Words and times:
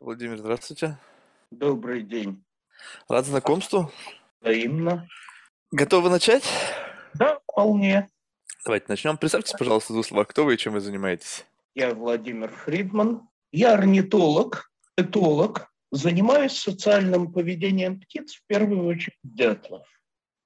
Владимир, 0.00 0.36
здравствуйте. 0.36 0.98
Добрый 1.50 2.02
день. 2.02 2.44
Рад 3.08 3.24
знакомству. 3.24 3.90
Взаимно. 4.42 5.08
Готовы 5.70 6.10
начать? 6.10 6.44
Да, 7.14 7.38
вполне. 7.40 8.08
Давайте 8.64 8.86
начнем. 8.88 9.16
Представьтесь, 9.16 9.54
пожалуйста, 9.58 9.92
в 9.92 9.96
двух 9.96 10.06
словах, 10.06 10.28
кто 10.28 10.44
вы 10.44 10.54
и 10.54 10.58
чем 10.58 10.74
вы 10.74 10.80
занимаетесь. 10.80 11.46
Я 11.74 11.94
Владимир 11.94 12.50
Фридман. 12.50 13.26
Я 13.52 13.72
орнитолог, 13.72 14.70
этолог. 14.98 15.72
Занимаюсь 15.90 16.58
социальным 16.58 17.32
поведением 17.32 17.98
птиц, 17.98 18.34
в 18.34 18.46
первую 18.46 18.86
очередь 18.86 19.16
дятлов. 19.22 19.86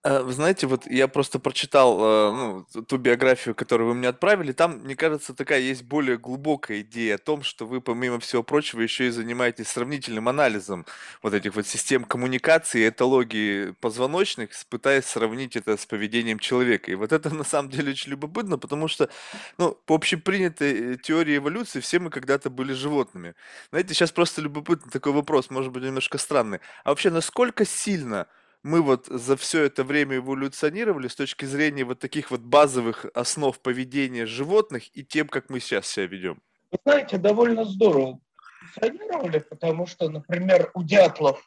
А, 0.02 0.22
вы 0.22 0.32
знаете, 0.32 0.66
вот 0.66 0.86
я 0.86 1.08
просто 1.08 1.38
прочитал 1.38 1.98
э, 2.00 2.64
ну, 2.74 2.84
ту 2.84 2.96
биографию, 2.96 3.54
которую 3.54 3.88
вы 3.88 3.94
мне 3.94 4.08
отправили. 4.08 4.52
Там, 4.52 4.78
мне 4.78 4.96
кажется, 4.96 5.34
такая 5.34 5.60
есть 5.60 5.82
более 5.82 6.16
глубокая 6.16 6.80
идея 6.80 7.16
о 7.16 7.18
том, 7.18 7.42
что 7.42 7.66
вы, 7.66 7.82
помимо 7.82 8.18
всего 8.18 8.42
прочего, 8.42 8.80
еще 8.80 9.08
и 9.08 9.10
занимаетесь 9.10 9.68
сравнительным 9.68 10.26
анализом 10.30 10.86
вот 11.22 11.34
этих 11.34 11.54
вот 11.54 11.66
систем 11.66 12.04
коммуникации, 12.04 12.88
этологии 12.88 13.72
позвоночных, 13.72 14.50
пытаясь 14.70 15.04
сравнить 15.04 15.54
это 15.56 15.76
с 15.76 15.84
поведением 15.84 16.38
человека. 16.38 16.90
И 16.90 16.94
вот 16.94 17.12
это 17.12 17.34
на 17.34 17.44
самом 17.44 17.70
деле 17.70 17.90
очень 17.90 18.12
любопытно, 18.12 18.56
потому 18.56 18.88
что, 18.88 19.10
ну, 19.58 19.76
по 19.84 19.94
общепринятой 19.96 20.94
э, 20.94 20.96
теории 20.96 21.36
эволюции 21.36 21.80
все 21.80 21.98
мы 21.98 22.08
когда-то 22.08 22.48
были 22.48 22.72
животными. 22.72 23.34
Знаете, 23.68 23.92
сейчас 23.92 24.12
просто 24.12 24.40
любопытный 24.40 24.90
такой 24.90 25.12
вопрос, 25.12 25.50
может 25.50 25.72
быть, 25.72 25.82
немножко 25.82 26.16
странный. 26.16 26.60
А 26.84 26.88
вообще, 26.88 27.10
насколько 27.10 27.66
сильно 27.66 28.26
мы 28.62 28.82
вот 28.82 29.06
за 29.06 29.36
все 29.36 29.64
это 29.64 29.84
время 29.84 30.16
эволюционировали 30.16 31.08
с 31.08 31.16
точки 31.16 31.44
зрения 31.44 31.84
вот 31.84 31.98
таких 31.98 32.30
вот 32.30 32.40
базовых 32.40 33.06
основ 33.14 33.58
поведения 33.60 34.26
животных 34.26 34.94
и 34.96 35.04
тем, 35.04 35.28
как 35.28 35.50
мы 35.50 35.60
сейчас 35.60 35.86
себя 35.86 36.06
ведем? 36.06 36.42
Вы 36.70 36.78
знаете, 36.84 37.18
довольно 37.18 37.64
здорово 37.64 38.20
эволюционировали, 38.60 39.38
потому 39.38 39.86
что, 39.86 40.08
например, 40.08 40.70
у 40.74 40.82
дятлов, 40.82 41.42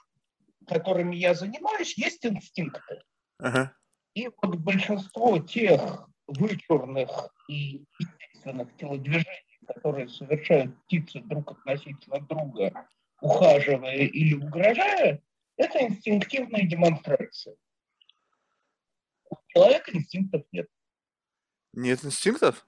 которыми 0.68 1.16
я 1.16 1.34
занимаюсь, 1.34 1.98
есть 1.98 2.26
инстинкты. 2.26 3.02
Ага. 3.40 3.76
И 4.16 4.30
вот 4.42 4.56
большинство 4.58 5.40
тех 5.40 6.08
вычурных 6.28 7.30
и 7.48 7.84
естественных 8.00 8.76
телодвижений, 8.78 9.60
которые 9.68 10.10
совершают 10.10 10.78
птицы 10.84 11.20
друг 11.22 11.52
относительно 11.52 12.20
друга, 12.20 12.88
ухаживая 13.22 13.96
или 13.96 14.36
угрожая, 14.36 15.22
это 15.58 15.84
инстинктивная 15.84 16.64
демонстрация. 16.64 17.56
У 19.30 19.36
человека 19.48 19.92
инстинктов 19.96 20.44
нет. 20.52 20.68
Нет 21.74 22.04
инстинктов? 22.06 22.66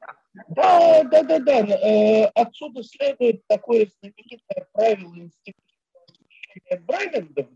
Да, 0.50 1.03
да, 1.03 1.23
да, 1.23 1.39
да. 1.39 1.59
Э, 1.59 2.25
отсюда 2.36 2.83
следует 2.83 3.45
такое 3.47 3.88
знаменитое 4.00 4.67
правило 4.73 5.16
инстинктивного 5.16 6.06
смещения 6.08 6.80
Брайленда 6.81 7.50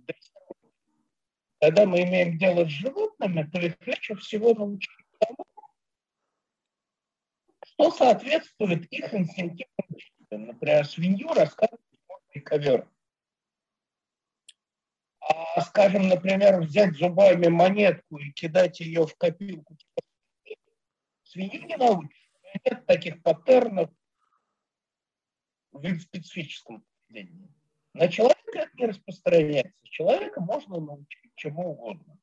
когда 1.60 1.86
мы 1.86 2.04
имеем 2.04 2.38
дело 2.38 2.66
с 2.66 2.70
животными, 2.70 3.44
то 3.52 3.60
их 3.60 3.76
легче 3.86 4.16
всего 4.16 4.54
научить 4.54 4.90
тому, 5.20 5.46
что 7.66 7.92
соответствует 7.92 8.86
их 8.92 9.14
инстинктивным 9.14 9.98
чувствам. 9.98 10.48
Например, 10.48 10.86
свинью 10.86 11.34
рассказывать 11.34 11.82
можно 12.08 12.42
ковер. 12.42 12.88
А, 15.30 15.62
скажем, 15.62 16.08
например, 16.08 16.60
взять 16.62 16.96
зубами 16.96 17.48
монетку 17.48 18.18
и 18.18 18.32
кидать 18.32 18.80
ее 18.80 19.06
в 19.06 19.16
копилку, 19.16 19.78
свинью 21.24 21.66
не 21.66 21.78
научишь. 21.78 22.32
Нет 22.66 22.86
таких 22.88 23.22
паттернов 23.22 23.92
в 25.72 26.00
специфическом 26.00 26.84
поведении. 27.08 27.54
На 27.94 28.08
человека 28.08 28.40
это 28.54 28.72
не 28.74 28.88
распространяется. 28.88 29.74
Человека 29.84 30.42
можно 30.42 30.80
научить 30.80 31.32
чему 31.36 31.72
угодно. 31.74 32.18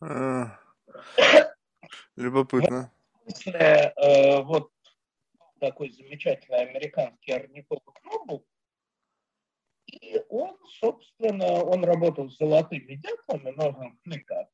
А, 0.00 0.58
любопытно. 2.16 2.92
В 3.12 3.30
смысле, 3.30 3.92
э, 3.96 4.42
вот 4.42 4.72
такой 5.60 5.90
замечательный 5.90 6.68
американский 6.68 7.32
орнитолог 7.32 8.02
Нобл 8.04 8.44
и 9.88 10.20
он, 10.28 10.56
собственно, 10.80 11.64
он 11.64 11.82
работал 11.84 12.30
с 12.30 12.36
золотыми 12.36 12.94
дятлами, 12.96 13.50
ножом 13.56 13.98
флика. 14.04 14.48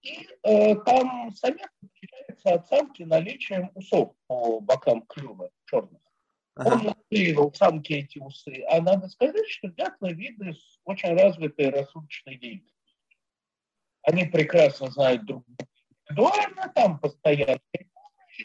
И 0.00 0.26
э, 0.44 0.76
там 0.76 1.30
самец 1.34 1.68
отличается 1.82 2.54
от 2.54 2.68
самки 2.68 3.02
наличием 3.02 3.70
усов 3.74 4.14
по 4.26 4.60
бокам 4.60 5.02
клюва 5.02 5.50
черных. 5.66 6.00
Ага. 6.54 6.72
Он 6.72 6.82
наклеивал 6.84 7.52
самки 7.52 7.92
эти 7.92 8.18
усы. 8.18 8.64
А 8.70 8.80
надо 8.80 9.08
сказать, 9.08 9.46
что 9.48 9.68
дятлы 9.68 10.14
виды 10.14 10.54
с 10.54 10.80
очень 10.84 11.14
развитой 11.14 11.68
рассудочной 11.68 12.36
деятельностью. 12.36 12.76
Они 14.02 14.24
прекрасно 14.24 14.90
знают 14.90 15.26
друг 15.26 15.44
друга 15.46 15.66
индивидуально, 15.90 16.72
там 16.74 16.98
постоянно. 16.98 17.60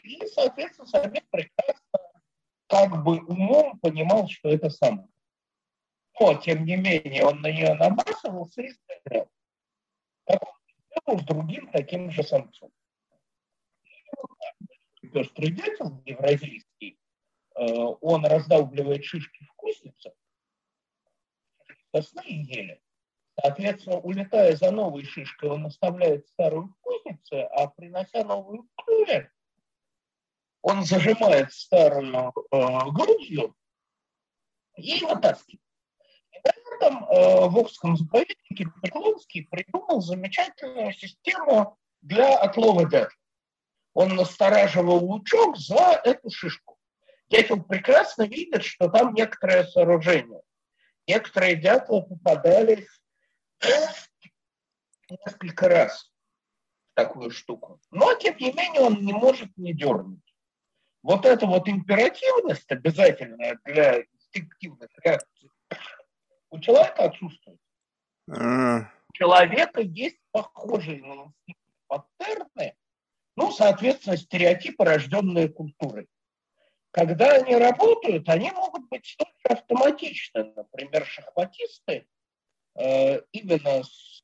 И, 0.02 0.26
соответственно, 0.26 0.88
самец 0.88 1.24
прекрасно 1.30 2.00
как 2.66 3.02
бы 3.02 3.20
умом 3.24 3.78
понимал, 3.78 4.28
что 4.28 4.50
это 4.50 4.68
самка 4.68 5.08
но, 6.20 6.34
тем 6.34 6.64
не 6.64 6.76
менее, 6.76 7.24
он 7.24 7.40
на 7.40 7.50
нее 7.50 7.74
набрасывался 7.74 8.62
и 8.62 8.70
стрелял. 8.70 9.28
Как 10.26 10.42
он 10.42 11.18
сделал 11.18 11.20
с 11.20 11.24
другим 11.24 11.70
таким 11.70 12.10
же 12.10 12.22
самцом. 12.22 12.70
Пестрый 15.12 15.50
дятел 15.50 16.00
евразийский, 16.04 16.98
э, 17.56 17.64
он 18.00 18.24
раздалбливает 18.24 19.04
шишки 19.04 19.44
в 19.44 19.52
кустицах, 19.54 20.12
сосны 21.92 22.22
и 22.26 22.34
ели. 22.34 22.80
Соответственно, 23.40 23.98
улетая 23.98 24.56
за 24.56 24.70
новой 24.70 25.04
шишкой, 25.04 25.50
он 25.50 25.66
оставляет 25.66 26.26
старую 26.28 26.68
в 26.68 26.76
кузнице, 26.80 27.42
а 27.42 27.66
принося 27.68 28.24
новую 28.24 28.68
клюве, 28.76 29.30
он 30.62 30.84
зажимает 30.84 31.52
старую 31.52 32.32
э, 32.50 32.90
грудью 32.90 33.54
и 34.76 35.04
вытаскивает 35.04 35.63
этом 36.44 37.04
э, 37.04 37.48
в 37.48 37.58
Окском 37.58 37.96
заповеднике 37.96 38.66
Поклонский 38.82 39.46
придумал 39.50 40.00
замечательную 40.00 40.92
систему 40.92 41.78
для 42.02 42.36
отлова 42.38 42.88
дятла. 42.88 43.16
Он 43.94 44.16
настораживал 44.16 45.04
лучок 45.04 45.56
за 45.56 46.00
эту 46.04 46.30
шишку. 46.30 46.78
Дятел 47.28 47.62
прекрасно 47.62 48.24
видит, 48.24 48.64
что 48.64 48.88
там 48.88 49.14
некоторое 49.14 49.64
сооружение. 49.64 50.42
Некоторые 51.06 51.56
дятлы 51.56 52.02
попадались 52.02 52.88
несколько 55.08 55.68
раз 55.68 56.12
в 56.92 56.94
такую 56.94 57.30
штуку. 57.30 57.80
Но, 57.90 58.14
тем 58.14 58.36
не 58.38 58.52
менее, 58.52 58.82
он 58.82 59.04
не 59.04 59.12
может 59.12 59.56
не 59.56 59.72
дернуть. 59.72 60.20
Вот 61.02 61.26
эта 61.26 61.46
вот 61.46 61.68
императивность 61.68 62.70
обязательная 62.70 63.58
для 63.64 64.02
инстинктивных 64.02 64.90
реакций 65.02 65.33
у 66.54 66.60
человека 66.60 67.04
отсутствует. 67.04 67.58
А. 68.30 68.90
У 69.10 69.12
человека 69.12 69.80
есть 69.80 70.18
похожие 70.30 71.02
на 71.02 71.32
паттерны, 71.88 72.76
ну, 73.36 73.50
соответственно, 73.50 74.16
стереотипы, 74.16 74.84
рожденные 74.84 75.48
культурой. 75.48 76.06
Когда 76.92 77.32
они 77.32 77.56
работают, 77.56 78.28
они 78.28 78.52
могут 78.52 78.88
быть 78.88 79.04
столь 79.04 79.32
же 79.38 79.56
автоматичны. 79.56 80.52
Например, 80.54 81.04
шахматисты 81.04 82.06
э, 82.76 83.20
именно 83.32 83.82
с 83.82 84.22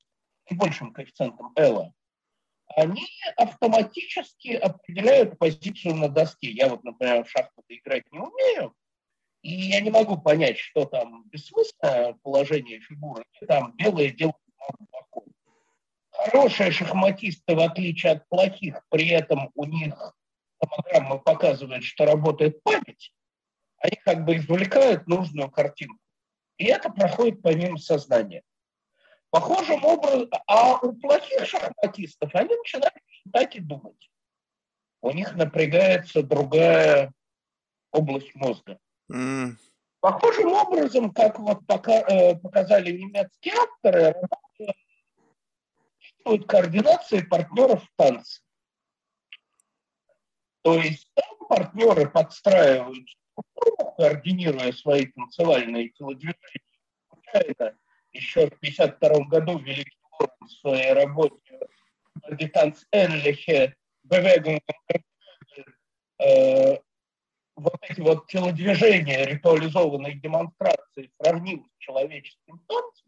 большим 0.51 0.93
коэффициентом 0.93 1.53
Элла, 1.57 1.93
они 2.77 3.09
автоматически 3.37 4.53
определяют 4.53 5.37
позицию 5.37 5.97
на 5.97 6.09
доске. 6.09 6.51
Я 6.53 6.69
вот, 6.69 6.85
например, 6.85 7.25
в 7.25 7.31
шахматы 7.31 7.77
играть 7.77 8.05
не 8.13 8.21
умею, 8.21 8.77
и 9.43 9.53
я 9.53 9.81
не 9.81 9.91
могу 9.91 10.19
понять, 10.19 10.59
что 10.59 10.85
там 10.85 11.25
бессмысленное 11.29 12.15
положение 12.23 12.81
фигуры, 12.81 13.25
там 13.49 13.75
белое 13.77 14.11
дело. 14.11 14.35
Хорошие 16.11 16.71
шахматисты, 16.71 17.55
в 17.55 17.61
отличие 17.61 18.13
от 18.13 18.29
плохих, 18.29 18.85
при 18.91 19.09
этом 19.09 19.51
у 19.55 19.65
них 19.65 20.15
томограмма 20.59 21.19
показывает, 21.19 21.83
что 21.83 22.05
работает 22.05 22.63
память, 22.63 23.13
они 23.79 23.97
как 24.05 24.27
бы 24.27 24.37
извлекают 24.37 25.07
нужную 25.07 25.51
картинку. 25.51 25.99
И 26.59 26.67
это 26.67 26.91
проходит 26.91 27.41
помимо 27.41 27.79
сознания. 27.79 28.43
Похожим 29.31 29.83
образом, 29.85 30.29
а 30.47 30.79
у 30.81 30.93
плохих 30.93 31.47
шахматистов 31.47 32.35
они 32.35 32.55
начинают 32.55 32.95
считать 33.09 33.57
и 33.57 33.61
думать. 33.61 34.11
У 35.01 35.11
них 35.13 35.35
напрягается 35.35 36.23
другая 36.23 37.15
область 37.93 38.35
мозга. 38.35 38.79
Mm. 39.11 39.57
Похожим 40.01 40.53
образом, 40.53 41.13
как 41.13 41.39
вот 41.39 41.67
пока, 41.67 41.93
э, 41.93 42.37
показали 42.37 42.93
немецкие 42.93 43.55
авторы, 43.55 44.15
существует 45.99 46.47
координация 46.47 47.27
партнеров 47.27 47.85
в 47.85 47.89
танце. 47.97 48.41
То 50.63 50.75
есть 50.75 51.11
там 51.15 51.49
партнеры 51.49 52.09
подстраивают 52.09 53.07
координируя 53.97 54.73
свои 54.73 55.07
танцевальные 55.07 55.91
телодвижения. 55.91 56.37
Это 57.33 57.77
еще 58.13 58.47
в 58.47 58.55
1952 58.55 59.25
году 59.27 59.59
Великий 59.59 59.99
Лорен 60.19 60.47
в 60.47 60.51
своей 60.61 60.93
работе 60.93 61.61
«Die 62.31 62.51
Tanzähnliche 62.51 63.75
Bewegung» 64.05 64.61
э, 66.19 66.79
вот 67.61 67.77
эти 67.83 68.01
вот 68.01 68.27
телодвижения, 68.27 69.25
ритуализованные 69.25 70.15
демонстрации 70.15 71.13
сравнил 71.21 71.65
с 71.65 71.79
человеческим 71.79 72.59
танцем, 72.67 73.07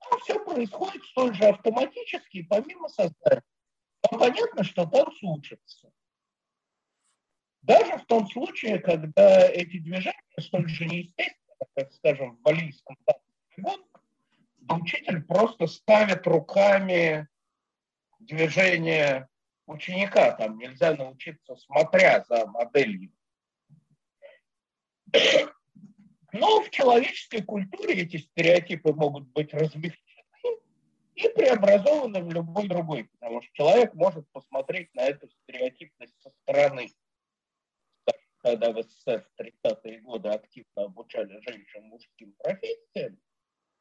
там 0.00 0.20
все 0.20 0.44
происходит 0.44 1.02
столь 1.04 1.34
же 1.34 1.44
автоматически, 1.44 2.42
помимо 2.42 2.88
сознания. 2.88 3.42
Там 4.00 4.18
понятно, 4.18 4.64
что 4.64 4.86
танц 4.86 5.14
учится. 5.22 5.90
Даже 7.62 7.96
в 7.96 8.04
том 8.06 8.28
случае, 8.28 8.78
когда 8.78 9.48
эти 9.48 9.78
движения 9.78 10.20
столь 10.38 10.68
же 10.68 10.84
неестественны, 10.84 11.66
как, 11.74 11.92
скажем, 11.92 12.36
в 12.36 12.40
балийском 12.40 12.96
танце, 13.06 13.80
учитель 14.68 15.22
просто 15.22 15.66
ставит 15.66 16.26
руками 16.26 17.28
движение 18.18 19.28
ученика. 19.66 20.32
Там 20.32 20.58
нельзя 20.58 20.94
научиться, 20.94 21.56
смотря 21.56 22.24
за 22.28 22.46
моделью. 22.46 23.10
Но 26.32 26.62
в 26.62 26.70
человеческой 26.70 27.42
культуре 27.42 28.02
эти 28.02 28.16
стереотипы 28.16 28.92
могут 28.92 29.28
быть 29.28 29.54
размягчены 29.54 30.00
и 31.14 31.28
преобразованы 31.28 32.22
в 32.24 32.32
любой 32.32 32.66
другой, 32.66 33.04
потому 33.04 33.40
что 33.40 33.52
человек 33.52 33.94
может 33.94 34.28
посмотреть 34.32 34.92
на 34.94 35.02
эту 35.02 35.28
стереотипность 35.28 36.14
со 36.20 36.30
стороны. 36.42 36.88
Когда 38.38 38.72
в 38.72 38.82
СССР 38.82 39.24
в 39.36 39.40
30-е 39.40 40.00
годы 40.00 40.28
активно 40.30 40.84
обучали 40.84 41.40
женщин 41.48 41.84
мужским 41.84 42.34
профессиям, 42.42 43.18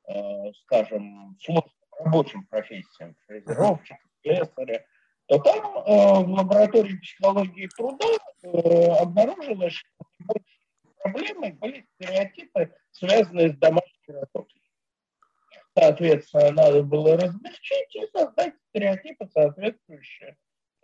э, 0.07 0.53
скажем, 0.62 1.35
сложным 1.41 1.74
рабочим 2.00 2.45
профессиям, 2.45 3.15
фрезеровщик, 3.25 3.97
слесаря, 4.21 4.85
то 5.25 5.39
там 5.39 5.57
э, 5.57 6.24
в 6.24 6.30
лаборатории 6.30 6.97
психологии 6.97 7.68
труда 7.75 8.07
э, 8.44 8.47
обнаружилось, 9.01 9.74
что 9.74 10.33
проблемой 11.04 11.52
были 11.54 11.86
стереотипы, 11.96 12.74
связанные 12.92 13.50
с 13.50 13.58
домашней 13.58 14.14
работой. 14.14 14.62
Соответственно, 15.78 16.52
надо 16.52 16.84
было 16.84 17.18
размягчить 17.18 17.96
и 17.96 18.08
создать 18.08 18.56
стереотипы, 18.70 19.28
соответствующие 19.28 20.38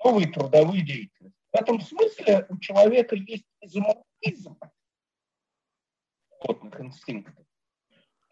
новой 0.04 0.32
трудовой 0.32 0.82
деятельности. 0.82 1.38
В 1.52 1.56
этом 1.56 1.82
смысле 1.82 2.46
у 2.50 2.58
человека 2.60 3.16
есть 3.16 3.46
изоморфизм 3.62 4.58
животных 6.42 6.82
инстинктов. 6.82 7.46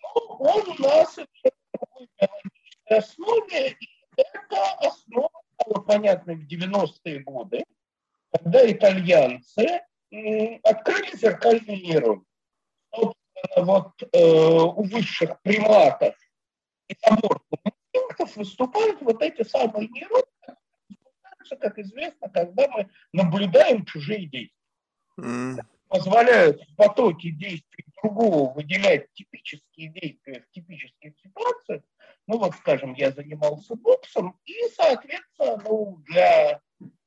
Но 0.01 0.37
он 0.39 0.69
у 0.69 0.81
нас 0.81 1.17
на 1.17 1.25
биологической 2.17 2.97
основе, 2.97 3.71
и 3.71 3.89
эта 4.15 4.73
основа 4.79 5.41
стала 5.53 5.83
понятной 5.83 6.35
в 6.35 6.47
90-е 6.47 7.19
годы, 7.19 7.63
когда 8.31 8.71
итальянцы 8.71 9.81
открыли 10.63 11.15
зеркальный 11.15 11.81
нейрон. 11.81 12.25
Собственно, 12.93 13.65
вот 13.65 13.91
э, 14.01 14.17
у 14.17 14.83
высших 14.83 15.41
приматов 15.41 16.15
и 16.87 16.95
заморфных 17.05 17.59
инстинктов 17.65 18.35
выступают 18.35 19.01
вот 19.01 19.21
эти 19.21 19.43
самые 19.43 19.89
нейроны, 19.89 20.23
как 21.59 21.79
известно, 21.79 22.29
когда 22.29 22.67
мы 22.69 22.89
наблюдаем 23.13 23.85
чужие 23.85 24.27
действия. 24.27 24.53
Mm. 25.19 25.59
Позволяют 25.87 26.61
в 26.61 26.75
потоке 26.75 27.31
действий 27.31 27.85
другого 28.01 28.53
выделять 28.53 29.11
типические 29.13 29.89
действия 29.89 30.41
в 30.41 30.51
типических 30.51 31.13
ситуациях. 31.17 31.81
Ну 32.27 32.39
вот, 32.39 32.55
скажем, 32.55 32.93
я 32.93 33.11
занимался 33.11 33.75
боксом, 33.75 34.37
и, 34.45 34.53
соответственно, 34.75 35.61
ну, 35.63 35.97
для 36.05 36.61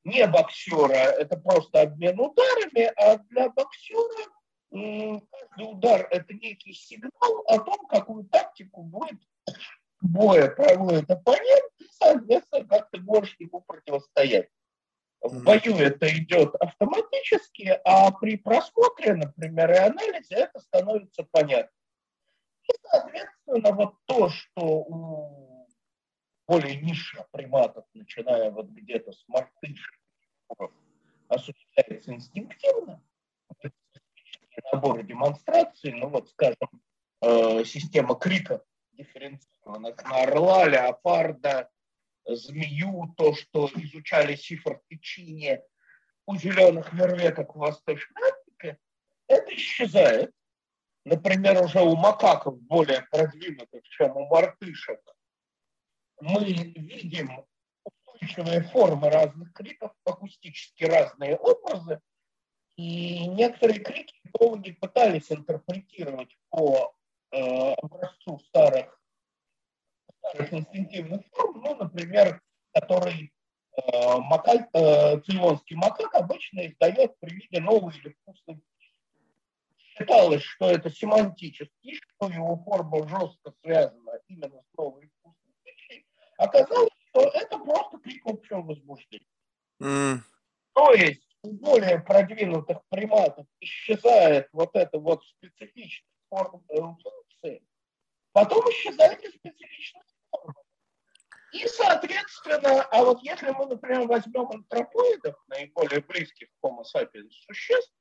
не 0.05 0.27
боксера 0.27 0.93
это 0.93 1.37
просто 1.37 1.83
обмен 1.83 2.19
ударами, 2.19 2.93
а 2.97 3.19
для 3.19 3.49
боксера 3.51 4.27
каждый 4.71 5.73
удар 5.73 6.07
это 6.11 6.33
некий 6.35 6.73
сигнал 6.73 7.45
о 7.47 7.59
том, 7.59 7.87
какую 7.89 8.25
тактику 8.25 8.83
будет 8.83 9.19
боя 10.01 10.49
проводит 10.49 11.11
оппонент, 11.11 11.73
и, 11.79 11.85
соответственно, 11.93 12.67
как 12.67 12.91
ты 12.91 13.01
можешь 13.01 13.37
ему 13.39 13.61
противостоять. 13.61 14.49
В 15.23 15.43
бою 15.45 15.77
это 15.77 16.09
идет 16.17 16.55
автоматически, 16.55 17.79
а 17.85 18.11
при 18.13 18.39
просмотре, 18.39 19.15
например, 19.15 19.71
и 19.71 19.77
анализе 19.77 20.35
это 20.35 20.61
становится 20.61 21.27
понятно. 21.31 21.71
И, 22.65 22.73
соответственно, 22.91 23.73
вот 23.73 23.95
то, 24.07 24.31
что 24.31 24.63
у 24.63 25.50
более 26.51 26.75
низших 26.75 27.31
приматов, 27.31 27.85
начиная 27.95 28.51
вот 28.51 28.67
где-то 28.71 29.13
с 29.13 29.23
мартышек, 29.29 29.95
осуществляется 31.29 32.13
инстинктивно, 32.13 33.01
наборы 34.73 35.05
демонстраций, 35.05 35.93
ну 35.93 36.09
вот, 36.09 36.29
скажем, 36.31 36.69
э, 37.23 37.65
система 37.65 38.17
крика 38.17 38.65
дифференцированных 38.95 40.03
на 40.03 40.23
орла, 40.23 40.65
леопарда, 40.65 41.71
змею, 42.27 43.15
то, 43.17 43.33
что 43.33 43.71
изучали 43.77 44.35
сифр 44.35 44.81
течения 44.89 45.63
у 46.27 46.35
зеленых 46.37 46.93
верветок 46.93 47.55
в 47.55 47.59
Восточной 47.61 48.23
Африке, 48.29 48.79
это 49.29 49.55
исчезает. 49.55 50.33
Например, 51.05 51.63
уже 51.63 51.81
у 51.81 51.95
макаков 51.95 52.61
более 52.63 53.03
продвинутых, 53.13 53.85
чем 53.85 54.17
у 54.17 54.27
мартышек, 54.27 55.01
мы 56.21 56.45
видим 56.45 57.45
устойчивые 57.85 58.63
формы 58.65 59.11
разных 59.11 59.53
криков, 59.53 59.93
акустически 60.05 60.85
разные 60.85 61.37
образы, 61.37 62.01
и 62.77 63.27
некоторые 63.27 63.81
крики 63.81 64.15
биологи 64.25 64.73
пытались 64.73 65.31
интерпретировать 65.31 66.37
по 66.49 66.95
э, 67.33 67.73
образцу 67.75 68.39
старых, 68.49 69.01
старых 70.19 70.53
инстинктивных 70.53 71.23
форм, 71.33 71.63
ну, 71.63 71.77
например, 71.77 72.41
который 72.73 73.33
э, 73.77 74.17
макак, 74.19 74.69
э, 74.73 75.21
цейлонский 75.21 75.77
макак 75.77 76.15
обычно 76.15 76.67
издает 76.67 77.19
при 77.21 77.35
виде 77.35 77.61
новой 77.61 77.95
или 77.99 78.17
вкусной 78.23 78.63
Считалось, 80.01 80.43
что 80.43 80.71
это 80.71 80.89
семантический, 80.89 81.95
что 81.95 82.31
его 82.31 82.57
форма 82.65 83.07
жестко 83.07 83.53
связана 83.63 84.13
именно 84.29 84.63
с 84.63 84.77
новой 84.79 85.11
Оказалось, 86.41 86.91
что 87.11 87.21
это 87.35 87.59
просто 87.59 87.99
крик 87.99 88.23
общего 88.25 88.63
возбуждения. 88.63 89.27
Mm. 89.83 90.21
То 90.73 90.93
есть 90.95 91.37
у 91.43 91.53
более 91.53 92.01
продвинутых 92.01 92.79
приматов 92.89 93.47
исчезает 93.61 94.49
вот 94.53 94.71
эта 94.75 94.99
вот 94.99 95.23
специфичная 95.23 96.09
форма 96.31 96.63
функции, 96.67 97.63
потом 98.33 98.65
исчезает 98.71 99.23
и 99.23 99.29
специфичная 99.29 100.03
форма. 100.31 100.55
И, 101.53 101.67
соответственно, 101.67 102.85
а 102.85 103.05
вот 103.05 103.23
если 103.23 103.51
мы, 103.51 103.67
например, 103.67 104.07
возьмем 104.07 104.51
антропоидов, 104.51 105.37
наиболее 105.49 106.01
близких 106.01 106.49
к 106.49 106.65
Homo 106.65 106.85
sapiens 106.85 107.33
существ, 107.47 107.93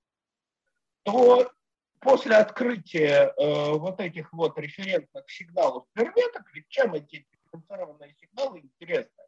то 1.04 1.52
после 2.00 2.38
открытия 2.38 3.34
э, 3.36 3.72
вот 3.74 4.00
этих 4.00 4.32
вот 4.32 4.58
референтных 4.58 5.30
сигналов 5.30 5.88
верметок, 5.94 6.50
ведь 6.54 6.70
чем 6.70 6.94
эти 6.94 7.28
дифференцированные 7.52 8.16
сигналы 8.16 8.60
интересны. 8.60 9.24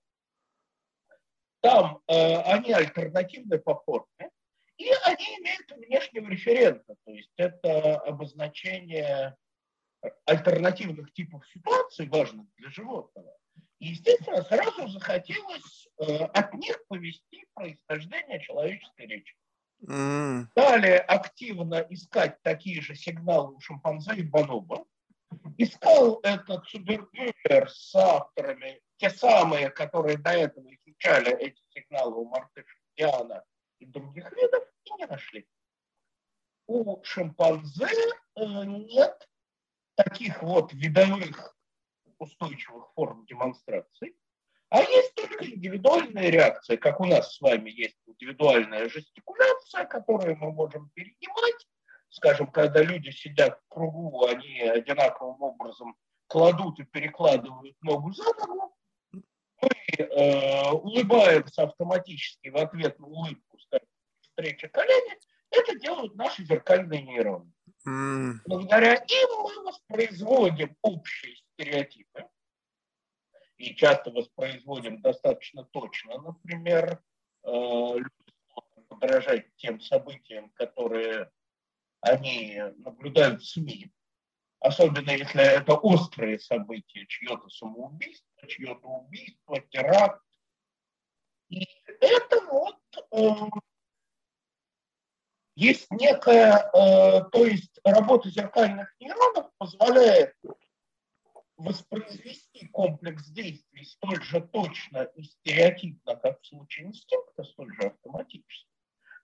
Там 1.62 2.02
э, 2.08 2.38
они 2.42 2.72
альтернативны 2.72 3.60
по 3.60 3.76
форме, 3.76 4.32
и 4.78 4.90
они 5.06 5.26
имеют 5.40 5.72
внешнего 5.72 6.28
референта, 6.28 6.96
то 7.06 7.12
есть 7.12 7.32
это 7.38 8.00
обозначение 8.00 9.36
альтернативных 10.26 11.14
типов 11.14 11.48
ситуаций, 11.50 12.08
важных 12.08 12.48
для 12.58 12.72
животного. 12.72 13.38
И, 13.80 13.90
естественно, 13.90 14.42
сразу 14.44 14.88
захотелось 14.88 15.88
э, 16.00 16.24
от 16.26 16.54
них 16.56 16.84
повести 16.88 17.46
происхождение 17.54 18.42
человеческой 18.42 19.06
речи. 19.06 19.36
Mm. 19.88 20.46
Далее 20.56 20.98
активно 21.00 21.86
искать 21.90 22.42
такие 22.42 22.82
же 22.82 22.96
сигналы 22.96 23.56
у 23.56 23.60
шимпанзе 23.60 24.16
и 24.16 24.24
бонобо 24.24 24.86
искал 25.58 26.20
этот 26.24 26.66
Цубербюллер 26.68 27.70
с 27.70 27.96
авторами, 27.96 28.82
те 28.98 29.10
самые, 29.10 29.70
которые 29.70 30.18
до 30.18 30.32
этого 30.32 30.68
изучали 30.76 31.36
эти 31.38 31.62
сигналы 31.70 32.16
у 32.16 32.26
мартышек 32.26 32.78
Диана 32.96 33.44
и 33.80 33.86
других 33.86 34.32
видов, 34.32 34.64
и 34.84 34.94
не 34.94 35.06
нашли. 35.06 35.48
У 36.68 37.04
шимпанзе 37.04 37.88
э, 38.36 38.44
нет 38.66 39.28
таких 39.96 40.42
вот 40.42 40.74
видовых 40.74 41.56
устойчивых 42.18 42.92
форм 42.94 43.26
демонстрации, 43.26 44.16
а 44.70 44.82
есть 44.82 45.16
только 45.16 45.46
индивидуальные 45.46 46.32
реакции, 46.32 46.78
как 46.78 47.02
у 47.02 47.06
нас 47.06 47.36
с 47.36 47.42
вами 47.42 47.70
есть 47.72 47.98
индивидуальная 48.06 48.88
жестикуляция, 48.88 49.86
которую 49.86 50.38
мы 50.38 50.52
можем 50.52 50.90
перенимать, 50.92 51.68
скажем, 52.12 52.48
когда 52.48 52.84
люди 52.84 53.10
сидят 53.10 53.60
в 53.60 53.74
кругу, 53.74 54.26
они 54.26 54.60
одинаковым 54.62 55.42
образом 55.42 55.96
кладут 56.28 56.80
и 56.80 56.84
перекладывают 56.84 57.76
ногу 57.82 58.12
за 58.14 58.24
ногу, 58.24 58.76
мы 59.14 59.70
э, 59.98 60.72
улыбаемся 60.72 61.64
автоматически 61.64 62.50
в 62.50 62.58
ответ 62.58 63.00
на 63.00 63.08
улыбку, 63.08 63.60
скажем, 63.60 63.88
встреча 64.22 64.68
колени, 64.68 65.18
это 65.50 65.80
делают 65.80 66.16
наши 66.16 66.44
зеркальные 66.44 67.02
нейроны. 67.02 67.52
Mm. 67.88 68.34
Благодаря 68.46 68.96
им 68.96 69.30
мы 69.44 69.64
воспроизводим 69.64 70.76
общие 70.82 71.36
стереотипы 71.36 72.28
и 73.58 73.76
часто 73.76 74.12
воспроизводим 74.12 75.02
достаточно 75.02 75.64
точно. 75.66 76.20
Например, 76.22 77.02
э, 77.44 77.96
подражать 78.88 79.48
тем 79.58 79.80
событиям, 79.82 80.50
которые 80.52 81.30
они 82.02 82.62
наблюдают 82.78 83.42
в 83.42 83.48
СМИ, 83.48 83.92
особенно 84.60 85.12
если 85.12 85.42
это 85.42 85.74
острые 85.76 86.40
события, 86.40 87.06
чье-то 87.08 87.50
самоубийство, 87.50 88.48
чье-то 88.48 88.88
убийство, 88.88 89.60
теракт. 89.70 90.24
И 91.50 91.68
это 92.00 92.42
вот 92.50 92.80
э, 93.12 93.60
есть 95.56 95.92
некая, 95.92 96.70
э, 96.74 97.24
то 97.32 97.46
есть 97.46 97.80
работа 97.84 98.30
зеркальных 98.30 98.94
нейронов 99.00 99.52
позволяет 99.58 100.34
воспроизвести 101.58 102.68
комплекс 102.68 103.28
действий 103.28 103.86
столь 103.86 104.24
же 104.24 104.42
точно 104.42 105.04
и 105.16 105.24
стереотипно, 105.24 106.16
как 106.16 106.42
в 106.42 106.48
случае 106.48 106.88
инстинкта, 106.88 107.44
столь 107.44 107.74
же 107.76 107.88
автоматически, 107.88 108.71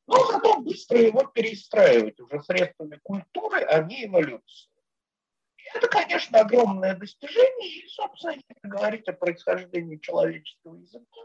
но 0.08 0.26
зато 0.26 0.62
быстро 0.62 1.00
его 1.00 1.26
перестраивать 1.26 2.20
уже 2.20 2.42
средствами 2.42 3.00
культуры, 3.04 3.62
а 3.64 3.84
не 3.84 4.06
эволюции. 4.06 4.70
Это, 5.76 5.88
конечно, 5.90 6.40
огромное 6.40 6.96
достижение, 6.96 7.84
и, 7.84 7.88
собственно, 7.90 8.32
если 8.32 8.68
говорить 8.68 9.08
о 9.10 9.14
происхождении 9.14 9.98
человеческого 9.98 10.76
языка, 10.76 11.22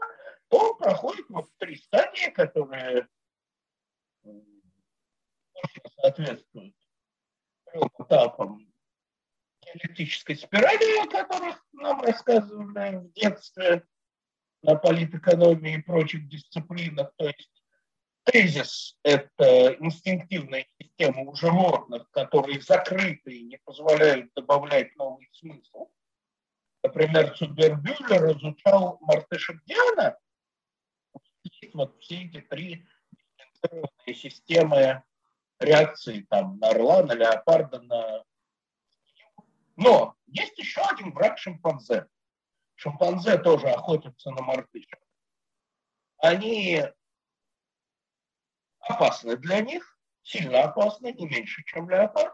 то 0.49 0.57
он 0.57 0.77
проходит 0.77 1.25
вот 1.29 1.49
три 1.57 1.77
стадии, 1.77 2.29
которые 2.29 3.07
соответствуют 5.95 6.75
трем 7.71 7.89
этапам 7.97 8.73
диалектической 9.61 10.35
спирали, 10.35 11.07
о 11.07 11.09
которых 11.09 11.65
нам 11.71 12.01
рассказывали 12.01 12.97
в 12.97 13.13
детстве 13.13 13.87
на 14.61 14.75
политэкономии 14.75 15.75
и 15.77 15.81
прочих 15.81 16.27
дисциплинах. 16.27 17.13
То 17.15 17.27
есть 17.27 17.62
тезис– 18.23 18.97
это 19.03 19.73
инстинктивная 19.79 20.65
система 20.79 21.21
у 21.21 21.35
животных, 21.35 22.09
которые 22.11 22.61
закрыты 22.61 23.33
и 23.33 23.43
не 23.43 23.57
позволяют 23.63 24.33
добавлять 24.33 24.95
новый 24.95 25.29
смысл. 25.33 25.89
Например, 26.83 27.35
Цубербюллер 27.35 28.37
изучал 28.37 28.97
мартышек 29.01 29.63
Диана. 29.65 30.17
Вот 31.73 31.97
все 32.01 32.23
эти 32.25 32.41
три 32.41 32.85
системы 34.07 35.03
реакции 35.59 36.25
там, 36.29 36.57
на 36.59 36.69
орла, 36.69 37.03
на 37.03 37.13
леопарда, 37.13 37.81
на... 37.81 38.23
Но 39.75 40.15
есть 40.27 40.57
еще 40.57 40.81
один 40.81 41.13
враг 41.13 41.37
шимпанзе. 41.37 42.07
Шимпанзе 42.75 43.37
тоже 43.37 43.69
охотятся 43.69 44.31
на 44.31 44.41
мартышек. 44.41 44.99
Они 46.17 46.83
опасны 48.87 49.37
для 49.37 49.61
них, 49.61 49.97
сильно 50.21 50.63
опасны, 50.63 51.13
не 51.13 51.27
меньше, 51.27 51.63
чем 51.65 51.89
леопард. 51.89 52.33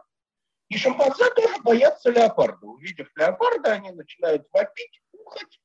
И 0.68 0.76
шимпанзе 0.76 1.28
тоже 1.34 1.60
боятся 1.62 2.10
леопарда. 2.10 2.66
Увидев 2.66 3.10
леопарда, 3.16 3.72
они 3.72 3.90
начинают 3.90 4.46
вопить, 4.52 5.02
ухать. 5.12 5.60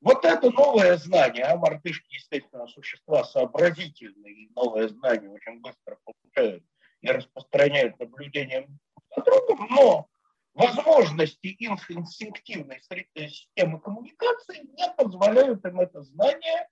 Вот 0.00 0.24
это 0.24 0.50
новое 0.50 0.96
знание, 0.96 1.44
а 1.44 1.56
мартышки, 1.56 2.14
естественно, 2.14 2.68
существа 2.68 3.24
сообразительные, 3.24 4.48
новое 4.54 4.88
знание 4.88 5.28
очень 5.28 5.60
быстро 5.60 5.98
получают 6.04 6.62
и 7.00 7.08
распространяют 7.08 7.98
наблюдением 7.98 8.78
за 9.16 9.22
другом, 9.22 9.66
но 9.70 10.08
возможности 10.54 11.56
инстинктивной 11.58 12.80
системы 12.80 13.80
коммуникации 13.80 14.60
не 14.76 14.88
позволяют 14.96 15.64
им 15.64 15.80
это 15.80 16.02
знание 16.02 16.68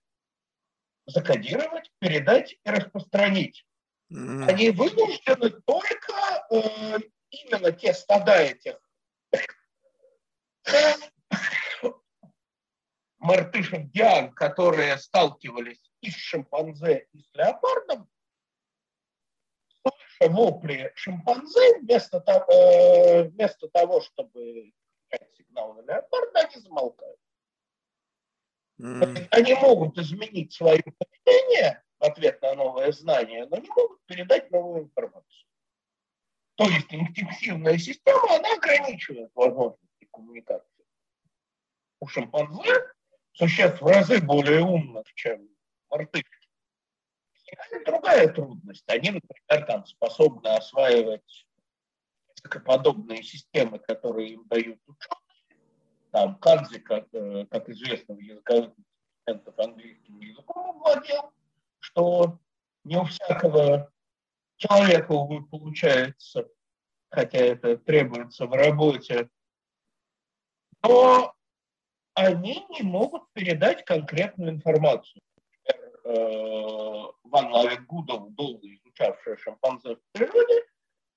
закодировать, 1.07 1.91
передать 1.99 2.53
и 2.65 2.71
распространить. 2.71 3.67
Mm. 4.13 4.49
Они 4.49 4.71
вынуждены 4.71 5.51
только 5.51 6.13
э, 6.51 6.99
именно 7.31 7.73
те 7.73 7.95
стада 7.95 8.37
этих 8.37 8.79
мартышек 13.19 13.91
Диан, 13.91 14.33
которые 14.33 14.97
сталкивались 14.99 15.91
и 16.01 16.11
с 16.11 16.17
шимпанзе, 16.17 17.09
и 17.13 17.19
с 17.21 17.35
леопардом, 17.35 18.09
слыша 19.83 20.33
вопли 20.33 20.93
шимпанзе, 20.95 21.81
вместо 21.81 22.21
того, 22.21 22.53
э, 22.53 23.23
вместо 23.25 23.69
того 23.69 24.01
чтобы 24.01 24.73
сигнал 25.37 25.75
на 25.75 25.81
леопарда, 25.81 26.41
они 26.41 26.61
замолкают. 26.61 27.19
Mm. 28.79 29.29
Они 29.31 29.55
могут 29.55 29.99
изменить 29.99 30.53
свое 30.53 30.83
поведение 30.83 31.83
в 31.99 32.05
ответ 32.05 32.41
на 32.43 32.55
новое 32.55 32.93
знание, 32.93 33.47
но 33.47 33.57
не 33.57 33.69
могут 33.69 34.05
передать 34.07 34.51
новую 34.51 34.85
информацию. 34.85 35.47
То 36.57 36.65
есть 36.65 36.87
интенсивная 36.91 37.79
система, 37.79 38.37
она 38.37 38.53
ограничивает 38.55 39.31
возможности 39.35 40.09
коммуникации. 40.11 40.85
У 42.01 42.07
шимпанзе 42.07 42.73
существ 43.33 43.81
в 43.81 43.87
разы 43.87 44.21
более 44.21 44.63
умных, 44.63 45.07
чем 45.15 45.49
мартышки. 45.91 46.31
Другая 47.85 48.29
трудность. 48.29 48.85
Они, 48.89 49.11
например, 49.11 49.67
там, 49.67 49.87
способны 49.87 50.49
осваивать 50.49 51.47
подобные 52.65 53.23
системы, 53.23 53.79
которые 53.79 54.35
им 54.35 54.47
дают 54.49 54.81
ученые, 54.87 55.26
там 56.17 56.37
Канзи, 56.37 56.79
как, 56.79 57.13
э, 57.13 57.45
как 57.51 57.69
известно 57.69 58.15
в 58.15 58.21
языковых 58.21 58.73
инструментах 59.27 59.55
английским 59.59 60.19
языком 60.21 60.79
владел, 60.79 61.31
что 61.79 62.39
не 62.85 62.97
у 62.97 63.05
всякого 63.05 63.93
человека, 64.57 65.13
увы, 65.13 65.45
получается, 65.45 66.49
хотя 67.11 67.37
это 67.37 67.77
требуется 67.77 68.47
в 68.47 68.53
работе, 68.53 69.29
но 70.83 71.35
они 72.15 72.65
не 72.71 72.83
могут 72.83 73.31
передать 73.35 73.85
конкретную 73.85 74.53
информацию. 74.53 75.21
Например, 75.67 76.01
э, 76.05 77.13
Ван 77.25 77.53
Лавик 77.53 77.85
Гудов, 77.85 78.33
долго 78.33 78.67
изучавшая 78.67 79.37
шимпанзе 79.37 79.97
в 79.97 80.01
природе, 80.13 80.65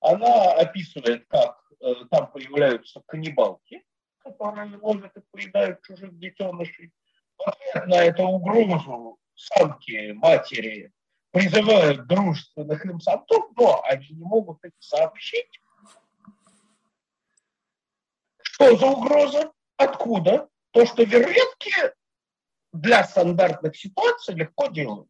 она 0.00 0.52
описывает, 0.52 1.26
как 1.28 1.58
э, 1.80 1.94
там 2.10 2.30
появляются 2.30 3.02
каннибалки, 3.06 3.82
которые 4.22 4.76
ловят 4.76 5.16
и 5.16 5.20
поедают 5.30 5.82
чужих 5.82 6.18
детенышей. 6.18 6.92
В 7.38 7.48
ответ 7.48 7.86
на 7.86 8.04
эту 8.04 8.24
угрозу 8.24 9.18
самки, 9.34 10.12
матери 10.12 10.92
призывают 11.30 12.06
дружественных 12.06 12.84
им 12.84 13.00
самцов, 13.00 13.50
но 13.56 13.82
они 13.84 14.08
не 14.10 14.24
могут 14.24 14.58
это 14.62 14.76
сообщить. 14.78 15.60
Что 18.42 18.76
за 18.76 18.86
угроза? 18.86 19.52
Откуда? 19.76 20.48
То, 20.72 20.84
что 20.86 21.02
верветки 21.02 21.72
для 22.72 23.04
стандартных 23.04 23.76
ситуаций 23.76 24.34
легко 24.34 24.66
делают. 24.66 25.08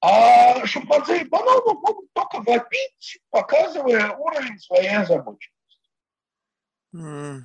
А 0.00 0.64
шимпанзе 0.66 1.22
и 1.22 1.24
бананы 1.24 1.74
могут 1.74 2.12
только 2.12 2.40
вопить, 2.40 3.18
показывая 3.30 4.12
уровень 4.12 4.58
своей 4.60 4.96
озабоченности. 4.96 5.58
Mm. 6.94 7.40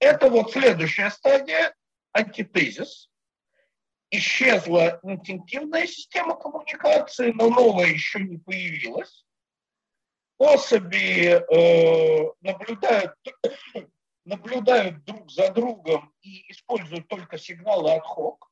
Это 0.00 0.30
вот 0.30 0.52
следующая 0.52 1.10
стадия, 1.10 1.74
антитезис. 2.12 3.10
Исчезла 4.10 4.98
интенсивная 5.04 5.86
система 5.86 6.34
коммуникации, 6.34 7.30
но 7.30 7.48
новая 7.48 7.86
еще 7.86 8.18
не 8.18 8.38
появилась. 8.38 9.24
Особи 10.38 11.26
э, 11.28 12.32
наблюдают, 12.40 13.14
наблюдают 14.24 15.04
друг 15.04 15.30
за 15.30 15.52
другом 15.52 16.12
и 16.22 16.50
используют 16.50 17.06
только 17.06 17.38
сигналы 17.38 17.92
от 17.92 18.02
хок, 18.02 18.49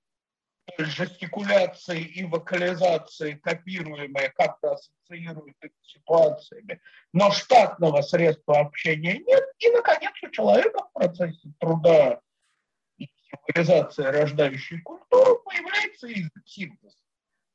жестикуляции 0.77 2.01
и 2.01 2.25
вокализации, 2.25 3.35
копируемые, 3.35 4.31
как-то 4.31 4.73
ассоциируют 4.73 5.57
их 5.63 5.71
с 5.83 5.93
ситуациями, 5.93 6.81
но 7.13 7.31
штатного 7.31 8.03
средства 8.03 8.61
общения 8.61 9.19
нет. 9.19 9.45
И, 9.59 9.71
наконец, 9.71 10.13
у 10.23 10.29
человека 10.31 10.85
в 10.85 10.93
процессе 10.93 11.49
труда 11.59 12.21
и 12.99 13.09
символизации 13.31 14.05
рождающей 14.05 14.81
культуры 14.83 15.39
появляется 15.45 16.09
синтез. 16.45 16.97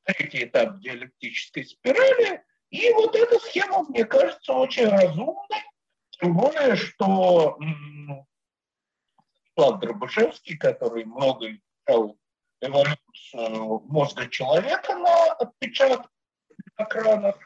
Третий 0.04 0.46
этап 0.46 0.80
диалектической 0.80 1.66
спирали– 1.66 2.44
И 2.74 2.92
вот 2.94 3.16
эта 3.16 3.40
схема, 3.40 3.84
мне 3.84 4.04
кажется, 4.04 4.52
очень 4.52 4.88
разумной, 4.88 5.64
тем 6.10 6.36
более, 6.36 6.76
что 6.76 7.56
Влад 9.56 9.80
Дробышевский, 9.80 10.58
который 10.58 11.06
много 11.06 11.52
изучал 11.52 12.18
эволюцию 12.66 13.82
мозга 13.88 14.30
человека 14.30 14.96
на 14.96 15.34
отпечатках 15.34 16.10
экранах, 16.78 17.38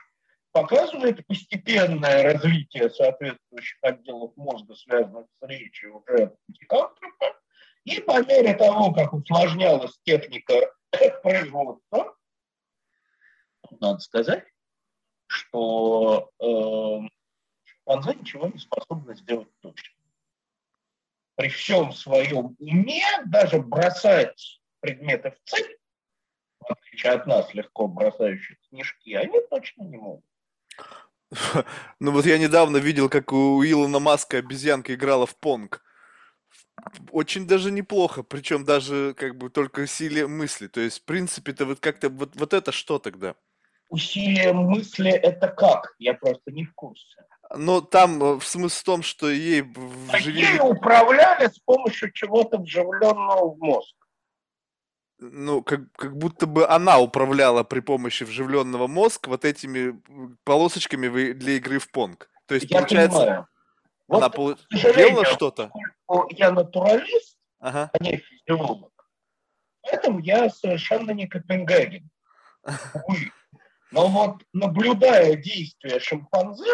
показывает 0.52 1.26
постепенное 1.28 2.24
развитие 2.24 2.90
соответствующих 2.90 3.78
отделов 3.82 4.36
мозга, 4.36 4.76
связанных 4.76 5.28
с 5.40 5.48
речью 5.48 5.98
уже 5.98 6.24
от 6.24 6.36
пятикантропа, 6.48 7.36
и 7.84 8.00
по 8.02 8.24
мере 8.24 8.56
того, 8.56 8.94
как 8.94 9.14
усложнялась 9.14 9.98
техника 10.04 10.54
производства, 11.24 12.16
надо 13.80 14.00
сказать, 14.00 14.46
что 15.28 16.32
э, 16.40 17.08
шимпанзе 17.64 18.20
ничего 18.20 18.48
не 18.48 18.60
способны 18.60 19.16
сделать 19.16 19.50
точно. 19.62 19.96
При 21.36 21.50
всем 21.50 21.92
своем 21.94 22.56
уме 22.58 23.04
даже 23.28 23.62
бросать 23.62 24.60
предметы 24.88 25.32
в 25.32 25.50
цель, 25.50 25.78
в 26.62 26.72
отличие 26.72 27.12
от 27.12 27.28
нас, 27.28 27.54
легко 27.54 27.88
бросающих 27.88 28.58
снежки, 28.70 29.14
они 29.14 29.40
точно 29.50 29.84
не 29.84 29.98
могут. 29.98 30.26
Ну 32.00 32.12
вот 32.12 32.26
я 32.26 32.38
недавно 32.38 32.78
видел, 32.78 33.10
как 33.10 33.34
у 33.34 33.62
Илона 33.64 34.00
Маска 34.00 34.38
обезьянка 34.38 34.94
играла 34.94 35.26
в 35.26 35.36
понг. 35.36 35.84
Очень 37.12 37.48
даже 37.48 37.72
неплохо, 37.72 38.24
причем 38.24 38.64
даже 38.64 39.14
как 39.16 39.36
бы 39.36 39.50
только 39.50 39.88
силе 39.88 40.28
мысли. 40.28 40.68
То 40.68 40.80
есть, 40.80 41.00
в 41.00 41.06
принципе-то 41.06 41.66
вот 41.66 41.80
как-то 41.80 42.10
вот, 42.10 42.36
вот 42.36 42.54
это 42.54 42.72
что 42.72 42.98
тогда? 42.98 43.36
Усилие 43.90 44.54
мысли 44.54 45.12
это 45.12 45.50
как? 45.50 45.96
Я 46.00 46.14
просто 46.14 46.52
не 46.52 46.66
в 46.66 46.74
курсе. 46.76 47.26
Ну, 47.56 47.82
там 47.82 48.24
э, 48.24 48.40
в 48.40 48.46
смысл 48.46 48.80
в 48.80 48.84
том, 48.84 49.04
что 49.04 49.30
ей 49.30 49.62
вживили... 49.62 50.46
Ей 50.46 50.60
управляли 50.60 51.48
с 51.48 51.60
помощью 51.60 52.12
чего-то 52.12 52.58
вживленного 52.60 53.50
в 53.50 53.58
мозг 53.60 53.96
ну, 55.20 55.64
как, 55.64 55.92
как 55.94 56.18
будто 56.18 56.46
бы 56.46 56.68
она 56.68 57.00
управляла 57.00 57.64
при 57.64 57.80
помощи 57.80 58.24
вживленного 58.24 58.88
мозга 58.88 59.30
вот 59.30 59.46
этими 59.46 60.00
полосочками 60.44 61.34
для 61.34 61.54
игры 61.54 61.80
в 61.80 61.90
понг. 61.92 62.30
То 62.46 62.56
есть, 62.56 62.70
я 62.70 62.80
получается, 62.80 63.20
понимаю. 63.20 63.48
она 64.08 64.30
вот, 64.30 64.36
пол... 64.36 64.56
делала 64.72 65.26
что-то? 65.26 65.72
Я 66.30 66.52
натуралист, 66.52 67.38
ага. 67.60 67.90
а 67.94 68.04
не 68.04 68.18
физиолог. 68.18 68.92
Поэтому 69.82 70.20
я 70.20 70.50
совершенно 70.50 71.12
не 71.12 71.28
Копенгаген. 71.28 72.10
Но 73.92 74.08
вот 74.08 74.44
наблюдая 74.54 75.36
действия 75.36 76.00
шимпанзе, 76.00 76.72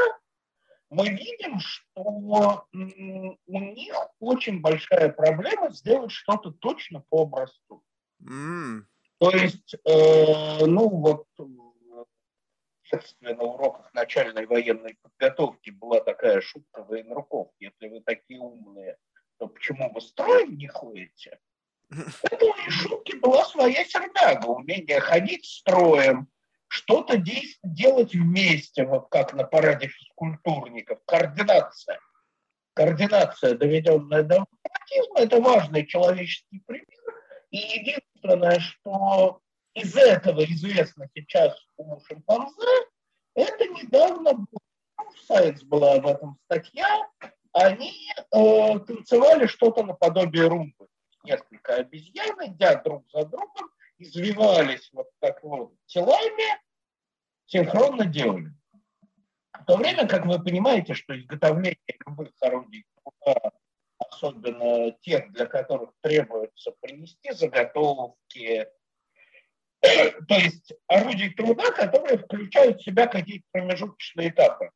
мы 0.90 1.10
видим, 1.10 1.60
что 1.60 2.66
у 2.74 3.60
них 3.60 3.96
очень 4.20 4.62
большая 4.62 5.10
проблема 5.10 5.72
сделать 5.72 6.12
что-то 6.12 6.52
точно 6.52 7.04
по 7.10 7.24
образцу. 7.24 7.84
Mm. 8.24 8.84
То 9.20 9.32
есть, 9.32 9.76
э, 9.86 10.66
ну 10.66 10.90
вот 10.90 11.28
детстве 12.94 13.36
на 13.36 13.44
уроках 13.44 13.94
начальной 13.94 14.46
военной 14.46 14.98
подготовки 15.02 15.70
была 15.72 16.00
такая 16.00 16.42
шутка 16.42 16.84
военруков. 16.84 17.50
Если 17.60 17.88
вы 17.88 18.02
такие 18.02 18.40
умные, 18.40 18.98
то 19.38 19.48
почему 19.48 19.92
вы 19.92 20.02
строем 20.02 20.58
не 20.58 20.68
ходите? 20.68 21.40
Это 21.90 22.46
у 22.46 22.72
шутки 22.72 23.16
была 23.18 23.46
своя 23.46 23.84
сердага, 23.86 24.48
умение 24.48 25.00
ходить 25.00 25.46
строем, 25.46 26.28
что-то 26.68 27.18
делать 27.18 28.14
вместе, 28.14 28.86
вот 28.86 29.10
как 29.10 29.34
на 29.34 29.44
параде 29.44 29.88
физкультурников, 29.88 31.00
координация. 31.06 32.00
Координация, 32.74 33.56
доведенная 33.56 34.24
до 34.24 34.42
автоматизма, 34.42 35.20
это 35.20 35.40
важный 35.40 35.86
человеческий 35.86 36.62
пример. 36.66 36.88
И 37.54 37.58
единственное, 37.58 38.60
что 38.60 39.40
из 39.76 39.96
этого 39.96 40.44
известно 40.44 41.08
сейчас 41.14 41.56
у 41.78 42.00
шимпанзе, 42.02 42.88
это 43.36 43.68
недавно 43.68 44.48
в 44.98 45.32
Science 45.32 45.64
была 45.64 45.94
об 45.94 46.08
этом 46.08 46.40
статья, 46.46 47.08
они 47.52 47.94
э, 48.32 48.80
танцевали 48.80 49.46
что-то 49.46 49.84
наподобие 49.84 50.48
румбы. 50.48 50.88
Несколько 51.24 51.76
обезьян, 51.76 52.36
идя 52.42 52.82
друг 52.82 53.06
за 53.12 53.24
другом, 53.26 53.70
извивались 54.00 54.90
вот 54.92 55.10
так 55.20 55.44
вот 55.44 55.76
телами, 55.86 56.60
синхронно 57.46 58.06
делали. 58.06 58.52
В 59.52 59.66
то 59.66 59.78
время, 59.78 60.08
как 60.08 60.26
вы 60.26 60.44
понимаете, 60.44 60.96
что 60.96 61.16
изготовление 61.16 61.78
любых 62.08 62.32
орудий 62.42 62.84
особенно 64.10 64.92
тех, 65.02 65.32
для 65.32 65.46
которых 65.46 65.92
требуется 66.02 66.72
принести 66.82 67.32
заготовки, 67.32 68.68
то 69.82 70.36
есть 70.36 70.74
орудий 70.88 71.34
труда, 71.34 71.72
которые 71.72 72.18
включают 72.18 72.80
в 72.80 72.84
себя 72.84 73.08
какие-то 73.08 73.46
промежуточные 73.52 74.30
этапы. 74.30 74.72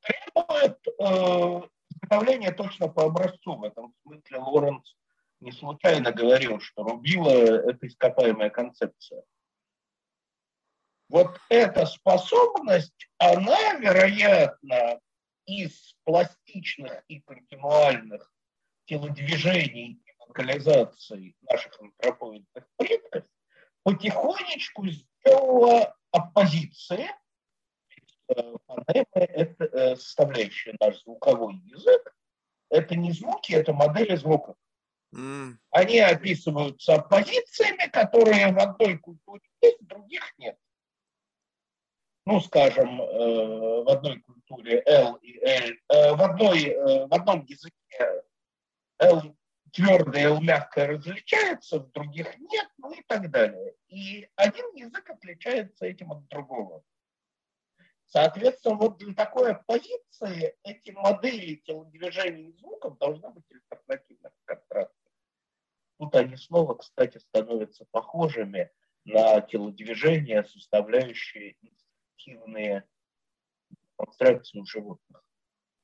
Требует 0.00 0.78
э, 0.86 1.68
изготовления 1.90 2.52
точно 2.52 2.88
по 2.88 3.04
образцу. 3.04 3.56
В 3.56 3.64
этом 3.64 3.94
смысле 4.02 4.38
Лоренц 4.38 4.94
не 5.40 5.52
случайно 5.52 6.12
говорил, 6.12 6.60
что 6.60 6.82
рубила– 6.82 7.30
это 7.70 7.86
ископаемая 7.86 8.50
концепция. 8.50 9.22
Вот 11.08 11.40
эта 11.48 11.86
способность, 11.86 13.08
она, 13.18 13.74
вероятно, 13.74 15.00
из 15.48 15.96
пластичных 16.04 17.02
и 17.08 17.20
континуальных 17.20 18.30
телодвижений 18.84 20.02
и 20.04 20.12
локализаций 20.20 21.34
наших 21.40 21.80
антропоидных 21.80 22.68
предков 22.76 23.24
потихонечку 23.82 24.86
сделала 24.88 25.96
оппозиции. 26.10 27.08
Фонемы– 28.26 29.06
это 29.14 29.64
э, 29.64 29.96
составляющая 29.96 30.76
наш 30.78 31.00
звуковой 31.02 31.56
язык. 31.64 32.14
Это 32.68 32.94
не 32.94 33.12
звуки, 33.12 33.52
это 33.52 33.72
модели 33.72 34.16
звуков. 34.16 34.56
Mm. 35.14 35.56
Они 35.70 36.00
описываются 36.00 36.96
оппозициями, 36.96 37.88
которые 37.90 38.52
в 38.52 38.58
одной 38.58 38.98
культуре 38.98 39.40
есть, 39.62 39.80
в 39.80 39.86
других 39.86 40.34
нет 40.36 40.58
ну, 42.28 42.40
скажем, 42.42 43.00
э, 43.00 43.84
в 43.84 43.88
одной 43.88 44.20
культуре 44.20 44.82
L 44.84 45.14
и 45.22 45.38
L, 45.40 45.70
э, 45.88 46.14
в, 46.14 46.22
одной, 46.22 46.62
э, 46.62 47.06
в 47.06 47.14
одном 47.14 47.42
языке 47.46 48.22
L 48.98 49.34
твердое, 49.72 50.24
L 50.24 50.42
мягкое 50.42 50.88
различается, 50.88 51.78
в 51.78 51.90
других 51.92 52.38
нет, 52.38 52.68
ну 52.76 52.92
и 52.92 53.02
так 53.04 53.30
далее. 53.30 53.74
И 53.88 54.28
один 54.36 54.74
язык 54.74 55.08
отличается 55.08 55.86
этим 55.86 56.12
от 56.12 56.28
другого. 56.28 56.84
Соответственно, 58.04 58.74
вот 58.74 58.98
для 58.98 59.14
такой 59.14 59.52
оппозиции 59.52 60.54
эти 60.64 60.90
модели 60.90 61.54
телодвижений 61.64 62.50
и 62.50 62.58
звуков 62.58 62.98
должны 62.98 63.30
быть 63.30 63.44
альтернативных 63.50 64.32
контрастов. 64.44 65.12
Тут 65.98 66.14
они 66.14 66.36
снова, 66.36 66.74
кстати, 66.74 67.16
становятся 67.16 67.86
похожими 67.90 68.70
на 69.06 69.40
телодвижения, 69.40 70.42
составляющие 70.42 71.56
активные 72.28 72.84
конструкции 73.96 74.60
у 74.60 74.64
животных. 74.64 75.22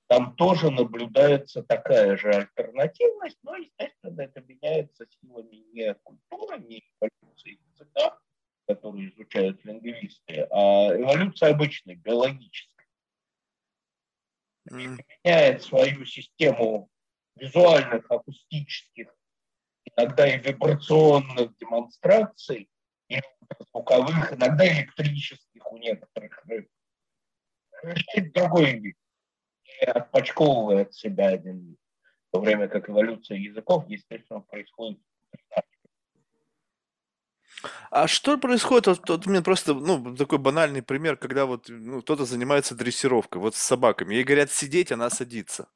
Там 0.06 0.36
тоже 0.36 0.70
наблюдается 0.70 1.62
такая 1.62 2.16
же 2.16 2.30
альтернативность, 2.30 3.38
но, 3.42 3.56
естественно, 3.56 4.20
это 4.20 4.40
меняется 4.42 5.06
силами 5.08 5.56
не 5.72 5.94
культуры, 5.94 6.58
не 6.60 6.84
эволюции 7.00 7.58
языка, 7.72 8.18
которые 8.68 9.08
изучают 9.08 9.64
лингвисты, 9.64 10.46
а 10.50 10.94
эволюция 10.94 11.50
обычной, 11.50 11.94
биологической. 11.96 12.84
Mm. 14.70 14.98
Меняет 15.24 15.62
свою 15.62 16.04
систему 16.04 16.90
визуальных, 17.36 18.10
акустических, 18.10 19.14
иногда 19.84 20.26
и 20.26 20.38
вибрационных 20.38 21.56
демонстраций, 21.56 22.68
и 23.08 23.20
звуковых, 23.70 24.32
иногда 24.32 24.66
электрических 24.66 25.72
у 25.72 25.76
некоторых 25.78 26.42
рыб. 26.46 26.68
Решает 27.82 28.32
другой 28.32 28.78
вид 28.78 28.96
и 29.80 29.84
отпочковывает 29.84 30.94
себя 30.94 31.28
один 31.28 31.60
вид. 31.60 31.78
В 32.28 32.32
то 32.32 32.40
время 32.40 32.68
как 32.68 32.88
эволюция 32.88 33.38
языков, 33.38 33.84
естественно, 33.88 34.40
происходит 34.40 35.00
а 37.90 38.08
что 38.08 38.36
происходит? 38.38 38.86
Вот, 38.86 39.08
вот 39.08 39.26
у 39.26 39.30
меня 39.30 39.42
просто, 39.42 39.74
ну, 39.74 40.14
такой 40.16 40.38
банальный 40.38 40.82
пример, 40.82 41.16
когда 41.16 41.46
вот 41.46 41.66
ну, 41.68 42.02
кто-то 42.02 42.24
занимается 42.24 42.74
дрессировкой, 42.74 43.40
вот 43.40 43.54
с 43.54 43.60
собаками. 43.60 44.14
Ей 44.14 44.24
говорят 44.24 44.50
сидеть, 44.50 44.92
она 44.92 45.10
садится. 45.10 45.68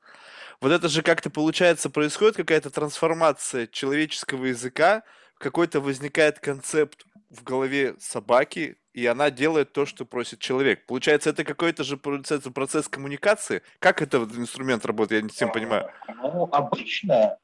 Вот 0.60 0.72
это 0.72 0.88
же 0.88 1.02
как-то 1.02 1.30
получается, 1.30 1.88
происходит 1.90 2.36
какая-то 2.36 2.70
трансформация 2.70 3.68
человеческого 3.68 4.46
языка, 4.46 5.04
какой-то 5.38 5.80
возникает 5.80 6.38
концепт 6.40 7.04
в 7.30 7.42
голове 7.42 7.94
собаки, 7.98 8.78
и 8.92 9.06
она 9.06 9.30
делает 9.30 9.72
то, 9.72 9.86
что 9.86 10.04
просит 10.04 10.40
человек. 10.40 10.86
Получается, 10.86 11.30
это 11.30 11.44
какой-то 11.44 11.84
же 11.84 11.96
процесс, 11.96 12.42
процесс 12.52 12.88
коммуникации. 12.88 13.62
Как 13.78 14.02
это 14.02 14.20
вот 14.20 14.34
инструмент 14.34 14.84
работает, 14.84 15.22
я 15.22 15.22
не 15.22 15.28
совсем 15.28 15.52
понимаю. 15.52 15.90
Ну, 16.08 16.48
обычно, 16.50 17.38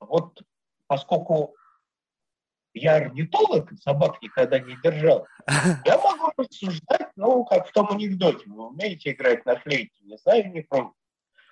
вот 0.00 0.42
поскольку 0.86 1.54
я 2.74 2.96
орнитолог, 2.96 3.70
собак 3.80 4.20
никогда 4.22 4.58
не 4.58 4.76
держал, 4.82 5.26
я 5.84 5.98
могу 5.98 6.32
рассуждать, 6.36 7.10
ну, 7.16 7.44
как 7.44 7.68
в 7.68 7.72
том 7.72 7.90
анекдоте, 7.90 8.44
вы 8.46 8.68
умеете 8.68 9.12
играть 9.12 9.46
на 9.46 9.56
флейте, 9.56 9.94
не 10.02 10.16
знаю, 10.18 10.50
не 10.52 10.62
пробую. 10.62 10.94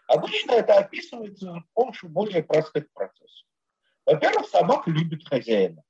Обычно 0.08 0.52
это 0.52 0.74
описывается 0.74 1.54
с 1.54 1.72
помощью 1.72 2.08
более 2.08 2.42
простых 2.42 2.90
процессов. 2.92 3.46
Во-первых, 4.10 4.48
собака 4.48 4.90
любит 4.90 5.26
хозяина. 5.28 5.84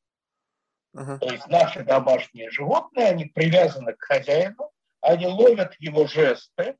Uh-huh. 0.94 1.18
То 1.18 1.32
есть 1.32 1.46
наши 1.46 1.82
домашние 1.84 2.50
животные, 2.50 3.06
они 3.06 3.24
привязаны 3.24 3.94
к 3.94 4.02
хозяину, 4.02 4.70
они 5.00 5.26
ловят 5.26 5.74
его 5.78 6.06
жесты, 6.06 6.76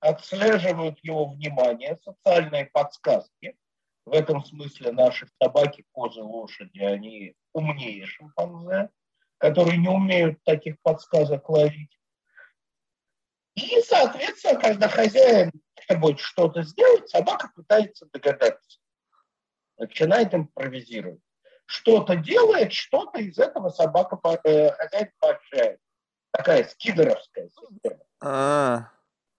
отслеживают 0.00 0.98
его 1.02 1.30
внимание, 1.30 1.98
социальные 2.04 2.66
подсказки. 2.66 3.56
В 4.04 4.12
этом 4.12 4.44
смысле 4.44 4.92
наши 4.92 5.26
собаки, 5.42 5.86
козы, 5.92 6.20
лошади, 6.22 6.80
они 6.80 7.36
умнее 7.54 8.04
шимпанзе, 8.04 8.90
которые 9.38 9.78
не 9.78 9.88
умеют 9.88 10.44
таких 10.44 10.76
подсказок 10.82 11.48
ловить. 11.48 11.98
И, 13.54 13.80
соответственно, 13.80 14.60
когда 14.60 14.88
хозяин 14.88 15.52
требует 15.86 16.20
что-то 16.20 16.62
сделать, 16.62 17.08
собака 17.08 17.50
пытается 17.54 18.06
догадаться. 18.12 18.81
Начинает 19.82 20.34
импровизировать 20.34 21.20
что-то 21.72 22.16
делает, 22.16 22.72
что-то 22.72 23.18
из 23.20 23.38
этого 23.38 23.70
собака 23.70 24.18
э, 24.44 24.70
хозяин 24.72 25.10
поощряет. 25.18 25.80
Такая 26.30 26.64
скидеровская 26.64 27.48
система. 27.48 28.04
А-а-а. 28.20 28.92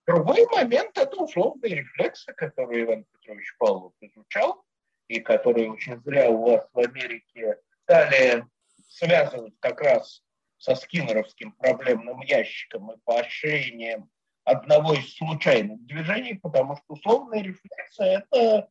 Другой 0.05 0.45
момент– 0.51 0.97
это 0.97 1.15
условные 1.15 1.75
рефлексы, 1.75 2.33
которые 2.33 2.83
Иван 2.83 3.05
Петрович 3.05 3.55
Павлов 3.57 3.93
изучал, 4.01 4.63
и 5.07 5.19
которые 5.19 5.71
очень 5.71 6.01
зря 6.03 6.29
у 6.29 6.45
вас 6.45 6.67
в 6.73 6.79
Америке 6.79 7.57
стали 7.83 8.45
связывать 8.89 9.53
как 9.59 9.79
раз 9.81 10.23
со 10.57 10.75
скиннеровским 10.75 11.53
проблемным 11.53 12.21
ящиком 12.21 12.91
и 12.91 12.97
поощрением 13.05 14.09
одного 14.43 14.93
из 14.93 15.15
случайных 15.15 15.85
движений, 15.85 16.33
потому 16.35 16.75
что 16.75 16.83
условные 16.89 17.43
рефлексы– 17.43 18.03
это 18.03 18.69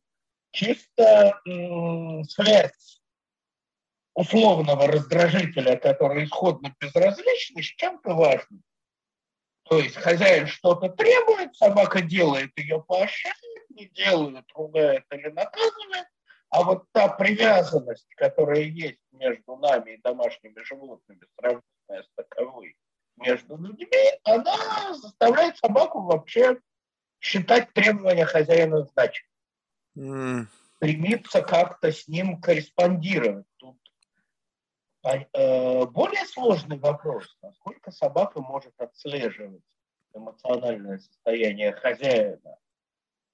чисто 0.53 1.41
связь 2.29 3.01
условного 4.13 4.87
раздражителя, 4.87 5.75
который 5.75 6.25
исходно 6.25 6.73
безразличный, 6.79 7.63
с 7.63 7.67
чем-то 7.75 8.13
важным. 8.13 8.63
То 9.63 9.79
есть 9.79 9.95
хозяин 9.95 10.47
что-то 10.47 10.89
требует, 10.89 11.55
собака 11.55 12.01
делает 12.01 12.51
ее 12.57 12.83
поощряет, 12.83 13.35
не 13.69 13.87
делает, 13.87 14.45
ругает 14.53 15.03
или 15.11 15.29
наказывает, 15.29 16.07
а 16.49 16.63
вот 16.63 16.85
та 16.91 17.07
привязанность, 17.07 18.13
которая 18.15 18.61
есть 18.61 18.99
между 19.11 19.55
нами 19.55 19.95
и 19.95 20.01
домашними 20.01 20.61
животными, 20.63 21.21
сравненная 21.39 22.03
с 22.03 22.09
таковой 22.15 22.75
между 23.17 23.57
людьми, 23.57 24.11
она 24.23 24.93
заставляет 24.93 25.57
собаку 25.57 26.01
вообще 26.01 26.59
считать 27.19 27.73
требования 27.73 28.25
хозяина 28.25 28.83
значимыми. 28.83 29.32
Mm. 29.97 30.47
Как-то 31.47 31.91
с 31.91 32.07
ним 32.07 32.41
корреспондировать. 32.41 33.45
Тут 33.57 33.77
Э, 35.03 35.85
более 35.85 36.25
сложный 36.25 36.79
вопрос, 36.79 37.37
насколько 37.41 37.91
собака 37.91 38.39
может 38.41 38.73
отслеживать 38.79 39.61
эмоциональное 40.13 40.99
состояние 40.99 41.73
хозяина 41.73 42.57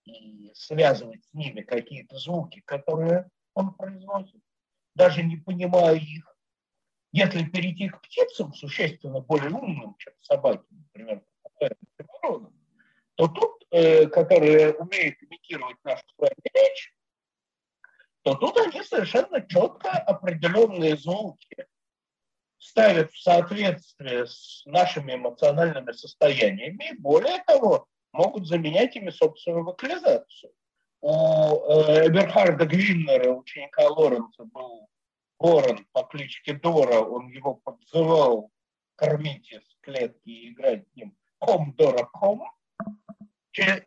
и 0.05 0.51
связывать 0.55 1.23
с 1.25 1.33
ними 1.33 1.61
какие-то 1.61 2.17
звуки, 2.17 2.61
которые 2.65 3.29
он 3.53 3.73
произносит, 3.75 4.41
даже 4.95 5.21
не 5.21 5.37
понимая 5.37 5.95
их. 5.95 6.35
Если 7.11 7.43
перейти 7.43 7.89
к 7.89 8.01
птицам, 8.01 8.53
существенно 8.53 9.19
более 9.19 9.51
умным, 9.51 9.95
чем 9.99 10.13
собаки, 10.21 10.65
например, 10.71 11.23
то 13.15 13.27
тут, 13.27 13.58
которые 13.69 14.73
умеют 14.73 15.21
имитировать 15.21 15.77
нашу 15.84 16.03
с 16.08 16.17
вами 16.17 16.34
речь, 16.53 16.93
то 18.23 18.36
тут 18.36 18.58
они 18.58 18.84
совершенно 18.84 19.41
четко 19.45 19.91
определенные 19.91 20.97
звуки 20.97 21.65
ставят 22.58 23.12
в 23.12 23.21
соответствие 23.21 24.27
с 24.27 24.63
нашими 24.65 25.13
эмоциональными 25.13 25.91
состояниями. 25.91 26.91
И 26.91 26.97
более 26.97 27.41
того, 27.43 27.88
могут 28.12 28.47
заменять 28.47 28.95
ими 28.95 29.10
собственную 29.10 29.65
вокализацию. 29.65 30.51
У 31.01 31.12
э, 31.12 32.08
Эберхарда 32.08 32.65
Гвиннера, 32.65 33.32
ученика 33.32 33.88
Лоренца, 33.88 34.43
был 34.43 34.89
ворон 35.38 35.86
по 35.93 36.03
кличке 36.03 36.53
Дора, 36.53 36.99
он 36.99 37.29
его 37.29 37.55
подзывал 37.55 38.51
кормить 38.95 39.49
из 39.51 39.62
клетки 39.82 40.29
и 40.29 40.51
играть 40.51 40.86
с 40.89 40.95
ним 40.95 41.15
ком 41.38 41.73
Дора 41.77 42.05
ком. 42.12 42.43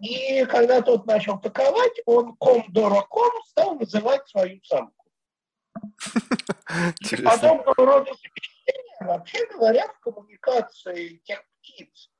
И 0.00 0.44
когда 0.46 0.82
тот 0.82 1.06
начал 1.06 1.38
таковать, 1.38 2.00
он 2.06 2.37
ком-дороком 2.37 3.32
стал 3.46 3.76
вызывать 3.76 4.28
свою 4.28 4.62
самку. 4.62 5.02
Подобного 7.24 7.74
рода 7.76 8.12
замещения, 8.12 8.96
вообще 9.00 9.46
говоря, 9.46 9.88
в 9.88 10.00
коммуникации 10.00 11.16
тех 11.24 11.42
птиц, 11.58 12.11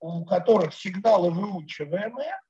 у 0.00 0.24
которых 0.24 0.74
сигналы 0.74 1.30
выучиваемые, 1.30 2.40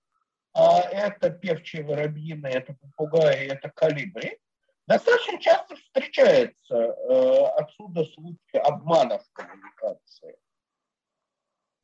а 0.55 0.81
это 0.81 1.31
певчие 1.31 1.85
воробьины, 1.85 2.47
это 2.47 2.75
попугаи, 2.75 3.47
это 3.49 3.71
калибри, 3.71 4.39
достаточно 4.87 5.39
часто 5.39 5.77
встречается 5.77 6.75
э, 6.75 7.45
отсюда 7.59 8.05
случаи 8.05 8.57
обманов 8.57 9.23
в 9.27 9.33
коммуникации. 9.33 10.39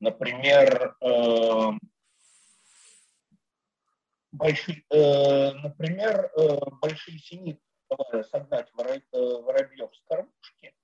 Например, 0.01 0.97
э, 1.01 1.71
большие, 4.33 4.85
э, 4.91 5.53
например, 5.53 6.33
э, 6.37 6.59
большие 6.81 7.19
синицы, 7.19 7.61
согнать 8.31 8.71
э, 9.13 9.19
воробьев 9.19 9.95
с 9.95 10.01
кормушки, 10.09 10.75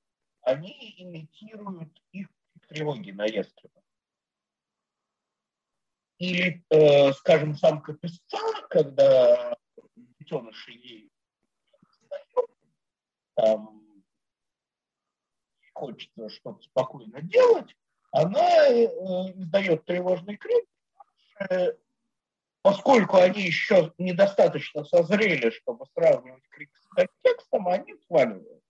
они 0.42 0.94
имитируют 0.98 1.92
их 2.12 2.28
тревоги 2.68 3.11
на. 3.11 3.26
Или, 6.18 6.64
э, 6.70 7.12
скажем, 7.12 7.56
самка 7.56 7.94
песца, 7.94 8.38
когда 8.68 9.56
детеныши 9.96 10.72
ей 10.72 11.11
там 13.34 14.04
хочется 15.74 16.28
что-то 16.28 16.61
спокойно 16.62 17.22
делать, 17.22 17.72
она 18.11 18.66
э, 18.68 18.87
издает 19.37 19.84
тревожный 19.84 20.37
крик, 20.37 20.64
поскольку 22.68 23.16
они 23.16 23.40
еще 23.40 23.94
недостаточно 23.96 24.85
созрели, 24.85 25.48
чтобы 25.48 25.87
сравнивать 25.94 26.46
крик 26.50 26.68
с 26.76 26.87
контекстом, 26.88 27.66
они 27.66 27.94
сваливают. 28.07 28.62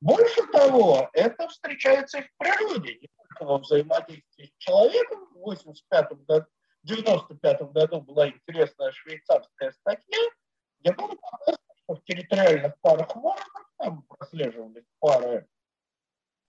Больше 0.00 0.46
того, 0.52 1.10
это 1.14 1.48
встречается 1.48 2.18
и 2.18 2.22
в 2.22 2.36
природе, 2.36 2.94
не 3.00 3.08
только 3.16 3.44
во 3.44 3.58
взаимодействии 3.58 4.44
с 4.44 4.56
человеком. 4.56 5.26
В 5.34 5.38
85 5.40 6.12
году, 6.28 6.46
95 6.84 7.62
году 7.72 8.02
была 8.02 8.28
интересная 8.28 8.92
швейцарская 8.92 9.72
статья, 9.72 10.30
где 10.78 10.92
было 10.92 11.16
показано, 11.16 11.58
что 11.82 11.94
в 11.96 12.04
территориальных 12.04 12.78
парах 12.80 13.16
воронов, 13.16 13.72
там 13.78 14.02
прослеживались 14.02 14.86
пары 15.00 15.48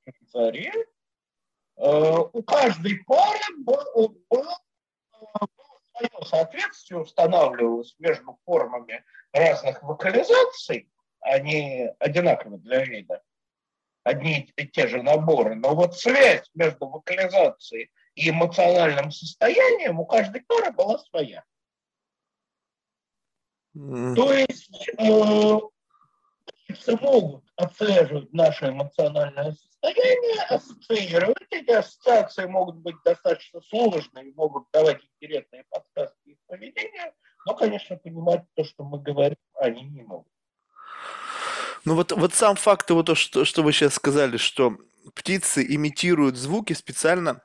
Швейцарии, 0.04 0.72
э, 1.78 2.18
у 2.32 2.44
каждой 2.44 3.04
пары 3.06 3.58
был, 3.58 4.16
был 4.30 4.46
свое 6.08 6.26
соответствие 6.26 7.00
устанавливалось 7.02 7.96
между 8.00 8.38
формами 8.46 9.04
разных 9.34 9.84
вокализаций, 9.84 10.90
они 11.22 11.90
одинаковы 12.00 12.58
для 12.60 12.84
вида, 12.84 13.22
одни 14.04 14.52
и 14.56 14.68
те 14.68 14.88
же 14.88 15.04
наборы, 15.04 15.56
но 15.56 15.76
вот 15.76 15.98
связь 15.98 16.50
между 16.54 16.88
вокализацией 16.88 17.92
и 18.16 18.30
эмоциональным 18.30 19.12
состоянием 19.12 20.00
у 20.00 20.06
каждой 20.06 20.42
пары 20.42 20.72
была 20.72 21.00
своя. 21.00 21.44
Mm. 23.76 24.16
То 24.16 24.34
есть 24.34 24.90
э, 24.98 26.96
могут 27.02 27.44
отслеживать 27.56 28.34
наше 28.34 28.70
эмоциональное 28.70 29.52
состояние, 29.52 29.69
ассоциировать. 30.50 31.38
Эти 31.50 31.72
ассоциации 31.72 32.46
могут 32.46 32.78
быть 32.78 32.96
достаточно 33.04 33.62
сложные, 33.62 34.34
могут 34.36 34.66
давать 34.74 35.02
интересные 35.04 35.66
подсказки 35.70 36.30
их 36.30 36.38
поведения, 36.48 37.14
но, 37.46 37.56
конечно, 37.56 37.96
понимать 37.96 38.44
то, 38.56 38.64
что 38.64 38.84
мы 38.84 39.02
говорим, 39.02 39.38
они 39.56 39.84
не 39.84 40.04
могут. 40.04 40.32
Ну 41.86 41.96
вот, 41.96 42.12
вот 42.12 42.34
сам 42.34 42.56
факт 42.56 42.88
того, 42.88 43.04
то, 43.04 43.16
что, 43.16 43.46
что 43.46 43.64
вы 43.64 43.72
сейчас 43.72 43.96
сказали, 43.96 44.38
что 44.38 44.78
птицы 45.16 45.66
имитируют 45.68 46.36
звуки 46.36 46.74
специально 46.74 47.42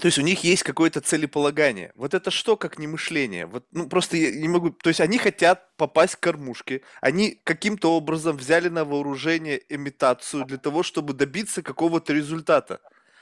то 0.00 0.06
есть 0.06 0.18
у 0.18 0.22
них 0.22 0.42
есть 0.42 0.62
какое-то 0.62 1.00
целеполагание. 1.00 1.92
Вот 1.94 2.14
это 2.14 2.30
что, 2.30 2.56
как 2.56 2.78
не 2.78 2.86
мышление? 2.86 3.46
Вот, 3.46 3.66
ну, 3.72 3.88
просто 3.88 4.16
я 4.16 4.30
не 4.30 4.48
могу... 4.48 4.70
То 4.70 4.88
есть 4.88 5.00
они 5.00 5.18
хотят 5.18 5.76
попасть 5.76 6.16
к 6.16 6.20
кормушке. 6.20 6.82
Они 7.00 7.40
каким-то 7.44 7.94
образом 7.94 8.36
взяли 8.36 8.68
на 8.68 8.84
вооружение 8.84 9.60
имитацию 9.68 10.46
для 10.46 10.56
того, 10.56 10.82
чтобы 10.82 11.12
добиться 11.12 11.62
какого-то 11.62 12.12
результата. 12.12 12.80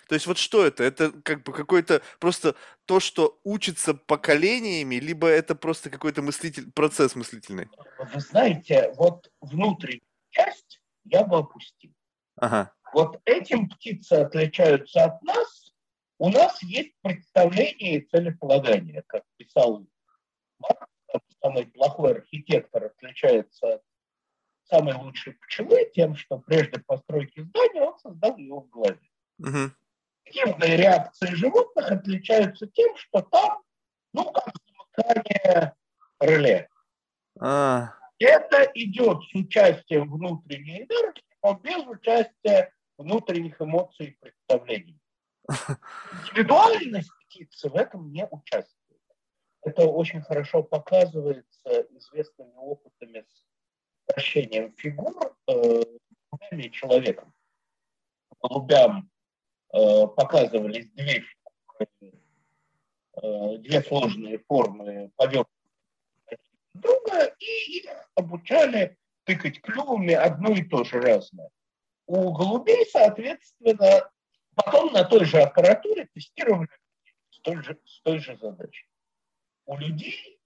То 0.08 0.14
есть 0.14 0.26
вот 0.26 0.38
что 0.38 0.64
это? 0.64 0.82
Это 0.82 1.10
как 1.22 1.44
бы 1.44 1.52
какой-то 1.52 2.02
просто 2.18 2.56
то, 2.84 2.98
что 2.98 3.38
учится 3.44 3.94
поколениями, 3.94 4.96
либо 4.96 5.28
это 5.28 5.54
просто 5.54 5.90
какой-то 5.90 6.22
мыслитель, 6.22 6.70
процесс 6.72 7.14
мыслительный? 7.14 7.68
Вы 8.12 8.20
знаете, 8.20 8.92
вот 8.96 9.30
внутреннюю 9.40 10.02
часть 10.30 10.80
я 11.04 11.24
бы 11.24 11.38
опустил. 11.38 11.92
Ага. 12.36 12.72
Вот 12.92 13.20
этим 13.24 13.68
птицы 13.68 14.14
отличаются 14.14 15.04
от 15.04 15.22
нас, 15.22 15.69
у 16.20 16.28
нас 16.28 16.62
есть 16.62 16.92
представление 17.00 17.96
и 17.96 18.06
целеполагание, 18.06 19.02
как 19.06 19.24
писал 19.38 19.86
Марк, 20.58 20.86
самый 21.42 21.64
плохой 21.64 22.12
архитектор 22.12 22.84
отличается 22.84 23.76
от 23.76 23.82
самой 24.64 24.96
лучшей 24.96 25.32
пчелы 25.32 25.90
тем, 25.94 26.14
что 26.16 26.38
прежде 26.38 26.78
постройки 26.80 27.40
здания 27.40 27.80
он 27.80 27.98
создал 27.98 28.36
его 28.36 28.60
в 28.60 28.68
голове. 28.68 29.00
Угу. 29.38 29.72
Активные 30.26 30.76
реакции 30.76 31.34
животных 31.34 31.90
отличаются 31.90 32.66
тем, 32.66 32.94
что 32.98 33.22
там, 33.22 33.62
ну, 34.12 34.30
как 34.30 34.52
замыкание 34.98 35.74
реле. 36.20 36.68
А. 37.40 37.94
Это 38.18 38.70
идет 38.74 39.22
с 39.22 39.34
участием 39.34 40.12
внутренней 40.12 40.82
энергии, 40.82 41.24
но 41.42 41.54
без 41.54 41.86
участия 41.86 42.74
внутренних 42.98 43.58
эмоций 43.62 44.08
и 44.08 44.18
представлений. 44.20 44.99
Индивидуальность 46.28 47.10
птицы 47.26 47.68
в 47.68 47.76
этом 47.76 48.12
не 48.12 48.26
участвует. 48.26 49.00
Это 49.62 49.86
очень 49.86 50.22
хорошо 50.22 50.62
показывается 50.62 51.86
известными 51.90 52.54
опытами 52.56 53.24
с 53.28 53.44
вращением 54.08 54.72
фигур 54.76 55.36
э, 55.46 55.82
голубями 56.30 56.62
и 56.62 56.72
человеком. 56.72 57.32
Голубям 58.42 59.10
э, 59.72 60.06
показывались 60.06 60.90
две 60.92 61.24
э, 63.22 63.58
две 63.58 63.82
сложные 63.82 64.38
формы 64.38 65.10
поверхности 65.16 65.60
друга, 66.74 67.34
и 67.38 67.78
их 67.78 67.90
обучали 68.14 68.96
тыкать 69.24 69.60
клювами 69.60 70.14
одно 70.14 70.52
и 70.52 70.62
то 70.62 70.84
же 70.84 71.00
разное. 71.00 71.50
У 72.06 72.32
голубей, 72.32 72.86
соответственно, 72.90 74.10
Потом 74.64 74.92
на 74.92 75.04
той 75.04 75.24
же 75.24 75.40
аппаратуре 75.40 76.08
тестировали 76.12 76.68
с 77.30 77.40
той 77.40 77.62
же, 77.62 77.78
с 77.86 78.00
той 78.02 78.18
же 78.18 78.36
задачей. 78.36 78.86
У 79.64 79.76
людей, 79.76 80.38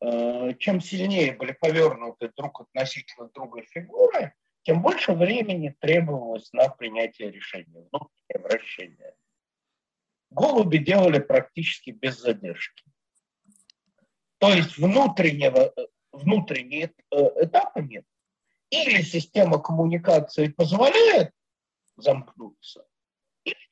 э, 0.00 0.54
чем 0.58 0.80
сильнее 0.80 1.34
были 1.34 1.52
повернуты 1.52 2.32
друг 2.36 2.62
относительно 2.62 3.28
друга 3.28 3.62
фигуры, 3.62 4.34
тем 4.62 4.82
больше 4.82 5.12
времени 5.12 5.76
требовалось 5.78 6.52
на 6.52 6.68
принятие 6.68 7.30
решения, 7.30 7.86
внутреннее 7.92 8.42
вращение. 8.42 9.14
Голуби 10.30 10.78
делали 10.78 11.20
практически 11.20 11.90
без 11.90 12.18
задержки. 12.18 12.84
То 14.38 14.52
есть 14.52 14.78
внутреннего, 14.78 15.72
внутреннего 16.12 16.90
э, 17.10 17.44
этапа 17.44 17.78
нет. 17.78 18.04
Или 18.70 19.02
система 19.02 19.58
коммуникации 19.62 20.48
позволяет 20.48 21.32
замкнуться, 21.96 22.86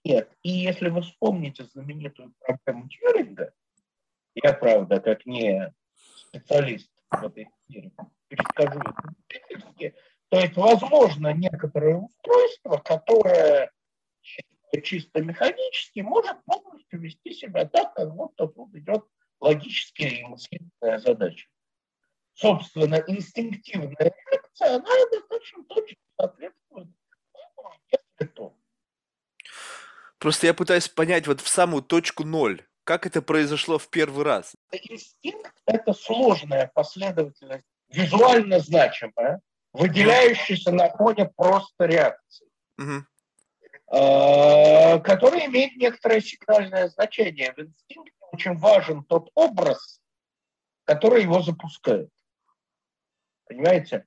нет. 0.05 0.31
И 0.43 0.51
если 0.51 0.89
вы 0.89 1.03
вспомните 1.03 1.65
знаменитую 1.65 2.35
проблему 2.41 2.89
Тьюринга, 2.89 3.53
я, 4.35 4.53
правда, 4.53 5.01
как 5.01 5.27
не 5.27 5.73
специалист 5.95 6.91
в 7.11 7.25
этой 7.25 7.49
сфере, 7.69 7.93
перескажу 8.29 8.81
то 10.29 10.41
есть, 10.41 10.57
возможно, 10.57 11.33
некоторое 11.33 11.97
устройство, 11.97 12.79
которое 12.79 13.71
чисто 14.83 15.23
механически 15.23 16.01
может 16.01 16.45
полностью 16.45 17.01
вести 17.01 17.33
себя 17.33 17.65
так, 17.67 17.95
как 17.95 18.13
будто 18.15 18.49
тут 18.49 18.75
идет 18.75 19.05
логическая 19.41 20.09
и 20.09 20.23
инстинктная 20.23 20.99
задача. 20.99 21.49
Собственно, 22.35 22.97
инстинктивная 23.07 23.97
реакция, 23.99 24.77
она 24.77 24.91
достаточно 25.13 25.65
точно 25.65 25.97
соответствует 26.19 26.89
если 28.19 28.33
то. 28.33 28.56
Просто 30.27 30.49
я 30.49 30.55
пытаюсь 30.55 30.89
понять 30.89 31.29
вот 31.29 31.41
в 31.41 31.47
самую 31.47 31.85
точку 31.85 32.25
ноль. 32.25 32.67
Как 32.83 33.07
это 33.07 33.23
произошло 33.23 33.79
в 33.79 33.89
первый 33.89 34.25
раз? 34.25 34.57
Инстинкт– 34.73 35.55
это 35.67 35.93
сложная 35.93 36.69
последовательность, 36.75 37.65
визуально 37.91 38.59
значимая, 38.59 39.41
выделяющаяся 39.73 40.73
на 40.73 40.89
фоне 40.91 41.27
просто 41.37 41.85
реакции, 41.85 42.49
угу. 42.77 43.07
которая 43.87 45.47
имеет 45.47 45.77
некоторое 45.77 46.21
сигнальное 46.21 46.89
значение. 46.89 47.53
В 47.53 47.61
инстинкте 47.61 48.17
очень 48.33 48.57
важен 48.57 49.05
тот 49.05 49.31
образ, 49.37 50.01
который 50.83 51.23
его 51.23 51.41
запускает. 51.41 52.11
Понимаете? 53.45 54.05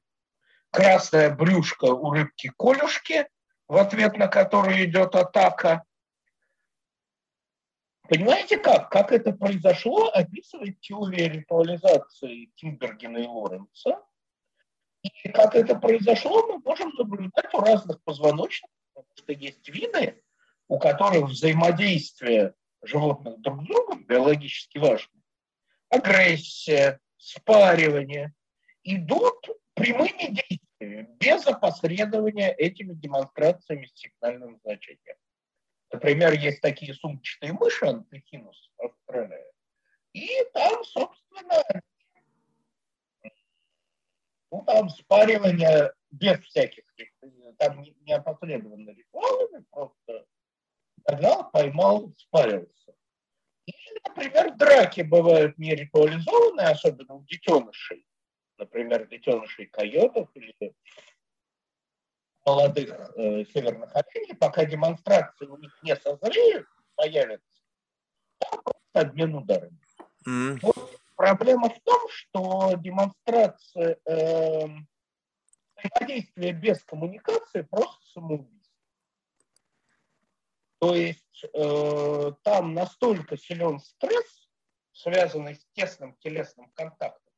Красная 0.70 1.34
брюшка 1.34 1.86
у 1.86 2.12
рыбки-колюшки, 2.12 3.30
в 3.70 3.78
ответ 3.78 4.18
на 4.18 4.28
которую 4.28 4.84
идет 4.84 5.16
атака, 5.16 5.86
Понимаете 8.10 8.58
как? 8.58 8.90
Как 8.90 9.12
это 9.12 9.34
произошло, 9.34 10.10
описывает 10.10 10.80
теория 10.82 11.30
ритуализации 11.30 12.50
Тимбергена 12.56 13.20
и 13.20 13.28
Лоренца. 13.28 14.02
И 15.04 15.30
как 15.30 15.54
это 15.56 15.76
произошло, 15.76 16.48
мы 16.48 16.60
можем 16.60 16.92
наблюдать 16.98 17.54
у 17.54 17.60
разных 17.60 18.04
позвоночных, 18.04 18.72
потому 18.94 19.14
что 19.16 19.32
есть 19.32 19.70
виды, 19.70 20.24
у 20.68 20.80
которых 20.80 21.30
взаимодействие 21.30 22.56
животных 22.82 23.40
друг 23.42 23.62
с 23.64 23.68
другом 23.68 24.04
биологически 24.06 24.80
важно. 24.80 25.14
Агрессия, 25.90 27.00
спаривание 27.18 28.34
идут 28.84 29.50
прямыми 29.76 30.42
действиями, 30.80 31.08
без 31.20 31.46
опосредования 31.46 32.50
этими 32.58 32.94
демонстрациями 32.96 33.86
с 33.86 33.94
сигнальным 33.94 34.60
значением. 34.64 35.18
Например, 35.92 36.34
есть 36.34 36.62
такие 36.62 36.94
сумчатые 36.94 37.54
мыши, 37.54 37.86
антехинус 37.86 38.72
Австралия, 38.78 39.52
и 40.14 40.28
там, 40.54 40.84
собственно, 40.84 41.64
ну, 44.52 44.64
там 44.66 44.90
спаривание 44.90 45.94
без 46.12 46.40
всяких, 46.40 46.84
там 47.58 47.82
не, 47.82 47.96
не 48.02 48.14
ритуалами, 48.92 49.66
просто 49.70 50.26
догнал, 50.98 51.50
поймал, 51.52 52.14
спарился. 52.18 52.96
Или, 53.66 54.00
например, 54.08 54.56
драки 54.56 55.02
бывают 55.02 55.58
не 55.58 55.76
ритуализованные, 55.76 56.68
особенно 56.68 57.16
у 57.16 57.24
детенышей, 57.26 58.06
например, 58.58 59.08
детенышей 59.08 59.68
койотов 59.68 60.30
или 60.34 60.56
молодых 62.50 62.90
э, 62.90 63.46
северных 63.46 63.96
оленей, 63.96 64.36
пока 64.36 64.66
демонстрации 64.66 65.46
у 65.46 65.58
них 65.58 65.78
не 65.84 65.96
созреют, 65.96 66.68
появятся, 66.96 67.62
обмен 68.94 69.36
ударами. 69.36 69.80
Mm. 70.28 70.60
Вот 70.62 71.00
проблема 71.16 71.70
в 71.70 71.80
том, 71.82 72.10
что 72.10 72.74
демонстрация 72.78 74.00
э, 74.06 74.68
взаимодействия 75.76 76.54
без 76.54 76.84
коммуникации 76.84 77.62
просто 77.62 78.04
самоубийство. 78.14 78.74
То 80.80 80.96
есть 80.96 81.46
э, 81.54 82.32
там 82.44 82.74
настолько 82.74 83.38
силен 83.38 83.80
стресс, 83.80 84.50
связанный 84.94 85.56
с 85.56 85.66
тесным 85.74 86.16
телесным 86.20 86.72
контактом. 86.72 87.34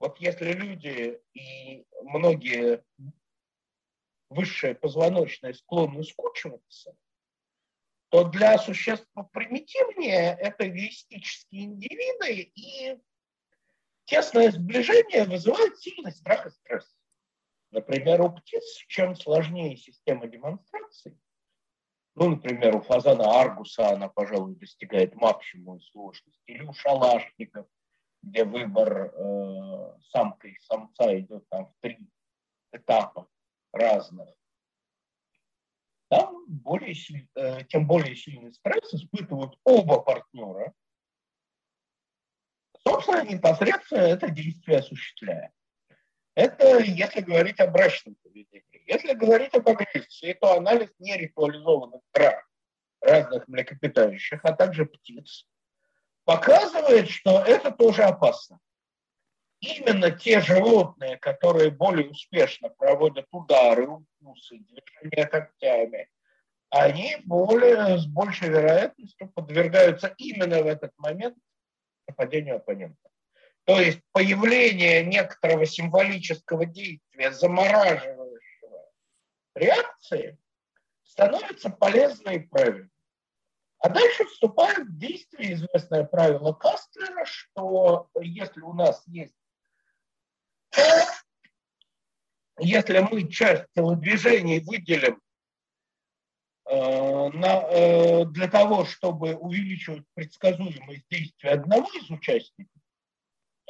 Вот 0.00 0.18
если 0.20 0.52
люди 0.52 1.20
и 1.34 1.84
многие 2.02 2.82
высшая 4.30 4.74
позвоночная 4.74 5.52
склонны 5.52 6.04
скучиваться, 6.04 6.96
то 8.10 8.24
для 8.24 8.58
существ 8.58 9.08
примитивнее 9.32 10.36
это 10.38 10.68
эгоистические 10.68 11.64
индивиды, 11.64 12.50
и 12.54 12.98
тесное 14.04 14.50
сближение 14.50 15.24
вызывает 15.24 15.78
сильный 15.78 16.12
страх 16.12 16.46
и 16.46 16.50
стресс. 16.50 16.96
Например, 17.70 18.22
у 18.22 18.30
птиц, 18.30 18.64
чем 18.88 19.14
сложнее 19.14 19.76
система 19.76 20.26
демонстраций, 20.26 21.18
ну, 22.14 22.30
например, 22.30 22.74
у 22.74 22.80
фазана 22.80 23.40
аргуса 23.40 23.90
она, 23.90 24.08
пожалуй, 24.08 24.56
достигает 24.56 25.14
максимума 25.14 25.78
сложности, 25.80 26.42
или 26.46 26.64
у 26.64 26.72
шалашников, 26.72 27.66
где 28.22 28.44
выбор 28.44 29.12
э, 29.14 30.00
самка 30.10 30.48
и 30.48 30.58
самца 30.62 31.16
идет 31.16 31.48
там 31.48 31.66
в 31.66 31.74
три 31.80 31.98
этапа, 32.72 33.28
разных. 33.72 34.28
Там 36.08 36.44
более, 36.46 36.94
э, 37.34 37.64
тем 37.64 37.86
более 37.86 38.16
сильный 38.16 38.52
стресс 38.52 38.94
испытывают 38.94 39.58
оба 39.64 40.00
партнера, 40.00 40.72
собственно, 42.86 43.22
непосредственно 43.22 44.00
это 44.00 44.30
действие 44.30 44.78
осуществляя. 44.78 45.52
Это 46.34 46.78
если 46.78 47.20
говорить 47.20 47.60
о 47.60 47.66
брачном 47.66 48.14
поведении. 48.22 48.84
Если 48.86 49.12
говорить 49.12 49.54
об 49.54 49.68
агрессии, 49.68 50.32
то 50.34 50.54
анализ 50.54 50.88
неритуализованных 50.98 52.00
драк 52.14 52.48
разных 53.00 53.46
млекопитающих, 53.48 54.40
а 54.44 54.52
также 54.52 54.86
птиц, 54.86 55.46
показывает, 56.24 57.08
что 57.08 57.42
это 57.42 57.70
тоже 57.70 58.04
опасно. 58.04 58.60
Именно 59.60 60.12
те 60.12 60.40
животные, 60.40 61.16
которые 61.16 61.70
более 61.70 62.10
успешно 62.10 62.68
проводят 62.68 63.26
удары, 63.32 63.88
укусы, 63.88 64.58
движения 64.58 65.26
когтями, 65.26 66.08
они 66.70 67.16
более, 67.24 67.98
с 67.98 68.06
большей 68.06 68.50
вероятностью 68.50 69.28
подвергаются 69.30 70.14
именно 70.18 70.62
в 70.62 70.66
этот 70.66 70.92
момент 70.98 71.36
нападению 72.06 72.56
оппонента. 72.56 73.08
То 73.64 73.80
есть 73.80 74.00
появление 74.12 75.04
некоторого 75.04 75.66
символического 75.66 76.64
действия, 76.64 77.32
замораживающего 77.32 78.90
реакции, 79.54 80.38
становится 81.02 81.68
полезной 81.70 82.36
и 82.36 82.46
правильной. 82.46 82.90
А 83.80 83.88
дальше 83.90 84.24
вступает 84.24 84.88
в 84.88 84.98
действие 84.98 85.54
известное 85.54 86.04
правило 86.04 86.52
Кастлера, 86.52 87.24
что 87.24 88.08
если 88.20 88.60
у 88.60 88.72
нас 88.72 89.02
есть, 89.06 89.37
если 92.58 92.98
мы 93.00 93.30
часть 93.30 93.64
телодвижений 93.74 94.60
выделим 94.60 95.20
э, 96.66 97.28
на, 97.30 97.62
э, 97.70 98.24
для 98.26 98.48
того, 98.48 98.84
чтобы 98.84 99.34
увеличивать 99.36 100.04
предсказуемость 100.14 101.04
действия 101.10 101.50
одного 101.50 101.88
из 101.92 102.10
участников, 102.10 102.82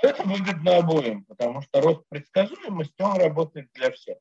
это 0.00 0.22
выгодно 0.22 0.78
обоим, 0.78 1.24
потому 1.24 1.62
что 1.62 1.80
рост 1.80 2.02
предсказуемости, 2.08 3.02
он 3.02 3.18
работает 3.18 3.68
для 3.74 3.90
всех. 3.90 4.18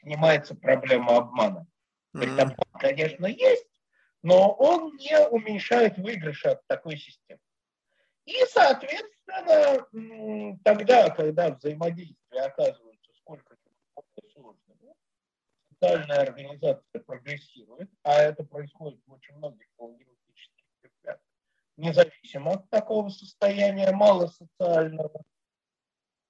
Снимается 0.00 0.54
проблема 0.54 1.16
обмана. 1.16 1.66
Mm-hmm. 2.14 2.56
конечно, 2.80 3.26
есть, 3.26 3.66
но 4.22 4.50
он 4.52 4.96
не 4.96 5.28
уменьшает 5.28 5.98
выигрыша 5.98 6.52
от 6.52 6.66
такой 6.66 6.96
системы. 6.96 7.40
И, 8.26 8.44
соответственно, 8.46 9.86
тогда, 10.64 11.10
когда 11.10 11.50
взаимодействие 11.50 12.42
оказывается 12.42 13.12
сколько-нибудь 13.20 14.32
сложным, 14.32 14.76
социальная 15.70 16.22
организация 16.22 17.00
прогрессирует, 17.06 17.88
а 18.02 18.20
это 18.20 18.42
происходит 18.42 19.00
в 19.06 19.12
очень 19.12 19.34
многих 19.36 19.68
лингвистических 19.78 20.64
ветвях, 20.82 21.18
независимо 21.76 22.54
от 22.54 22.68
такого 22.68 23.10
состояния 23.10 23.92
малосоциального. 23.92 25.22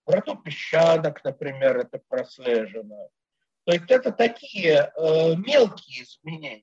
В 0.05 0.11
роду 0.11 0.37
песчанок, 0.37 1.25
например, 1.25 1.79
это 1.79 1.99
прослежено. 2.09 3.09
То 3.65 3.73
есть 3.73 3.91
это 3.91 4.13
такие 4.13 4.93
э, 4.95 5.35
мелкие 5.35 6.05
изменения, 6.05 6.63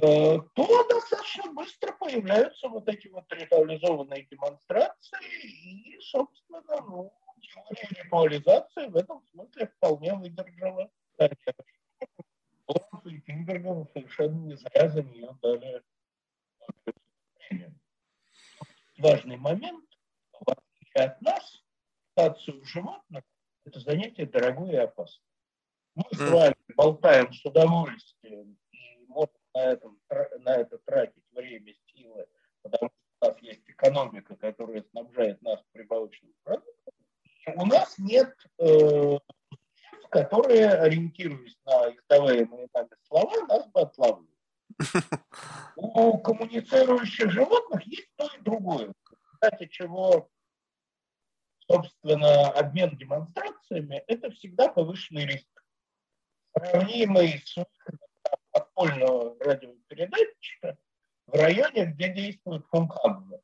то 0.00 0.88
достаточно 0.90 1.52
быстро 1.52 1.92
появляются 1.92 2.68
вот 2.68 2.86
эти 2.88 3.08
вот 3.08 3.24
ритуализованные 3.32 4.26
демонстрации 4.30 5.18
и, 5.42 5.98
собственно, 6.00 6.62
ну, 6.86 7.12
теория 7.40 7.88
ритуализации 8.04 8.86
в 8.88 8.96
этом 8.96 9.22
смысле 9.30 9.68
вполне 9.68 10.14
выдержала. 10.14 10.90
Ломс 12.68 13.06
и 13.06 13.20
Кинбергов 13.20 13.88
совершенно 13.92 14.46
не 14.46 14.56
зря 14.56 14.88
за 14.88 15.02
нее 15.02 15.30
дали 15.40 15.82
важный 18.98 19.36
момент, 19.36 19.84
в 20.32 20.50
отличие 20.50 21.04
от 21.04 21.22
нас, 21.22 21.64
стацию 22.12 22.62
животных– 22.64 23.24
это 23.64 23.80
занятие 23.80 24.26
дорогое 24.26 24.72
и 24.72 24.76
опасное. 24.76 25.24
Мы 25.94 26.04
с 26.12 26.18
вами 26.18 26.56
болтаем 26.74 27.32
с 27.32 27.42
удовольствием 27.44 28.58
и 28.72 29.06
можем 29.08 29.32
на, 29.56 29.64
этом, 29.72 29.98
на 30.40 30.56
это 30.56 30.78
тратить 30.78 31.24
время, 31.32 31.72
силы, 31.86 32.26
потому 32.62 32.90
что 32.90 32.98
у 33.20 33.26
нас 33.26 33.42
есть 33.42 33.68
экономика, 33.68 34.36
которая 34.36 34.82
снабжает 34.90 35.40
нас 35.40 35.62
прибавочным 35.72 36.32
продуктом. 36.42 36.94
У 37.54 37.64
нас 37.64 37.96
нет 37.98 38.34
э, 38.58 39.18
которые, 40.10 40.68
ориентируясь 40.68 41.56
на 41.64 41.94
издаваемые 41.94 42.68
нами 42.74 42.88
слова, 43.06 43.46
нас 43.46 43.66
бы 43.68 43.80
отлавливали. 43.80 44.28
У 45.76 46.18
коммуницирующих 46.18 47.30
животных 47.30 47.82
есть 47.86 48.10
то 48.16 48.26
и 48.26 48.40
другое. 48.40 48.92
Кстати, 49.32 49.66
чего, 49.68 50.28
собственно, 51.70 52.50
обмен 52.50 52.96
демонстрациями– 52.96 54.02
это 54.06 54.30
всегда 54.32 54.68
повышенный 54.68 55.26
риск. 55.26 55.64
Сравнимый 56.58 57.42
с 57.44 57.64
подпольного 58.56 59.36
радиопередатчика 59.40 60.78
в 61.26 61.34
районе, 61.34 61.86
где 61.86 62.12
действует 62.12 62.64
функабла. 62.66 63.42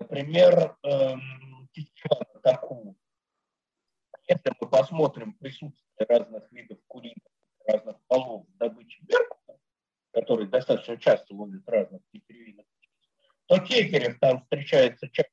Например, 0.00 0.76
эм, 0.82 1.68
Таку. 2.42 2.96
Если 4.28 4.52
мы 4.58 4.68
посмотрим 4.68 5.34
присутствие 5.34 6.06
разных 6.08 6.50
видов 6.52 6.78
куриных, 6.86 7.18
разных 7.66 8.00
полов 8.06 8.46
в 8.48 8.56
добыче 8.56 9.02
беркута, 9.02 9.58
которые 10.12 10.48
достаточно 10.48 10.96
часто 10.96 11.34
ловят 11.34 11.68
разных 11.68 12.02
тетеревинных 12.12 12.66
то 13.46 13.58
Кекерев 13.58 14.18
там 14.18 14.40
встречается 14.40 15.08
чаще, 15.08 15.28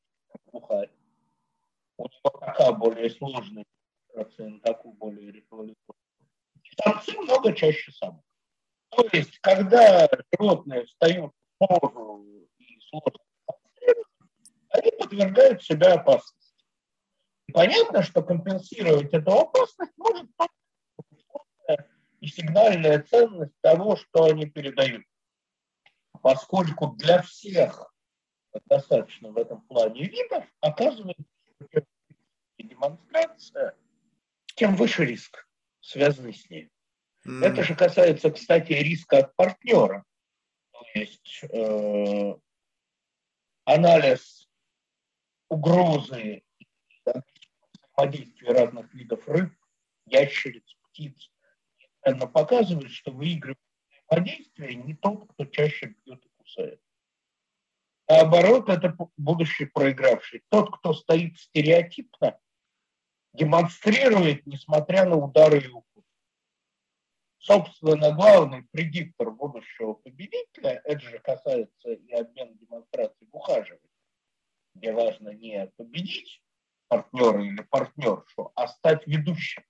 чем. 0.51 0.51
У 0.51 2.03
него 2.03 2.39
такая 2.39 2.71
более 2.73 3.09
сложная 3.09 3.65
процент, 4.13 4.61
такую 4.63 4.93
более 4.95 5.31
ритуализованную. 5.31 5.75
Самцы 6.83 7.17
много 7.17 7.53
чаще 7.53 7.91
самок. 7.91 8.23
То 8.91 9.08
есть, 9.13 9.39
когда 9.39 10.10
животные 10.38 10.86
встают 10.86 11.32
в 11.60 11.67
позу 11.67 12.25
и 12.58 12.80
сложно 12.89 13.19
они 14.69 14.91
подвергают 14.91 15.63
себя 15.63 15.95
опасности. 15.95 16.65
И 17.47 17.52
понятно, 17.52 18.04
что 18.04 18.21
компенсировать 18.21 19.13
эту 19.13 19.32
опасность 19.32 19.93
может 19.97 20.30
только 20.38 21.88
и 22.19 22.28
сигнальная 22.28 23.02
ценность 23.02 23.54
того, 23.62 23.95
что 23.95 24.25
они 24.25 24.45
передают. 24.45 25.04
Поскольку 26.21 26.88
для 26.88 27.21
всех 27.21 27.93
достаточно 28.65 29.32
в 29.32 29.38
этом 29.38 29.62
плане 29.62 30.04
видов, 30.04 30.45
оказывается, 30.60 31.23
демонстрация, 32.58 33.75
тем 34.56 34.75
выше 34.75 35.06
риск, 35.06 35.47
связанный 35.80 36.34
с 36.34 36.49
ней. 36.49 36.69
Mm. 37.29 37.45
Это 37.45 37.63
же 37.63 37.75
касается, 37.75 38.31
кстати, 38.31 38.73
риска 38.73 39.19
от 39.19 39.35
партнера. 39.35 40.03
То 40.71 40.99
есть 40.99 41.43
э, 41.43 42.33
анализ 43.65 44.49
угрозы 45.47 46.41
взаимодействия 47.95 48.51
разных 48.51 48.91
видов 48.95 49.27
рыб, 49.27 49.53
ящериц, 50.07 50.75
птиц, 50.81 51.31
она 52.01 52.25
показывает, 52.25 52.89
что 52.89 53.11
выигрывает 53.11 53.59
взаимодействие 54.07 54.75
не 54.75 54.95
тот, 54.95 55.31
кто 55.31 55.45
чаще 55.45 55.93
бьет 56.03 56.25
и 56.25 56.29
кусает. 56.37 56.81
Наоборот, 58.07 58.69
это 58.69 58.97
будущий 59.17 59.65
проигравший. 59.65 60.41
Тот, 60.49 60.75
кто 60.75 60.93
стоит 60.93 61.37
стереотипно, 61.37 62.39
демонстрирует, 63.33 64.47
несмотря 64.47 65.05
на 65.05 65.15
удары 65.15 65.59
и 65.59 65.67
укусы. 65.67 65.88
Собственно, 67.39 68.13
главный 68.13 68.63
предиктор 68.63 69.31
будущего 69.31 69.94
победителя, 69.94 70.81
это 70.83 71.00
же 71.00 71.19
касается 71.19 71.94
и 71.94 72.12
обмена 72.12 72.54
демонстраций 72.56 73.27
в 73.31 73.35
ухаживании, 73.35 73.79
где 74.75 74.92
важно 74.92 75.29
не 75.29 75.71
победить 75.77 76.44
партнера 76.90 77.42
или 77.42 77.62
партнершу, 77.62 78.52
а 78.56 78.67
стать 78.67 79.08
ведущим 79.08 79.63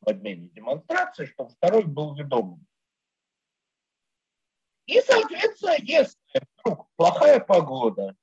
в 0.00 0.08
обмене 0.08 0.48
демонстраций, 0.50 1.26
чтобы 1.26 1.50
второй 1.50 1.84
был 1.84 2.14
ведомым. 2.14 2.64
И, 4.86 5.00
соответственно, 5.00 5.76
если 5.80 6.18
вдруг 6.58 6.88
плохая 6.94 7.40
погода, 7.40 8.16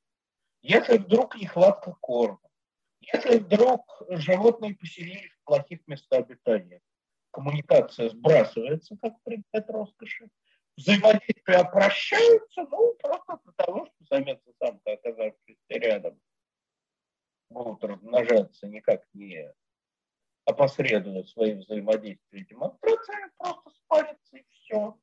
если 0.61 0.97
вдруг 0.97 1.35
нехватка 1.35 1.97
корма, 1.99 2.39
если 3.01 3.39
вдруг 3.39 4.03
животные 4.09 4.75
поселились 4.75 5.33
в 5.33 5.43
плохих 5.43 5.85
местах 5.87 6.21
обитания, 6.21 6.81
коммуникация 7.31 8.09
сбрасывается 8.09 8.97
как 9.01 9.21
предмет 9.23 9.69
роскоши, 9.69 10.29
взаимодействия 10.77 11.57
опрощаются, 11.57 12.65
ну, 12.69 12.95
просто 13.01 13.39
для 13.43 13.53
того, 13.65 13.85
что 13.85 14.05
самец 14.05 14.39
и 14.45 14.53
самка, 14.63 14.93
оказавшись 14.93 15.57
рядом, 15.69 16.19
будут 17.49 17.83
размножаться 17.83 18.67
никак 18.67 19.03
не 19.13 19.51
опосредуя 20.49 21.23
свои 21.23 21.53
взаимодействия 21.53 22.41
и 22.41 22.45
демонстрации, 22.45 23.13
просто 23.37 23.69
спарятся 23.69 24.37
и 24.37 24.43
все 24.49 24.97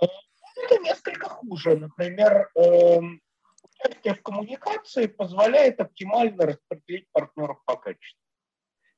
Это 0.00 0.78
несколько 0.82 1.28
хуже. 1.28 1.76
Например, 1.76 2.50
эм, 2.54 3.20
участие 3.62 4.14
в 4.14 4.22
коммуникации 4.22 5.06
позволяет 5.06 5.80
оптимально 5.80 6.46
распределить 6.46 7.10
партнеров 7.10 7.62
по 7.64 7.76
качеству 7.76 8.23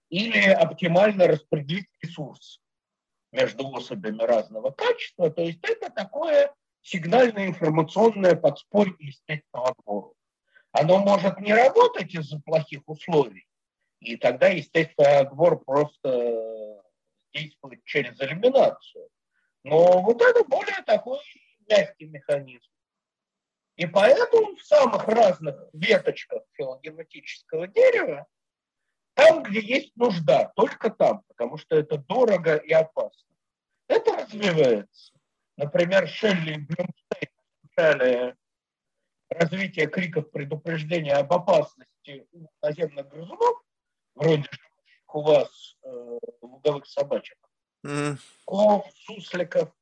или 0.08 0.48
оптимально 0.48 1.26
распределить 1.26 1.88
ресурсы 2.02 2.60
между 3.32 3.68
особями 3.74 4.22
разного 4.22 4.70
качества. 4.70 5.30
То 5.30 5.42
есть 5.42 5.60
это 5.62 5.90
такое 5.90 6.54
сигнальное 6.82 7.48
информационное 7.48 8.36
подспорье 8.36 8.94
естественного 8.98 9.70
отбора. 9.70 10.12
Оно 10.72 10.98
может 10.98 11.40
не 11.40 11.52
работать 11.54 12.14
из-за 12.14 12.38
плохих 12.40 12.82
условий, 12.86 13.46
и 14.00 14.16
тогда 14.16 14.48
естественный 14.48 15.18
отбор 15.18 15.58
просто 15.64 16.82
действует 17.32 17.82
через 17.84 18.20
элиминацию. 18.20 19.08
Но 19.64 20.00
вот 20.02 20.22
это 20.22 20.44
более 20.44 20.82
такой 20.84 21.18
мягкий 21.68 22.06
механизм. 22.06 22.70
И 23.76 23.86
поэтому 23.86 24.56
в 24.56 24.62
самых 24.62 25.06
разных 25.08 25.56
веточках 25.72 26.42
филогенетического 26.52 27.66
дерева, 27.66 28.26
там, 29.16 29.42
где 29.42 29.60
есть 29.60 29.96
нужда, 29.96 30.52
только 30.56 30.90
там, 30.90 31.22
потому 31.28 31.56
что 31.56 31.74
это 31.74 31.96
дорого 31.96 32.56
и 32.56 32.70
опасно, 32.70 33.34
это 33.88 34.14
развивается. 34.14 35.14
Например, 35.56 36.06
Шелли 36.06 36.52
и 36.52 36.58
Блюмстейн 36.58 37.32
изучали 37.62 38.36
развитие 39.30 39.86
криков 39.86 40.30
предупреждения 40.30 41.14
об 41.14 41.32
опасности 41.32 42.28
у 42.32 42.46
наземных 42.60 43.08
грызунов, 43.08 43.62
вроде 44.14 44.48
у 45.14 45.22
вас 45.22 45.78
э, 45.82 46.18
луговых 46.42 46.86
собачек, 46.86 47.38
mm. 47.86 48.18
ков, 48.44 48.86
сусликов. 48.94 49.72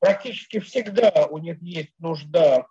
Практически 0.00 0.58
всегда 0.58 1.28
у 1.30 1.38
них 1.38 1.62
есть 1.62 1.94
нужда 1.98 2.66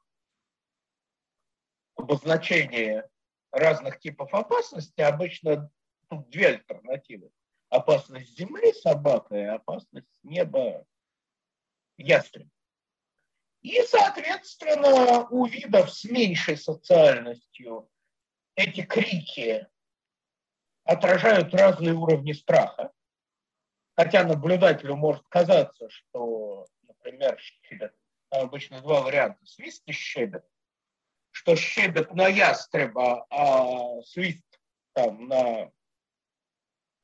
обозначения 1.96 3.08
разных 3.54 4.00
типов 4.02 4.34
опасности. 4.34 5.00
Обычно 5.00 5.72
тут 6.18 6.30
две 6.30 6.48
альтернативы. 6.48 7.32
Опасность 7.70 8.38
земли 8.38 8.72
собака 8.74 9.36
и 9.36 9.44
опасность 9.44 10.20
неба 10.24 10.86
ястреб. 11.98 12.48
И, 13.62 13.82
соответственно, 13.84 15.28
у 15.30 15.46
видов 15.46 15.92
с 15.92 16.04
меньшей 16.04 16.58
социальностью 16.58 17.90
эти 18.56 18.84
крики 18.84 19.68
отражают 20.84 21.54
разные 21.54 21.94
уровни 21.94 22.34
страха. 22.34 22.92
Хотя 23.96 24.24
наблюдателю 24.24 24.96
может 24.96 25.24
казаться, 25.30 25.90
что, 25.90 26.68
например, 26.82 27.40
щебет, 27.40 27.96
обычно 28.30 28.82
два 28.82 29.02
варианта, 29.02 29.46
свист 29.46 29.84
и 29.86 29.94
щебет, 29.94 30.46
что 31.32 31.56
щебет 31.56 32.14
на 32.14 32.28
ястреба, 32.28 33.26
а 33.30 34.02
свист 34.02 34.44
там 34.94 35.28
на 35.28 35.72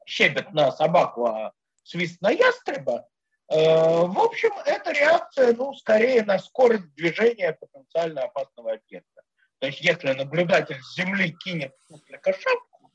щебет 0.10 0.52
на 0.54 0.72
собаку, 0.72 1.28
а 1.28 1.54
свист 1.84 2.22
на 2.22 2.32
ястреба, 2.32 3.08
э, 3.48 3.56
в 3.56 4.20
общем, 4.20 4.52
это 4.66 4.92
реакция, 4.92 5.54
ну, 5.54 5.74
скорее 5.74 6.24
на 6.24 6.40
скорость 6.40 6.94
движения 6.96 7.54
потенциально 7.54 8.24
опасного 8.24 8.74
объекта. 8.74 9.22
То 9.60 9.68
есть, 9.68 9.82
если 9.82 10.14
наблюдатель 10.14 10.82
с 10.82 10.96
земли 10.96 11.32
кинет 11.32 11.74
суслика 11.88 12.34
шапку, 12.34 12.92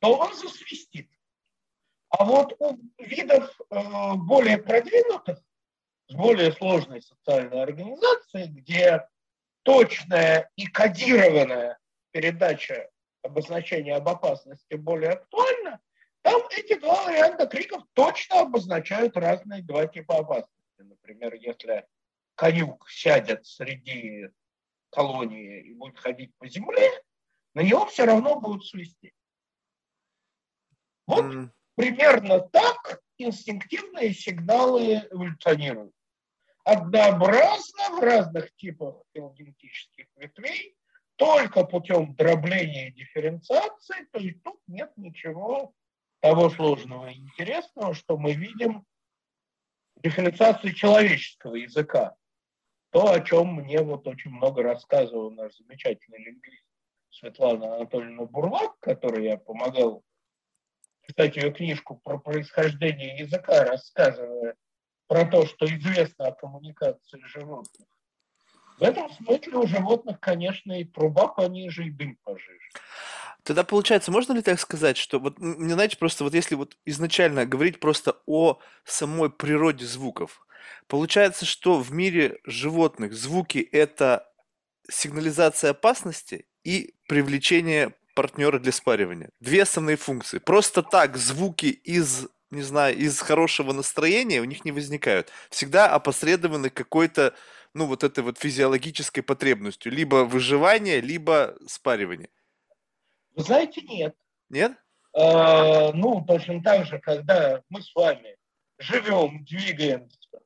то 0.00 0.16
он 0.16 0.34
засвистит. 0.34 1.08
А 2.10 2.24
вот 2.24 2.54
у 2.58 2.76
видов 2.98 3.58
э, 3.70 4.14
более 4.16 4.58
продвинутых, 4.58 5.38
с 6.08 6.14
более 6.14 6.52
сложной 6.52 7.02
социальной 7.02 7.62
организацией, 7.62 8.48
где 8.48 9.06
точная 9.62 10.50
и 10.56 10.66
кодированная 10.66 11.78
передача 12.10 12.90
обозначения 13.22 13.94
об 13.94 14.08
опасности 14.08 14.74
более 14.74 15.10
актуальна, 15.12 15.80
там 16.22 16.42
эти 16.50 16.78
два 16.78 17.04
варианта 17.04 17.46
криков 17.46 17.82
точно 17.94 18.40
обозначают 18.40 19.16
разные 19.16 19.62
два 19.62 19.86
типа 19.86 20.18
опасности. 20.18 20.60
Например, 20.78 21.34
если 21.34 21.86
конюк 22.34 22.88
сядет 22.90 23.46
среди 23.46 24.28
колонии 24.90 25.60
и 25.62 25.74
будет 25.74 25.98
ходить 25.98 26.34
по 26.36 26.48
земле, 26.48 26.90
на 27.54 27.62
него 27.62 27.86
все 27.86 28.04
равно 28.04 28.40
будут 28.40 28.66
свистеть. 28.66 29.14
Вот 31.06 31.24
mm. 31.24 31.50
примерно 31.74 32.40
так 32.40 33.02
инстинктивные 33.18 34.14
сигналы 34.14 35.06
эволюционируют. 35.10 35.94
Однообразно 36.64 37.96
в 37.96 38.00
разных 38.00 38.54
типах 38.56 39.02
филогенетических 39.12 40.06
ветвей, 40.16 40.76
только 41.16 41.64
путем 41.64 42.14
дробления 42.14 42.88
и 42.88 42.92
дифференциации, 42.92 44.06
то 44.12 44.18
есть 44.20 44.42
тут 44.42 44.60
нет 44.66 44.92
ничего 44.96 45.74
того 46.20 46.50
сложного 46.50 47.08
и 47.08 47.18
интересного, 47.18 47.94
что 47.94 48.16
мы 48.16 48.32
видим 48.32 48.84
в 49.96 50.02
дифференциации 50.02 50.70
человеческого 50.70 51.56
языка. 51.56 52.14
То, 52.90 53.12
о 53.12 53.20
чем 53.20 53.54
мне 53.54 53.82
вот 53.82 54.06
очень 54.06 54.30
много 54.30 54.62
рассказывал 54.62 55.30
наш 55.30 55.54
замечательный 55.56 56.24
лингвист 56.24 56.64
Светлана 57.10 57.76
Анатольевна 57.76 58.24
Бурлак, 58.24 58.78
которой 58.80 59.24
я 59.24 59.36
помогал 59.36 60.02
писать 61.06 61.36
ее 61.36 61.52
книжку 61.52 61.96
про 61.96 62.18
происхождение 62.18 63.16
языка, 63.18 63.64
рассказывая 63.64 64.54
про 65.06 65.24
то, 65.24 65.46
что 65.46 65.66
известно 65.66 66.26
о 66.26 66.32
коммуникации 66.32 67.20
животных. 67.26 67.88
В 68.78 68.82
этом 68.82 69.10
смысле 69.10 69.58
у 69.58 69.66
животных, 69.66 70.20
конечно, 70.20 70.72
и 70.72 70.84
труба 70.84 71.28
пониже, 71.28 71.86
и 71.86 71.90
дым 71.90 72.16
пожиже. 72.22 72.70
Тогда 73.44 73.64
получается, 73.64 74.10
можно 74.10 74.32
ли 74.32 74.42
так 74.42 74.60
сказать, 74.60 74.96
что 74.96 75.18
вот 75.18 75.38
мне 75.38 75.74
знаете, 75.74 75.96
просто 75.96 76.24
вот 76.24 76.34
если 76.34 76.54
вот 76.54 76.76
изначально 76.84 77.46
говорить 77.46 77.80
просто 77.80 78.16
о 78.26 78.58
самой 78.84 79.30
природе 79.30 79.86
звуков, 79.86 80.40
получается, 80.88 81.46
что 81.46 81.78
в 81.78 81.92
мире 81.92 82.38
животных 82.44 83.14
звуки 83.14 83.58
это 83.58 84.26
сигнализация 84.90 85.70
опасности 85.70 86.46
и 86.64 86.94
привлечение 87.08 87.94
партнера 88.14 88.58
для 88.58 88.72
спаривания. 88.72 89.30
Две 89.40 89.62
основные 89.62 89.96
функции. 89.96 90.38
Просто 90.38 90.82
так 90.82 91.16
звуки 91.16 91.66
из 91.66 92.26
не 92.50 92.62
знаю, 92.62 92.96
из 92.96 93.20
хорошего 93.20 93.72
настроения 93.72 94.40
у 94.40 94.44
них 94.44 94.64
не 94.64 94.72
возникают. 94.72 95.30
Всегда 95.50 95.86
опосредованы 95.88 96.68
какой-то, 96.68 97.32
ну, 97.74 97.86
вот 97.86 98.02
этой 98.02 98.24
вот 98.24 98.38
физиологической 98.38 99.22
потребностью. 99.22 99.92
Либо 99.92 100.24
выживание, 100.24 101.00
либо 101.00 101.56
спаривание. 101.68 102.28
Вы 103.40 103.44
знаете, 103.44 103.80
нет. 103.80 104.14
Нет? 104.50 104.72
А, 105.14 105.92
ну, 105.94 106.22
точно 106.26 106.62
так 106.62 106.84
же, 106.84 106.98
когда 106.98 107.62
мы 107.70 107.80
с 107.80 107.94
вами 107.94 108.36
живем, 108.78 109.44
двигаемся, 109.46 110.40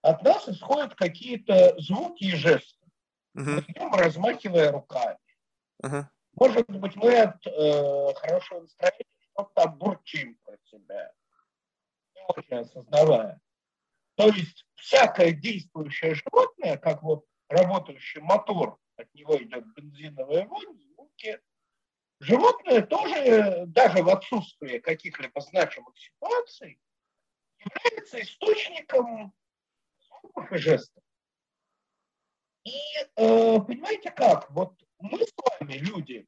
от 0.00 0.22
нас 0.22 0.48
исходят 0.48 0.94
какие-то 0.94 1.78
звуки 1.78 2.24
и 2.24 2.34
жесты. 2.34 2.86
Угу. 3.34 3.44
Мы 3.44 3.60
идем, 3.68 3.92
размахивая 3.92 4.72
руками. 4.72 5.18
Угу. 5.82 6.06
Может 6.36 6.66
быть, 6.70 6.96
мы 6.96 7.14
от 7.14 7.46
э, 7.46 8.14
хорошего 8.14 8.60
настроения 8.60 9.04
что-то 9.20 9.68
бурчим 9.68 10.38
про 10.44 10.56
себя, 10.64 11.12
не 12.14 12.22
очень 12.28 12.56
осознавая. 12.56 13.38
То 14.14 14.28
есть 14.28 14.64
всякое 14.76 15.32
действующее 15.32 16.14
животное, 16.14 16.78
как 16.78 17.02
вот 17.02 17.26
работающий 17.50 18.22
мотор, 18.22 18.78
от 18.96 19.12
него 19.12 19.36
идет 19.36 19.66
бензиновая 19.74 20.46
вонь, 20.46 20.80
звуки– 20.80 21.38
Животное 22.20 22.82
тоже, 22.82 23.64
даже 23.66 24.02
в 24.02 24.08
отсутствии 24.08 24.78
каких-либо 24.78 25.40
значимых 25.40 25.96
ситуаций, 25.98 26.80
является 27.58 28.20
источником 28.20 29.32
звуков 30.00 30.52
и 30.52 30.58
жестов. 30.58 31.02
И 32.64 32.78
э, 33.16 33.60
понимаете 33.60 34.10
как? 34.10 34.50
Вот 34.50 34.74
мы 34.98 35.18
с 35.22 35.32
вами, 35.60 35.74
люди, 35.74 36.26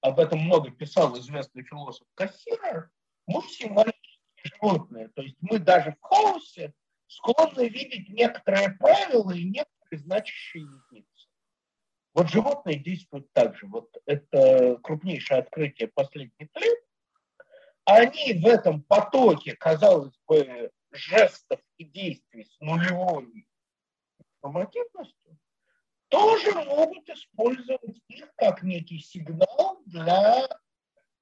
об 0.00 0.18
этом 0.18 0.40
много 0.40 0.70
писал 0.70 1.18
известный 1.18 1.64
философ 1.64 2.06
Кассирер, 2.14 2.90
мы 3.26 3.42
символические 3.42 4.20
животные. 4.44 5.08
То 5.08 5.22
есть 5.22 5.36
мы 5.40 5.58
даже 5.58 5.92
в 5.92 6.00
хаосе 6.00 6.74
склонны 7.06 7.68
видеть 7.68 8.08
некоторые 8.08 8.70
правила 8.70 9.32
и 9.32 9.44
некоторые 9.44 9.98
значащие 9.98 10.62
единицы. 10.62 11.13
Вот 12.14 12.30
животные 12.30 12.78
действуют 12.78 13.30
так 13.32 13.56
же. 13.56 13.66
Вот 13.66 13.90
это 14.06 14.76
крупнейшее 14.82 15.40
открытие 15.40 15.88
последних 15.88 16.48
лет. 16.54 16.78
Они 17.84 18.32
в 18.34 18.46
этом 18.46 18.82
потоке, 18.82 19.54
казалось 19.56 20.16
бы, 20.26 20.70
жестов 20.92 21.60
и 21.76 21.84
действий 21.84 22.44
с 22.44 22.60
нулевой 22.60 23.46
информативностью, 24.18 25.38
тоже 26.08 26.52
могут 26.52 27.08
использовать 27.10 28.00
их 28.08 28.32
как 28.36 28.62
некий 28.62 29.00
сигнал 29.00 29.82
для 29.84 30.48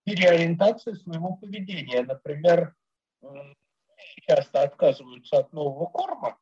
переориентации 0.05 0.93
своего 0.93 1.37
поведения. 1.37 2.03
Например, 2.03 2.75
часто 4.27 4.63
отказываются 4.63 5.39
от 5.39 5.53
нового 5.53 5.87
корма, 5.87 6.39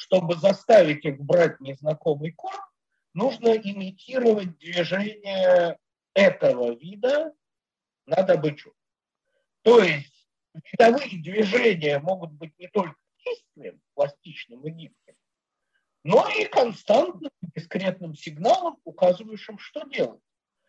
чтобы 0.00 0.36
заставить 0.36 1.04
их 1.04 1.20
брать 1.20 1.60
незнакомый 1.60 2.32
корм, 2.32 2.64
нужно 3.12 3.50
имитировать 3.50 4.56
движение 4.56 5.78
этого 6.14 6.74
вида 6.74 7.34
на 8.06 8.22
добычу. 8.22 8.72
То 9.60 9.82
есть 9.82 10.26
видовые 10.72 11.22
движения 11.22 11.98
могут 11.98 12.32
быть 12.32 12.58
не 12.58 12.68
только 12.68 12.96
действием, 13.22 13.78
пластичным 13.92 14.66
и 14.66 14.70
гибким, 14.70 15.14
но 16.02 16.26
и 16.30 16.46
константным 16.46 17.30
дискретным 17.54 18.14
сигналом, 18.14 18.78
указывающим, 18.84 19.58
что 19.58 19.82
делать. 19.82 20.22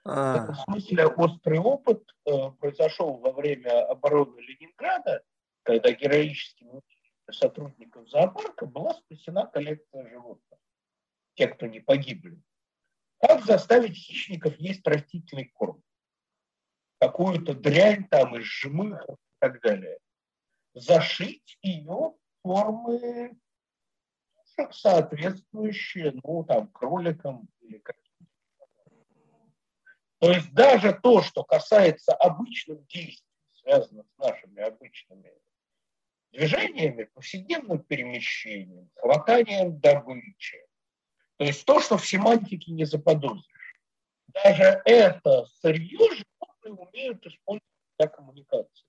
А. 0.03 0.33
В 0.33 0.43
этом 0.43 0.55
смысле 0.55 1.05
острый 1.07 1.59
опыт 1.59 2.03
э, 2.25 2.51
произошел 2.59 3.13
во 3.13 3.31
время 3.31 3.85
обороны 3.85 4.41
Ленинграда, 4.41 5.23
когда 5.63 5.91
героическими 5.93 6.81
сотрудников 7.29 8.09
зоопарка 8.09 8.65
была 8.65 8.93
спасена 8.93 9.45
коллекция 9.45 10.09
животных, 10.09 10.59
те, 11.35 11.47
кто 11.47 11.67
не 11.67 11.79
погибли. 11.79 12.41
Как 13.19 13.45
заставить 13.45 13.95
хищников 13.95 14.55
есть 14.57 14.85
растительный 14.87 15.45
корм? 15.53 15.83
Какую-то 16.99 17.53
дрянь 17.53 18.07
там 18.07 18.35
из 18.37 18.45
жмых 18.45 19.03
и 19.09 19.13
так 19.39 19.61
далее. 19.61 19.99
Зашить 20.73 21.57
ее 21.61 22.15
формы 22.41 23.37
соответствующие, 24.71 26.13
ну, 26.23 26.43
там, 26.43 26.67
кроликам 26.67 27.47
или 27.61 27.77
как 27.79 27.97
То 30.19 30.31
есть 30.31 30.53
даже 30.53 30.93
то, 30.93 31.21
что 31.21 31.43
касается 31.43 32.13
обычных 32.13 32.85
действий, 32.87 33.25
связанных 33.53 34.05
с 34.07 34.17
нашими 34.17 34.61
обычными 34.61 35.31
движениями, 36.31 37.03
повседневным 37.13 37.79
перемещением, 37.83 38.89
хватанием 38.95 39.79
добычи, 39.79 40.57
то 41.37 41.45
есть 41.45 41.65
то, 41.65 41.79
что 41.79 41.97
в 41.97 42.05
семантике 42.05 42.71
не 42.71 42.85
заподозришь. 42.85 43.75
Даже 44.27 44.81
это 44.85 45.45
сырье 45.61 45.97
животные 45.97 46.73
умеют 46.73 47.25
использовать 47.25 47.63
для 47.97 48.07
коммуникации. 48.07 48.85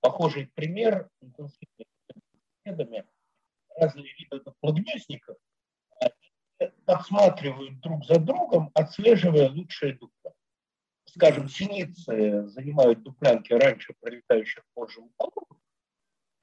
Похожий 0.00 0.46
пример 0.54 1.10
интенсивными 1.20 3.04
разные 3.76 4.14
виды 4.18 4.40
подгнездников 4.60 5.36
подсматривают 6.84 7.80
друг 7.80 8.04
за 8.06 8.18
другом, 8.18 8.70
отслеживая 8.74 9.50
лучшие 9.50 9.94
дупла. 9.94 10.32
Скажем, 11.04 11.48
синицы 11.48 12.46
занимают 12.46 13.02
дуплянки 13.02 13.52
раньше 13.52 13.94
пролетающих 14.00 14.64
позже 14.74 15.00
мухоловок. 15.00 15.58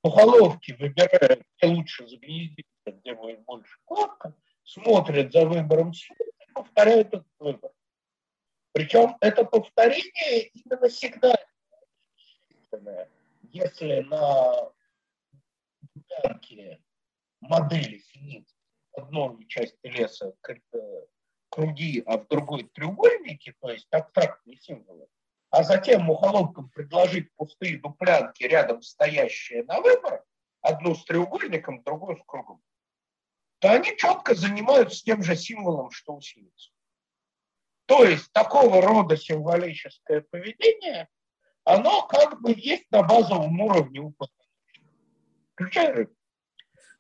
Мухоловки 0.04 0.74
выбирают, 0.74 1.44
где 1.58 1.68
лучше 1.68 2.06
загнездиться, 2.08 2.92
где 2.92 3.16
будет 3.16 3.42
больше 3.46 3.78
кладка, 3.86 4.36
смотрят 4.64 5.32
за 5.32 5.46
выбором 5.48 5.94
синицы 5.94 6.24
и 6.42 6.52
повторяют 6.54 7.08
этот 7.08 7.28
выбор. 7.40 7.72
Причем 8.74 9.16
это 9.22 9.46
повторение 9.46 10.48
именно 10.48 10.90
сигнальное. 10.90 11.38
Если 13.44 14.02
на 14.02 14.72
дуплянке 15.82 16.82
модели 17.40 18.00
синиц 18.00 18.54
в 18.92 19.00
одной 19.00 19.46
части 19.48 19.78
леса 19.88 20.34
круги, 21.50 22.04
а 22.06 22.18
в 22.18 22.28
другой 22.28 22.64
треугольники, 22.74 23.56
то 23.62 23.70
есть 23.70 23.88
абстрактные 23.92 24.58
символы, 24.58 25.08
а 25.54 25.62
затем 25.62 26.02
мухоловкам 26.02 26.68
предложить 26.70 27.32
пустые 27.36 27.78
дуплянки 27.78 28.42
рядом 28.42 28.82
стоящие 28.82 29.64
на 29.66 29.82
выбор, 29.82 30.24
одну 30.62 30.96
с 30.96 31.06
треугольником, 31.06 31.84
другую 31.84 32.18
с 32.18 32.24
кругом, 32.26 32.60
то 33.60 33.72
они 33.72 33.96
четко 33.96 34.34
занимаются 34.34 35.04
тем 35.04 35.22
же 35.22 35.36
символом, 35.36 35.92
что 35.92 36.16
у 36.16 36.22
синиц. 36.22 36.74
То 37.86 38.04
есть 38.04 38.32
такого 38.32 38.82
рода 38.82 39.16
символическое 39.16 40.22
поведение, 40.22 41.08
оно 41.66 42.08
как 42.08 42.42
бы 42.42 42.52
есть 42.58 42.90
на 42.90 43.04
базовом 43.04 43.62
уровне 43.62 44.00
у 44.00 44.16
включая. 45.54 46.08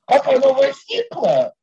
Как 0.06 0.28
оно 0.28 0.54
возникло, 0.54 1.56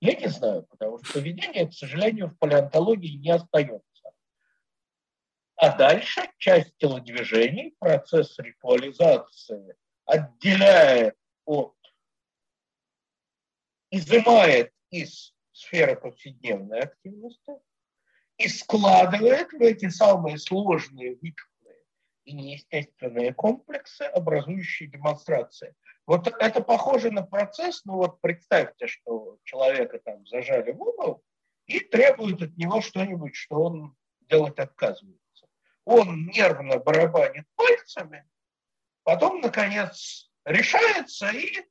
я 0.00 0.14
не 0.16 0.26
знаю, 0.26 0.64
потому 0.64 0.98
что 1.04 1.12
поведение, 1.12 1.68
к 1.68 1.72
сожалению, 1.72 2.30
в 2.30 2.38
палеонтологии 2.38 3.18
не 3.18 3.30
остается. 3.30 3.85
А 5.56 5.74
дальше 5.74 6.20
часть 6.36 6.76
телодвижений, 6.76 7.74
процесс 7.78 8.38
ритуализации 8.38 9.74
отделяет 10.04 11.16
от, 11.46 11.74
изымает 13.90 14.72
из 14.90 15.34
сферы 15.52 15.96
повседневной 15.96 16.80
активности 16.80 17.54
и 18.36 18.48
складывает 18.48 19.50
в 19.52 19.62
эти 19.62 19.88
самые 19.88 20.36
сложные, 20.38 21.16
вычурные 21.16 21.82
и 22.26 22.34
неестественные 22.34 23.32
комплексы, 23.32 24.02
образующие 24.02 24.90
демонстрации. 24.90 25.74
Вот 26.06 26.28
это 26.28 26.60
похоже 26.60 27.10
на 27.10 27.22
процесс, 27.22 27.82
ну 27.86 27.94
вот 27.94 28.20
представьте, 28.20 28.88
что 28.88 29.38
человека 29.44 30.00
там 30.04 30.26
зажали 30.26 30.72
в 30.72 30.82
угол 30.82 31.24
и 31.66 31.80
требуют 31.80 32.42
от 32.42 32.56
него 32.58 32.82
что-нибудь, 32.82 33.34
что 33.34 33.62
он 33.62 33.96
делать 34.20 34.58
отказывается. 34.58 35.25
Он 35.86 36.26
нервно 36.26 36.80
барабанит 36.80 37.46
пальцами, 37.54 38.28
потом, 39.04 39.40
наконец, 39.40 40.28
решается 40.44 41.30
и 41.30 41.64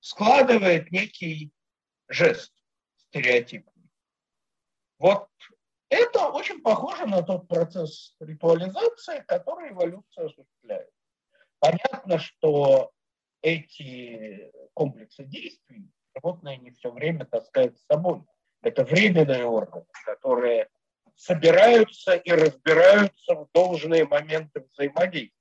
складывает 0.00 0.90
некий 0.90 1.52
жест 2.08 2.52
стереотипный. 2.96 3.90
Вот 4.98 5.28
это 5.90 6.30
очень 6.30 6.62
похоже 6.62 7.04
на 7.04 7.22
тот 7.22 7.46
процесс 7.46 8.16
ритуализации, 8.20 9.22
который 9.28 9.70
эволюция 9.70 10.26
осуществляет. 10.26 10.90
Понятно, 11.58 12.18
что 12.18 12.90
эти 13.42 14.50
комплексы 14.72 15.24
действий 15.24 15.90
животное 16.14 16.56
не 16.56 16.70
все 16.70 16.90
время 16.90 17.26
таскает 17.26 17.78
с 17.78 17.84
собой. 17.84 18.22
Это 18.62 18.82
временные 18.82 19.44
органы, 19.44 19.84
которые 20.06 20.70
собираются 21.16 22.14
и 22.14 22.30
разбираются 22.30 23.34
в 23.34 23.48
должные 23.52 24.06
моменты 24.06 24.66
взаимодействия. 24.70 25.32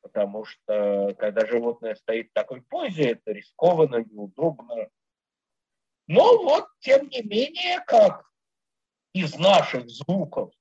Потому 0.00 0.44
что 0.44 1.14
когда 1.18 1.46
животное 1.46 1.94
стоит 1.94 2.30
в 2.30 2.32
такой 2.32 2.62
позе, 2.62 3.12
это 3.12 3.32
рискованно, 3.32 4.04
неудобно. 4.04 4.88
Но 6.06 6.42
вот, 6.42 6.66
тем 6.80 7.08
не 7.08 7.22
менее, 7.22 7.80
как 7.86 8.30
из 9.12 9.36
наших 9.36 9.88
звуков, 9.88 10.52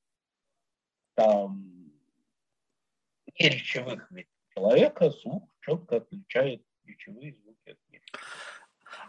там, 1.15 1.91
речевых 3.37 4.09
ведь 4.11 4.27
человека, 4.53 5.11
слух 5.11 5.43
четко 5.61 5.97
отличает 5.97 6.63
речевые 6.85 7.35
звуки 7.35 7.69
от 7.69 7.79
них. 7.89 8.01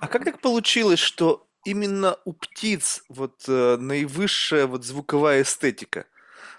А 0.01 0.09
как 0.09 0.25
так 0.25 0.41
получилось, 0.41 0.99
что 0.99 1.44
именно 1.65 2.19
у 2.25 2.33
птиц 2.33 3.05
вот 3.09 3.45
э, 3.49 3.77
наивысшая 3.77 4.67
вот 4.67 4.85
звуковая 4.85 5.43
эстетика? 5.43 6.07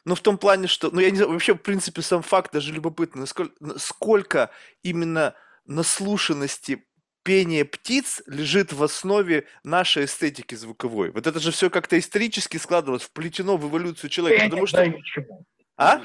Ну, 0.05 0.13
в 0.13 0.21
том 0.21 0.37
плане, 0.37 0.67
что, 0.67 0.91
ну, 0.91 0.99
я 0.99 1.09
не 1.09 1.17
знаю, 1.17 1.31
вообще, 1.31 1.55
в 1.55 1.59
принципе, 1.59 2.01
сам 2.01 2.21
факт 2.21 2.53
даже 2.53 2.71
любопытный, 2.71 3.21
насколько, 3.21 3.79
сколько 3.79 4.51
именно 4.83 5.33
наслушанности 5.65 6.85
пения 7.23 7.65
птиц 7.65 8.21
лежит 8.27 8.71
в 8.71 8.83
основе 8.83 9.47
нашей 9.63 10.05
эстетики 10.05 10.53
звуковой. 10.53 11.09
Вот 11.09 11.25
это 11.25 11.39
же 11.39 11.51
все 11.51 11.71
как-то 11.71 11.97
исторически 11.97 12.57
складывалось, 12.57 13.01
вплетено 13.01 13.57
в 13.57 13.67
эволюцию 13.67 14.11
человека. 14.11 14.43
Я 14.43 14.49
потому 14.49 14.61
не 14.61 14.67
что... 14.67 14.77
знаю 14.77 14.97
ничего. 14.97 15.43
А? 15.75 16.01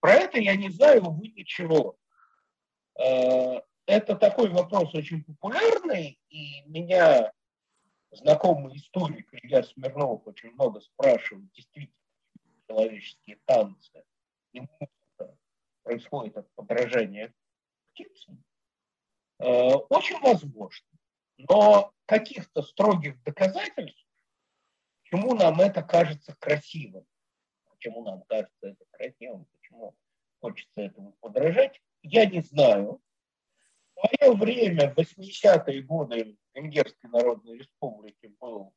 Про 0.00 0.14
это 0.14 0.40
я 0.40 0.56
не 0.56 0.70
знаю, 0.70 1.04
увы, 1.04 1.28
ничего. 1.28 1.96
Э, 2.98 3.60
это 3.86 4.16
такой 4.16 4.48
вопрос 4.48 4.92
очень 4.94 5.22
популярный, 5.22 6.18
и 6.28 6.62
меня 6.66 7.30
знакомый 8.12 8.76
историк 8.76 9.28
Илья 9.32 9.62
Смирнов 9.62 10.26
очень 10.26 10.52
много 10.52 10.80
спрашивает, 10.80 11.50
действительно, 11.52 11.96
человеческие 12.68 13.38
танцы 13.44 14.04
и 14.52 14.60
музыка 14.60 15.36
происходит 15.82 16.36
от 16.36 16.50
подражания 16.54 17.34
птицам. 17.92 18.42
Э, 19.38 19.74
очень 19.88 20.20
возможно. 20.20 20.86
Но 21.38 21.92
каких-то 22.06 22.62
строгих 22.62 23.20
доказательств, 23.22 24.06
почему 25.02 25.34
нам 25.34 25.60
это 25.60 25.82
кажется 25.82 26.36
красивым, 26.38 27.06
почему 27.70 28.04
нам 28.04 28.22
кажется 28.22 28.68
это 28.68 28.84
красивым, 28.90 29.46
почему 29.46 29.96
хочется 30.40 30.82
этому 30.82 31.12
подражать, 31.20 31.80
я 32.02 32.26
не 32.26 32.40
знаю. 32.40 33.00
Мое 34.02 34.34
время, 34.34 34.92
в 34.92 34.98
80-е 34.98 35.82
годы 35.82 36.36
Венгерской 36.54 37.10
Народной 37.10 37.58
Республике 37.58 38.30
был 38.40 38.74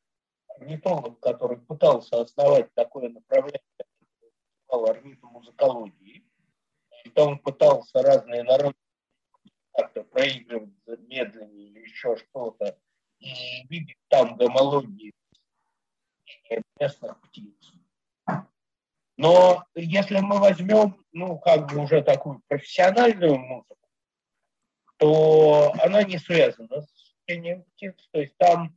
орнитолог, 0.48 1.18
который 1.20 1.58
пытался 1.58 2.20
основать 2.20 2.72
такое 2.74 3.08
направление, 3.08 3.60
орнитомузыкологии. 4.68 6.24
И 7.04 7.12
он 7.18 7.38
пытался 7.38 8.02
разные 8.02 8.42
народы 8.42 8.76
как-то 9.72 10.02
проигрывать 10.04 10.70
медленнее 10.86 11.68
или 11.68 11.80
еще 11.80 12.16
что-то, 12.16 12.78
и 13.18 13.66
видеть 13.68 13.98
там 14.08 14.36
гомологии 14.36 15.12
местных 16.78 17.20
птиц. 17.22 17.72
Но 19.16 19.64
если 19.74 20.20
мы 20.20 20.38
возьмем, 20.38 21.02
ну, 21.12 21.38
как 21.38 21.70
бы 21.70 21.78
уже 21.78 22.02
такую 22.02 22.42
профессиональную 22.48 23.38
музыку, 23.38 23.85
то 24.96 25.72
она 25.82 26.02
не 26.02 26.18
связана 26.18 26.82
с 26.82 27.14
пением 27.24 27.64
птиц. 27.64 27.94
То 28.12 28.20
есть 28.20 28.36
там 28.38 28.76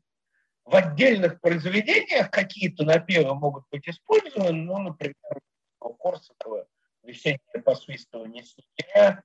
в 0.65 0.75
отдельных 0.75 1.39
произведениях 1.41 2.29
какие-то 2.29 2.83
напевы 2.83 3.33
могут 3.33 3.65
быть 3.71 3.87
использованы, 3.87 4.51
ну, 4.51 4.77
например, 4.77 5.15
у 5.79 5.93
Корсакова 5.93 6.67
«Весеннее 7.03 7.63
посвистывание 7.63 8.43
снегиря», 8.43 9.23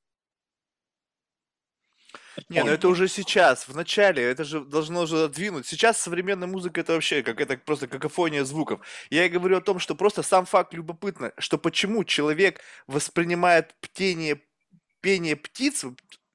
не, 2.48 2.64
ну 2.64 2.70
это 2.70 2.88
уже 2.88 3.08
сейчас, 3.08 3.68
в 3.68 3.76
начале, 3.76 4.22
это 4.22 4.44
же 4.44 4.64
должно 4.64 5.02
уже 5.02 5.28
двинуть. 5.28 5.66
Сейчас 5.66 6.00
современная 6.00 6.48
музыка 6.48 6.80
это 6.80 6.92
вообще 6.92 7.22
как 7.22 7.40
это 7.40 7.56
просто 7.56 7.86
какофония 7.86 8.44
звуков. 8.44 8.84
Я 9.10 9.24
и 9.26 9.28
говорю 9.28 9.58
о 9.58 9.60
том, 9.60 9.78
что 9.78 9.94
просто 9.94 10.22
сам 10.22 10.44
факт 10.44 10.74
любопытно, 10.74 11.32
что 11.38 11.58
почему 11.58 12.04
человек 12.04 12.60
воспринимает 12.86 13.74
птение, 13.80 14.42
пение 15.00 15.36
птиц 15.36 15.84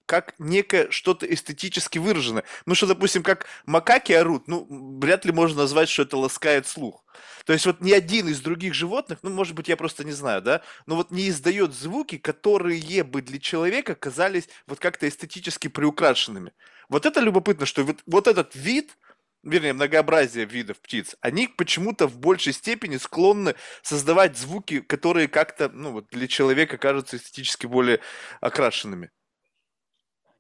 как 0.10 0.34
некое 0.40 0.90
что-то 0.90 1.32
эстетически 1.32 2.00
выраженное. 2.00 2.44
Ну 2.66 2.74
что, 2.74 2.88
допустим, 2.88 3.22
как 3.22 3.46
макаки 3.68 4.12
орут, 4.12 4.48
ну, 4.48 4.66
вряд 5.00 5.24
ли 5.24 5.32
можно 5.32 5.62
назвать, 5.62 5.88
что 5.88 6.02
это 6.02 6.18
ласкает 6.18 6.66
слух. 6.66 7.06
То 7.46 7.54
есть 7.54 7.68
вот 7.68 7.80
ни 7.80 7.92
один 7.92 8.28
из 8.28 8.42
других 8.42 8.74
животных, 8.74 9.20
ну, 9.22 9.30
может 9.30 9.54
быть, 9.54 9.68
я 9.68 9.78
просто 9.78 10.04
не 10.04 10.12
знаю, 10.12 10.42
да, 10.42 10.64
но 10.88 10.96
вот 10.96 11.12
не 11.12 11.30
издает 11.30 11.76
звуки, 11.76 12.18
которые 12.18 13.04
бы 13.04 13.22
для 13.22 13.38
человека 13.38 13.94
казались 13.94 14.50
вот 14.66 14.80
как-то 14.80 15.08
эстетически 15.08 15.68
приукрашенными. 15.68 16.54
Вот 16.90 17.06
это 17.06 17.20
любопытно, 17.20 17.68
что 17.68 17.84
вот, 17.84 18.00
вот 18.08 18.28
этот 18.28 18.56
вид, 18.56 18.98
вернее, 19.44 19.74
многообразие 19.74 20.46
видов 20.46 20.80
птиц, 20.80 21.18
они 21.22 21.48
почему-то 21.48 22.08
в 22.08 22.18
большей 22.18 22.54
степени 22.54 22.98
склонны 22.98 23.54
создавать 23.84 24.40
звуки, 24.40 24.80
которые 24.80 25.28
как-то, 25.28 25.70
ну, 25.70 25.92
вот 25.92 26.08
для 26.10 26.28
человека 26.28 26.80
кажутся 26.80 27.18
эстетически 27.18 27.68
более 27.68 28.00
окрашенными 28.42 29.12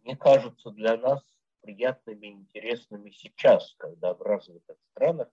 они 0.09 0.15
кажутся 0.15 0.71
для 0.71 0.97
нас 0.97 1.21
приятными 1.61 2.27
и 2.27 2.31
интересными 2.31 3.11
сейчас, 3.11 3.75
когда 3.77 4.15
в 4.15 4.21
развитых 4.21 4.77
странах 4.91 5.29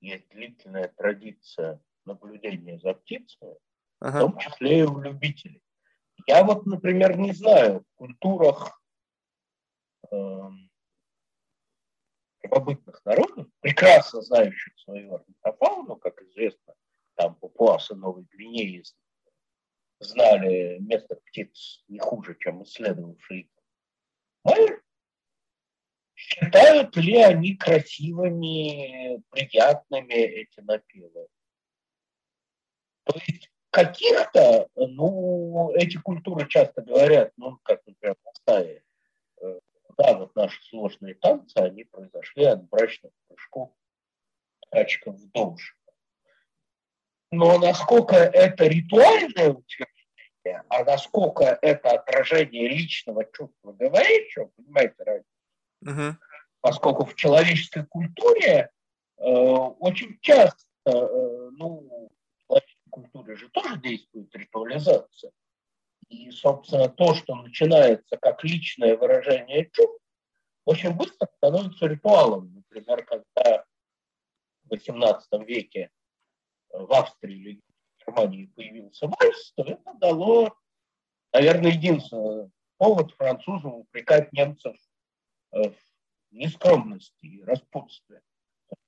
есть 0.00 0.28
длительная 0.28 0.88
традиция 0.96 1.80
наблюдения 2.04 2.78
за 2.78 2.94
птицами, 2.94 3.56
ага. 3.98 4.18
в 4.18 4.20
том 4.20 4.38
числе 4.38 4.80
и 4.80 4.82
у 4.82 5.00
любителей. 5.00 5.62
Я 6.26 6.44
вот, 6.44 6.64
например, 6.64 7.18
не 7.18 7.32
знаю, 7.32 7.80
в 7.80 7.96
культурах 7.96 8.80
э, 10.12 10.40
первобытных 12.40 13.04
народов, 13.04 13.48
прекрасно 13.60 14.22
знающих 14.22 14.78
свою 14.78 15.14
орнитофауну, 15.14 15.96
как 15.96 16.22
известно, 16.22 16.74
там 17.16 17.34
папуасы 17.34 17.96
Новой 17.96 18.24
Гвинеи 18.30 18.84
знали 19.98 20.78
местных 20.78 21.20
птиц 21.24 21.82
не 21.88 21.98
хуже, 21.98 22.36
чем 22.38 22.62
исследовавшие 22.62 23.40
их 23.40 23.59
считают 26.14 26.96
ли 26.96 27.22
они 27.22 27.56
красивыми, 27.56 29.22
приятными 29.30 30.14
эти 30.14 30.60
напевы. 30.60 31.28
То 33.04 33.18
есть 33.26 33.50
каких-то, 33.70 34.68
ну, 34.74 35.72
эти 35.74 35.96
культуры 35.96 36.48
часто 36.48 36.82
говорят, 36.82 37.32
ну, 37.36 37.58
как, 37.62 37.80
например, 37.86 38.16
в 38.22 38.28
Алтае, 38.28 38.82
э, 39.40 39.60
да, 39.96 40.18
вот 40.18 40.34
наши 40.36 40.62
сложные 40.68 41.14
танцы, 41.14 41.56
они 41.56 41.84
произошли 41.84 42.44
от 42.44 42.68
брачных 42.68 43.12
прыжков 43.28 43.72
скачков 44.66 45.16
в 45.16 45.30
дождь. 45.30 45.74
Но 47.32 47.58
насколько 47.58 48.16
это 48.16 48.66
ритуальное 48.66 49.50
утверждение, 49.50 49.99
а 50.68 50.84
насколько 50.84 51.44
это 51.44 51.90
отражение 51.90 52.68
личного 52.68 53.24
чувства 53.24 53.72
говорящего, 53.72 54.50
понимаете, 54.56 54.94
разницу? 54.98 55.28
Угу. 55.82 56.16
Поскольку 56.60 57.04
в 57.04 57.14
человеческой 57.14 57.86
культуре 57.86 58.70
э, 59.18 59.22
очень 59.22 60.18
часто, 60.20 60.66
э, 60.86 60.90
ну, 61.52 62.10
в 62.36 62.46
человеческой 62.46 62.90
культуре 62.90 63.36
же 63.36 63.48
тоже 63.50 63.78
действует 63.78 64.34
ритуализация. 64.34 65.32
И, 66.08 66.30
собственно, 66.30 66.88
то, 66.88 67.14
что 67.14 67.34
начинается 67.36 68.16
как 68.16 68.42
личное 68.44 68.96
выражение 68.96 69.70
чувств, 69.72 70.02
очень 70.64 70.90
быстро 70.90 71.28
становится 71.36 71.86
ритуалом. 71.86 72.52
Например, 72.54 73.04
когда 73.04 73.64
в 74.64 74.72
XVIII 74.72 75.44
веке 75.44 75.90
в 76.72 76.92
Австрии 76.92 77.60
Германии 78.10 78.46
появился 78.46 79.06
вальс, 79.06 79.52
то 79.52 79.62
это 79.62 79.94
дало, 79.94 80.56
наверное, 81.32 81.72
единственный 81.72 82.50
повод 82.76 83.12
французам 83.12 83.74
упрекать 83.74 84.32
немцев 84.32 84.76
э, 85.52 85.70
в 85.70 85.76
нескромности 86.30 87.26
и 87.26 87.42
распутстве. 87.42 88.22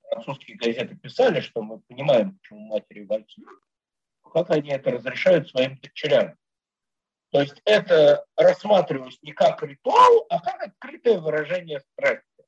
Французские 0.09 0.57
газеты 0.57 0.95
писали, 0.95 1.39
что 1.39 1.61
мы 1.61 1.79
понимаем, 1.81 2.37
почему 2.37 2.67
матери 2.67 3.03
вальсуют, 3.05 3.59
как 4.31 4.49
они 4.51 4.69
это 4.69 4.91
разрешают 4.91 5.49
своим 5.49 5.77
дочерям. 5.79 6.37
То 7.31 7.41
есть 7.41 7.61
это 7.65 8.25
рассматривалось 8.35 9.17
не 9.23 9.31
как 9.31 9.63
ритуал, 9.63 10.25
а 10.29 10.39
как 10.39 10.61
открытое 10.61 11.19
выражение 11.19 11.79
страсти. 11.79 12.45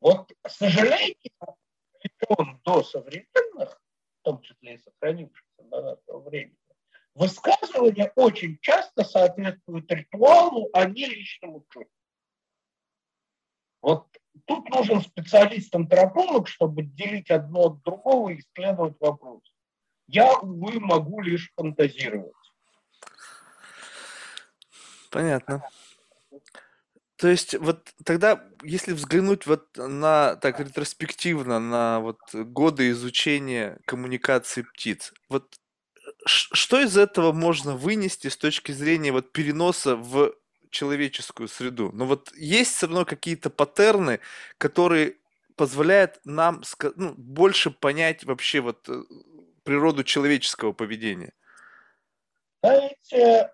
Вот, 0.00 0.32
к 0.42 0.50
сожалению, 0.50 1.16
до 2.64 2.82
современных, 2.82 3.80
в 4.20 4.24
том 4.24 4.40
числе 4.42 4.74
и 4.74 4.78
сохранившихся 4.78 5.45
времени. 5.70 6.56
Высказывания 7.14 8.12
очень 8.14 8.58
часто 8.60 9.04
соответствуют 9.04 9.90
ритуалу, 9.90 10.68
а 10.72 10.84
не 10.84 11.06
личному 11.06 11.64
чувству. 11.70 11.90
Вот 13.80 14.06
тут 14.46 14.68
нужен 14.68 15.00
специалист-антрополог, 15.00 16.48
чтобы 16.48 16.82
делить 16.82 17.30
одно 17.30 17.68
от 17.68 17.82
другого 17.82 18.30
и 18.30 18.40
исследовать 18.40 18.96
вопрос. 19.00 19.40
Я, 20.08 20.38
увы, 20.38 20.78
могу 20.78 21.20
лишь 21.20 21.52
фантазировать. 21.56 22.34
Понятно. 25.10 25.62
То 27.16 27.28
есть 27.28 27.54
вот 27.54 27.94
тогда, 28.04 28.44
если 28.62 28.92
взглянуть 28.92 29.46
вот 29.46 29.74
на 29.76 30.36
так 30.36 30.60
ретроспективно 30.60 31.58
на 31.58 32.00
вот 32.00 32.18
годы 32.34 32.90
изучения 32.90 33.78
коммуникации 33.86 34.62
птиц, 34.62 35.14
вот 35.30 35.56
что 36.26 36.80
из 36.80 36.96
этого 36.98 37.32
можно 37.32 37.74
вынести 37.74 38.28
с 38.28 38.36
точки 38.36 38.72
зрения 38.72 39.12
вот 39.12 39.32
переноса 39.32 39.96
в 39.96 40.34
человеческую 40.70 41.48
среду? 41.48 41.90
Ну 41.94 42.04
вот 42.04 42.32
есть 42.34 42.74
все 42.74 42.86
равно 42.86 43.06
какие-то 43.06 43.48
паттерны, 43.48 44.20
которые 44.58 45.16
позволяют 45.56 46.20
нам 46.24 46.62
ну, 46.96 47.14
больше 47.16 47.70
понять 47.70 48.24
вообще 48.24 48.60
вот 48.60 48.86
э, 48.90 49.02
природу 49.62 50.04
человеческого 50.04 50.72
поведения. 50.72 51.32
Знаете, 52.62 53.52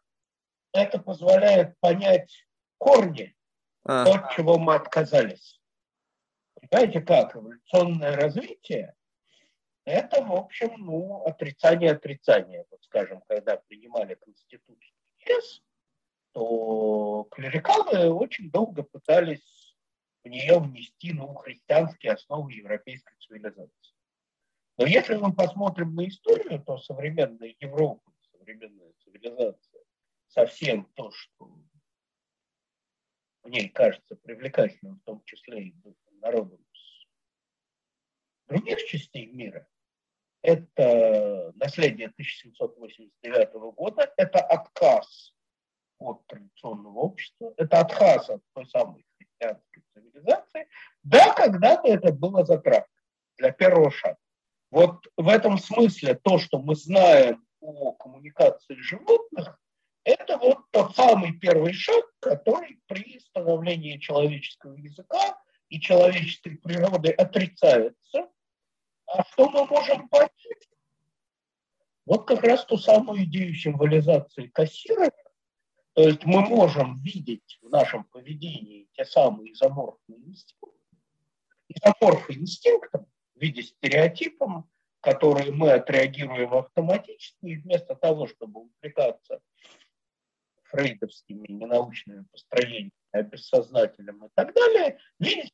это 0.72 0.98
позволяет 0.98 1.78
понять 1.78 2.44
корни 2.78 3.36
а. 3.84 4.04
от 4.04 4.32
чего 4.32 4.58
мы 4.58 4.74
отказались. 4.74 5.60
Понимаете 6.54 7.00
как? 7.00 7.36
Эволюционное 7.36 8.16
развитие– 8.16 8.94
это, 9.84 10.22
в 10.24 10.32
общем, 10.32 10.74
ну, 10.78 11.24
отрицание 11.24 11.92
отрицания. 11.92 12.64
Вот, 12.70 12.82
скажем, 12.84 13.22
когда 13.28 13.56
принимали 13.56 14.14
Конституцию 14.14 14.94
ЕС, 15.26 15.62
то 16.32 17.26
клерикалы 17.30 18.10
очень 18.10 18.50
долго 18.50 18.82
пытались 18.84 19.76
в 20.24 20.28
нее 20.28 20.60
внести 20.60 21.12
ну, 21.12 21.34
христианские 21.34 22.12
основы 22.12 22.52
европейской 22.52 23.14
цивилизации. 23.18 23.92
Но 24.78 24.86
если 24.86 25.16
мы 25.16 25.34
посмотрим 25.34 25.94
на 25.94 26.08
историю, 26.08 26.62
то 26.62 26.78
современная 26.78 27.54
Европа, 27.60 28.12
современная 28.30 28.92
цивилизация 29.04 29.82
совсем 30.28 30.86
то, 30.94 31.10
что 31.10 31.52
в 33.42 33.48
ней 33.48 33.68
кажется 33.68 34.16
привлекательным, 34.16 34.98
в 35.00 35.04
том 35.04 35.22
числе 35.24 35.64
и 35.64 35.74
народом 36.20 36.62
других 38.52 38.84
частей 38.84 39.26
мира, 39.26 39.66
это 40.42 41.52
наследие 41.54 42.08
1789 42.08 43.52
года, 43.74 44.12
это 44.16 44.40
отказ 44.40 45.32
от 45.98 46.26
традиционного 46.26 46.98
общества, 46.98 47.54
это 47.56 47.80
отказ 47.80 48.28
от 48.28 48.42
той 48.52 48.66
самой 48.66 49.06
христианской 49.16 49.82
цивилизации. 49.94 50.68
Да, 51.02 51.32
когда-то 51.32 51.88
это 51.88 52.12
было 52.12 52.44
затратно 52.44 52.92
для 53.38 53.52
первого 53.52 53.90
шага. 53.90 54.18
Вот 54.70 55.06
в 55.16 55.28
этом 55.28 55.58
смысле 55.58 56.14
то, 56.14 56.38
что 56.38 56.58
мы 56.58 56.74
знаем 56.74 57.46
о 57.60 57.92
коммуникации 57.92 58.74
животных, 58.74 59.61
это 60.04 60.36
вот 60.38 60.70
тот 60.70 60.94
самый 60.96 61.32
первый 61.32 61.72
шаг, 61.72 62.04
который 62.20 62.80
при 62.86 63.20
становлении 63.20 63.98
человеческого 63.98 64.74
языка 64.74 65.38
и 65.68 65.80
человеческой 65.80 66.58
природой 66.58 67.12
отрицается, 67.12 68.28
а 69.06 69.24
что 69.24 69.48
мы 69.48 69.66
можем 69.66 70.08
понять? 70.08 70.32
Вот 72.04 72.26
как 72.26 72.42
раз 72.42 72.64
ту 72.64 72.78
самую 72.78 73.24
идею 73.24 73.54
символизации 73.54 74.48
кассира, 74.48 75.12
то 75.92 76.02
есть 76.02 76.24
мы 76.24 76.40
можем 76.40 77.00
видеть 77.00 77.58
в 77.62 77.68
нашем 77.68 78.04
поведении 78.04 78.88
те 78.94 79.04
самые 79.04 79.52
изоморфные 79.52 80.18
инстинкты, 80.18 80.96
изоморфы 81.68 82.32
инстинктом 82.32 83.06
в 83.36 83.40
виде 83.40 83.62
стереотипов, 83.62 84.64
которые 85.00 85.52
мы 85.52 85.72
отреагируем 85.72 86.54
автоматически, 86.54 87.44
и 87.44 87.56
вместо 87.56 87.94
того, 87.94 88.26
чтобы 88.26 88.62
увлекаться 88.62 89.40
фрейдовскими 90.72 91.46
ненаучными 91.48 92.24
построениями 92.32 92.90
о 93.12 93.22
бессознательном 93.22 94.24
и 94.24 94.28
так 94.34 94.54
далее, 94.54 94.98
видеть 95.20 95.52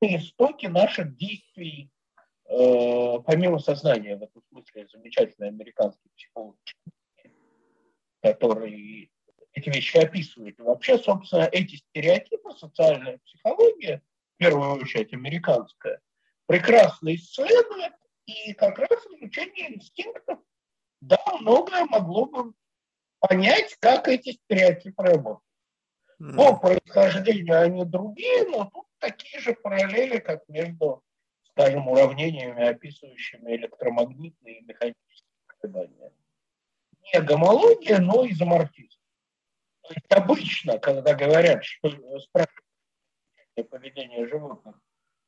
реальные 0.00 0.20
истоки 0.20 0.66
наших 0.66 1.14
действий 1.16 1.90
э, 2.46 3.18
помимо 3.26 3.58
сознания, 3.58 4.16
в 4.16 4.22
этом 4.22 4.42
смысле 4.48 4.88
замечательный 4.88 5.48
американский 5.48 6.08
психолог, 6.16 6.56
который 8.22 9.10
эти 9.52 9.68
вещи 9.68 9.98
описывает. 9.98 10.58
Вообще, 10.58 10.98
собственно, 10.98 11.48
эти 11.52 11.76
стереотипы, 11.76 12.50
социальная 12.52 13.18
психология, 13.18 14.02
в 14.34 14.38
первую 14.38 14.80
очередь 14.80 15.12
американская, 15.12 16.00
прекрасно 16.46 17.14
исследует, 17.14 17.92
и 18.26 18.54
как 18.54 18.78
раз 18.78 19.06
изучение 19.06 19.76
инстинктов, 19.76 20.38
да, 21.02 21.18
многое 21.40 21.84
могло 21.84 22.24
бы 22.24 22.54
понять, 23.26 23.76
как 23.80 24.08
эти 24.08 24.32
стереотипы 24.32 25.02
работают. 25.02 25.40
По 26.36 26.56
происхождению 26.56 27.60
они 27.60 27.84
другие, 27.84 28.48
но 28.48 28.66
тут 28.66 28.86
такие 28.98 29.40
же 29.40 29.54
параллели, 29.54 30.18
как 30.18 30.46
между, 30.48 31.02
скажем, 31.50 31.88
уравнениями, 31.88 32.68
описывающими 32.68 33.56
электромагнитные 33.56 34.60
и 34.60 34.64
механические 34.64 35.24
колебания. 35.46 36.12
Не 37.12 37.20
гомология, 37.20 37.98
но 37.98 38.26
изоморфизм. 38.26 38.98
То 39.82 39.94
есть 39.94 40.12
обычно, 40.12 40.78
когда 40.78 41.14
говорят, 41.14 41.64
что 41.64 41.90
спрашивают 42.20 42.64
поведение 43.70 44.26
животных 44.28 44.80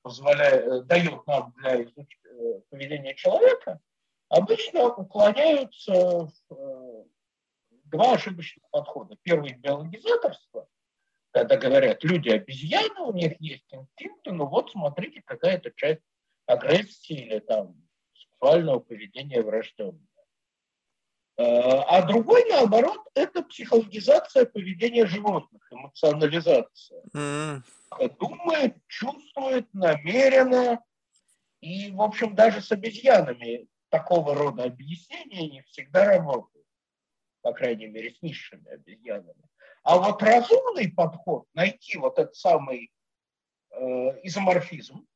позволяет, 0.03 0.87
дает 0.87 1.27
нам 1.27 1.53
для 1.59 1.83
изучения 1.83 2.61
поведения 2.71 3.15
человека, 3.15 3.81
обычно 4.29 4.87
уклоняются 4.87 5.93
в 5.93 6.33
э, 6.51 7.05
два 7.87 8.15
ошибочных 8.15 8.65
подхода. 8.71 9.17
Первый– 9.23 9.53
биологизаторство, 9.59 10.69
когда 11.31 11.57
говорят, 11.57 12.03
люди 12.05 12.31
обезьяны, 12.31 13.01
у 13.01 13.13
них 13.13 13.41
есть 13.41 13.67
инстинкты, 13.73 14.33
ну 14.33 14.47
вот 14.47 14.71
смотрите, 14.71 15.23
какая-то 15.25 15.71
часть 15.73 16.03
агрессии 16.47 17.27
или 17.27 17.39
там 17.41 17.77
сексуального 18.15 18.79
поведения 18.81 19.43
врожденная. 19.43 20.01
Э, 21.39 21.43
а 21.87 22.03
другой, 22.07 22.45
наоборот, 22.49 23.01
это 23.15 23.43
психологизация 23.43 24.47
поведения 24.47 25.07
животных, 25.07 25.71
эмоционализация. 25.71 27.03
Mm. 27.15 27.63
Думает, 28.19 28.77
чувствует, 28.87 29.73
намеренно. 29.75 30.83
И, 31.61 31.91
в 31.91 32.01
общем, 32.01 32.35
даже 32.35 32.63
с 32.63 32.73
обезьянами 32.73 33.69
такого 33.91 34.35
рода 34.35 34.65
объяснения 34.65 35.51
не 35.51 35.63
всегда 35.63 36.05
работают. 36.07 36.56
По 37.47 37.53
крайней 37.53 37.87
мере, 37.87 38.11
с 38.11 38.21
низшими 38.23 38.69
обезьянами. 38.69 39.49
А 39.85 39.99
вот 39.99 40.21
разумный 40.21 40.91
подход, 40.91 41.47
найти 41.55 41.97
вот 41.97 42.19
этот 42.19 42.35
самый 42.35 42.91
э, 43.71 43.79
изоморфизм, 44.25 45.07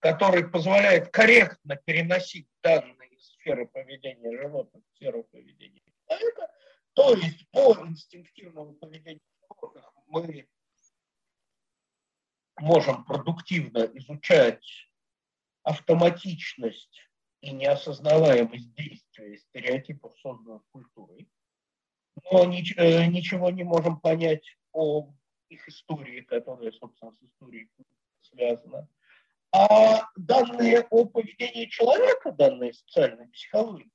который 0.00 0.48
позволяет 0.48 1.10
корректно 1.10 1.76
переносить 1.76 2.48
данные 2.64 3.10
из 3.10 3.28
сферы 3.34 3.68
поведения 3.68 4.36
животных 4.36 4.82
в 4.82 4.96
сферу 4.96 5.22
поведения 5.22 5.82
человека, 6.08 6.50
то 6.94 7.14
есть 7.14 7.48
по 7.52 7.76
инстинктивному 7.76 8.72
поведению 8.72 9.22
животных 9.48 9.92
мы 10.08 10.48
можем 12.58 13.04
продуктивно 13.04 13.88
изучать 13.94 14.90
автоматичность 15.62 17.08
и 17.46 17.52
неосознаваемость 17.52 18.74
действия 18.74 19.38
стереотипов, 19.38 20.16
созданных 20.18 20.62
культурой 20.72 21.28
но 22.32 22.44
э, 22.44 23.06
ничего 23.06 23.50
не 23.50 23.64
можем 23.64 24.00
понять 24.00 24.56
о 24.72 25.08
их 25.48 25.68
истории, 25.68 26.22
которая, 26.22 26.72
собственно, 26.72 27.12
с 27.12 27.22
историей 27.22 27.68
связана. 28.22 28.88
А 29.52 30.08
данные 30.16 30.86
о 30.90 31.04
поведении 31.04 31.66
человека, 31.66 32.32
данные 32.32 32.72
социальной 32.72 33.28
психологии, 33.28 33.90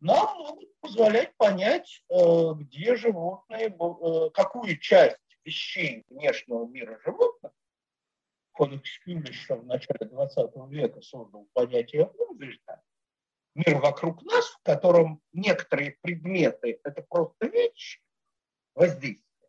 нам 0.00 0.36
могут 0.36 0.68
позволять 0.80 1.34
понять, 1.36 2.04
э, 2.10 2.52
где 2.56 2.96
животные, 2.96 3.68
э, 3.68 4.30
какую 4.34 4.78
часть 4.78 5.16
вещей 5.44 6.04
внешнего 6.10 6.66
мира 6.66 7.00
животных 7.04 7.35
Кодекс 8.56 8.98
Кюлиша 9.00 9.56
в 9.56 9.66
начале 9.66 10.08
20 10.08 10.50
века 10.70 11.02
создал 11.02 11.46
понятие 11.52 12.06
Умвельта, 12.06 12.80
мир 13.54 13.78
вокруг 13.80 14.22
нас, 14.22 14.46
в 14.46 14.62
котором 14.62 15.20
некоторые 15.32 15.98
предметы– 16.00 16.80
это 16.84 17.02
просто 17.02 17.48
вещи, 17.48 18.00
воздействия, 18.74 19.48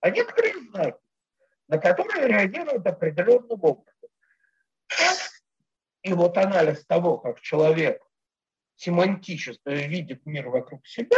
а 0.00 0.10
некоторые 0.10 0.54
знаки, 0.68 1.00
на 1.68 1.78
которые 1.78 2.28
реагируют 2.28 2.86
определенным 2.86 3.58
образом. 3.64 4.10
И 6.02 6.12
вот 6.12 6.36
анализ 6.36 6.84
того, 6.84 7.16
как 7.16 7.40
человек 7.40 8.02
семантически 8.74 9.70
видит 9.86 10.26
мир 10.26 10.50
вокруг 10.50 10.86
себя, 10.86 11.16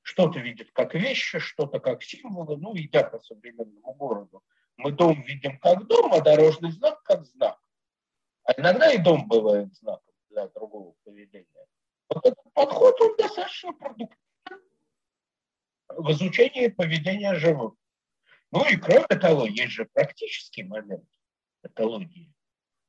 что-то 0.00 0.40
видит 0.40 0.72
как 0.72 0.94
вещи, 0.94 1.38
что-то 1.38 1.78
как 1.78 2.02
символы, 2.02 2.56
ну, 2.56 2.76
идя 2.76 3.04
по 3.04 3.20
современному 3.20 3.94
городу. 3.94 4.42
Мы 4.76 4.92
дом 4.92 5.22
видим 5.22 5.58
как 5.58 5.86
дом, 5.86 6.12
а 6.12 6.20
дорожный 6.20 6.72
знак 6.72 7.02
как 7.02 7.24
знак. 7.26 7.58
А 8.44 8.52
иногда 8.58 8.92
и 8.92 8.98
дом 8.98 9.28
бывает 9.28 9.74
знаком 9.76 10.14
для 10.30 10.48
другого 10.48 10.94
поведения. 11.04 11.66
Вот 12.08 12.24
этот 12.26 12.52
подход, 12.52 13.00
он 13.00 13.16
достаточно 13.16 13.72
продуктивен 13.72 14.18
в 15.96 16.10
изучении 16.12 16.68
поведения 16.68 17.34
животных. 17.34 17.78
Ну 18.50 18.68
и 18.68 18.76
кроме 18.76 19.06
того, 19.06 19.46
есть 19.46 19.72
же 19.72 19.84
практический 19.86 20.62
момент 20.62 21.08
экологии. 21.62 22.32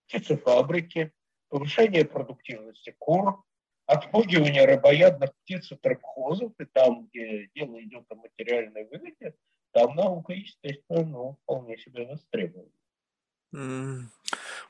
Птицефабрики, 0.08 1.12
повышение 1.50 2.06
продуктивности 2.06 2.96
кур, 3.00 3.44
отпугивание 3.86 4.66
рыбоядных 4.66 5.34
птиц 5.44 5.72
от 5.72 5.86
рыбхозов, 5.86 6.54
и 6.60 6.66
там, 6.66 7.08
где 7.08 7.48
дело 7.56 7.82
идет 7.82 8.06
о 8.10 8.16
материальной 8.16 8.86
выгоде, 8.86 9.36
там 9.74 9.96
наука, 9.96 10.34
естественно, 10.34 11.04
ну, 11.04 11.38
вполне 11.44 11.78
себе 11.78 12.06
востребована. 12.06 12.70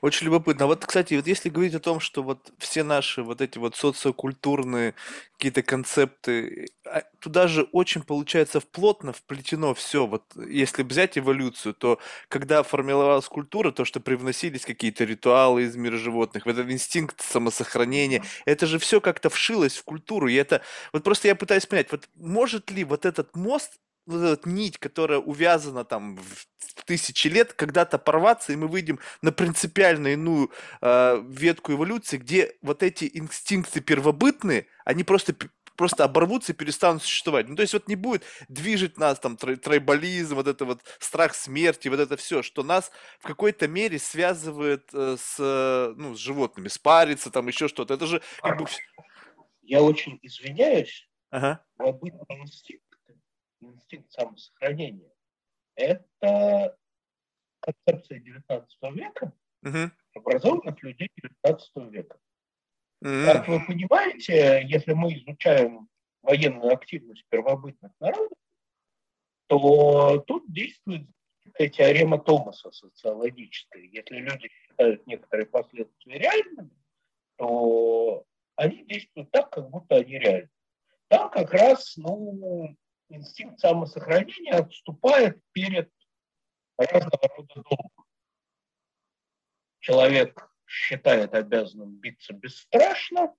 Очень 0.02 0.26
любопытно. 0.26 0.64
А 0.64 0.68
вот, 0.68 0.84
кстати, 0.84 1.14
вот 1.14 1.26
если 1.26 1.48
говорить 1.48 1.74
о 1.74 1.80
том, 1.80 1.98
что 1.98 2.22
вот 2.22 2.52
все 2.58 2.82
наши 2.82 3.22
вот 3.22 3.40
эти 3.40 3.56
вот 3.56 3.76
социокультурные 3.76 4.94
какие-то 5.32 5.62
концепты, 5.62 6.68
а, 6.84 7.02
туда 7.20 7.48
же 7.48 7.62
очень 7.72 8.02
получается 8.02 8.60
плотно 8.60 9.14
вплетено 9.14 9.72
все. 9.72 10.06
Вот 10.06 10.24
если 10.36 10.82
взять 10.82 11.16
эволюцию, 11.16 11.72
то 11.72 11.98
когда 12.28 12.62
формировалась 12.62 13.26
культура, 13.26 13.72
то, 13.72 13.86
что 13.86 14.00
привносились 14.00 14.66
какие-то 14.66 15.04
ритуалы 15.04 15.62
из 15.62 15.76
мира 15.76 15.96
животных, 15.96 16.44
вот 16.44 16.58
этот 16.58 16.70
инстинкт 16.70 17.22
самосохранения, 17.22 18.22
это 18.44 18.66
же 18.66 18.78
все 18.78 19.00
как-то 19.00 19.30
вшилось 19.30 19.76
в 19.78 19.84
культуру. 19.84 20.28
И 20.28 20.34
это, 20.34 20.60
вот 20.92 21.04
просто 21.04 21.28
я 21.28 21.34
пытаюсь 21.34 21.64
понять, 21.64 21.90
вот 21.90 22.08
может 22.16 22.70
ли 22.70 22.84
вот 22.84 23.06
этот 23.06 23.34
мост 23.34 23.80
вот 24.06 24.22
эта 24.22 24.48
нить, 24.48 24.78
которая 24.78 25.18
увязана 25.18 25.84
там 25.84 26.16
в 26.16 26.84
тысячи 26.84 27.28
лет, 27.28 27.52
когда-то 27.52 27.98
порваться, 27.98 28.52
и 28.52 28.56
мы 28.56 28.68
выйдем 28.68 28.98
на 29.22 29.32
принципиально 29.32 30.08
иную 30.08 30.50
э, 30.80 31.22
ветку 31.28 31.72
эволюции, 31.72 32.18
где 32.18 32.54
вот 32.62 32.82
эти 32.82 33.10
инстинкты 33.14 33.80
первобытные, 33.80 34.66
они 34.84 35.04
просто 35.04 35.34
просто 35.76 36.04
оборвутся 36.04 36.52
и 36.52 36.54
перестанут 36.54 37.02
существовать. 37.02 37.48
Ну, 37.48 37.56
то 37.56 37.62
есть 37.62 37.72
вот 37.72 37.88
не 37.88 37.96
будет 37.96 38.22
движет 38.48 38.98
нас 38.98 39.18
там 39.18 39.36
трайбализм, 39.36 40.36
вот 40.36 40.46
это 40.46 40.64
вот 40.64 40.82
страх 40.98 41.34
смерти, 41.34 41.88
вот 41.88 42.00
это 42.00 42.16
все, 42.16 42.42
что 42.42 42.62
нас 42.62 42.90
в 43.18 43.26
какой-то 43.26 43.66
мере 43.66 43.98
связывает 43.98 44.88
э, 44.92 45.16
с, 45.18 45.94
ну, 45.96 46.14
с 46.14 46.18
животными, 46.18 46.68
спарится, 46.68 47.30
там 47.30 47.48
еще 47.48 47.68
что-то. 47.68 47.94
Это 47.94 48.06
же 48.06 48.22
как 48.40 48.58
бы... 48.58 48.66
Я 49.62 49.82
очень 49.82 50.18
извиняюсь, 50.22 51.08
ага. 51.30 51.64
первобытный 51.78 52.42
инстинкт 52.42 52.83
инстинкт 53.72 54.10
самосохранения. 54.12 55.12
Это 55.76 56.76
концепция 57.60 58.20
19 58.20 58.68
века, 58.94 59.32
угу. 59.62 59.90
образованных 60.14 60.82
людей 60.82 61.10
19 61.42 61.92
века. 61.92 62.18
Угу. 63.00 63.24
Как 63.26 63.48
вы 63.48 63.66
понимаете, 63.66 64.64
если 64.66 64.92
мы 64.92 65.14
изучаем 65.14 65.88
военную 66.22 66.72
активность 66.72 67.24
первобытных 67.28 67.92
народов, 68.00 68.38
то 69.46 70.18
тут 70.26 70.50
действует 70.50 71.06
теорема 71.58 72.18
Томаса 72.18 72.70
социологическая. 72.70 73.82
Если 73.82 74.16
люди 74.16 74.48
считают 74.48 75.06
некоторые 75.06 75.46
последствия 75.46 76.18
реальными, 76.18 76.70
то 77.36 78.24
они 78.56 78.84
действуют 78.84 79.30
так, 79.30 79.50
как 79.50 79.68
будто 79.70 79.96
они 79.96 80.18
реальны. 80.18 80.48
Там 81.08 81.30
как 81.30 81.52
раз 81.52 81.96
ну, 81.96 82.74
инстинкт 83.16 83.60
самосохранения 83.60 84.52
отступает 84.52 85.40
перед 85.52 85.90
разного 86.76 87.28
рода 87.36 87.54
долгом. 87.54 88.06
Человек 89.80 90.50
считает 90.66 91.34
обязанным 91.34 91.96
биться 91.96 92.32
бесстрашно, 92.32 93.34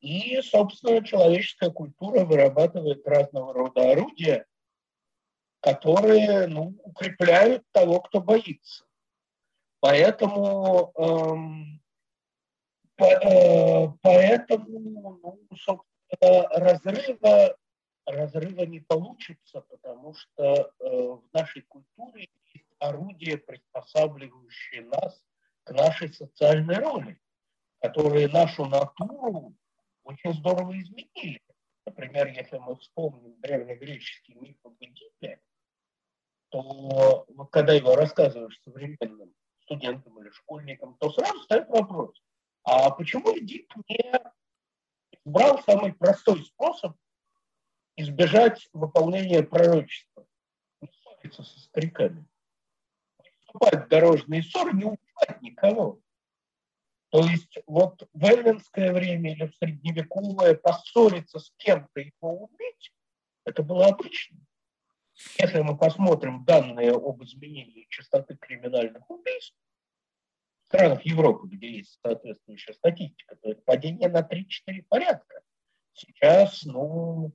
и, 0.00 0.40
собственно, 0.42 1.04
человеческая 1.04 1.70
культура 1.70 2.24
вырабатывает 2.24 3.06
разного 3.06 3.52
рода 3.52 3.92
орудия, 3.92 4.46
которые 5.60 6.46
ну, 6.46 6.78
укрепляют 6.84 7.64
того, 7.72 8.00
кто 8.00 8.20
боится. 8.20 8.84
Поэтому, 9.80 10.92
эм, 10.96 11.82
по, 12.96 13.04
э, 13.04 13.88
поэтому 14.02 15.18
ну, 15.22 15.56
собственно, 15.56 16.48
разрыва, 16.50 17.56
разрыва 18.10 18.62
не 18.62 18.80
получится, 18.80 19.60
потому 19.60 20.14
что 20.14 20.44
э, 20.44 20.88
в 20.88 21.24
нашей 21.32 21.62
культуре 21.62 22.28
есть 22.54 22.66
орудия, 22.78 23.36
приспосабливающие 23.38 24.82
нас 24.82 25.22
к 25.64 25.72
нашей 25.72 26.12
социальной 26.12 26.76
роли, 26.76 27.20
которые 27.80 28.28
нашу 28.28 28.66
натуру 28.66 29.54
очень 30.04 30.32
здорово 30.34 30.78
изменили. 30.80 31.42
Например, 31.84 32.26
если 32.28 32.58
мы 32.58 32.76
вспомним 32.76 33.38
древнегреческий 33.40 34.34
миф 34.34 34.56
об 34.64 34.74
Эдипе, 34.80 35.40
то 36.50 37.26
вот 37.28 37.50
когда 37.50 37.74
его 37.74 37.94
рассказываешь 37.94 38.58
современным 38.62 39.34
студентам 39.62 40.18
или 40.20 40.30
школьникам, 40.30 40.96
то 40.98 41.10
сразу 41.10 41.42
ставит 41.42 41.68
вопрос, 41.68 42.18
а 42.64 42.90
почему 42.90 43.36
Эдип 43.36 43.70
не 43.88 44.12
брал 45.24 45.62
самый 45.64 45.92
простой 45.92 46.42
способ 46.44 46.96
избежать 47.98 48.68
выполнения 48.72 49.42
пророчества? 49.42 50.26
Не 50.80 50.88
ссориться 50.88 51.42
со 51.42 51.60
стариками. 51.60 52.26
Вступать 53.40 53.86
в 53.86 53.88
дорожные 53.88 54.42
ссоры, 54.42 54.72
не 54.72 54.84
убивать 54.84 55.42
никого. 55.42 56.00
То 57.10 57.20
есть 57.26 57.58
вот 57.66 58.06
в 58.12 58.24
эллинское 58.24 58.92
время 58.92 59.32
или 59.32 59.46
в 59.46 59.56
средневековое 59.56 60.54
поссориться 60.54 61.38
с 61.38 61.52
кем-то 61.56 62.00
и 62.00 62.12
его 62.20 62.44
убить, 62.44 62.92
это 63.44 63.62
было 63.62 63.86
обычно. 63.86 64.38
Если 65.38 65.60
мы 65.62 65.76
посмотрим 65.76 66.44
данные 66.44 66.92
об 66.92 67.22
изменении 67.24 67.86
частоты 67.88 68.36
криминальных 68.36 69.10
убийств 69.10 69.56
в 70.62 70.66
странах 70.66 71.04
Европы, 71.04 71.48
где 71.48 71.78
есть 71.78 71.98
соответствующая 72.02 72.74
статистика, 72.74 73.36
то 73.36 73.50
это 73.50 73.62
падение 73.62 74.08
на 74.08 74.20
3-4 74.20 74.84
порядка. 74.88 75.40
Сейчас, 75.94 76.62
ну, 76.64 77.32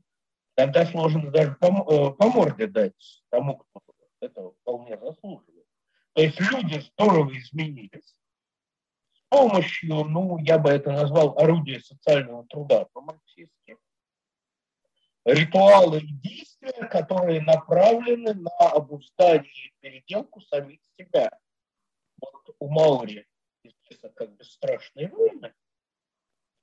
тогда 0.55 0.85
сложно 0.85 1.31
даже 1.31 1.55
по, 1.55 1.67
э, 1.67 2.11
по 2.11 2.29
морде 2.29 2.67
дать 2.67 3.23
тому, 3.29 3.57
кто 3.57 3.81
этого 4.21 4.53
вполне 4.61 4.97
заслуживает. 4.97 5.67
То 6.13 6.21
есть 6.21 6.39
люди 6.39 6.79
здорово 6.79 7.37
изменились, 7.37 8.15
помощью, 9.33 10.03
ну, 10.05 10.37
я 10.37 10.59
бы 10.59 10.69
это 10.69 10.91
назвал 10.91 11.37
орудие 11.39 11.81
социального 11.81 12.45
труда 12.45 12.85
по-марксистски, 12.93 13.77
ритуалы 15.25 16.01
и 16.01 16.07
действия, 16.07 16.87
которые 16.87 17.41
направлены 17.41 18.35
на 18.35 18.51
обуздание 18.59 19.51
и 19.51 19.73
переделку 19.79 20.39
самих 20.41 20.79
себя. 20.97 21.31
Вот 22.21 22.55
у 22.59 22.69
Маури 22.69 23.25
известно 23.63 24.09
как 24.09 24.35
бесстрашные 24.37 25.09
войны. 25.09 25.53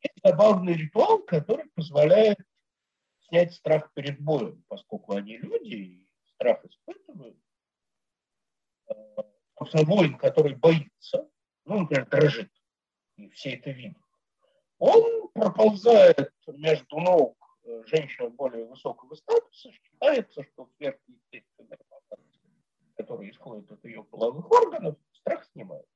Есть 0.02 0.20
забавный 0.22 0.74
ритуал, 0.74 1.18
который 1.24 1.68
позволяет 1.74 2.38
снять 3.30 3.54
страх 3.54 3.92
перед 3.94 4.20
боем, 4.20 4.62
поскольку 4.68 5.14
они 5.14 5.38
люди 5.38 5.74
и 5.74 6.08
страх 6.34 6.64
испытывают. 6.64 7.38
Э, 8.88 8.94
собственно, 9.58 9.84
воин, 9.84 10.18
который 10.18 10.54
боится, 10.56 11.30
ну, 11.64 11.80
например, 11.80 12.08
дрожит, 12.08 12.50
и 13.16 13.28
все 13.30 13.54
это 13.54 13.70
видят. 13.70 13.96
Он 14.78 15.28
проползает 15.32 16.32
между 16.48 16.98
ног 16.98 17.36
э, 17.64 17.82
женщины 17.86 18.30
более 18.30 18.66
высокого 18.66 19.14
статуса, 19.14 19.70
считается, 19.72 20.42
что 20.44 20.68
сверхъестественная 20.76 21.78
информация, 21.78 22.50
которая 22.96 23.30
исходит 23.30 23.70
от 23.70 23.84
ее 23.84 24.02
половых 24.04 24.50
органов, 24.50 24.96
страх 25.12 25.44
снимает. 25.52 25.86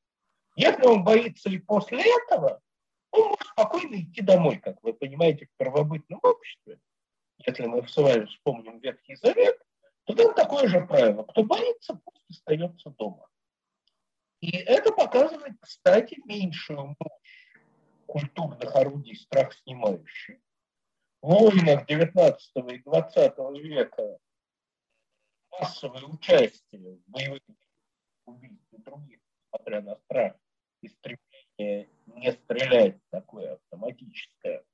Если 0.56 0.86
он 0.86 1.02
боится 1.02 1.48
и 1.50 1.58
после 1.58 2.00
этого, 2.00 2.62
он 3.10 3.28
может 3.28 3.46
спокойно 3.46 3.96
идти 3.96 4.22
домой, 4.22 4.58
как 4.58 4.80
вы 4.82 4.92
понимаете, 4.92 5.46
в 5.46 5.56
первобытном 5.56 6.20
обществе. 6.22 6.78
Если 7.38 7.66
мы 7.66 7.86
с 7.86 7.96
вами 7.96 8.26
вспомним 8.26 8.78
Ветхий 8.78 9.16
Завет, 9.16 9.58
то 10.04 10.14
там 10.14 10.34
такое 10.34 10.68
же 10.68 10.86
правило. 10.86 11.24
Кто 11.24 11.42
боится, 11.42 12.00
пусть 12.04 12.24
остается 12.30 12.90
дома. 12.90 13.26
И 14.40 14.50
это 14.50 14.92
показывает, 14.92 15.54
кстати, 15.60 16.20
меньшую 16.26 16.96
мощь 16.98 17.44
культурных 18.06 18.76
орудий 18.76 19.16
страх 19.16 19.52
снимающих. 19.54 20.38
В 21.22 21.28
войнах 21.28 21.86
19 21.86 22.52
и 22.56 22.78
20 22.78 23.38
века 23.62 24.18
массовое 25.50 26.02
участие 26.02 26.96
в 26.96 27.10
боевых 27.10 27.40
убийствах 28.26 28.82
других, 28.82 29.20
несмотря 29.52 29.80
на 29.80 29.96
страх 29.96 30.36
и 30.82 30.88
стремление 30.88 31.90
не 32.06 32.32
стрелять, 32.32 32.98
такое 33.10 33.54
автоматическое. 33.54 34.64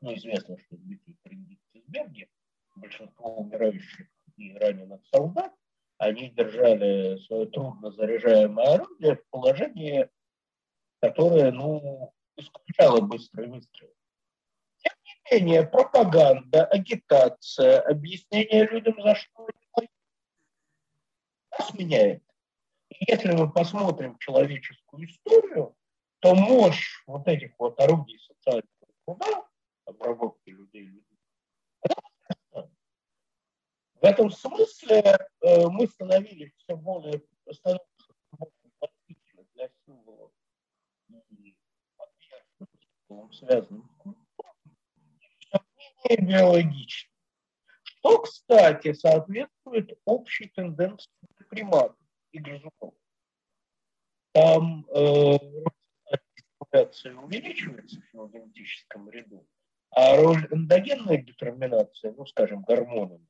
Ну, 0.00 0.14
известно, 0.14 0.58
что 0.58 0.76
в 0.76 0.80
битве 0.80 1.14
при 1.22 1.34
Гиттисберге 1.34 2.28
большинство 2.76 3.36
умирающих 3.36 4.06
и 4.36 4.56
раненых 4.56 5.04
солдат 5.06 5.52
они 5.98 6.30
держали 6.30 7.18
свое 7.18 7.46
трудно 7.46 7.90
заряжаемое 7.90 8.74
орудие 8.74 9.16
в 9.16 9.28
положении, 9.28 10.08
которое, 11.00 11.52
ну, 11.52 12.14
исключало 12.36 13.02
быстрый 13.02 13.48
выстрел. 13.48 13.92
Тем 14.78 14.92
не 15.04 15.40
менее, 15.40 15.66
пропаганда, 15.66 16.64
агитация, 16.64 17.82
объяснение 17.82 18.66
людям, 18.66 18.94
за 19.02 19.14
что 19.14 19.48
они 19.74 19.88
нас 21.58 21.74
меняет. 21.74 22.22
И 22.88 23.04
если 23.06 23.32
мы 23.32 23.52
посмотрим 23.52 24.16
человеческую 24.18 25.06
историю, 25.06 25.76
то 26.20 26.34
мощь 26.34 27.02
вот 27.06 27.28
этих 27.28 27.52
вот 27.58 27.78
орудий 27.78 28.18
социального 28.20 28.66
труда, 29.04 29.49
обработки 29.90 30.50
людей, 30.50 31.04
в 34.00 34.04
этом 34.04 34.30
смысле 34.30 35.02
э, 35.42 35.66
мы 35.68 35.86
становились 35.86 36.54
все 36.56 36.74
более, 36.74 37.22
становимся 37.52 37.84
для 39.54 39.70
символов 39.84 40.32
и 41.08 41.54
связанным 43.32 43.90
с 46.08 46.16
биологично. 46.16 47.10
Что, 47.82 48.22
кстати, 48.22 48.94
соответствует 48.94 49.98
общей 50.06 50.48
тенденции 50.48 51.10
приматов 51.50 51.98
и 52.32 52.38
грызунов. 52.38 52.94
Там 54.32 54.86
э, 54.88 55.38
популяция 56.58 57.16
увеличивается 57.16 58.00
в 58.00 58.04
филогенетическом 58.12 59.10
ряду, 59.10 59.46
а 59.90 60.16
роль 60.16 60.46
эндогенной 60.50 61.22
детерминации, 61.22 62.14
ну, 62.16 62.26
скажем, 62.26 62.62
гормонами, 62.62 63.26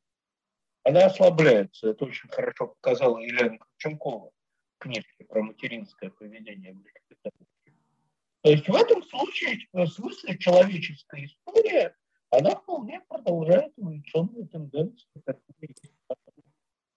она 0.85 1.07
ослабляется. 1.07 1.91
Это 1.91 2.05
очень 2.05 2.29
хорошо 2.29 2.69
показала 2.69 3.19
Елена 3.19 3.59
Кравченкова 3.59 4.31
в 4.31 4.79
книжке 4.79 5.25
про 5.25 5.43
материнское 5.43 6.11
поведение 6.11 6.73
млекопитающих. 6.73 7.47
То 8.43 8.51
есть 8.51 8.69
в 8.69 8.75
этом 8.75 9.03
случае, 9.05 9.69
в 9.73 9.87
смысле 9.87 10.39
человеческая 10.39 11.25
история, 11.25 11.97
она 12.31 12.55
вполне 12.55 13.01
продолжает 13.01 13.73
эволюционную 13.77 14.49
тенденцию 14.49 15.11
в 15.15 16.15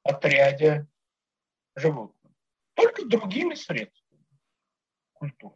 отряде 0.04 0.88
животных. 1.76 2.32
Только 2.76 3.06
другими 3.06 3.56
средствами 3.56 4.26
культуры. 5.14 5.56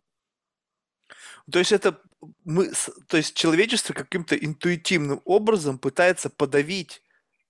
То 1.52 1.60
есть 1.60 1.72
это 1.72 2.02
мы, 2.44 2.72
то 3.08 3.18
есть 3.18 3.36
человечество 3.36 3.94
каким-то 3.94 4.36
интуитивным 4.36 5.22
образом 5.26 5.78
пытается 5.78 6.30
подавить 6.30 7.02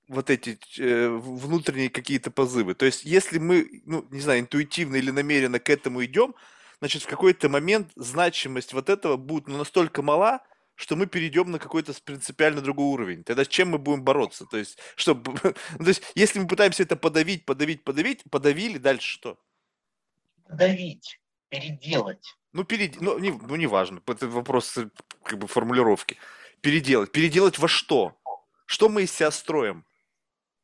вот 0.07 0.29
эти 0.29 0.57
э, 0.79 1.09
внутренние 1.09 1.89
какие-то 1.89 2.31
позывы. 2.31 2.75
То 2.75 2.85
есть, 2.85 3.03
если 3.03 3.39
мы, 3.39 3.81
ну, 3.85 4.07
не 4.09 4.21
знаю, 4.21 4.39
интуитивно 4.39 4.95
или 4.95 5.11
намеренно 5.11 5.59
к 5.59 5.69
этому 5.69 6.03
идем, 6.05 6.33
значит, 6.79 7.03
в 7.03 7.07
какой-то 7.07 7.49
момент 7.49 7.91
значимость 7.95 8.73
вот 8.73 8.89
этого 8.89 9.17
будет 9.17 9.47
ну, 9.47 9.57
настолько 9.57 10.01
мала, 10.01 10.41
что 10.75 10.95
мы 10.95 11.07
перейдем 11.07 11.51
на 11.51 11.59
какой-то 11.59 11.93
принципиально 12.03 12.61
другой 12.61 12.85
уровень. 12.85 13.23
Тогда 13.23 13.43
с 13.43 13.47
чем 13.47 13.69
мы 13.69 13.79
будем 13.79 14.03
бороться? 14.03 14.45
То 14.45 14.57
есть, 14.57 14.77
что, 14.95 15.15
то 15.15 15.53
есть, 15.79 16.03
если 16.15 16.39
мы 16.39 16.47
пытаемся 16.47 16.83
это 16.83 16.95
подавить, 16.95 17.45
подавить, 17.45 17.83
подавить, 17.83 18.23
подавили, 18.29 18.77
дальше 18.77 19.09
что? 19.09 19.39
Подавить, 20.47 21.19
переделать. 21.49 22.36
Ну, 22.53 22.63
перед... 22.63 23.01
ну, 23.01 23.19
не, 23.19 23.31
ну, 23.31 23.55
неважно, 23.55 24.01
это 24.07 24.27
вопрос 24.27 24.77
э, 24.77 24.89
как 25.23 25.39
бы 25.39 25.47
формулировки. 25.47 26.17
Переделать. 26.61 27.11
Переделать 27.11 27.59
во 27.59 27.67
что? 27.67 28.17
Что 28.65 28.89
мы 28.89 29.03
из 29.03 29.13
себя 29.13 29.31
строим? 29.31 29.85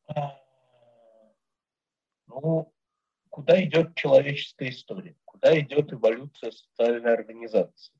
А, 0.06 0.38
ну, 2.26 2.72
куда 3.30 3.62
идет 3.62 3.94
человеческая 3.94 4.70
история? 4.70 5.16
Куда 5.24 5.58
идет 5.58 5.92
эволюция 5.92 6.50
социальной 6.50 7.12
организации? 7.12 7.94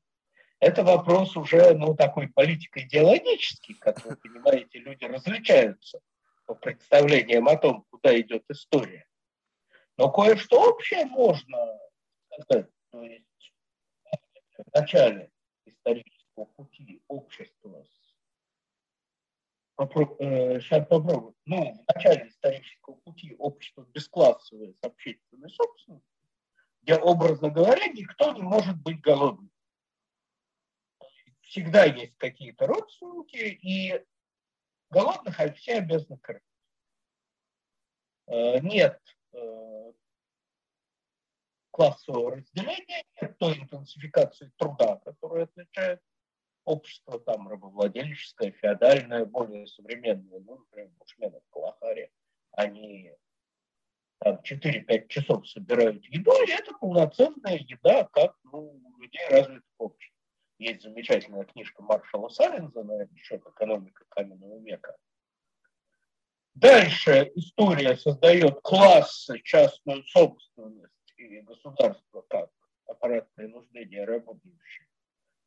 Это 0.59 0.83
вопрос 0.83 1.35
уже, 1.37 1.73
ну, 1.75 1.95
такой 1.95 2.27
политико-идеологический, 2.27 3.75
как 3.75 4.03
вы 4.05 4.15
понимаете, 4.15 4.79
люди 4.79 5.05
различаются 5.05 5.99
по 6.45 6.55
представлениям 6.55 7.47
о 7.47 7.57
том, 7.57 7.85
куда 7.89 8.19
идет 8.19 8.43
история. 8.49 9.05
Но 9.97 10.11
кое-что 10.11 10.61
общее 10.61 11.05
можно 11.05 11.57
сказать. 12.31 12.69
То 12.91 13.03
есть 13.03 13.24
в 14.57 14.73
начале 14.73 15.31
исторического 15.65 16.45
пути 16.45 17.01
общества 17.07 17.85
сейчас 19.77 20.71
э, 20.71 20.85
попробую. 20.85 21.35
Ну, 21.45 21.73
в 21.73 21.93
начале 21.93 22.29
исторического 22.29 22.95
пути 22.95 23.35
общество 23.37 23.85
бесклассовое 23.93 24.73
с 24.73 24.83
общественной 24.83 25.49
собственностью, 25.49 26.09
где, 26.81 26.95
образно 26.95 27.49
говоря, 27.49 27.87
никто 27.87 28.31
не 28.33 28.41
может 28.41 28.77
быть 28.81 29.01
голодным 29.01 29.51
всегда 31.55 31.85
есть 31.85 32.17
какие-то 32.17 32.67
родственники, 32.67 33.37
и 33.37 34.03
голодных 34.89 35.39
все 35.55 35.75
обязаны 35.77 36.17
кормить. 36.19 36.43
Э, 38.27 38.59
нет 38.59 39.01
э, 39.31 39.93
классового 41.75 42.37
разделения, 42.37 43.03
нет 43.21 43.37
той 43.37 43.57
интенсификации 43.59 44.49
труда, 44.55 44.95
которая 45.03 45.43
отличает 45.43 45.99
общество 46.63 47.19
там 47.19 47.49
рабовладельческое, 47.49 48.51
феодальное, 48.51 49.25
более 49.25 49.67
современное, 49.67 50.39
ну, 50.39 50.59
например, 50.59 50.89
бушмены 50.97 51.41
в 51.41 51.53
Калахаре, 51.53 52.11
они 52.53 53.11
там 54.19 54.39
4-5 54.41 55.07
часов 55.09 55.49
собирают 55.49 56.05
еду, 56.05 56.31
и 56.47 56.51
это 56.51 56.73
полноценная 56.79 57.57
еда, 57.57 58.05
как 58.05 58.37
ну, 58.45 58.81
у 58.81 59.01
людей 59.01 59.27
развитых 59.29 59.69
обществ. 59.77 60.15
Есть 60.57 60.83
замечательная 60.83 61.43
книжка 61.43 61.83
Маршала 61.83 62.29
Саллинза 62.29 62.83
на 62.83 63.05
счет 63.17 63.45
«Экономика 63.45 64.05
каменного 64.07 64.61
века». 64.61 64.95
Дальше 66.53 67.33
история 67.35 67.97
создает 67.97 68.61
классы, 68.61 69.41
частную 69.41 70.05
собственность 70.05 70.94
и 71.17 71.41
государство 71.41 72.21
как 72.29 72.49
аппарат 72.87 73.29
принуждения 73.33 74.05
работающих 74.05 74.85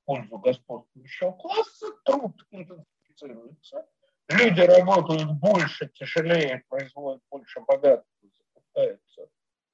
в 0.03 0.05
пользу 0.05 0.39
господствующего 0.39 1.33
класса. 1.33 1.87
Труд 2.05 2.35
интенсифицируется. 2.51 3.87
Люди 4.29 4.61
работают 4.61 5.33
больше, 5.33 5.89
тяжелее, 5.89 6.65
производят 6.69 7.23
больше 7.31 7.61
богатства, 7.61 8.29
запускается 8.37 9.31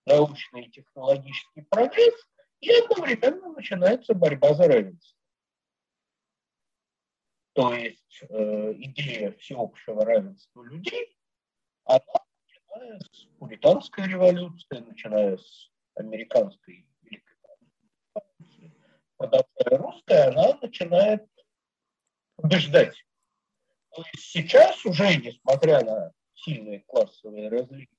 научный 0.07 0.65
и 0.65 0.71
технологический 0.71 1.63
прогресс, 1.63 2.15
и 2.61 2.71
одновременно 2.71 3.53
начинается 3.53 4.15
борьба 4.15 4.55
за 4.55 4.69
равенство. 4.69 5.19
То 7.55 7.73
есть 7.73 8.23
э, 8.29 8.73
идея 8.79 9.33
всеобщего 9.33 10.05
равенства 10.05 10.63
людей, 10.65 11.17
она, 11.85 12.01
начиная 12.47 13.01
с 13.01 13.25
пуританской 13.39 14.09
революции, 14.09 14.79
начиная 14.79 15.37
с 15.37 15.71
американской 15.97 16.87
революции, 17.03 18.73
продолжая 19.17 19.79
русская, 19.79 20.29
она 20.29 20.59
начинает 20.61 21.27
побеждать. 22.37 22.97
То 23.91 24.03
есть 24.13 24.31
сейчас 24.31 24.85
уже, 24.85 25.17
несмотря 25.17 25.85
на 25.85 26.13
сильные 26.35 26.81
классовые 26.81 27.49
различия, 27.49 27.97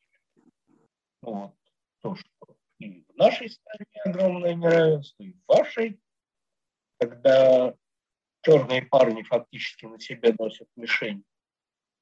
вот, 1.21 1.55
то, 2.01 2.15
что 2.15 2.55
и 2.79 3.03
в 3.03 3.15
нашей 3.15 3.49
стране 3.49 4.01
огромное 4.03 4.53
неравенство, 4.53 5.23
и 5.23 5.31
в 5.31 5.41
вашей, 5.47 5.99
когда 6.99 7.73
черные 8.41 8.83
парни 8.83 9.23
фактически 9.23 9.85
на 9.85 9.99
себе 9.99 10.35
носят 10.37 10.67
мишень. 10.75 11.23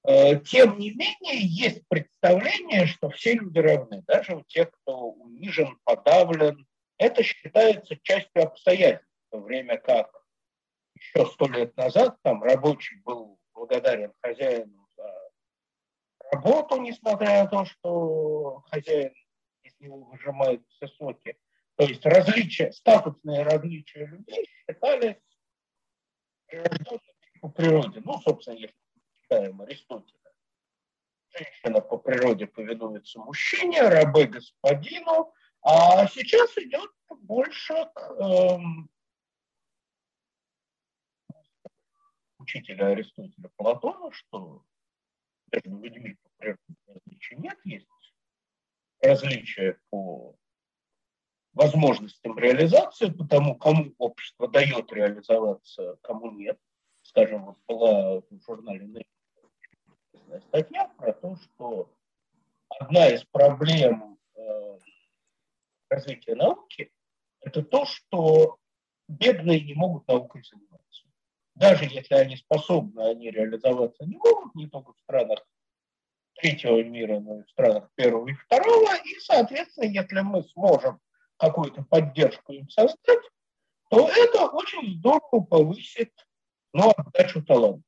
Э, 0.05 0.37
тем 0.39 0.77
не 0.77 0.91
менее, 0.91 1.47
есть 1.47 1.87
представление, 1.87 2.87
что 2.87 3.09
все 3.09 3.33
люди 3.33 3.59
равны, 3.59 4.03
даже 4.05 4.35
у 4.35 4.43
тех, 4.43 4.69
кто 4.71 5.11
унижен, 5.11 5.77
подавлен. 5.85 6.67
Это 6.97 7.23
считается 7.23 7.95
частью 8.01 8.43
обстоятельств, 8.43 9.07
в 9.27 9.31
то 9.31 9.39
время 9.39 9.77
как 9.77 10.11
еще 10.95 11.25
сто 11.27 11.47
лет 11.47 11.75
назад 11.77 12.17
там 12.21 12.43
рабочий 12.43 12.97
был 13.03 13.39
благодарен 13.53 14.13
хозяину 14.21 14.87
за 14.95 15.09
работу, 16.31 16.81
несмотря 16.81 17.43
на 17.43 17.49
то, 17.49 17.65
что 17.65 18.63
хозяин 18.69 19.13
из 19.63 19.79
него 19.79 20.03
выжимает 20.03 20.65
все 20.67 20.87
соки. 20.87 21.37
То 21.75 21.85
есть 21.85 22.05
различия, 22.05 22.71
статусные 22.71 23.43
различия 23.43 24.05
людей 24.05 24.45
считались 24.45 25.15
по 27.41 27.49
природе, 27.49 28.01
ну, 28.03 28.19
собственно, 28.19 28.55
если 28.55 28.82
читаем 29.33 29.61
Аристотеля, 29.61 30.31
женщина 31.29 31.81
по 31.81 31.97
природе 31.97 32.45
повинуется 32.45 33.19
мужчине, 33.19 33.81
рабы 33.81 34.25
господину, 34.25 35.33
а 35.61 36.07
сейчас 36.07 36.55
идет 36.57 36.91
больше 37.09 37.73
к 37.95 38.15
эм, 38.19 38.89
учителя 42.37 42.87
Аристотеля 42.87 43.49
Платона, 43.55 44.11
что 44.11 44.63
между 45.51 45.77
людьми 45.81 46.17
по 46.21 46.29
природе 46.37 46.75
различий 46.87 47.37
нет, 47.37 47.59
есть 47.63 47.87
различия 49.01 49.79
по 49.89 50.35
возможностям 51.53 52.37
реализации, 52.37 53.09
потому 53.09 53.55
кому 53.55 53.93
общество 53.97 54.47
дает 54.47 54.91
реализоваться, 54.91 55.97
кому 56.03 56.31
нет. 56.31 56.59
Скажем, 57.01 57.45
вот 57.45 57.57
была 57.67 58.21
в 58.21 58.41
журнале 58.45 58.87
статья 60.47 60.87
про 60.97 61.13
то, 61.13 61.35
что 61.35 61.89
одна 62.69 63.07
из 63.09 63.23
проблем 63.25 64.17
э, 64.35 64.79
развития 65.89 66.35
науки– 66.35 66.91
это 67.41 67.63
то, 67.63 67.85
что 67.85 68.57
бедные 69.07 69.61
не 69.61 69.73
могут 69.73 70.07
наукой 70.07 70.43
заниматься. 70.43 71.03
Даже 71.55 71.85
если 71.85 72.15
они 72.15 72.37
способны, 72.37 73.01
они 73.01 73.29
реализоваться 73.29 74.05
не 74.05 74.17
могут, 74.17 74.55
не 74.55 74.67
только 74.67 74.93
в 74.93 74.99
странах 74.99 75.45
третьего 76.35 76.83
мира, 76.83 77.19
но 77.19 77.39
и 77.39 77.43
в 77.43 77.49
странах 77.49 77.89
первого 77.95 78.27
и 78.27 78.33
второго. 78.33 78.95
И, 79.05 79.19
соответственно, 79.19 79.85
если 79.85 80.19
мы 80.21 80.43
сможем 80.43 80.99
какую-то 81.37 81.83
поддержку 81.83 82.53
им 82.53 82.67
создать, 82.69 83.23
то 83.89 84.09
это 84.09 84.47
очень 84.47 84.97
здорово 84.97 85.41
повысит 85.41 86.11
ну, 86.73 86.91
отдачу 86.97 87.43
таланта. 87.43 87.83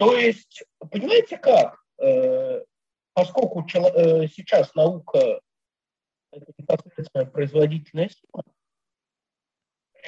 То 0.00 0.16
есть, 0.16 0.64
понимаете 0.90 1.36
как? 1.36 1.78
Э, 1.98 2.64
поскольку 3.12 3.60
э, 3.60 4.28
сейчас 4.28 4.74
наука– 4.74 5.42
это 6.32 6.52
непосредственно 6.56 7.26
производительная 7.26 8.08
сила, 8.08 8.42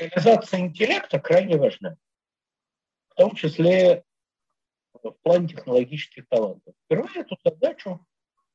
реализация 0.01 0.61
интеллекта 0.61 1.20
крайне 1.20 1.59
важна. 1.59 1.99
В 3.11 3.16
том 3.16 3.34
числе 3.34 4.03
в 4.95 5.11
плане 5.22 5.49
технологических 5.49 6.26
талантов. 6.26 6.74
Впервые 6.86 7.20
эту 7.20 7.36
задачу, 7.45 8.03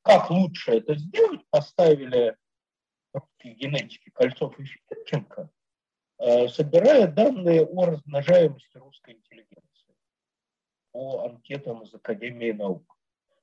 как 0.01 0.31
лучше 0.31 0.71
это 0.71 0.95
сделать, 0.95 1.41
поставили 1.51 2.35
генетики 3.43 4.09
Кольцов 4.09 4.59
и 4.59 4.65
Федченко, 4.65 5.51
э, 6.17 6.47
собирая 6.47 7.05
данные 7.05 7.63
о 7.63 7.85
размножаемости 7.85 8.75
русской 8.77 9.13
интеллигенции 9.13 9.66
по 10.97 11.25
анкетам 11.25 11.83
из 11.83 11.93
Академии 11.93 12.51
наук. 12.51 12.97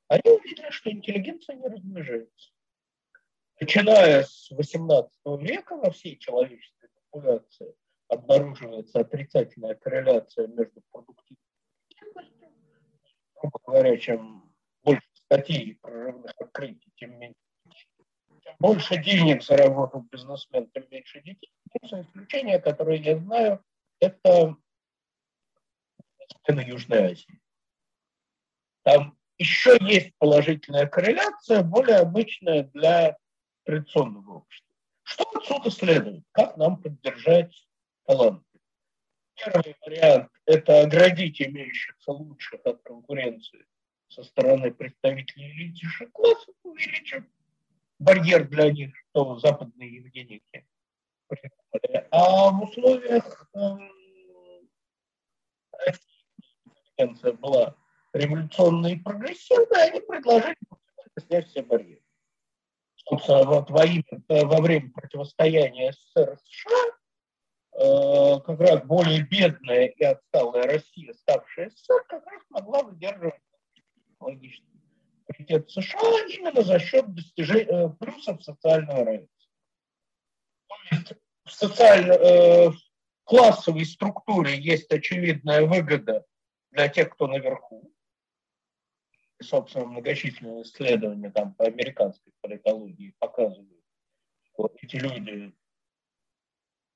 Они 0.08 0.22
увидели, 0.24 0.70
что 0.70 0.90
интеллигенция 0.90 1.54
не 1.54 1.68
размножается. 1.68 2.50
Начиная 3.60 4.24
с 4.24 4.50
XVIII 4.50 5.08
века 5.40 5.76
во 5.76 5.92
всей 5.92 6.18
человеческой 6.18 6.88
популяции 6.88 7.76
обнаруживается 8.08 8.98
отрицательная 8.98 9.76
корреляция 9.76 10.48
между 10.48 10.82
продуктивностью 10.90 11.38
грубо 13.36 13.60
говоря, 13.64 13.96
чем 13.98 14.52
больше 14.82 15.06
статей 15.12 15.60
и 15.62 15.74
прорывных 15.74 16.32
открытий, 16.38 16.90
тем 16.96 17.16
меньше 17.20 17.36
больше 18.58 19.00
денег 19.00 19.44
заработал 19.44 20.02
бизнесмен, 20.10 20.68
тем 20.70 20.86
меньше 20.90 21.20
детей. 21.22 21.52
Единственное 21.72 22.02
исключение, 22.04 22.58
которое 22.58 22.98
я 22.98 23.16
знаю, 23.16 23.64
это 24.00 24.56
на 26.48 26.60
Южной 26.60 27.12
Азии. 27.12 27.43
Там 28.84 29.16
еще 29.38 29.76
есть 29.80 30.12
положительная 30.18 30.86
корреляция, 30.86 31.62
более 31.62 31.96
обычная 31.96 32.64
для 32.74 33.16
традиционного 33.64 34.38
общества. 34.38 34.68
Что 35.02 35.24
отсюда 35.34 35.70
следует? 35.70 36.24
Как 36.32 36.56
нам 36.56 36.80
поддержать 36.80 37.66
таланты? 38.06 38.44
Первый 39.34 39.74
вариант– 39.84 40.30
это 40.46 40.82
оградить 40.82 41.40
имеющихся 41.40 42.12
лучших 42.12 42.60
от 42.64 42.82
конкуренции 42.82 43.66
со 44.08 44.22
стороны 44.22 44.70
представителей 44.70 45.50
элитнейших 45.50 46.12
классов, 46.12 46.54
увеличив 46.62 47.24
барьер 47.98 48.46
для 48.48 48.70
них, 48.70 48.94
что 49.10 49.38
западные 49.38 49.94
Евгеники 49.96 50.66
А 52.10 52.50
в 52.50 52.62
условиях 52.62 53.48
эм, 53.54 53.90
России 55.86 57.32
была 57.38 57.74
революционная 58.14 58.92
и 58.92 58.96
прогрессивная, 58.96 59.90
они 59.90 60.00
предложили 60.00 60.56
снять 61.26 61.48
все 61.48 61.62
барьеры. 61.62 62.02
Собственно, 62.96 63.44
вот 63.44 63.70
во, 63.70 63.84
имя, 63.84 64.04
во 64.28 64.60
время 64.60 64.90
противостояния 64.92 65.92
СССР 65.92 66.32
и 66.32 66.36
США 66.36 66.86
э, 67.78 68.40
как 68.40 68.60
раз 68.60 68.82
более 68.84 69.22
бедная 69.22 69.86
и 69.86 70.02
отсталая 70.04 70.64
Россия, 70.64 71.12
ставшая 71.12 71.70
СССР, 71.70 72.04
как 72.08 72.26
раз 72.26 72.42
могла 72.48 72.82
выдерживать 72.82 73.34
логический 74.20 74.80
приоритет 75.26 75.70
США 75.70 76.26
именно 76.28 76.62
за 76.62 76.78
счет 76.78 77.12
достижения 77.14 77.88
э, 77.88 77.90
плюсов 77.90 78.42
социального 78.42 79.04
равенства. 79.04 79.48
То 80.68 80.96
есть 80.96 81.12
в 81.44 81.52
социально, 81.52 82.12
э, 82.12 82.70
классовой 83.24 83.84
структуре 83.84 84.58
есть 84.58 84.90
очевидная 84.90 85.66
выгода 85.66 86.24
для 86.70 86.88
тех, 86.88 87.10
кто 87.10 87.26
наверху, 87.26 87.93
собственно, 89.40 89.86
многочисленные 89.86 90.62
исследования 90.62 91.30
там, 91.30 91.54
по 91.54 91.64
американской 91.64 92.32
политологии 92.40 93.14
показывают, 93.18 93.84
что 94.52 94.72
эти 94.80 94.96
люди, 94.96 95.54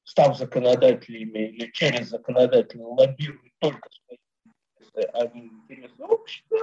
став 0.05 0.36
законодателями 0.36 1.51
или 1.51 1.70
через 1.72 2.09
законодателя, 2.09 2.84
лоббируют 2.84 3.53
только 3.59 3.89
свои 3.91 4.18
интересы, 4.45 5.11
а 5.12 5.26
не 5.28 5.47
интересы 5.47 6.03
общества. 6.03 6.59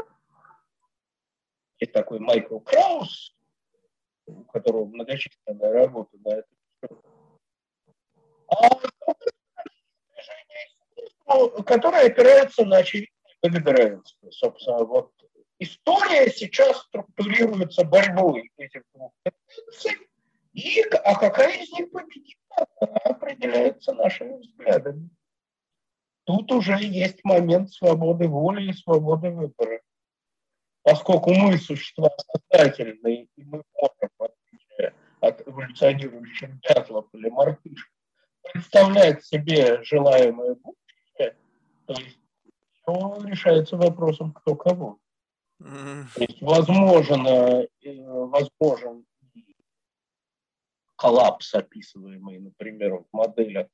Есть 1.80 1.94
такой 1.94 2.20
Майкл 2.20 2.60
Краус, 2.60 3.36
у 4.28 4.44
которого 4.46 4.86
многочисленная 4.86 5.74
работа 5.74 6.18
на 6.24 6.30
эту. 6.30 6.50
А 8.48 8.70
движение 10.10 11.64
которое 11.66 12.08
опирается 12.08 12.66
на 12.66 12.78
очевидное 12.78 13.12
выгодоравенство. 13.42 14.32
Собственно, 14.32 14.84
вот 14.86 15.12
история 15.60 16.30
сейчас 16.32 16.82
структурируется 16.84 17.84
борьбой 17.84 18.52
этих 18.58 18.84
двух 18.94 19.12
тенденций, 19.24 20.08
и, 20.54 20.82
а 20.82 21.16
какая 21.20 21.62
из 21.62 21.72
них 21.72 21.92
победит, 21.92 22.38
она 22.80 22.98
определяется 23.04 23.94
нашими 23.94 24.38
взглядами. 24.38 25.10
Тут 26.26 26.52
уже 26.52 26.78
есть 26.82 27.24
момент 27.24 27.72
свободы 27.72 28.28
воли 28.28 28.70
и 28.70 28.74
свободы 28.74 29.30
выбора. 29.30 29.82
Поскольку 30.82 31.34
мы 31.34 31.58
существа 31.58 32.10
сознательные, 32.52 33.28
и 33.36 33.44
мы 33.44 33.64
можем, 33.74 34.10
в 34.18 34.24
отличие 34.24 34.94
от 35.20 35.48
эволюционирующих 35.48 36.60
дятлов 36.62 37.08
или 37.14 37.30
мартышек, 37.30 37.90
представлять 38.54 39.26
себе 39.26 39.84
желаемое 39.84 40.56
будущее, 40.56 41.36
то 41.86 41.94
есть 41.94 42.20
все 42.82 43.24
решается 43.26 43.78
вопросом 43.78 44.32
кто 44.32 44.56
кого. 44.56 45.00
То 45.60 46.22
есть 46.22 46.42
возможно, 46.42 47.68
возможен 47.84 49.06
коллапс, 50.96 51.54
описываемый, 51.54 52.40
например, 52.40 52.98
в 52.98 53.06
моделях 53.12 53.68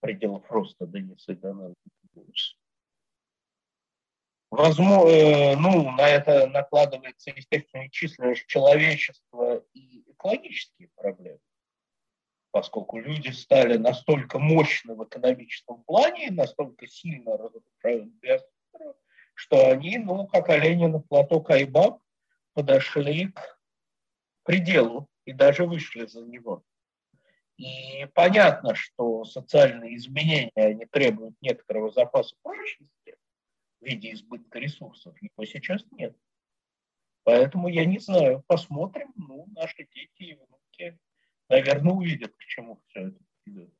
пределов 0.00 0.48
роста 0.50 0.86
Дениса 0.86 1.34
Дональда. 1.34 1.74
Возможно, 4.50 5.08
э, 5.08 5.56
ну, 5.56 5.90
на 5.92 6.06
это 6.06 6.46
накладывается, 6.46 7.30
естественно, 7.30 7.88
численность 7.88 8.46
человечества 8.46 9.64
и 9.72 10.02
экологические 10.10 10.90
проблемы, 10.94 11.40
поскольку 12.50 12.98
люди 12.98 13.30
стали 13.30 13.78
настолько 13.78 14.38
мощны 14.38 14.94
в 14.94 15.04
экономическом 15.04 15.82
плане, 15.84 16.30
настолько 16.30 16.86
сильно 16.86 17.38
разрушают 17.38 18.12
биосферу, 18.20 18.94
что 19.34 19.70
они, 19.70 19.98
ну, 19.98 20.26
как 20.26 20.48
олени 20.48 20.86
на 20.86 21.00
плато 21.00 21.40
Кайбаб, 21.40 22.00
подошли 22.54 23.28
к 23.28 23.58
пределу 24.44 25.08
и 25.24 25.32
даже 25.32 25.64
вышли 25.64 26.06
за 26.06 26.20
него. 26.20 26.64
И 27.56 28.06
понятно, 28.14 28.74
что 28.74 29.24
социальные 29.24 29.96
изменения, 29.96 30.50
они 30.54 30.86
требуют 30.86 31.34
некоторого 31.40 31.90
запаса 31.90 32.34
прочности 32.42 33.16
в 33.80 33.84
виде 33.84 34.12
избытка 34.12 34.58
ресурсов. 34.58 35.14
Его 35.20 35.44
сейчас 35.44 35.84
нет. 35.92 36.16
Поэтому 37.24 37.68
я 37.68 37.84
не 37.84 37.98
знаю, 37.98 38.42
посмотрим, 38.46 39.12
ну, 39.16 39.46
наши 39.54 39.86
дети 39.94 40.22
и 40.22 40.34
внуки, 40.34 40.98
наверное, 41.48 41.92
увидят, 41.92 42.34
к 42.34 42.40
чему 42.46 42.82
все 42.88 43.08
это 43.08 43.18
идет. 43.46 43.72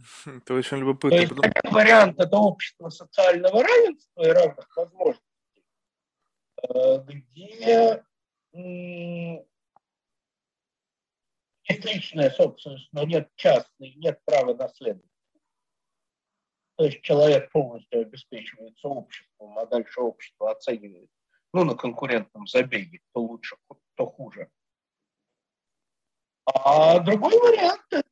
Это 0.26 0.54
очень 0.54 0.78
любопытно. 0.78 1.10
То 1.10 1.22
есть, 1.22 1.34
Потом... 1.34 1.72
вариант 1.72 2.20
это 2.20 2.36
общество 2.36 2.88
социального 2.90 3.62
равенства 3.62 4.22
и 4.22 4.28
равных 4.28 4.76
возможностей, 4.76 5.64
э, 6.62 6.98
где 7.06 8.02
есть 11.68 11.84
личная 11.84 12.30
собственность, 12.30 12.88
но 12.92 13.04
нет 13.04 13.30
частной, 13.36 13.94
нет 13.94 14.20
права 14.24 14.54
наследования. 14.54 15.08
То 16.76 16.86
есть 16.86 17.02
человек 17.02 17.50
полностью 17.52 18.00
обеспечивается 18.00 18.88
обществом, 18.88 19.58
а 19.58 19.66
дальше 19.66 20.00
общество 20.00 20.50
оценивает, 20.50 21.10
ну, 21.52 21.64
на 21.64 21.74
конкурентном 21.74 22.46
забеге, 22.46 23.00
кто 23.10 23.20
лучше, 23.20 23.56
кто 23.94 24.06
хуже. 24.06 24.50
А 26.46 26.98
другой 27.00 27.38
вариант– 27.38 27.84
это 27.90 28.09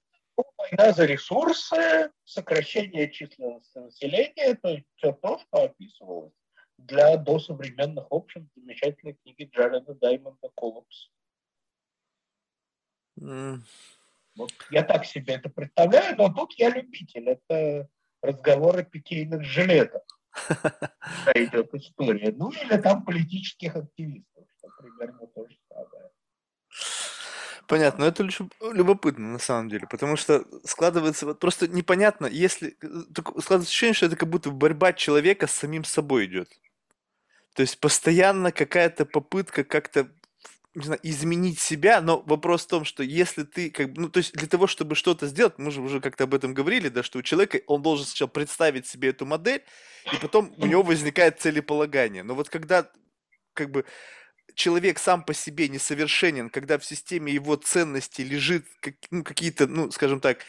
война 0.57 0.93
за 0.93 1.05
ресурсы, 1.05 2.11
сокращение 2.25 3.11
численности 3.11 3.79
населения, 3.79 4.55
то 4.55 4.69
есть 4.69 4.87
все 4.97 5.13
то, 5.13 5.39
что 5.39 5.65
описывалось 5.65 6.33
для 6.79 7.17
досовременных 7.17 8.07
обществ 8.11 8.49
замечательной 8.55 9.15
книги 9.15 9.51
Джареда 9.53 9.95
Даймонда 9.95 10.51
«Коллапс». 10.55 11.11
Mm. 13.21 13.59
Вот 14.37 14.53
я 14.71 14.85
так 14.85 15.05
себе 15.05 15.35
это 15.35 15.49
представляю, 15.49 16.17
но 16.17 16.33
тут 16.33 16.53
я 16.55 16.71
любитель. 16.71 17.29
Это 17.29 17.89
разговоры 18.23 18.85
питейных 18.85 19.43
жилетов. 19.45 20.03
идет 21.35 21.75
история. 21.75 22.33
Ну 22.33 22.51
или 22.51 22.81
там 22.81 23.05
политических 23.05 23.75
активистов, 23.75 24.45
что 24.59 24.69
примерно 24.79 25.27
то 25.27 25.49
же 25.49 25.57
самое. 25.69 26.11
Понятно, 27.69 28.07
но 28.07 28.07
это 28.07 28.27
любопытно 28.73 29.29
на 29.29 29.39
самом 29.39 29.69
деле, 29.69 29.87
потому 29.91 30.17
что 30.17 30.47
складывается 30.65 31.27
вот 31.27 31.39
просто 31.39 31.69
непонятно, 31.69 32.25
если 32.25 32.79
складывается 32.81 33.71
ощущение, 33.71 33.93
что 33.93 34.07
это 34.07 34.17
как 34.17 34.31
будто 34.31 34.51
борьба 34.51 34.95
человека 34.95 35.47
с 35.47 35.53
самим 35.53 35.85
собой 35.85 36.25
идет. 36.25 36.49
То 37.55 37.61
есть 37.61 37.79
постоянно 37.79 38.53
какая-то 38.53 39.05
попытка 39.05 39.65
как-то 39.65 40.09
не 40.75 40.85
знаю, 40.85 41.01
изменить 41.03 41.59
себя, 41.61 42.01
но 42.01 42.21
вопрос 42.21 42.65
в 42.65 42.69
том, 42.69 42.85
что 42.87 43.03
если 43.03 43.43
ты, 43.43 43.71
как 43.71 43.97
ну, 43.97 44.09
то 44.09 44.19
есть 44.19 44.33
для 44.33 44.49
того, 44.49 44.67
чтобы 44.67 44.95
что-то 44.95 45.27
сделать, 45.27 45.59
мы 45.59 45.71
же 45.71 45.83
уже 45.83 46.01
как-то 46.01 46.25
об 46.25 46.35
этом 46.35 46.55
говорили, 46.55 46.89
да, 46.89 47.03
что 47.03 47.19
у 47.19 47.23
человека, 47.23 47.61
он 47.67 47.83
должен 47.83 48.07
сначала 48.07 48.29
представить 48.29 48.87
себе 48.87 49.11
эту 49.11 49.27
модель, 49.27 49.63
и 50.11 50.17
потом 50.17 50.55
у 50.57 50.67
него 50.67 50.83
возникает 50.83 51.41
целеполагание. 51.41 52.23
Но 52.23 52.35
вот 52.35 52.49
когда, 52.49 52.89
как 53.53 53.71
бы, 53.73 53.85
человек 54.59 54.99
сам 54.99 55.23
по 55.23 55.35
себе 55.35 55.69
несовершенен, 55.69 56.51
когда 56.51 56.79
в 56.79 56.85
системе 56.85 57.33
его 57.33 57.55
ценностей 57.55 58.25
лежит 58.25 58.67
как, 58.81 58.95
ну, 59.11 59.23
какие-то, 59.23 59.69
ну, 59.69 59.91
скажем 59.93 60.21
так, 60.21 60.45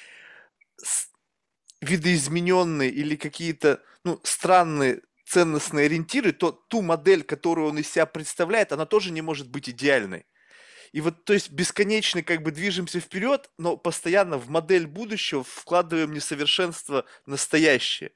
видоизмененные 1.80 2.90
или 2.90 3.16
какие-то, 3.16 3.82
ну, 4.04 4.20
странные 4.24 5.02
ценностные 5.26 5.86
ориентиры, 5.86 6.32
то 6.32 6.52
ту 6.52 6.82
модель, 6.82 7.22
которую 7.22 7.70
он 7.70 7.78
из 7.78 7.92
себя 7.92 8.08
представляет, 8.08 8.72
она 8.72 8.88
тоже 8.88 9.12
не 9.12 9.22
может 9.22 9.48
быть 9.48 9.70
идеальной. 9.70 10.26
И 10.92 11.02
вот, 11.02 11.24
то 11.24 11.34
есть, 11.34 11.52
бесконечно 11.52 12.24
как 12.24 12.42
бы 12.42 12.50
движемся 12.50 13.00
вперед, 13.00 13.52
но 13.60 13.78
постоянно 13.78 14.40
в 14.40 14.50
модель 14.50 14.88
будущего 14.88 15.44
вкладываем 15.44 16.14
несовершенство 16.14 17.06
настоящее. 17.28 18.12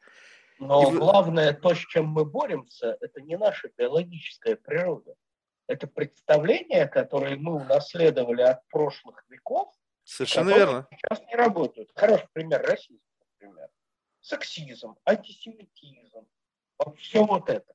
Но 0.57 0.91
и 0.91 0.97
главное, 0.97 1.53
то, 1.53 1.75
с 1.75 1.77
чем 1.77 2.07
мы 2.07 2.25
боремся, 2.25 2.97
это 2.99 3.21
не 3.21 3.37
наша 3.37 3.69
биологическая 3.77 4.55
природа. 4.55 5.13
Это 5.68 5.88
представления, 5.88 6.88
которые 6.88 7.38
мы 7.38 7.56
унаследовали 7.56 8.41
от 8.41 8.68
прошлых 8.68 9.23
веков, 9.30 9.73
Совершенно 10.03 10.49
верно. 10.49 10.88
сейчас 10.91 11.22
не 11.27 11.35
работают. 11.35 11.91
Хороший 11.95 12.27
пример 12.34 12.61
расизм, 12.61 12.99
например. 13.19 13.69
Сексизм, 14.19 14.95
антисемитизм, 15.06 16.27
Вот 16.80 16.99
все 16.99 17.26
вот 17.26 17.49
это. 17.49 17.73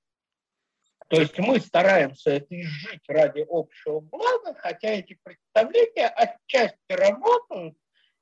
То 1.08 1.20
есть 1.20 1.38
мы 1.38 1.58
стараемся 1.58 2.30
это 2.30 2.60
изжить 2.60 3.08
ради 3.08 3.46
общего 3.48 4.00
блага, 4.00 4.54
хотя 4.58 4.88
эти 4.90 5.18
представления 5.22 6.08
отчасти 6.08 6.90
работают, 6.90 7.78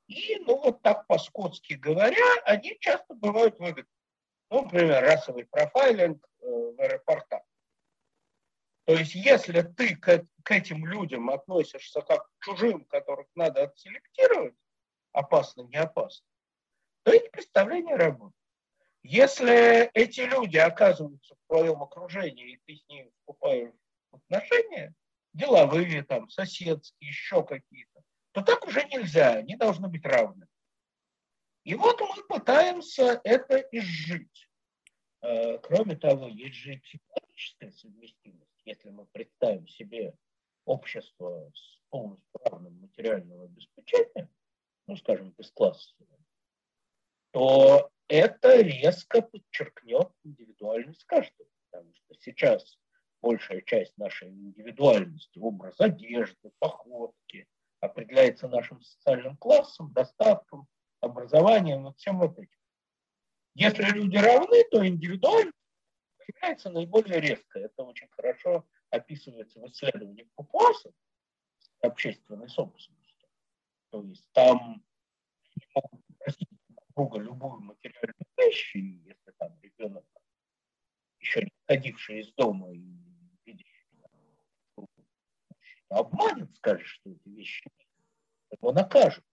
и, 0.07 0.39
ну, 0.47 0.57
вот 0.63 0.83
так 0.83 1.05
по-скотски 1.09 1.73
говоря, 1.73 2.25
они 2.45 2.77
часто 2.79 3.15
бывают 3.15 3.59
выгодны. 3.59 3.91
Ну, 4.51 4.63
например, 4.63 5.03
расовый 5.03 5.47
профайлинг 5.47 6.25
э, 6.41 6.47
в 6.47 6.81
аэропортах. 6.81 7.43
То 8.87 8.95
есть, 8.95 9.17
если 9.17 9.63
ты 9.63 9.97
к, 9.97 10.25
к 10.45 10.51
этим 10.53 10.87
людям 10.87 11.29
относишься 11.31 12.03
как 12.03 12.25
к 12.25 12.45
чужим, 12.45 12.85
которых 12.85 13.27
надо 13.35 13.65
отселектировать, 13.65 14.55
опасно, 15.11 15.63
не 15.63 15.77
опасно, 15.77 16.25
то 17.03 17.11
эти 17.13 17.29
представления 17.29 17.97
работают. 17.97 18.35
Если 19.03 19.91
эти 19.93 20.21
люди 20.21 20.57
оказываются 20.57 21.35
в 21.35 21.49
твоем 21.49 21.83
окружении, 21.83 22.53
и 22.53 22.61
ты 22.65 22.77
с 22.77 22.89
ними 22.89 23.11
вступаешь 23.19 23.75
в 24.13 24.17
отношения, 24.17 24.95
деловые, 25.33 26.05
там, 26.05 26.29
соседские, 26.29 27.11
еще 27.11 27.45
какие-то, 27.45 28.03
то 28.31 28.43
так 28.43 28.65
уже 28.67 28.85
нельзя, 28.85 29.35
они 29.35 29.57
должны 29.57 29.89
быть 29.89 30.05
равны. 30.05 30.47
И 31.65 31.75
вот 31.75 32.01
мы 32.01 32.23
пытаемся 32.29 33.21
это 33.25 33.59
изжить. 33.73 34.49
Э, 35.23 35.59
кроме 35.59 35.97
того, 35.97 36.29
есть 36.29 36.55
же 36.55 36.79
психологическая 36.79 37.73
совместимость 37.73 38.46
если 38.67 38.91
мы 38.91 39.07
представим 39.07 39.67
себе 39.69 40.15
общество 40.65 41.51
с 41.55 41.81
полностью 41.89 42.41
равным 42.45 42.79
материального 42.81 43.45
обеспечения, 43.45 44.29
ну, 44.87 44.97
скажем, 44.97 45.31
бесклассовое, 45.39 46.19
то 47.31 47.91
это 48.09 48.61
резко 48.61 49.23
подчеркнет 49.23 50.11
индивидуальность 50.25 51.05
каждого. 51.05 51.49
Потому 51.71 51.95
что 51.95 52.15
сейчас 52.21 52.79
большая 53.23 53.63
часть 53.63 53.97
нашей 53.99 54.29
индивидуальности, 54.29 55.39
образ 55.39 55.81
одежды, 55.81 56.51
походки, 56.59 57.47
определяется 57.81 58.49
нашим 58.49 58.83
социальным 58.83 59.37
классом, 59.37 59.93
достатком, 59.93 60.67
образованием, 61.01 61.85
вот 61.85 61.99
всем 61.99 62.19
вот 62.19 62.39
этим. 62.39 62.59
Если 63.55 63.85
люди 63.85 64.17
равны, 64.17 64.65
то 64.71 64.87
индивидуальность 64.87 65.57
является 66.29 66.71
наиболее 66.71 67.21
резко. 67.21 67.59
Это 67.59 67.83
очень 67.85 68.09
хорошо 68.09 68.67
описывается 68.91 69.61
в 69.61 69.67
исследовании 69.67 70.29
Папуаса 70.35 70.93
общественной 71.81 72.49
собственности. 72.49 73.29
То 73.91 74.03
есть 74.03 74.29
там 74.33 74.85
могут 75.75 76.01
просить 76.19 76.49
друга 76.95 77.19
любую 77.19 77.61
материальную 77.61 78.27
вещь, 78.39 78.75
и 78.75 78.81
если 79.05 79.31
там 79.39 79.59
ребенок, 79.63 80.05
еще 81.21 81.43
не 81.43 81.53
ходивший 81.67 82.21
из 82.21 82.33
дома 82.35 82.73
и 82.73 82.81
видящий, 83.45 83.87
обманет, 85.89 86.55
скажет, 86.57 86.87
что 86.87 87.11
эти 87.11 87.29
вещи 87.29 87.71
его 88.51 88.73
накажут. 88.73 89.25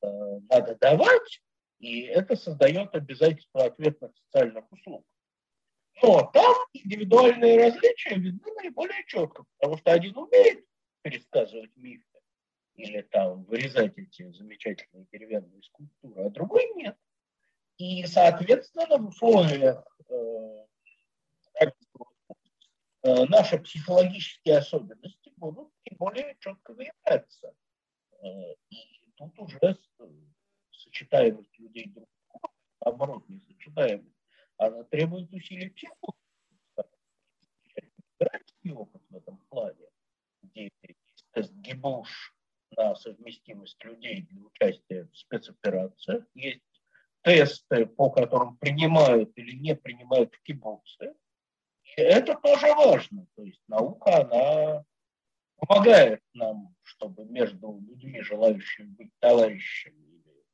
Надо 0.00 0.74
давать, 0.76 1.42
и 1.78 2.00
это 2.02 2.34
создает 2.34 2.94
обязательство 2.94 3.64
ответных 3.64 4.16
социальных 4.16 4.70
услуг. 4.72 5.06
Но 6.00 6.30
там 6.32 6.54
индивидуальные 6.72 7.66
различия 7.66 8.14
видны 8.14 8.52
наиболее 8.54 9.04
четко, 9.06 9.44
потому 9.58 9.78
что 9.78 9.92
один 9.92 10.16
умеет 10.16 10.64
пересказывать 11.02 11.76
мифы 11.76 12.04
или 12.74 13.02
там 13.02 13.44
вырезать 13.44 13.96
эти 13.98 14.30
замечательные 14.32 15.06
деревянные 15.12 15.62
скульптуры, 15.62 16.24
а 16.24 16.30
другой 16.30 16.72
нет. 16.74 16.96
И, 17.76 18.04
соответственно, 18.06 18.98
в 18.98 19.08
условиях 19.08 19.84
э, 20.08 20.64
э, 23.02 23.24
наши 23.26 23.58
психологические 23.58 24.58
особенности 24.58 25.32
будут 25.36 25.72
более 25.98 26.36
четко 26.40 26.72
выявляться. 26.72 27.54
Э, 28.22 28.26
и 28.70 29.12
тут 29.16 29.38
уже 29.38 29.78
сочетаемость 30.70 31.58
людей 31.58 31.88
друг 31.88 32.08
с 32.08 32.28
другом, 32.28 32.50
наоборот, 32.84 33.28
не 33.28 33.40
сочетаемость 33.40 34.21
она 34.56 34.84
требует 34.84 35.32
усилий 35.32 35.70
психологии. 35.70 36.18
опыт 38.70 39.02
в 39.08 39.16
этом 39.16 39.38
плане, 39.48 39.88
где 40.42 40.70
тест 41.32 41.52
Гибуш 41.52 42.34
на 42.76 42.94
совместимость 42.94 43.82
людей 43.84 44.22
для 44.22 44.40
участия 44.42 45.04
в 45.04 45.16
спецоперациях, 45.16 46.24
есть 46.34 46.62
тесты, 47.22 47.86
по 47.86 48.10
которым 48.10 48.56
принимают 48.56 49.36
или 49.36 49.56
не 49.56 49.74
принимают 49.74 50.34
в 50.34 50.42
кибуце. 50.42 51.14
И 51.96 52.00
это 52.00 52.34
тоже 52.34 52.66
важно. 52.74 53.26
То 53.36 53.42
есть 53.42 53.60
наука, 53.68 54.22
она 54.22 54.84
помогает 55.56 56.22
нам, 56.32 56.74
чтобы 56.82 57.24
между 57.24 57.78
людьми, 57.80 58.22
желающими 58.22 58.86
быть 58.86 59.12
товарищами 59.20 60.02
или 60.02 60.44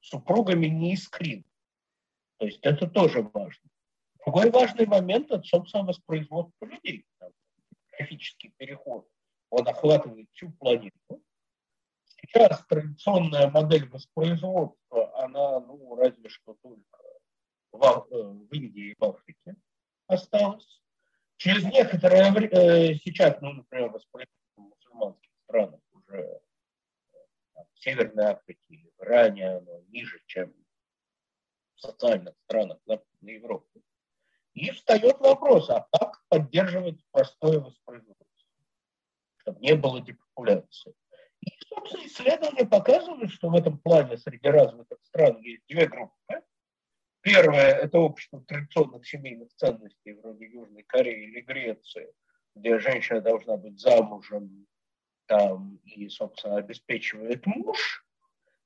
супругами, 0.00 0.66
не 0.66 0.94
искрить. 0.94 1.46
То 2.38 2.46
есть 2.46 2.60
это 2.62 2.86
тоже 2.88 3.22
важно. 3.22 3.70
Другой 4.24 4.50
важный 4.50 4.86
момент– 4.86 5.30
это, 5.30 5.42
собственно, 5.44 5.84
воспроизводство 5.84 6.66
людей. 6.66 7.06
Графический 7.96 8.52
переход, 8.56 9.08
он 9.50 9.66
охватывает 9.68 10.28
всю 10.32 10.50
планету. 10.52 11.22
Сейчас 12.06 12.64
традиционная 12.66 13.48
модель 13.50 13.88
воспроизводства, 13.88 15.22
она, 15.22 15.60
ну, 15.60 15.94
разве 15.94 16.28
что 16.28 16.56
только 16.62 16.98
в, 17.72 17.82
э, 17.82 18.22
в 18.22 18.52
Индии 18.52 18.90
и 18.90 18.96
в 18.98 19.04
Африке 19.04 19.56
осталась. 20.06 20.82
Через 21.36 21.64
некоторое 21.64 22.32
время, 22.32 22.58
э, 22.58 22.94
сейчас, 22.96 23.40
ну, 23.40 23.52
например, 23.52 23.90
воспроизводство 23.90 24.36
в 24.56 24.60
мусульманских 24.60 25.30
странах 25.44 25.80
уже 25.92 26.16
э, 26.16 26.38
в 27.72 27.78
Северной 27.78 28.24
Африке 28.24 28.90
в 28.98 29.02
Иране, 29.02 29.56
оно 29.58 29.80
ниже, 29.88 30.20
чем 30.26 30.52
социальных 31.80 32.34
странах 32.44 32.78
Западной 32.86 33.34
Европы. 33.34 33.80
И 34.54 34.70
встает 34.70 35.18
вопрос, 35.20 35.68
а 35.70 35.86
как 35.92 36.22
поддерживать 36.28 36.98
простое 37.10 37.60
воспроизводство, 37.60 38.26
чтобы 39.38 39.60
не 39.60 39.74
было 39.74 40.00
депопуляции. 40.00 40.94
И, 41.42 41.50
собственно, 41.68 42.06
исследования 42.06 42.66
показывают, 42.66 43.30
что 43.30 43.50
в 43.50 43.54
этом 43.54 43.78
плане 43.78 44.16
среди 44.16 44.48
развитых 44.48 44.98
стран 45.02 45.38
есть 45.40 45.62
две 45.68 45.86
группы. 45.86 46.42
Первое– 47.20 47.74
это 47.82 47.98
общество 47.98 48.40
традиционных 48.42 49.06
семейных 49.06 49.52
ценностей, 49.56 50.14
вроде 50.14 50.46
Южной 50.46 50.84
Кореи 50.84 51.28
или 51.28 51.40
Греции, 51.40 52.12
где 52.54 52.78
женщина 52.78 53.20
должна 53.20 53.56
быть 53.56 53.78
замужем 53.78 54.66
там, 55.26 55.78
и, 55.84 56.08
собственно, 56.08 56.56
обеспечивает 56.56 57.44
муж. 57.46 58.06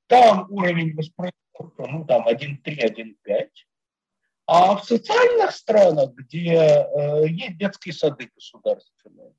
Там 0.07 0.45
уровень 0.51 0.95
воспроизводства 0.95 1.50
ну 1.77 2.05
там 2.05 2.27
1.3, 2.27 2.63
1.5. 2.63 3.49
А 4.47 4.75
в 4.75 4.83
социальных 4.83 5.51
странах, 5.51 6.11
где 6.13 6.55
э, 6.55 7.27
есть 7.27 7.57
детские 7.57 7.93
сады 7.93 8.29
государственные, 8.35 9.33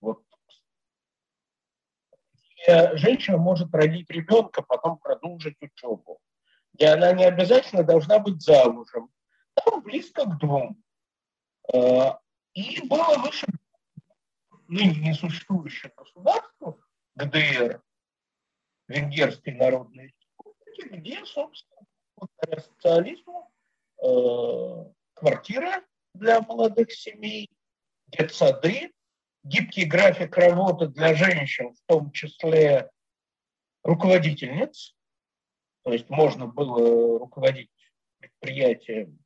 вот, 0.00 0.22
где 2.66 2.96
женщина 2.96 3.36
может 3.36 3.74
родить 3.74 4.08
ребенка, 4.10 4.62
потом 4.62 4.98
продолжить 4.98 5.56
учебу, 5.60 6.20
где 6.72 6.88
она 6.88 7.12
не 7.12 7.24
обязательно 7.24 7.82
должна 7.82 8.18
быть 8.18 8.42
замужем, 8.42 9.10
там 9.54 9.82
близко 9.82 10.24
к 10.24 10.38
двум. 10.38 10.82
Э, 11.72 12.12
и 12.52 12.86
было 12.86 13.18
выше 13.18 13.46
ныне 14.68 15.10
несуществующих 15.10 15.94
государств, 15.96 16.62
ГДР, 17.16 17.82
Венгерской 18.88 19.54
народной 19.54 20.14
республики, 20.74 20.96
где, 20.96 21.24
собственно, 21.24 21.86
социализму 22.58 23.50
э, 24.02 24.92
квартиры 25.14 25.84
для 26.14 26.40
молодых 26.40 26.92
семей, 26.92 27.50
детсады, 28.06 28.92
гибкий 29.42 29.84
график 29.84 30.36
работы 30.36 30.88
для 30.88 31.14
женщин, 31.14 31.74
в 31.74 31.80
том 31.86 32.12
числе 32.12 32.90
руководительниц. 33.82 34.94
То 35.82 35.92
есть 35.92 36.08
можно 36.08 36.46
было 36.46 37.18
руководить 37.18 37.70
предприятием 38.18 39.18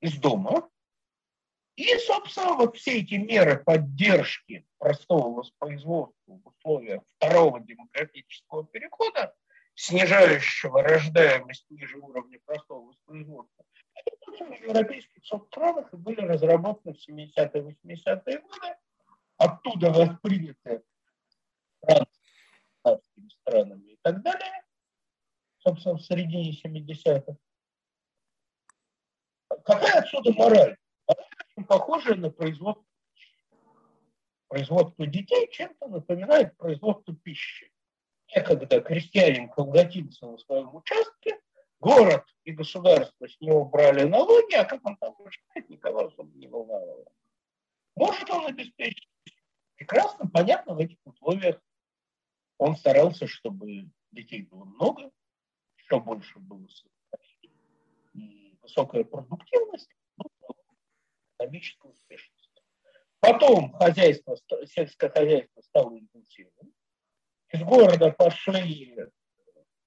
из 0.00 0.16
дома. 0.18 0.68
И, 1.76 1.96
собственно, 1.98 2.54
вот 2.54 2.76
все 2.76 3.00
эти 3.00 3.14
меры 3.14 3.62
поддержки 3.62 4.66
простого 4.78 5.34
воспроизводства 5.34 6.34
в 6.34 6.48
условиях 6.48 7.02
второго 7.16 7.60
демократического 7.60 8.64
перехода 8.66 9.34
снижающего 9.74 10.82
рождаемость 10.82 11.66
ниже 11.70 11.98
уровня 11.98 12.40
простого 12.44 12.86
воспроизводства, 12.86 13.64
в 14.26 14.62
европейских 14.62 15.24
странах 15.24 15.92
и 15.92 15.96
были 15.96 16.20
разработаны 16.20 16.94
в 16.94 17.08
70-е 17.08 17.76
80-е 17.86 18.40
годы, 18.40 18.76
оттуда 19.36 19.90
восприняты 19.90 20.82
странами, 21.78 22.06
странами 23.30 23.92
и 23.92 23.98
так 24.02 24.22
далее, 24.22 24.64
собственно, 25.58 25.96
в 25.96 26.02
середине 26.02 26.52
70-х. 26.52 27.36
какая 29.64 30.00
отсюда 30.00 30.32
мораль? 30.32 30.76
Очень 31.06 31.66
похожая 31.66 32.16
на 32.16 32.30
производство 32.30 32.84
Производство 34.48 35.06
детей 35.06 35.48
чем-то 35.50 35.88
напоминает 35.88 36.56
производство 36.56 37.14
пищи. 37.14 37.70
Некогда 38.34 38.80
крестьянин 38.80 39.48
колготился 39.48 40.26
на 40.26 40.38
своем 40.38 40.74
участке, 40.74 41.38
город 41.80 42.24
и 42.44 42.52
государство 42.52 43.28
с 43.28 43.40
него 43.40 43.64
брали 43.64 44.04
налоги, 44.04 44.54
а 44.54 44.64
как 44.64 44.84
он 44.84 44.96
там 44.96 45.14
выживает, 45.18 45.68
никого 45.68 46.06
особо 46.06 46.30
не 46.36 46.46
волновало. 46.46 47.04
Может 47.94 48.30
он 48.30 48.46
обеспечить? 48.46 49.08
Прекрасно, 49.76 50.28
понятно, 50.28 50.74
в 50.74 50.78
этих 50.78 50.98
условиях 51.04 51.60
он 52.58 52.76
старался, 52.76 53.26
чтобы 53.26 53.90
детей 54.12 54.42
было 54.42 54.64
много, 54.64 55.10
еще 55.76 56.00
больше 56.00 56.38
было 56.38 56.66
и 58.14 58.56
высокая 58.62 59.04
продуктивность, 59.04 59.90
ну, 60.16 60.24
экономическая 61.36 61.88
успешность. 61.88 62.37
Потом 63.20 63.72
хозяйство, 63.72 64.36
сельское 64.66 65.10
хозяйство 65.10 65.60
стало 65.62 65.98
интенсивным. 65.98 66.72
Из 67.50 67.62
города 67.62 68.10
пошли 68.12 68.96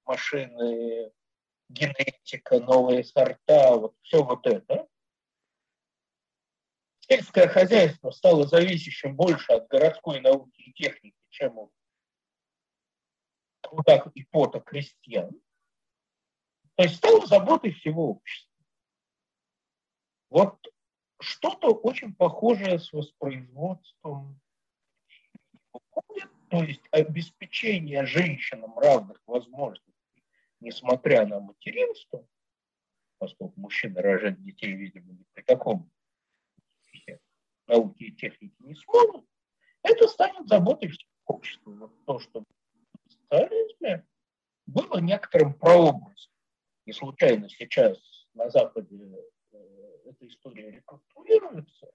машины, 0.04 1.10
генетика, 1.68 2.60
новые 2.60 3.04
сорта, 3.04 3.76
вот 3.76 3.94
все 4.02 4.22
вот 4.22 4.46
это. 4.46 4.86
Сельское 7.00 7.48
хозяйство 7.48 8.10
стало 8.10 8.46
зависящим 8.46 9.16
больше 9.16 9.52
от 9.52 9.68
городской 9.68 10.20
науки 10.20 10.60
и 10.60 10.72
техники, 10.72 11.16
чем 11.30 11.58
от 11.58 11.70
труда 13.60 14.04
и 14.14 14.24
пота 14.24 14.60
крестьян. 14.60 15.30
То 16.74 16.84
есть 16.84 16.96
стало 16.96 17.26
заботой 17.26 17.72
всего 17.72 18.10
общества. 18.10 18.52
Вот 20.30 20.71
что-то 21.22 21.68
очень 21.68 22.14
похожее 22.14 22.78
с 22.78 22.92
воспроизводством 22.92 24.40
то 26.52 26.62
есть 26.62 26.82
обеспечение 26.90 28.04
женщинам 28.04 28.78
равных 28.78 29.18
возможностей, 29.26 30.22
несмотря 30.60 31.26
на 31.26 31.40
материнство, 31.40 32.28
поскольку 33.16 33.58
мужчины 33.58 34.02
рожать 34.02 34.42
детей, 34.42 34.74
видимо, 34.74 35.14
ни 35.14 35.24
при 35.32 35.42
каком 35.44 35.90
науке 37.66 38.04
и 38.04 38.12
технике 38.12 38.54
не 38.58 38.74
смогут, 38.74 39.24
это 39.82 40.06
станет 40.08 40.46
заботой 40.46 40.90
всего 40.90 41.10
общества. 41.24 41.70
Вот 41.70 42.04
то, 42.04 42.18
что 42.18 42.40
в 42.40 43.12
социализме 43.12 44.06
было 44.66 44.98
некоторым 44.98 45.54
прообразом. 45.54 46.32
И 46.84 46.92
случайно 46.92 47.48
сейчас 47.48 47.98
на 48.34 48.50
Западе 48.50 48.94
эта 50.12 50.26
история 50.28 50.70
реконструируется. 50.70 51.90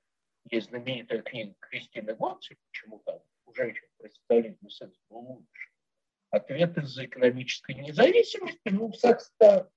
Есть 0.49 0.69
знаменитая 0.69 1.21
книга 1.21 1.55
Кристины 1.59 2.15
Гонци 2.15 2.57
«Почему 2.67 2.99
там 2.99 3.19
у 3.45 3.53
женщин 3.53 3.87
при 3.97 4.09
социализме 4.09 4.69
секс 4.69 4.97
был 5.09 5.19
лучше». 5.19 5.69
Ответ 6.29 6.77
из-за 6.77 7.05
экономической 7.05 7.75
независимости, 7.75 8.69
ну, 8.69 8.91
секс-то 8.93 9.71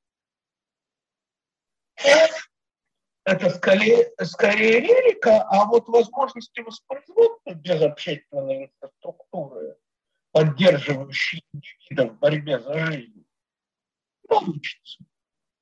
это 3.24 3.50
скорее, 3.50 4.10
скорее 4.24 4.80
лирика, 4.80 5.42
а 5.42 5.66
вот 5.66 5.88
возможности 5.88 6.60
воспроизводства 6.60 7.54
без 7.54 7.80
общественной 7.82 8.64
инфраструктуры, 8.64 9.76
поддерживающей 10.32 11.44
индивида 11.52 12.10
в 12.10 12.18
борьбе 12.18 12.58
за 12.58 12.86
жизнь, 12.86 13.24
получится. 14.26 15.04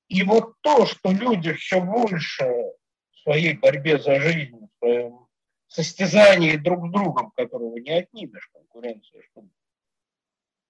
И 0.08 0.22
вот 0.22 0.54
то, 0.62 0.86
что 0.86 1.10
люди 1.10 1.52
все 1.52 1.80
больше 1.80 2.44
в 2.44 3.18
своей 3.22 3.54
борьбе 3.56 3.98
за 3.98 4.20
жизнь, 4.20 4.58
в 4.58 4.78
своем 4.78 5.26
состязании 5.66 6.56
друг 6.56 6.88
с 6.88 6.90
другом, 6.90 7.30
которого 7.32 7.76
не 7.76 7.90
отнимешь, 7.90 8.48
конкуренция, 8.52 9.22
что 9.30 9.44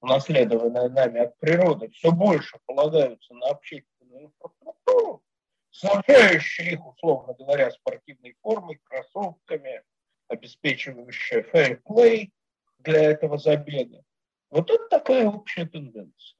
унаследованная 0.00 0.88
нами 0.88 1.20
от 1.20 1.38
природы, 1.38 1.88
все 1.90 2.10
больше 2.10 2.58
полагаются 2.66 3.34
на 3.34 3.48
общественную 3.48 4.26
инфраструктуру, 4.26 5.22
снабжающую 5.70 6.72
их, 6.72 6.86
условно 6.86 7.34
говоря, 7.34 7.70
спортивной 7.70 8.36
формой, 8.42 8.80
кроссовками, 8.84 9.82
обеспечивающая 10.28 11.42
play 11.86 12.30
для 12.78 13.10
этого 13.10 13.38
забега. 13.38 14.02
Вот 14.50 14.70
это 14.70 14.88
такая 14.88 15.28
общая 15.28 15.66
тенденция. 15.66 16.37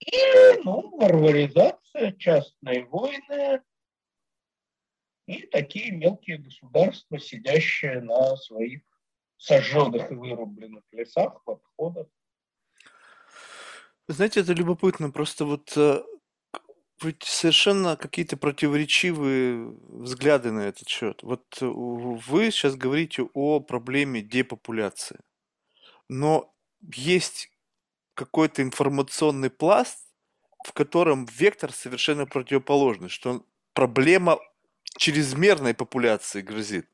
Или, 0.00 0.62
ну, 0.64 0.96
варваризация, 0.96 2.12
частные 2.12 2.86
войны 2.86 3.62
и 5.26 5.46
такие 5.46 5.92
мелкие 5.92 6.38
государства, 6.38 7.18
сидящие 7.18 8.00
на 8.00 8.36
своих 8.36 8.82
сожженных 9.36 10.10
и 10.10 10.14
вырубленных 10.14 10.84
лесах, 10.92 11.44
подходах. 11.44 12.06
Знаете, 14.08 14.40
это 14.40 14.54
любопытно. 14.54 15.10
Просто 15.10 15.44
вот 15.44 15.72
э, 15.76 16.02
совершенно 17.20 17.96
какие-то 17.96 18.36
противоречивые 18.36 19.76
взгляды 19.88 20.50
на 20.50 20.60
этот 20.60 20.88
счет. 20.88 21.22
Вот 21.22 21.44
э, 21.60 21.66
вы 21.66 22.50
сейчас 22.50 22.74
говорите 22.74 23.28
о 23.34 23.60
проблеме 23.60 24.20
депопуляции, 24.20 25.20
но 26.08 26.52
есть 26.80 27.49
какой-то 28.20 28.62
информационный 28.62 29.50
пласт, 29.50 29.98
в 30.66 30.72
котором 30.74 31.26
вектор 31.26 31.72
совершенно 31.72 32.26
противоположный, 32.26 33.08
что 33.08 33.44
проблема 33.74 34.38
чрезмерной 34.98 35.74
популяции 35.74 36.42
грозит. 36.42 36.86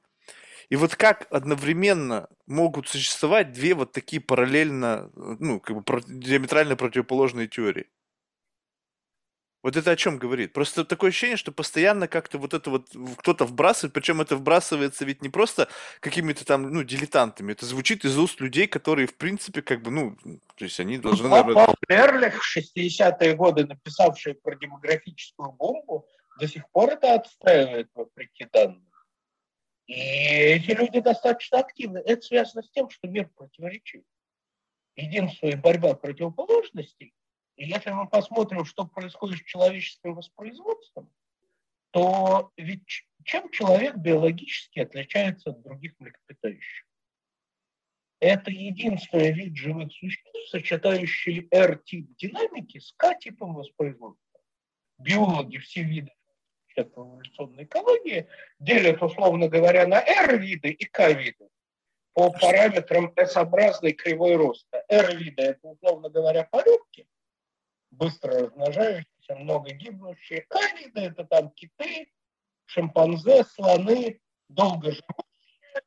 И 0.70 0.76
вот 0.76 0.96
как 0.96 1.26
одновременно 1.32 2.28
могут 2.46 2.88
существовать 2.88 3.52
две 3.52 3.74
вот 3.74 3.92
такие 3.92 4.20
параллельно, 4.22 5.10
ну, 5.16 5.60
как 5.60 5.76
бы 5.76 6.02
диаметрально 6.06 6.76
противоположные 6.76 7.48
теории? 7.48 7.86
Вот 9.66 9.76
это 9.76 9.90
о 9.90 9.96
чем 9.96 10.18
говорит? 10.18 10.52
Просто 10.52 10.84
такое 10.84 11.10
ощущение, 11.10 11.36
что 11.36 11.50
постоянно 11.50 12.06
как-то 12.06 12.38
вот 12.38 12.54
это 12.54 12.70
вот 12.70 12.86
кто-то 13.16 13.46
вбрасывает, 13.46 13.92
причем 13.92 14.20
это 14.20 14.36
вбрасывается 14.36 15.04
ведь 15.04 15.22
не 15.22 15.28
просто 15.28 15.66
какими-то 15.98 16.44
там, 16.44 16.72
ну, 16.72 16.84
дилетантами, 16.84 17.50
это 17.50 17.66
звучит 17.66 18.04
из 18.04 18.16
уст 18.16 18.40
людей, 18.40 18.68
которые, 18.68 19.08
в 19.08 19.16
принципе, 19.16 19.62
как 19.62 19.82
бы, 19.82 19.90
ну, 19.90 20.16
то 20.54 20.64
есть 20.64 20.78
они 20.78 20.98
должны... 20.98 21.28
Ну, 21.28 21.52
Пол 21.52 21.74
Эрлих 21.88 22.40
в 22.40 22.56
60-е 22.56 23.34
годы, 23.34 23.66
написавший 23.66 24.34
про 24.34 24.54
демографическую 24.54 25.50
бомбу, 25.50 26.06
до 26.38 26.46
сих 26.46 26.70
пор 26.70 26.90
это 26.90 27.14
отстаивает 27.14 27.90
вопреки 27.92 28.44
данным. 28.44 28.88
И 29.88 29.94
эти 29.94 30.70
люди 30.70 31.00
достаточно 31.00 31.58
активны. 31.58 31.98
Это 32.06 32.22
связано 32.22 32.62
с 32.62 32.70
тем, 32.70 32.88
что 32.88 33.08
мир 33.08 33.28
противоречив. 33.34 34.02
Единство 34.94 35.48
и 35.48 35.56
борьба 35.56 35.94
противоположностей– 35.94 37.12
и 37.56 37.66
если 37.66 37.90
мы 37.90 38.08
посмотрим, 38.08 38.64
что 38.64 38.86
происходит 38.86 39.38
с 39.38 39.44
человеческим 39.44 40.14
воспроизводством, 40.14 41.10
то 41.90 42.52
ведь 42.56 43.06
чем 43.24 43.50
человек 43.50 43.96
биологически 43.96 44.80
отличается 44.80 45.50
от 45.50 45.62
других 45.62 45.94
млекопитающих? 45.98 46.86
Это 48.20 48.50
единственный 48.50 49.32
вид 49.32 49.56
живых 49.56 49.92
существ, 49.92 50.50
сочетающий 50.50 51.48
R-тип 51.50 52.16
динамики 52.16 52.78
с 52.78 52.92
K-типом 52.96 53.54
воспроизводства. 53.54 54.40
Биологи 54.98 55.58
все 55.58 55.82
виды 55.82 56.12
эволюционной 56.78 57.64
экологии 57.64 58.28
делят, 58.58 59.02
условно 59.02 59.48
говоря, 59.48 59.86
на 59.86 60.00
R-виды 60.00 60.70
и 60.70 60.84
K-виды 60.84 61.48
по 62.12 62.30
параметрам 62.30 63.12
S-образной 63.16 63.92
кривой 63.92 64.36
роста. 64.36 64.84
R-виды– 64.88 65.42
это, 65.42 65.68
условно 65.68 66.08
говоря, 66.08 66.44
порядки, 66.44 67.06
быстро 67.96 68.40
размножающиеся, 68.40 69.36
много 69.36 69.70
гибнущие. 69.72 70.42
Каниды– 70.42 71.00
это 71.02 71.24
там 71.24 71.50
киты, 71.50 72.12
шимпанзе, 72.66 73.44
слоны, 73.44 74.20
долго 74.48 74.92
живущие, 74.92 75.82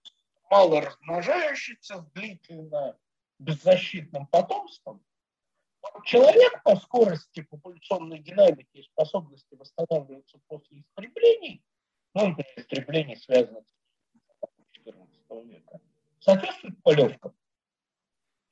мало 0.49 0.81
размножающиеся, 0.81 1.98
с 2.02 2.06
длительно 2.11 2.98
беззащитным 3.38 4.27
потомством. 4.27 5.03
Человек 6.06 6.61
по 6.64 6.76
скорости 6.76 7.41
популяционной 7.41 8.19
динамики 8.19 8.77
и 8.77 8.84
способности 8.84 9.56
восстанавливаться 9.56 10.40
после 10.48 10.81
истреблений, 10.81 11.64
ну, 12.14 12.30
например, 12.30 12.53
истреблений, 12.57 13.15
связанных 13.18 13.64
с 13.65 14.72
14 14.72 15.45
века, 15.45 15.80
соответствует 16.19 16.81
полевкам. 16.84 17.36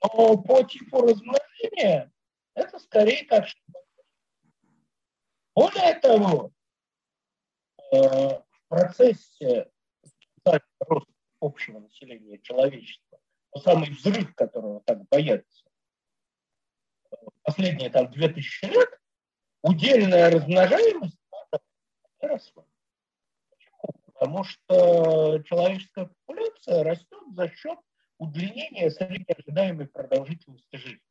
Но 0.01 0.37
по 0.37 0.63
типу 0.63 1.01
размножения 1.01 2.11
это 2.57 2.79
скорее 2.79 3.23
как 3.25 3.45
Более 5.55 5.99
того, 5.99 6.51
э, 7.91 7.97
в 7.97 8.67
процессе 8.67 9.69
роста 10.43 11.11
общего 11.39 11.79
населения 11.79 12.39
человечества, 12.39 13.19
самый 13.63 13.91
взрыв, 13.91 14.33
которого 14.33 14.81
так 14.81 15.03
боятся, 15.09 15.65
последние 17.43 17.89
там 17.91 18.09
2000 18.09 18.65
лет, 18.65 18.89
удельная 19.61 20.31
размножаемость 20.31 21.19
росла. 22.19 22.65
потому 24.05 24.43
что 24.43 25.43
человеческая 25.43 26.07
популяция 26.07 26.83
растет 26.83 27.21
за 27.35 27.49
счет 27.49 27.77
удлинения 28.17 28.89
средней 28.89 29.35
ожидаемой 29.37 29.87
продолжительности 29.87 30.75
жизни. 30.75 31.01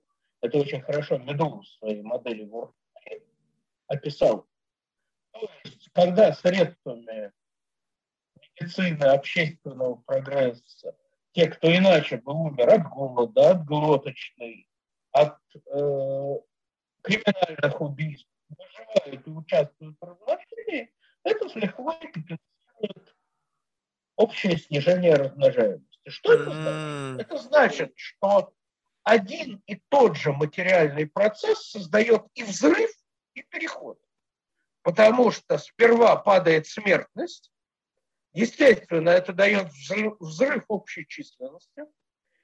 Это 0.41 0.59
очень 0.59 0.81
хорошо 0.81 1.19
Медоу 1.19 1.61
в 1.61 1.67
своей 1.67 2.03
модели 2.03 2.45
Ворд 2.45 2.75
описал. 3.89 4.47
Когда 5.93 6.33
средствами 6.33 7.33
медицины, 8.59 9.05
общественного 9.05 9.97
прогресса, 9.97 10.97
те, 11.33 11.49
кто 11.49 11.75
иначе 11.75 12.17
бы 12.17 12.33
умер 12.33 12.69
от 12.71 12.89
голода, 12.89 13.51
от 13.51 13.65
глоточной, 13.65 14.69
от 15.13 15.39
э, 15.55 16.35
криминальных 17.03 17.81
убийств, 17.81 18.29
выживают 18.49 19.27
и 19.27 19.31
участвуют 19.31 19.97
в 20.01 20.05
размножении, 20.05 20.93
это 21.25 21.49
с 21.49 21.55
лихвой 21.55 21.99
компенсирует 22.01 23.17
общее 24.17 24.57
снижение 24.57 25.15
размножаемости. 25.15 26.09
Что 26.09 26.33
это 26.33 26.51
значит? 26.51 27.27
Это 27.27 27.39
значит, 27.39 27.93
что 27.97 28.55
один 29.07 29.63
и 29.69 29.77
тот 29.89 30.17
же 30.17 30.33
материальный 30.33 31.07
процесс 31.07 31.71
создает 31.71 32.27
и 32.35 32.43
взрыв, 32.43 32.91
и 33.35 33.43
переход. 33.43 34.01
Потому 34.83 35.31
что 35.31 35.59
сперва 35.59 36.17
падает 36.17 36.67
смертность, 36.67 37.53
естественно, 38.33 39.11
это 39.11 39.33
дает 39.33 39.69
взрыв, 39.69 40.17
взрыв 40.19 40.65
общей 40.67 41.07
численности, 41.07 41.85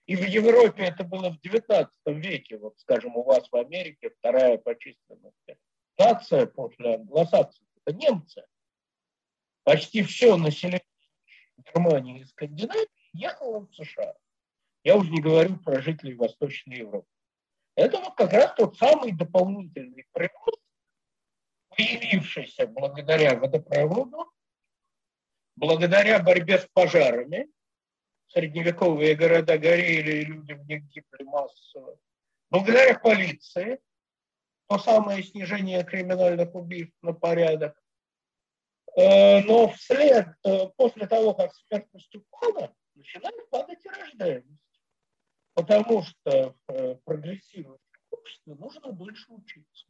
и 0.06 0.14
в 0.14 0.24
Европе 0.24 0.84
это 0.84 1.02
было 1.02 1.30
в 1.30 1.40
XIX 1.40 1.88
веке, 2.06 2.58
вот, 2.58 2.78
скажем, 2.78 3.16
у 3.16 3.24
вас 3.24 3.48
в 3.50 3.56
Америке 3.56 4.10
вторая 4.20 4.56
по 4.56 4.78
численности 4.78 5.58
нация 5.98 6.46
после 6.46 6.94
англосаксов, 6.94 7.64
это 7.84 7.96
немцы. 7.96 8.44
Почти 9.64 10.04
все 10.04 10.36
население 10.36 10.86
Германии 11.56 12.20
и 12.20 12.24
Скандинавии 12.24 12.86
ехало 13.14 13.66
в 13.66 13.74
США. 13.74 14.14
Я 14.84 14.96
уже 14.96 15.10
не 15.10 15.20
говорю 15.20 15.56
про 15.58 15.80
жителей 15.80 16.14
Восточной 16.14 16.78
Европы. 16.78 17.06
Это 17.76 17.98
вот 17.98 18.14
как 18.16 18.32
раз 18.32 18.52
тот 18.54 18.76
самый 18.76 19.12
дополнительный 19.12 20.06
прирост, 20.12 20.60
появившийся 21.70 22.66
благодаря 22.66 23.38
водопроводу, 23.38 24.30
благодаря 25.56 26.20
борьбе 26.20 26.58
с 26.58 26.66
пожарами. 26.72 27.48
Средневековые 28.26 29.14
города 29.14 29.58
горели, 29.58 30.22
и 30.22 30.24
люди 30.24 30.54
в 30.54 30.66
них 30.66 30.84
гибли 30.84 31.22
массово. 31.24 31.98
Благодаря 32.50 32.98
полиции, 32.98 33.78
то 34.68 34.78
самое 34.78 35.22
снижение 35.22 35.84
криминальных 35.84 36.54
убийств 36.54 36.96
на 37.02 37.12
порядок. 37.12 37.78
Э, 38.96 39.42
но 39.42 39.68
вслед, 39.68 40.28
э, 40.44 40.66
после 40.76 41.06
того, 41.06 41.34
как 41.34 41.54
смертность 41.54 42.14
упала, 42.14 42.74
начинает 42.94 43.50
падать 43.50 43.84
и 43.84 43.88
рождаемость 43.88 44.61
потому 45.54 46.02
что 46.02 46.54
в 46.66 46.72
э, 46.72 46.96
прогрессивном 47.04 47.78
нужно 48.46 48.92
больше 48.92 49.32
учиться. 49.32 49.86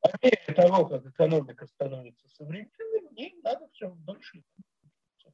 По 0.00 0.10
мере 0.22 0.54
того, 0.54 0.86
как 0.86 1.06
экономика 1.06 1.66
становится 1.66 2.28
современной, 2.30 3.34
в 3.36 3.42
надо 3.44 3.68
все 3.72 3.90
дольше 3.90 4.38
учиться. 4.38 5.32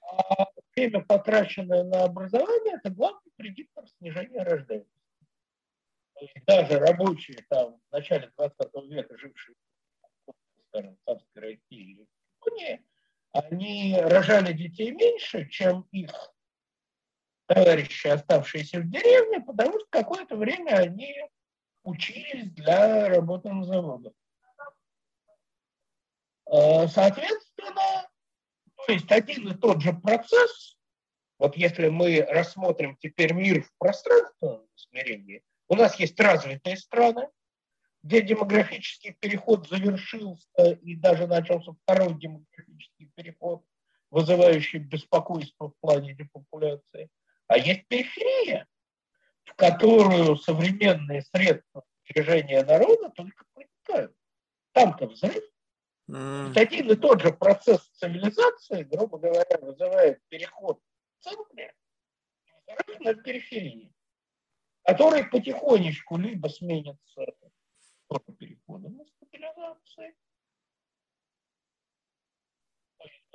А 0.00 0.46
время, 0.74 1.04
потраченное 1.04 1.84
на 1.84 2.04
образование, 2.04 2.74
это 2.74 2.90
главный 2.90 3.30
предиктор 3.36 3.86
снижения 3.98 4.42
рождаемости. 4.42 4.92
даже 6.46 6.78
рабочие 6.78 7.44
там 7.48 7.78
в 7.88 7.92
начале 7.92 8.32
20 8.36 8.58
века, 8.88 9.16
жившие 9.16 9.54
скажем, 10.68 10.96
в 10.96 11.04
царской 11.04 11.42
России 11.42 11.60
или 11.70 12.04
в 12.04 12.08
Японии, 12.46 12.84
они 13.32 13.96
рожали 14.00 14.52
детей 14.52 14.90
меньше, 14.90 15.48
чем 15.48 15.82
их 15.92 16.10
товарищи, 17.48 18.06
оставшиеся 18.06 18.80
в 18.80 18.90
деревне, 18.90 19.40
потому 19.40 19.80
что 19.80 19.88
какое-то 19.90 20.36
время 20.36 20.76
они 20.76 21.14
учились 21.82 22.50
для 22.52 23.08
работы 23.08 23.50
на 23.50 23.64
заводах. 23.64 24.12
А, 26.46 26.86
соответственно, 26.88 28.08
то 28.86 28.92
есть 28.92 29.10
один 29.10 29.48
и 29.48 29.54
тот 29.54 29.82
же 29.82 29.92
процесс, 29.92 30.76
вот 31.38 31.56
если 31.56 31.88
мы 31.88 32.20
рассмотрим 32.22 32.96
теперь 32.96 33.32
мир 33.32 33.62
в 33.62 33.72
пространственном 33.78 34.66
измерении, 34.76 35.42
у 35.68 35.74
нас 35.74 35.98
есть 35.98 36.18
развитые 36.20 36.76
страны, 36.76 37.28
где 38.02 38.22
демографический 38.22 39.12
переход 39.12 39.68
завершился 39.68 40.72
и 40.82 40.96
даже 40.96 41.26
начался 41.26 41.72
второй 41.82 42.14
демографический 42.14 43.10
переход, 43.14 43.64
вызывающий 44.10 44.78
беспокойство 44.78 45.70
в 45.70 45.76
плане 45.80 46.14
депопуляции. 46.14 47.08
А 47.48 47.56
есть 47.58 47.88
периферия, 47.88 48.68
в 49.44 49.54
которую 49.54 50.36
современные 50.36 51.22
средства 51.22 51.84
движения 52.08 52.62
народа 52.62 53.10
только 53.10 53.44
проникают. 53.54 54.14
Там-то 54.72 55.06
взрыв. 55.06 55.42
Mm. 56.10 56.58
Один 56.58 56.90
и 56.90 56.96
тот 56.96 57.20
же 57.20 57.32
процесс 57.32 57.86
цивилизации, 57.90 58.82
грубо 58.84 59.18
говоря, 59.18 59.58
вызывает 59.60 60.22
переход 60.28 60.80
в 61.18 61.24
центре 61.24 61.74
на 63.00 63.14
периферии, 63.14 63.92
который 64.84 65.24
потихонечку 65.24 66.16
либо 66.16 66.48
сменится 66.48 67.26
переходом 68.38 68.96
на 68.96 69.04
стабилизации, 69.04 70.14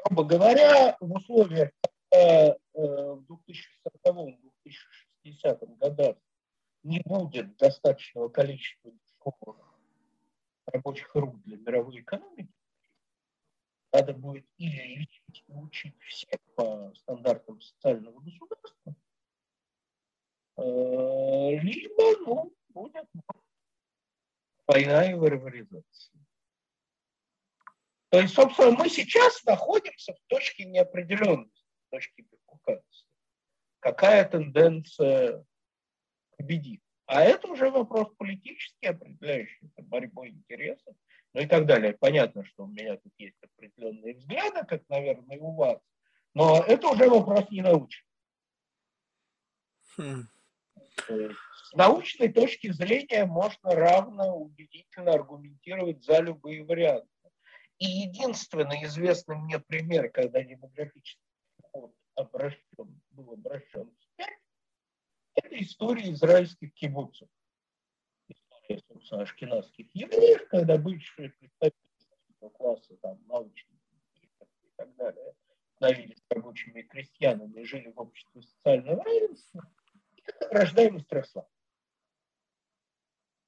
грубо 0.06 0.24
говоря, 0.24 0.98
в 1.00 1.14
условиях 1.14 1.72
Э, 2.14 2.54
в 2.74 3.26
2040-2060 4.06 5.78
годах 5.78 6.16
не 6.84 7.02
будет 7.06 7.58
достаточного 7.58 8.30
количества 8.30 8.92
рабочих 10.68 11.16
рук 11.16 11.42
для 11.42 11.58
мировой 11.58 12.02
экономики, 12.02 12.54
надо 13.92 14.14
будет 14.14 14.46
или 14.58 15.00
лечить 15.00 15.44
и 15.48 15.54
учить 15.54 16.00
всех 16.04 16.40
по 16.56 16.94
стандартам 16.96 17.60
социального 17.62 18.20
государства, 18.20 18.96
э, 20.58 21.60
либо 21.62 22.20
ну, 22.28 22.56
будет 22.70 23.10
война 24.68 25.10
и 25.10 25.16
варваризация. 25.16 26.22
То 28.10 28.20
есть, 28.20 28.36
собственно, 28.36 28.72
мы 28.78 28.88
сейчас 28.90 29.44
находимся 29.46 30.14
в 30.14 30.20
точке 30.28 30.66
неопределенности 30.66 31.63
точки 31.94 32.26
бифуркации. 32.32 33.08
Какая 33.80 34.28
тенденция 34.28 35.46
победит? 36.38 36.82
А 37.06 37.22
это 37.22 37.48
уже 37.48 37.70
вопрос 37.70 38.08
политический, 38.18 38.88
определяющийся 38.88 39.82
борьбой 39.84 40.30
интересов, 40.30 40.96
ну 41.34 41.42
и 41.42 41.46
так 41.46 41.68
далее. 41.68 41.94
Понятно, 41.94 42.44
что 42.46 42.64
у 42.64 42.68
меня 42.68 42.98
тут 42.98 43.14
есть 43.20 43.38
определенные 43.44 44.16
взгляды, 44.16 44.66
как, 44.66 44.82
наверное, 44.90 45.38
и 45.38 45.40
у 45.40 45.54
вас, 45.54 45.80
но 46.34 46.64
это 46.64 46.88
уже 46.88 47.08
вопрос 47.08 47.52
не 47.52 47.62
научный. 47.62 48.10
Хм. 49.98 50.24
С 51.08 51.74
научной 51.74 52.34
точки 52.34 52.72
зрения 52.72 53.26
можно 53.26 53.76
равно 53.76 54.36
убедительно 54.36 55.12
аргументировать 55.14 56.04
за 56.04 56.22
любые 56.22 56.64
варианты. 56.64 57.08
И 57.78 57.86
единственный 57.86 58.84
известный 58.86 59.36
мне 59.36 59.60
пример, 59.60 60.10
когда 60.10 60.42
демографический 61.74 61.94
обращен, 62.16 63.02
был 63.12 63.34
обращен 63.34 63.92
вспять, 64.00 64.40
это 65.36 65.60
история 65.60 66.12
израильских 66.12 66.74
кибуцев. 66.74 67.28
История, 68.28 68.82
собственно, 68.88 69.24
ашкенадских 69.24 69.94
евреев, 69.94 70.48
когда 70.50 70.78
бывшие 70.78 71.30
представители 71.30 71.80
класса, 72.54 72.96
там, 72.98 73.20
научных 73.28 73.80
и 74.22 74.30
так 74.76 74.96
далее, 74.96 75.34
становились 75.76 76.24
рабочими 76.30 76.82
крестьянами 76.82 77.64
жили 77.64 77.92
в 77.92 78.00
обществе 78.00 78.42
социального 78.42 79.04
равенства, 79.04 79.70
и 80.16 80.24
рождаемость 80.52 81.12
росла. 81.12 81.48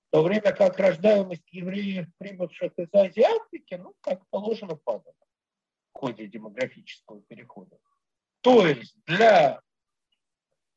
В 0.07 0.11
то 0.11 0.23
время 0.23 0.53
как 0.53 0.79
рождаемость 0.79 1.51
евреев, 1.51 2.07
прибывших 2.17 2.71
из 2.77 2.87
Азии 2.93 3.23
Африки, 3.23 3.75
ну, 3.75 3.93
как 4.01 4.27
положено, 4.29 4.75
падала 4.77 5.15
в 5.93 5.97
ходе 5.97 6.27
демографического 6.27 7.21
перехода. 7.21 7.77
То 8.45 8.67
есть 8.67 8.95
для 9.07 9.59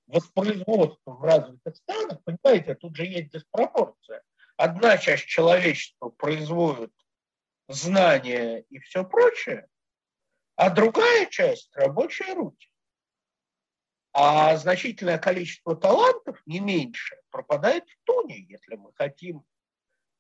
воспроизводства 0.07 1.13
в 1.13 1.23
развитых 1.23 1.77
странах, 1.77 2.25
понимаете, 2.25 2.75
тут 2.75 2.97
же 2.97 3.05
есть 3.05 3.31
диспропорция. 3.31 4.23
Одна 4.57 4.97
часть 4.97 5.27
человечества 5.27 6.09
производит 6.09 6.95
знания 7.69 8.61
и 8.71 8.79
все 8.79 9.05
прочее, 9.05 9.69
а 10.57 10.71
другая 10.71 11.27
часть– 11.27 11.69
рабочие 11.77 12.33
руки. 12.33 12.71
А 14.15 14.57
значительное 14.57 15.19
количество 15.19 15.77
талантов, 15.77 16.41
не 16.47 16.61
меньше, 16.61 17.21
пропадает 17.29 17.87
в 17.87 18.05
туне, 18.05 18.47
если 18.49 18.77
мы 18.77 18.95
хотим 18.95 19.45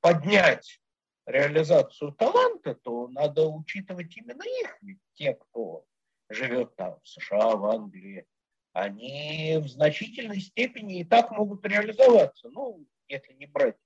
поднять 0.02 0.82
реализацию 1.24 2.12
таланта, 2.12 2.74
то 2.74 3.08
надо 3.08 3.46
учитывать 3.48 4.14
именно 4.18 4.42
их. 4.42 4.76
Ведь 4.82 5.00
те, 5.14 5.32
кто 5.32 5.86
живет 6.28 6.76
там 6.76 7.00
в 7.02 7.08
США, 7.08 7.56
в 7.56 7.64
Англии, 7.66 8.26
они 8.72 9.58
в 9.58 9.68
значительной 9.68 10.40
степени 10.40 11.00
и 11.00 11.04
так 11.04 11.30
могут 11.30 11.64
реализоваться. 11.64 12.48
Ну, 12.50 12.86
если 13.08 13.32
не 13.34 13.46
брать 13.46 13.76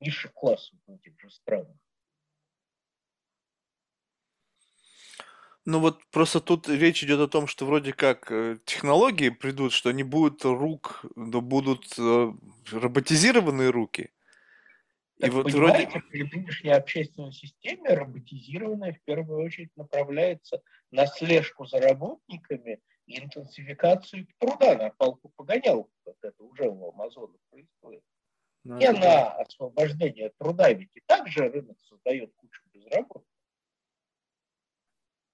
низших 0.00 0.32
классов 0.32 0.78
в 0.86 0.92
этих 0.92 1.18
же 1.20 1.30
странах. 1.30 1.76
Ну 5.66 5.78
вот 5.78 6.04
просто 6.10 6.40
тут 6.40 6.68
речь 6.68 7.02
идет 7.02 7.20
о 7.20 7.28
том, 7.28 7.46
что 7.46 7.64
вроде 7.64 7.94
как 7.94 8.30
э, 8.30 8.58
технологии 8.66 9.30
придут, 9.30 9.72
что 9.72 9.92
не 9.92 10.02
будет 10.02 10.44
рук, 10.44 11.06
но 11.16 11.40
будут 11.40 11.86
э, 11.98 12.32
роботизированные 12.70 13.70
руки. 13.70 14.10
И 15.18 15.30
вот 15.30 15.50
вроде... 15.52 15.86
при 16.10 16.24
нынешней 16.24 16.70
общественной 16.70 17.32
системе 17.32 17.94
роботизированная 17.94 18.94
в 18.94 19.02
первую 19.04 19.44
очередь 19.44 19.70
направляется 19.76 20.62
на 20.90 21.06
слежку 21.06 21.66
за 21.66 21.80
работниками 21.80 22.80
и 23.06 23.20
интенсификацию 23.20 24.26
труда, 24.38 24.76
на 24.76 24.90
палку 24.90 25.30
погонял. 25.36 25.88
Вот 26.04 26.16
это 26.22 26.42
уже 26.42 26.68
у 26.68 26.90
Амазона 26.90 27.36
происходит. 27.50 28.02
Ну, 28.64 28.78
не 28.78 28.90
на 28.90 29.30
освобождение 29.32 30.32
труда, 30.38 30.72
ведь 30.72 30.90
и 30.94 31.00
также 31.06 31.48
рынок 31.48 31.78
создает 31.82 32.32
кучу 32.36 32.62
безработных. 32.72 33.28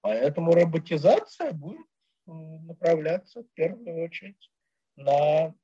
Поэтому 0.00 0.52
роботизация 0.52 1.52
будет 1.52 1.86
направляться 2.26 3.42
в 3.42 3.48
первую 3.54 4.04
очередь 4.04 4.50
на 4.96 5.54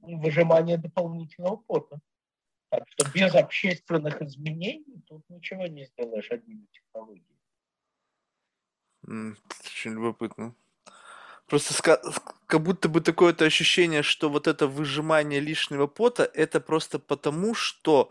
выжимание 0.00 0.78
дополнительного 0.78 1.56
пота. 1.56 2.00
Так 2.70 2.84
что 2.90 3.10
без 3.12 3.34
общественных 3.34 4.20
изменений 4.22 5.02
тут 5.06 5.22
ничего 5.30 5.66
не 5.66 5.86
сделаешь 5.86 6.30
одними 6.30 6.66
технологиями. 6.72 7.24
Очень 9.64 9.92
любопытно. 9.92 10.54
Просто 11.46 11.98
как 12.46 12.62
будто 12.62 12.90
бы 12.90 13.00
такое-то 13.00 13.46
ощущение, 13.46 14.02
что 14.02 14.28
вот 14.28 14.46
это 14.46 14.66
выжимание 14.66 15.40
лишнего 15.40 15.86
пота, 15.86 16.30
это 16.34 16.60
просто 16.60 16.98
потому, 16.98 17.54
что 17.54 18.10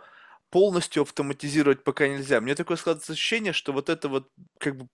полностью 0.49 1.03
автоматизировать 1.03 1.83
пока 1.83 2.07
нельзя. 2.07 2.41
Мне 2.41 2.55
такое 2.55 2.77
складывается 2.77 3.13
ощущение, 3.13 3.53
что 3.53 3.73
вот 3.73 3.89
это 3.89 4.09
вот 4.09 4.31
как 4.57 4.77
бы 4.77 4.87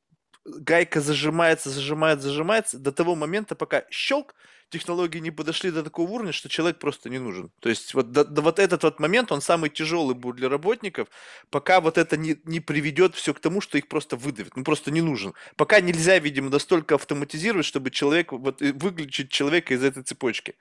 гайка 0.43 0.99
зажимается, 0.99 1.69
зажимается, 1.69 2.27
зажимается 2.27 2.79
до 2.79 2.91
того 2.91 3.15
момента, 3.15 3.55
пока 3.55 3.85
щелк, 3.89 4.35
технологии 4.73 5.19
не 5.19 5.31
подошли 5.31 5.71
до 5.71 5.83
такого 5.83 6.09
уровня, 6.11 6.33
что 6.33 6.49
человек 6.49 6.79
просто 6.79 7.09
не 7.09 7.19
нужен. 7.19 7.51
То 7.59 7.69
есть 7.69 7.93
вот, 7.93 8.11
до 8.11 8.41
вот 8.41 8.59
этот 8.59 8.83
вот 8.83 8.99
момент, 8.99 9.31
он 9.31 9.41
самый 9.41 9.69
тяжелый 9.69 10.15
будет 10.15 10.35
для 10.37 10.49
работников, 10.49 11.07
пока 11.49 11.79
вот 11.79 11.97
это 11.97 12.17
не, 12.17 12.35
не 12.43 12.59
приведет 12.59 13.15
все 13.15 13.33
к 13.33 13.39
тому, 13.39 13.61
что 13.61 13.77
их 13.77 13.87
просто 13.87 14.17
выдавит, 14.17 14.55
ну 14.57 14.63
просто 14.63 14.91
не 14.91 15.01
нужен. 15.01 15.33
Пока 15.55 15.79
нельзя, 15.79 16.19
видимо, 16.19 16.49
настолько 16.49 16.95
автоматизировать, 16.95 17.65
чтобы 17.65 17.91
человек, 17.91 18.31
вот 18.31 18.59
выключить 18.59 19.31
человека 19.31 19.73
из 19.73 19.83
этой 19.83 20.03
цепочки. 20.03 20.55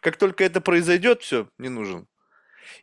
Как 0.00 0.16
только 0.16 0.44
это 0.44 0.60
произойдет, 0.60 1.22
все, 1.22 1.48
не 1.58 1.68
нужен. 1.68 2.06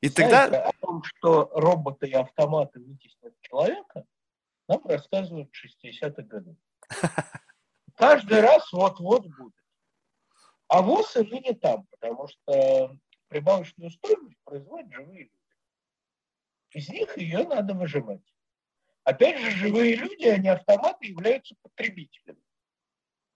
И 0.01 0.09
Знаете, 0.09 0.37
тогда... 0.37 0.67
о 0.67 0.71
том, 0.79 1.03
что 1.03 1.49
роботы 1.53 2.07
и 2.07 2.13
автоматы 2.13 2.79
вытеснят 2.79 3.33
человека, 3.41 4.05
нам 4.67 4.81
рассказывают 4.85 5.49
в 5.51 5.85
60-х 5.85 6.21
годах. 6.23 6.55
Каждый 7.95 8.41
раз 8.41 8.71
вот-вот 8.71 9.27
будет. 9.27 9.62
А 10.67 10.81
ВОЗ 10.81 11.17
и 11.17 11.39
не 11.39 11.53
там, 11.53 11.85
потому 11.87 12.27
что 12.27 12.97
прибавочную 13.27 13.91
стоимость 13.91 14.37
производят 14.43 14.91
живые 14.91 15.23
люди. 15.23 15.31
Из 16.71 16.89
них 16.89 17.17
ее 17.17 17.43
надо 17.43 17.73
выжимать. 17.73 18.21
Опять 19.03 19.39
же, 19.39 19.51
живые 19.51 19.95
люди, 19.95 20.25
они 20.25 20.47
автоматы 20.47 21.07
являются 21.07 21.55
потребителями. 21.61 22.41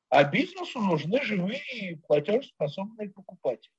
А 0.10 0.24
бизнесу 0.24 0.80
нужны 0.80 1.22
живые 1.22 1.98
платежеспособные 2.08 3.10
покупатели. 3.10 3.74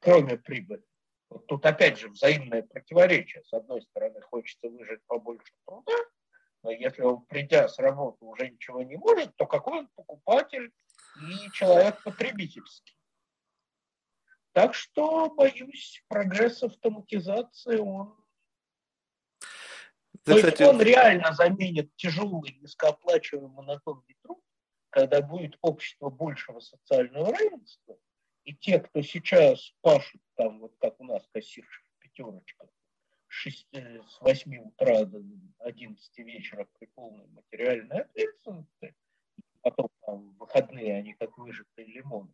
Кроме 0.00 0.36
прибыли. 0.36 0.84
Вот 1.30 1.46
тут 1.46 1.64
опять 1.64 1.98
же 1.98 2.08
взаимное 2.08 2.62
противоречие. 2.62 3.42
С 3.44 3.52
одной 3.52 3.82
стороны, 3.82 4.20
хочется 4.20 4.68
выжать 4.68 5.02
побольше 5.06 5.52
труда, 5.64 5.96
но 6.62 6.70
если 6.70 7.02
он, 7.02 7.24
придя 7.26 7.68
с 7.68 7.78
работы, 7.78 8.24
уже 8.24 8.50
ничего 8.50 8.82
не 8.82 8.96
может, 8.96 9.34
то 9.36 9.46
какой 9.46 9.80
он 9.80 9.88
покупатель 9.94 10.70
и 11.20 11.50
человек 11.52 12.02
потребительский. 12.02 12.96
Так 14.52 14.74
что, 14.74 15.30
боюсь, 15.30 16.02
прогресс 16.08 16.62
автоматизации, 16.62 17.76
он... 17.76 18.16
Да, 20.24 20.32
то 20.32 20.36
кстати... 20.36 20.62
есть 20.62 20.72
он 20.72 20.80
реально 20.80 21.34
заменит 21.34 21.94
тяжелый, 21.96 22.58
низкооплачиваемый 22.60 23.50
монотонный 23.50 24.16
труд, 24.22 24.42
когда 24.90 25.20
будет 25.20 25.58
общество 25.60 26.08
большего 26.08 26.60
социального 26.60 27.32
равенства, 27.32 27.98
и 28.44 28.54
те, 28.54 28.80
кто 28.80 29.02
сейчас 29.02 29.74
пашут 29.82 30.22
там, 30.36 30.60
вот 30.60 30.74
как 30.78 30.98
у 31.00 31.04
нас 31.04 31.22
кассирша 31.32 31.82
пятерочка, 31.98 32.66
с 33.28 34.20
8 34.20 34.56
утра 34.58 35.04
до 35.04 35.22
11 35.58 36.18
вечера 36.18 36.66
при 36.78 36.86
полной 36.86 37.26
материальной 37.26 38.00
ответственности, 38.00 38.96
потом 39.66 39.88
там 40.06 40.30
выходные 40.38 40.94
они 40.94 41.14
как 41.14 41.36
выжатые 41.36 41.88
лимоны, 41.88 42.32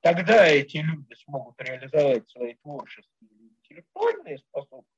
тогда 0.00 0.46
эти 0.46 0.76
люди 0.76 1.12
смогут 1.14 1.60
реализовать 1.60 2.30
свои 2.30 2.54
творческие 2.54 3.30
или 3.30 3.48
интеллектуальные 3.48 4.38
способности, 4.38 4.92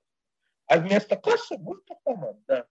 а 0.66 0.76
вместо 0.76 1.16
кассы 1.16 1.56
будет 1.56 1.90
автомат, 1.90 2.36
да. 2.46 2.66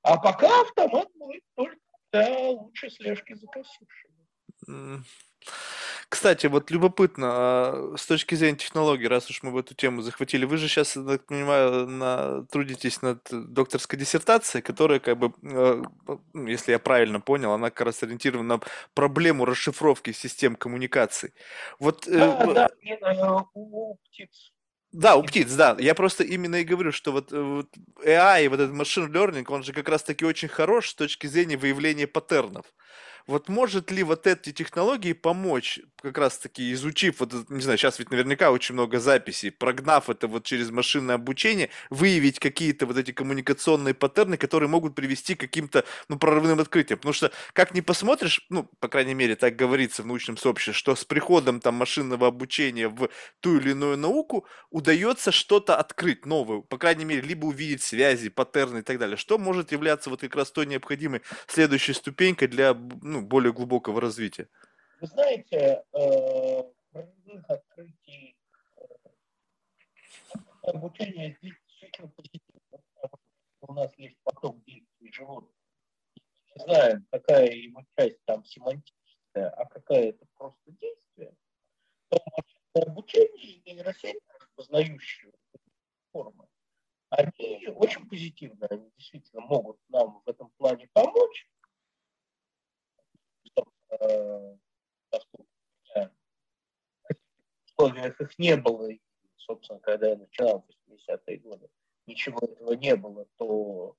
А 0.00 0.16
пока 0.16 0.62
автомат 0.62 1.08
будет 1.14 1.42
только 1.54 1.76
для 2.12 2.48
лучшей 2.48 2.90
слежки 2.90 3.34
за 3.34 3.46
кассиршей. 3.46 4.10
Кстати, 6.14 6.46
вот 6.46 6.70
любопытно, 6.70 7.26
а, 7.28 7.94
с 7.96 8.06
точки 8.06 8.36
зрения 8.36 8.56
технологий, 8.56 9.08
раз 9.08 9.28
уж 9.30 9.42
мы 9.42 9.50
в 9.50 9.58
эту 9.58 9.74
тему 9.74 10.00
захватили, 10.00 10.44
вы 10.44 10.58
же 10.58 10.68
сейчас, 10.68 10.94
я 10.94 11.02
так 11.02 11.26
понимаю, 11.26 11.88
на, 11.88 12.44
трудитесь 12.52 13.02
над 13.02 13.18
докторской 13.32 13.98
диссертацией, 13.98 14.62
которая, 14.62 15.00
как 15.00 15.18
бы, 15.18 15.32
э, 15.42 15.82
ну, 16.32 16.46
если 16.46 16.70
я 16.70 16.78
правильно 16.78 17.18
понял, 17.20 17.50
она 17.50 17.70
как 17.70 17.86
раз 17.86 18.04
ориентирована 18.04 18.58
на 18.58 18.60
проблему 18.94 19.44
расшифровки 19.44 20.12
систем 20.12 20.54
коммуникаций. 20.54 21.32
Вот, 21.80 22.06
э, 22.06 22.12
да, 22.12 22.44
э, 22.44 22.54
да, 22.54 22.68
именно 22.80 23.46
у 23.52 23.96
птиц. 23.96 24.52
Да, 24.92 25.16
у 25.16 25.24
птиц, 25.24 25.52
да. 25.52 25.74
Я 25.80 25.96
просто 25.96 26.22
именно 26.22 26.54
и 26.54 26.64
говорю, 26.64 26.92
что 26.92 27.10
вот, 27.10 27.32
вот 27.32 27.66
AI, 28.04 28.48
вот 28.48 28.60
этот 28.60 28.76
machine 28.76 29.10
learning, 29.10 29.46
он 29.48 29.64
же 29.64 29.72
как 29.72 29.88
раз-таки 29.88 30.24
очень 30.24 30.46
хорош 30.46 30.90
с 30.90 30.94
точки 30.94 31.26
зрения 31.26 31.56
выявления 31.56 32.06
паттернов. 32.06 32.66
Вот 33.26 33.48
может 33.48 33.90
ли 33.90 34.02
вот 34.02 34.26
эти 34.26 34.52
технологии 34.52 35.14
помочь, 35.14 35.80
как 35.96 36.18
раз 36.18 36.36
таки 36.36 36.70
изучив, 36.74 37.20
вот, 37.20 37.32
не 37.48 37.62
знаю, 37.62 37.78
сейчас 37.78 37.98
ведь 37.98 38.10
наверняка 38.10 38.50
очень 38.50 38.74
много 38.74 39.00
записей, 39.00 39.50
прогнав 39.50 40.10
это 40.10 40.28
вот 40.28 40.44
через 40.44 40.70
машинное 40.70 41.14
обучение, 41.14 41.70
выявить 41.88 42.38
какие-то 42.38 42.84
вот 42.84 42.98
эти 42.98 43.12
коммуникационные 43.12 43.94
паттерны, 43.94 44.36
которые 44.36 44.68
могут 44.68 44.94
привести 44.94 45.34
к 45.34 45.40
каким-то, 45.40 45.84
ну, 46.08 46.18
прорывным 46.18 46.60
открытиям. 46.60 46.98
Потому 46.98 47.14
что, 47.14 47.32
как 47.54 47.72
ни 47.74 47.80
посмотришь, 47.80 48.44
ну, 48.50 48.68
по 48.78 48.88
крайней 48.88 49.14
мере, 49.14 49.36
так 49.36 49.56
говорится 49.56 50.02
в 50.02 50.06
научном 50.06 50.36
сообществе, 50.36 50.74
что 50.74 50.94
с 50.94 51.06
приходом 51.06 51.60
там 51.60 51.76
машинного 51.76 52.26
обучения 52.26 52.88
в 52.88 53.08
ту 53.40 53.56
или 53.56 53.70
иную 53.70 53.96
науку 53.96 54.46
удается 54.68 55.32
что-то 55.32 55.76
открыть 55.76 56.26
новое, 56.26 56.60
по 56.60 56.76
крайней 56.76 57.06
мере, 57.06 57.22
либо 57.22 57.46
увидеть 57.46 57.82
связи, 57.82 58.28
паттерны 58.28 58.80
и 58.80 58.82
так 58.82 58.98
далее, 58.98 59.16
что 59.16 59.38
может 59.38 59.72
являться 59.72 60.10
вот 60.10 60.20
как 60.20 60.36
раз 60.36 60.52
той 60.52 60.66
необходимой 60.66 61.22
следующей 61.46 61.94
ступенькой 61.94 62.48
для 62.48 62.74
ну, 62.74 63.13
более 63.22 63.52
глубокого 63.52 64.00
развития? 64.00 64.48
Вы 65.00 65.06
знаете, 65.06 65.84
прорывных 65.92 67.50
э, 67.50 67.54
открытий 67.54 68.36
э, 68.76 68.84
обучения 70.62 71.36
здесь 71.40 71.54
действительно 71.66 72.08
позитивно, 72.08 72.80
у 73.60 73.72
нас 73.72 73.92
есть 73.98 74.16
поток 74.22 74.62
действий 74.64 75.12
животных. 75.12 75.52
Не 76.54 76.64
знаем, 76.64 77.06
какая 77.10 77.50
его 77.50 77.82
часть 77.98 78.18
там 78.24 78.44
семантическая, 78.44 79.50
а 79.50 79.64
какая 79.66 80.10
это 80.10 80.24
просто 80.36 80.70
действие, 80.70 81.34
то 82.08 82.82
обучение 82.82 83.62
нейросети, 83.66 84.20
познающие 84.54 85.32
формы, 86.12 86.46
они 87.10 87.68
очень 87.68 88.08
позитивны, 88.08 88.64
они 88.70 88.90
действительно 88.96 89.42
могут 89.42 89.78
нам 89.88 90.22
в 90.24 90.28
этом 90.28 90.50
плане 90.56 90.88
помочь, 90.92 91.48
условиях 97.76 98.20
их 98.20 98.38
не 98.38 98.56
было, 98.56 98.88
и, 98.88 99.00
собственно, 99.36 99.80
когда 99.80 100.10
я 100.10 100.16
начинал 100.16 100.66
в 100.86 100.92
80-е 100.92 101.38
годы, 101.38 101.68
ничего 102.06 102.38
этого 102.40 102.72
не 102.74 102.96
было, 102.96 103.26
то 103.36 103.96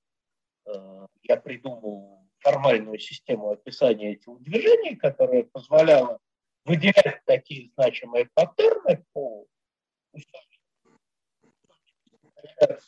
э, 0.66 1.06
я 1.22 1.36
придумал 1.36 2.26
формальную 2.38 2.98
систему 2.98 3.50
описания 3.50 4.16
телодвижений, 4.16 4.96
которая 4.96 5.44
позволяла 5.44 6.18
выделять 6.64 7.22
такие 7.24 7.70
значимые 7.76 8.28
паттерны 8.34 9.04
по 9.12 9.46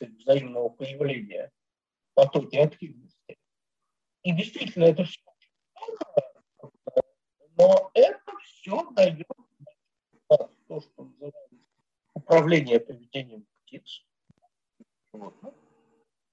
взаимного 0.00 0.68
появления 0.70 1.50
в 2.10 2.14
потоке 2.14 2.60
активности. 2.60 3.36
И 4.22 4.32
действительно, 4.32 4.84
это 4.84 5.04
все 5.04 5.20
но 7.58 7.90
это 7.92 8.32
все 8.42 8.90
дает 8.92 9.26
то, 10.28 10.50
что 10.68 11.04
называется 11.04 11.48
управление 12.14 12.80
поведением 12.80 13.46
птиц. 13.62 14.04
Вот. 15.12 15.34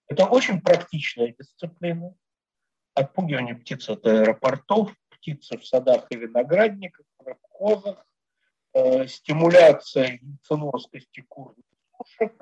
Это 0.07 0.25
очень 0.25 0.61
практичная 0.61 1.35
дисциплина. 1.37 2.15
Отпугивание 2.93 3.55
птиц 3.55 3.89
от 3.89 4.05
аэропортов, 4.05 4.95
птицы 5.09 5.57
в 5.57 5.65
садах 5.65 6.05
и 6.11 6.15
виноградниках, 6.15 7.05
в 7.19 7.35
козах, 7.49 8.05
э, 8.73 9.07
стимуляция 9.07 10.19
яйценосности 10.21 11.21
кур 11.27 11.55
сушек. 11.97 12.33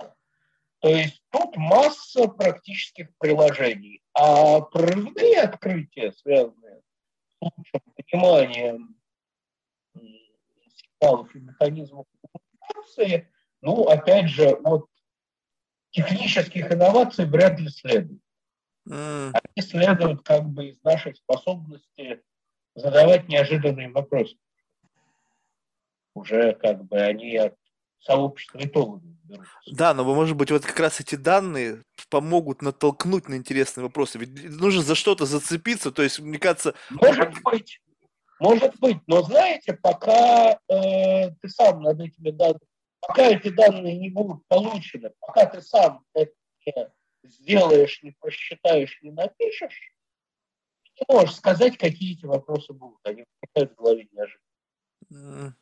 То 0.80 0.90
есть 0.90 1.24
тут 1.30 1.56
масса 1.56 2.28
практических 2.28 3.16
приложений. 3.18 4.04
А 4.14 4.60
прорывные 4.62 5.42
открытия, 5.42 6.12
связанные 6.12 6.82
с 6.82 6.93
лучшим 7.44 7.82
пониманием 7.95 8.95
сигналов 10.76 11.36
и 11.36 11.40
механизмов 11.40 12.06
коммуникации, 12.32 13.30
ну, 13.61 13.84
опять 13.88 14.30
же, 14.30 14.49
от 14.49 14.88
технических 15.91 16.72
инноваций 16.72 17.26
вряд 17.26 17.60
ли 17.60 17.70
следует. 17.70 18.22
Mm. 18.88 19.32
Они 19.34 19.68
следуют 19.68 20.24
как 20.24 20.45
бы 20.45 20.70
из 20.70 20.84
нашей 20.84 21.15
способности 21.15 22.22
задавать 22.76 23.30
неожиданные 23.30 23.90
вопросы. 23.90 24.36
Уже 26.15 26.53
как 26.53 26.84
бы 26.86 26.99
они 26.99 27.38
от 27.38 27.56
сообщества 27.99 28.60
этологов 28.60 29.03
берутся. 29.24 29.52
Да, 29.72 29.94
но 29.94 30.03
может 30.03 30.36
быть 30.36 30.52
вот 30.52 30.65
как 30.65 30.80
раз 30.80 30.99
эти 30.99 31.15
данные 31.15 31.82
помогут 32.14 32.61
натолкнуть 32.61 33.27
на 33.27 33.34
интересные 33.34 33.85
вопросы. 33.85 34.19
Ведь 34.19 34.60
нужно 34.60 34.84
за 34.84 34.94
что-то 34.94 35.26
зацепиться, 35.26 35.91
то 35.91 36.03
есть, 36.03 36.19
мне 36.19 36.38
кажется... 36.38 36.76
Может 36.91 37.41
быть, 37.41 37.81
может 38.40 38.80
быть, 38.80 38.98
но 39.07 39.23
знаете, 39.23 39.73
пока 39.73 40.60
э, 40.69 41.31
ты 41.41 41.49
сам 41.49 41.81
над 41.81 41.99
этими 41.99 42.30
данными 42.30 42.60
пока 43.07 43.23
эти 43.23 43.49
данные 43.49 43.98
не 43.98 44.10
будут 44.10 44.45
получены, 44.48 45.11
пока 45.19 45.45
ты 45.48 45.61
сам 45.61 46.06
это 46.14 46.31
не 46.65 47.30
сделаешь, 47.30 48.02
не 48.03 48.11
просчитаешь, 48.11 48.99
не 49.02 49.11
напишешь, 49.11 49.94
ты 50.95 51.06
можешь 51.07 51.35
сказать, 51.35 51.77
какие 51.77 52.14
эти 52.14 52.26
вопросы 52.26 52.73
будут. 52.73 52.99
Они 53.03 53.26
возникают 53.41 53.73
в 53.73 53.81
голове 53.81 54.07
неожиданно. 54.11 55.57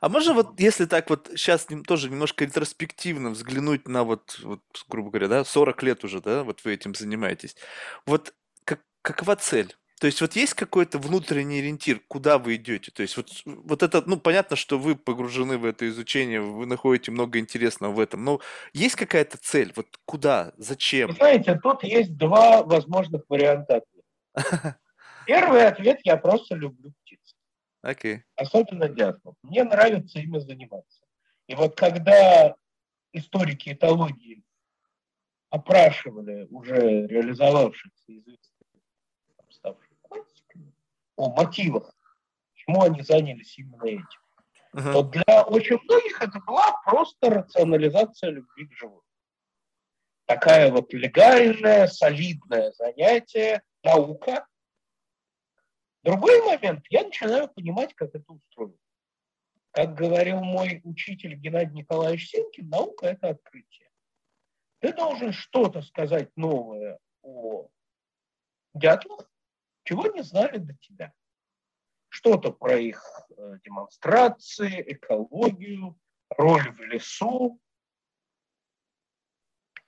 А 0.00 0.08
можно 0.08 0.32
вот, 0.32 0.58
если 0.58 0.86
так 0.86 1.10
вот 1.10 1.30
сейчас 1.36 1.66
тоже 1.86 2.08
немножко 2.08 2.44
ретроспективно 2.44 3.30
взглянуть 3.30 3.86
на 3.86 4.02
вот, 4.02 4.40
вот, 4.42 4.62
грубо 4.88 5.10
говоря, 5.10 5.28
да, 5.28 5.44
40 5.44 5.82
лет 5.82 6.04
уже, 6.04 6.20
да, 6.20 6.42
вот 6.42 6.64
вы 6.64 6.72
этим 6.72 6.94
занимаетесь. 6.94 7.54
Вот 8.06 8.34
как, 8.64 8.80
какова 9.02 9.36
цель? 9.36 9.76
То 10.00 10.06
есть 10.06 10.22
вот 10.22 10.34
есть 10.34 10.54
какой-то 10.54 10.98
внутренний 10.98 11.58
ориентир, 11.58 12.00
куда 12.08 12.38
вы 12.38 12.56
идете? 12.56 12.90
То 12.90 13.02
есть 13.02 13.18
вот, 13.18 13.28
вот 13.44 13.82
это, 13.82 14.02
ну, 14.06 14.16
понятно, 14.16 14.56
что 14.56 14.78
вы 14.78 14.96
погружены 14.96 15.58
в 15.58 15.66
это 15.66 15.86
изучение, 15.90 16.40
вы 16.40 16.64
находите 16.64 17.10
много 17.10 17.38
интересного 17.38 17.92
в 17.92 18.00
этом, 18.00 18.24
но 18.24 18.40
есть 18.72 18.96
какая-то 18.96 19.36
цель? 19.36 19.74
Вот 19.76 19.86
куда? 20.06 20.54
Зачем? 20.56 21.12
знаете, 21.12 21.60
тут 21.62 21.84
есть 21.84 22.16
два 22.16 22.62
возможных 22.62 23.24
варианта 23.28 23.82
ответа. 23.82 24.78
Первый 25.26 25.66
ответ– 25.66 26.00
я 26.04 26.16
просто 26.16 26.54
люблю 26.54 26.94
птиц. 27.04 27.19
Okay. 27.84 28.22
Особенно 28.36 28.88
дятлов. 28.88 29.36
Мне 29.42 29.64
нравится 29.64 30.18
ими 30.18 30.38
заниматься. 30.38 31.02
И 31.46 31.54
вот 31.54 31.76
когда 31.76 32.54
историки 33.12 33.72
этологии 33.72 34.44
опрашивали 35.48 36.46
уже 36.50 37.06
реализовавшихся 37.06 38.18
известных 38.18 38.60
о 41.16 41.34
мотивах, 41.34 41.94
почему 42.52 42.82
они 42.82 43.02
занялись 43.02 43.58
именно 43.58 43.84
этим. 43.84 44.06
Uh-huh. 44.74 44.92
То 44.92 45.02
для 45.02 45.42
очень 45.42 45.78
многих 45.82 46.22
это 46.22 46.40
была 46.40 46.72
просто 46.84 47.28
рационализация 47.28 48.30
любви 48.30 48.66
к 48.68 48.72
животным. 48.72 49.02
Такая 50.26 50.70
вот 50.70 50.92
легальная, 50.94 51.88
солидное 51.88 52.72
занятие, 52.72 53.62
наука. 53.82 54.46
Другой 56.02 56.40
момент, 56.42 56.84
я 56.88 57.04
начинаю 57.04 57.48
понимать, 57.48 57.94
как 57.94 58.14
это 58.14 58.32
устроено. 58.32 58.76
Как 59.72 59.94
говорил 59.94 60.40
мой 60.40 60.80
учитель 60.84 61.34
Геннадий 61.34 61.74
Николаевич 61.76 62.30
Синкин, 62.30 62.68
наука– 62.68 63.06
это 63.08 63.30
открытие. 63.30 63.90
Ты 64.80 64.94
должен 64.94 65.32
что-то 65.32 65.82
сказать 65.82 66.34
новое 66.36 66.98
о 67.22 67.68
дятлах, 68.74 69.30
чего 69.84 70.06
не 70.06 70.22
знали 70.22 70.56
до 70.58 70.74
тебя. 70.78 71.12
Что-то 72.08 72.50
про 72.50 72.78
их 72.78 73.04
э, 73.36 73.58
демонстрации, 73.62 74.82
экологию, 74.88 75.98
роль 76.30 76.72
в 76.72 76.80
лесу. 76.80 77.60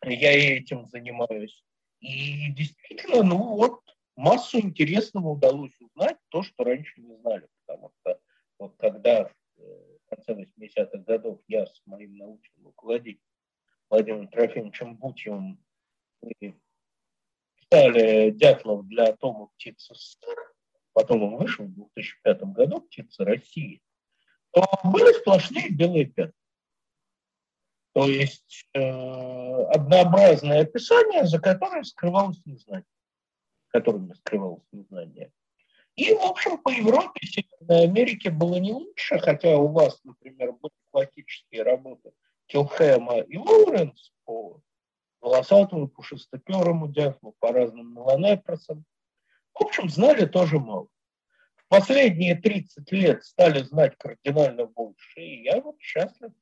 Я 0.05 0.33
этим 0.33 0.87
занимаюсь. 0.89 1.65
И 2.01 2.53
действительно, 2.53 3.23
ну 3.23 3.39
вот, 3.57 3.72
массу 4.17 4.61
интересного 4.61 5.31
удалось 5.31 5.79
узнать, 5.81 6.17
то, 6.29 6.43
что 6.43 6.65
раньше 6.65 7.01
не 7.01 7.17
знали. 7.17 7.49
Потому 7.67 7.93
что 8.01 8.21
вот 8.59 8.75
когда 8.79 9.31
э, 9.57 9.63
в 10.07 10.09
конце 10.09 10.35
80-х 10.35 10.99
годов 10.99 11.41
я 11.49 11.67
с 11.67 11.83
моим 11.87 12.17
научным 12.17 12.67
руководителем 12.67 13.25
Владимиром 13.91 14.29
Трофимовичем 14.29 14.97
Бутьевым 14.97 15.63
писали 17.57 18.31
Дятлов 18.31 18.87
для 18.87 19.09
Атома 19.09 19.49
«Птица 19.49 19.95
СССР», 19.95 20.55
потом 20.93 21.23
он 21.23 21.37
вышел 21.37 21.65
в 21.67 21.75
2005 21.75 22.43
году 22.55 22.81
«Птица 22.83 23.25
России», 23.25 23.83
то 24.53 24.65
были 24.85 25.13
сплошные 25.21 25.71
белые 25.71 26.07
пятна. 26.07 26.33
То 27.95 28.07
есть 28.07 28.67
э, 28.73 28.81
однообразное 28.81 30.63
описание, 30.63 31.27
за 31.27 31.39
которым 31.39 31.85
скрывалось 31.85 32.41
незнание. 32.47 32.87
Которым 33.73 34.15
скрывалось 34.15 34.63
незнание. 34.73 35.33
И, 35.97 36.13
в 36.15 36.23
общем, 36.23 36.59
по 36.59 36.71
Европе, 36.71 37.27
Северной 37.27 37.85
Америке 37.85 38.31
было 38.31 38.57
не 38.57 38.73
лучше, 38.73 39.19
хотя 39.19 39.57
у 39.59 39.69
вас, 39.69 40.01
например, 40.05 40.53
были 40.53 40.73
классические 40.91 41.63
работы 41.63 42.13
Килхэма 42.47 43.21
и 43.21 43.37
Лоуренс 43.37 44.13
по 44.25 44.61
волосатому, 45.21 45.89
пушистоперому 45.89 46.89
дятлу, 46.89 47.35
по 47.39 47.53
разным 47.53 47.95
меланепросам. 47.95 48.85
В 49.55 49.65
общем, 49.65 49.89
знали 49.89 50.27
тоже 50.27 50.59
мало. 50.59 50.89
В 51.57 51.69
последние 51.69 52.35
30 52.37 52.91
лет 52.93 53.25
стали 53.25 53.63
знать 53.63 53.97
кардинально 53.99 54.67
больше, 54.67 55.21
и 55.21 55.45
я 55.45 55.61
вот 55.61 55.81
счастлив, 55.81 56.33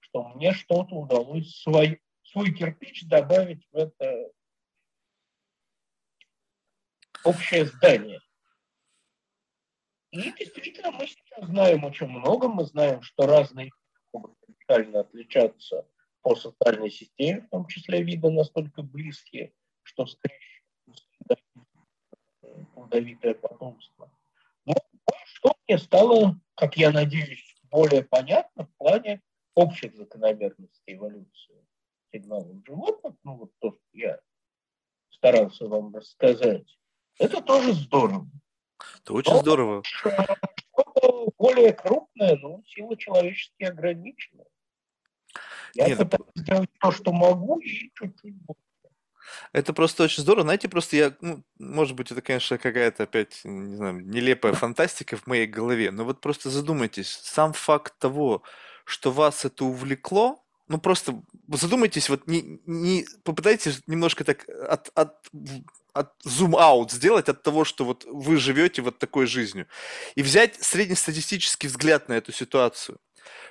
что 0.00 0.28
мне 0.28 0.52
что-то 0.52 0.94
удалось 0.94 1.60
свой, 1.60 2.00
свой 2.22 2.52
кирпич 2.52 3.04
добавить 3.04 3.66
в 3.70 3.76
это 3.76 4.30
общее 7.24 7.66
здание. 7.66 8.20
И 10.10 10.32
действительно, 10.32 10.92
мы 10.92 11.06
сейчас 11.06 11.48
знаем 11.48 11.84
очень 11.84 12.06
много, 12.06 12.48
мы 12.48 12.64
знаем, 12.64 13.02
что 13.02 13.26
разные 13.26 13.70
могут 14.12 14.36
отличаться 14.68 15.88
по 16.22 16.36
социальной 16.36 16.90
системе, 16.90 17.42
в 17.42 17.50
том 17.50 17.66
числе 17.66 18.02
виды 18.02 18.30
настолько 18.30 18.82
близкие, 18.82 19.52
что 19.82 20.06
плодовитое 22.74 23.34
потомство. 23.34 24.10
Ну, 24.64 24.74
что 25.26 25.54
мне 25.66 25.78
стало, 25.78 26.40
как 26.54 26.76
я 26.76 26.92
надеюсь, 26.92 27.54
более 27.64 28.04
понятно 28.04 28.66
в 28.66 28.76
плане 28.76 29.20
общих 29.54 29.94
закономерностей 29.96 30.94
эволюции 30.94 31.66
сигналов 32.12 32.64
животных, 32.64 33.14
ну 33.24 33.36
вот 33.36 33.52
то, 33.58 33.72
что 33.72 33.82
я 33.92 34.20
старался 35.10 35.66
вам 35.66 35.94
рассказать, 35.94 36.78
это 37.18 37.40
тоже 37.40 37.72
здорово. 37.72 38.28
Это 39.02 39.12
очень 39.12 39.32
Но, 39.32 39.40
здорово. 39.40 39.82
Что 39.84 41.32
более 41.38 41.72
крупное, 41.72 42.36
но 42.36 42.62
сила 42.66 42.96
человеческие 42.96 43.68
ограничена. 43.68 44.44
Я 45.74 45.88
Нет, 45.88 45.98
пытаюсь 45.98 46.28
это... 46.34 46.40
сделать 46.42 46.70
то, 46.80 46.92
что 46.92 47.12
могу, 47.12 47.58
и 47.60 47.68
чуть-чуть 47.68 48.34
больше. 48.34 48.60
Это 49.52 49.72
просто 49.72 50.04
очень 50.04 50.22
здорово. 50.22 50.42
Знаете, 50.44 50.68
просто 50.68 50.96
я, 50.96 51.16
ну, 51.20 51.42
может 51.58 51.96
быть, 51.96 52.10
это, 52.10 52.22
конечно, 52.22 52.58
какая-то 52.58 53.04
опять, 53.04 53.40
не 53.44 53.76
знаю, 53.76 54.06
нелепая 54.06 54.52
фантастика 54.52 55.16
в 55.16 55.26
моей 55.26 55.46
голове, 55.46 55.90
но 55.90 56.04
вот 56.04 56.20
просто 56.20 56.50
задумайтесь, 56.50 57.10
сам 57.10 57.52
факт 57.52 57.98
того, 57.98 58.42
что 58.84 59.10
вас 59.10 59.44
это 59.44 59.64
увлекло, 59.64 60.43
ну 60.68 60.78
просто 60.78 61.22
задумайтесь, 61.48 62.08
вот 62.08 62.26
не, 62.26 62.60
не 62.66 63.06
попытайтесь 63.22 63.80
немножко 63.86 64.24
так 64.24 64.48
от, 64.48 64.90
от, 64.94 65.14
от 65.92 66.12
зум-аут 66.24 66.90
сделать 66.92 67.28
от 67.28 67.42
того, 67.42 67.64
что 67.64 67.84
вот 67.84 68.04
вы 68.04 68.36
живете 68.36 68.82
вот 68.82 68.98
такой 68.98 69.26
жизнью, 69.26 69.66
и 70.14 70.22
взять 70.22 70.62
среднестатистический 70.62 71.68
взгляд 71.68 72.08
на 72.08 72.14
эту 72.14 72.32
ситуацию. 72.32 72.98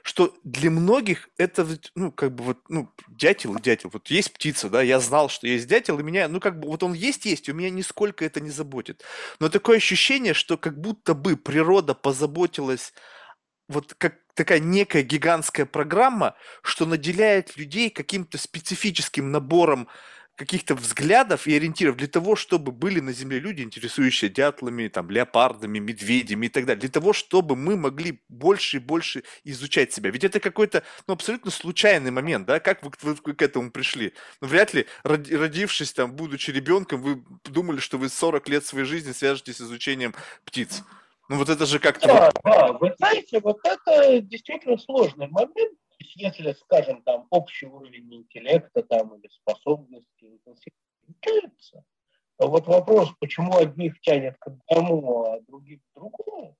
что 0.03 0.35
для 0.43 0.69
многих 0.69 1.29
это, 1.37 1.65
ну, 1.95 2.11
как 2.11 2.35
бы 2.35 2.43
вот, 2.43 2.57
ну, 2.69 2.89
дятел 3.07 3.55
и 3.55 3.61
дятел. 3.61 3.89
Вот 3.93 4.09
есть 4.09 4.33
птица, 4.33 4.69
да, 4.69 4.81
я 4.81 4.99
знал, 4.99 5.29
что 5.29 5.47
есть 5.47 5.67
дятел, 5.67 5.97
и 5.99 6.03
меня, 6.03 6.27
ну, 6.27 6.39
как 6.39 6.59
бы, 6.59 6.67
вот 6.67 6.83
он 6.83 6.93
есть-есть, 6.93 7.47
и 7.47 7.51
у 7.51 7.55
меня 7.55 7.69
нисколько 7.69 8.25
это 8.25 8.41
не 8.41 8.49
заботит. 8.49 9.03
Но 9.39 9.49
такое 9.49 9.77
ощущение, 9.77 10.33
что 10.33 10.57
как 10.57 10.79
будто 10.79 11.13
бы 11.13 11.37
природа 11.37 11.93
позаботилась 11.93 12.93
вот 13.67 13.93
как 13.97 14.19
такая 14.33 14.59
некая 14.59 15.03
гигантская 15.03 15.65
программа, 15.65 16.35
что 16.61 16.85
наделяет 16.85 17.55
людей 17.57 17.89
каким-то 17.89 18.37
специфическим 18.37 19.31
набором 19.31 19.87
каких-то 20.35 20.73
взглядов 20.73 21.45
и 21.45 21.55
ориентиров 21.55 21.95
для 21.95 22.07
того, 22.07 22.35
чтобы 22.35 22.71
были 22.71 22.99
на 22.99 23.13
Земле 23.13 23.39
люди, 23.39 23.61
интересующие 23.61 24.31
дятлами, 24.31 24.87
там, 24.87 25.11
леопардами, 25.11 25.77
медведями 25.77 26.47
и 26.47 26.49
так 26.49 26.65
далее, 26.65 26.81
для 26.81 26.89
того, 26.89 27.13
чтобы 27.13 27.55
мы 27.55 27.77
могли 27.77 28.19
больше 28.29 28.77
и 28.77 28.79
больше 28.79 29.23
изучать 29.43 29.93
себя. 29.93 30.09
Ведь 30.09 30.23
это 30.23 30.39
какой-то 30.39 30.83
ну, 31.07 31.13
абсолютно 31.13 31.51
случайный 31.51 32.09
момент, 32.09 32.47
да, 32.47 32.59
как 32.59 32.81
вы, 32.83 32.91
вы, 33.01 33.15
вы 33.23 33.33
к 33.33 33.41
этому 33.43 33.69
пришли? 33.71 34.13
Ну, 34.41 34.47
вряд 34.47 34.73
ли, 34.73 34.87
родившись 35.03 35.93
там, 35.93 36.13
будучи 36.13 36.49
ребенком, 36.49 37.01
вы 37.01 37.23
думали, 37.43 37.79
что 37.79 37.99
вы 37.99 38.09
40 38.09 38.49
лет 38.49 38.65
своей 38.65 38.85
жизни 38.85 39.11
свяжетесь 39.11 39.57
с 39.57 39.61
изучением 39.61 40.15
птиц. 40.45 40.83
Ну 41.33 41.39
вот 41.39 41.49
это 41.49 41.65
же 41.65 41.79
как-то... 41.79 42.07
Да, 42.07 42.31
да, 42.43 42.73
вы 42.73 42.93
знаете, 42.99 43.39
вот 43.39 43.57
это 43.63 44.21
действительно 44.21 44.77
сложный 44.77 45.27
момент, 45.29 45.79
если, 45.97 46.53
скажем, 46.53 47.01
там 47.01 47.25
общий 47.31 47.65
уровень 47.65 48.13
интеллекта 48.13 48.83
там, 48.83 49.15
или 49.15 49.27
способности 49.29 50.39
то 52.37 52.47
вот 52.47 52.67
вопрос, 52.67 53.11
почему 53.19 53.57
одних 53.57 53.99
тянет 54.01 54.37
к 54.37 54.45
одному, 54.45 55.23
а 55.23 55.41
других 55.41 55.79
к 55.79 55.95
другому, 55.95 56.55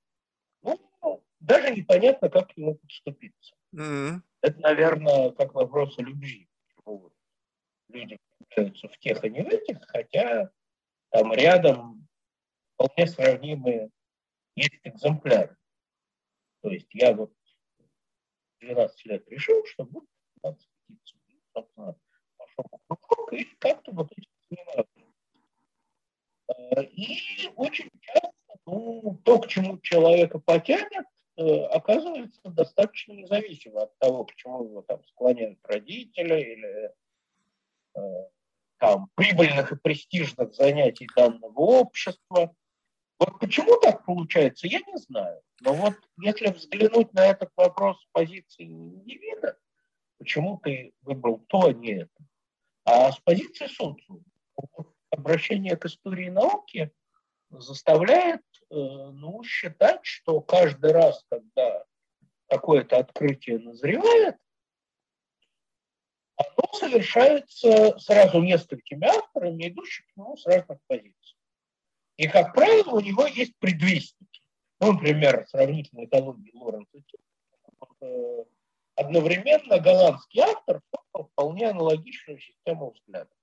ну, 0.62 1.22
даже 1.38 1.70
непонятно, 1.70 2.28
как 2.28 2.52
к 2.52 2.56
нему 2.56 2.74
подступиться. 2.74 3.54
Mm-hmm. 3.76 4.20
Это, 4.42 4.60
наверное, 4.60 5.30
как 5.30 5.54
вопрос 5.54 5.96
о 5.98 6.02
любви. 6.02 6.48
Вот. 6.84 7.12
Люди 7.90 8.18
влюбляются 8.40 8.88
в 8.88 8.98
тех, 8.98 9.22
а 9.22 9.28
не 9.28 9.42
в 9.42 9.46
этих, 9.46 9.78
хотя 9.86 10.50
там 11.10 11.32
рядом 11.32 12.08
вполне 12.74 13.06
сравнимые 13.06 13.90
есть 14.56 14.80
экземпляры. 14.84 15.56
То 16.62 16.70
есть 16.70 16.88
я 16.92 17.14
вот 17.14 17.32
12 18.60 19.06
лет 19.06 19.28
решил, 19.28 19.64
что 19.66 19.84
буду 19.84 20.06
заниматься 20.42 20.68
птицей. 20.86 21.20
И, 21.28 21.40
собственно, 21.52 21.96
пошел 22.36 22.64
в 22.70 22.96
кружок 22.96 23.32
и 23.32 23.44
как-то 23.58 23.92
вот 23.92 24.12
этим 24.12 24.30
занимаюсь. 24.50 24.88
И 26.92 27.48
очень 27.56 27.90
часто 28.00 28.32
ну, 28.66 29.20
то, 29.24 29.40
к 29.40 29.48
чему 29.48 29.78
человека 29.80 30.38
потянет, 30.38 31.06
э, 31.36 31.64
оказывается 31.66 32.40
достаточно 32.44 33.12
независимо 33.12 33.82
от 33.82 33.98
того, 33.98 34.24
к 34.24 34.34
чему 34.34 34.64
его 34.64 34.82
там 34.82 35.04
склоняют 35.04 35.58
родители 35.64 36.40
или 36.40 36.94
э, 37.96 38.28
там, 38.78 39.10
прибыльных 39.14 39.72
и 39.72 39.76
престижных 39.76 40.54
занятий 40.54 41.08
данного 41.14 41.60
общества. 41.60 42.54
Вот 43.18 43.38
почему 43.38 43.78
так 43.80 44.04
получается, 44.04 44.66
я 44.66 44.80
не 44.80 44.96
знаю. 44.96 45.40
Но 45.60 45.74
вот 45.74 45.94
если 46.20 46.48
взглянуть 46.48 47.12
на 47.12 47.26
этот 47.26 47.50
вопрос 47.56 48.00
с 48.02 48.06
позиции 48.12 48.64
индивида, 48.64 49.56
почему 50.18 50.58
ты 50.58 50.92
выбрал 51.02 51.38
то, 51.48 51.66
а 51.66 51.72
не 51.72 52.02
это, 52.02 52.24
а 52.84 53.12
с 53.12 53.18
позиции 53.20 53.66
социума, 53.66 54.24
обращение 55.10 55.76
к 55.76 55.86
истории 55.86 56.28
науки 56.28 56.90
заставляет 57.50 58.42
э, 58.70 58.74
ну, 58.74 59.42
считать, 59.44 60.04
что 60.04 60.40
каждый 60.40 60.92
раз, 60.92 61.24
когда 61.30 61.84
какое-то 62.48 62.98
открытие 62.98 63.58
назревает, 63.58 64.36
оно 66.36 66.72
совершается 66.72 67.96
сразу 67.98 68.42
несколькими 68.42 69.06
авторами, 69.06 69.68
идущими 69.68 70.06
к 70.06 70.16
нему 70.16 70.36
с 70.36 70.46
разных 70.46 70.78
позиций. 70.86 71.33
И, 72.16 72.28
как 72.28 72.54
правило, 72.54 72.94
у 72.94 73.00
него 73.00 73.26
есть 73.26 73.56
предвестники. 73.58 74.42
Ну, 74.80 74.92
например, 74.92 75.46
сравнительной 75.48 76.04
экологии 76.04 76.52
Лоренца 76.54 77.02
э, 78.00 78.44
одновременно 78.94 79.80
голландский 79.80 80.40
автор 80.40 80.80
вполне 81.12 81.70
аналогичную 81.70 82.38
систему 82.38 82.92
взглядов. 82.92 83.36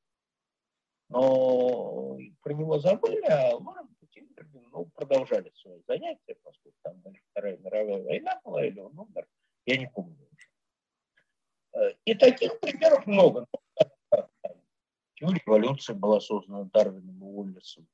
Но 1.09 2.17
про 2.41 2.53
него 2.53 2.79
забыли, 2.79 3.25
а 3.25 3.55
Лоренц 3.55 3.89
и 4.13 4.27
ну, 4.71 4.85
продолжали 4.93 5.51
свои 5.55 5.81
занятия, 5.87 6.35
поскольку 6.43 6.77
там 6.83 7.01
Вторая 7.31 7.57
мировая 7.57 8.03
война 8.03 8.39
была, 8.45 8.65
или 8.65 8.79
он 8.79 8.97
умер, 8.97 9.27
я 9.65 9.77
не 9.77 9.87
помню 9.87 10.27
уже. 10.31 11.97
И 12.05 12.13
таких 12.15 12.59
примеров 12.59 13.05
много. 13.05 13.45
Ну, 13.51 14.27
теория 15.15 15.41
эволюции 15.45 15.93
была 15.93 16.19
создана 16.19 16.63
Дарвином 16.71 17.17
и 17.19 17.23
Уоллесом 17.23 17.87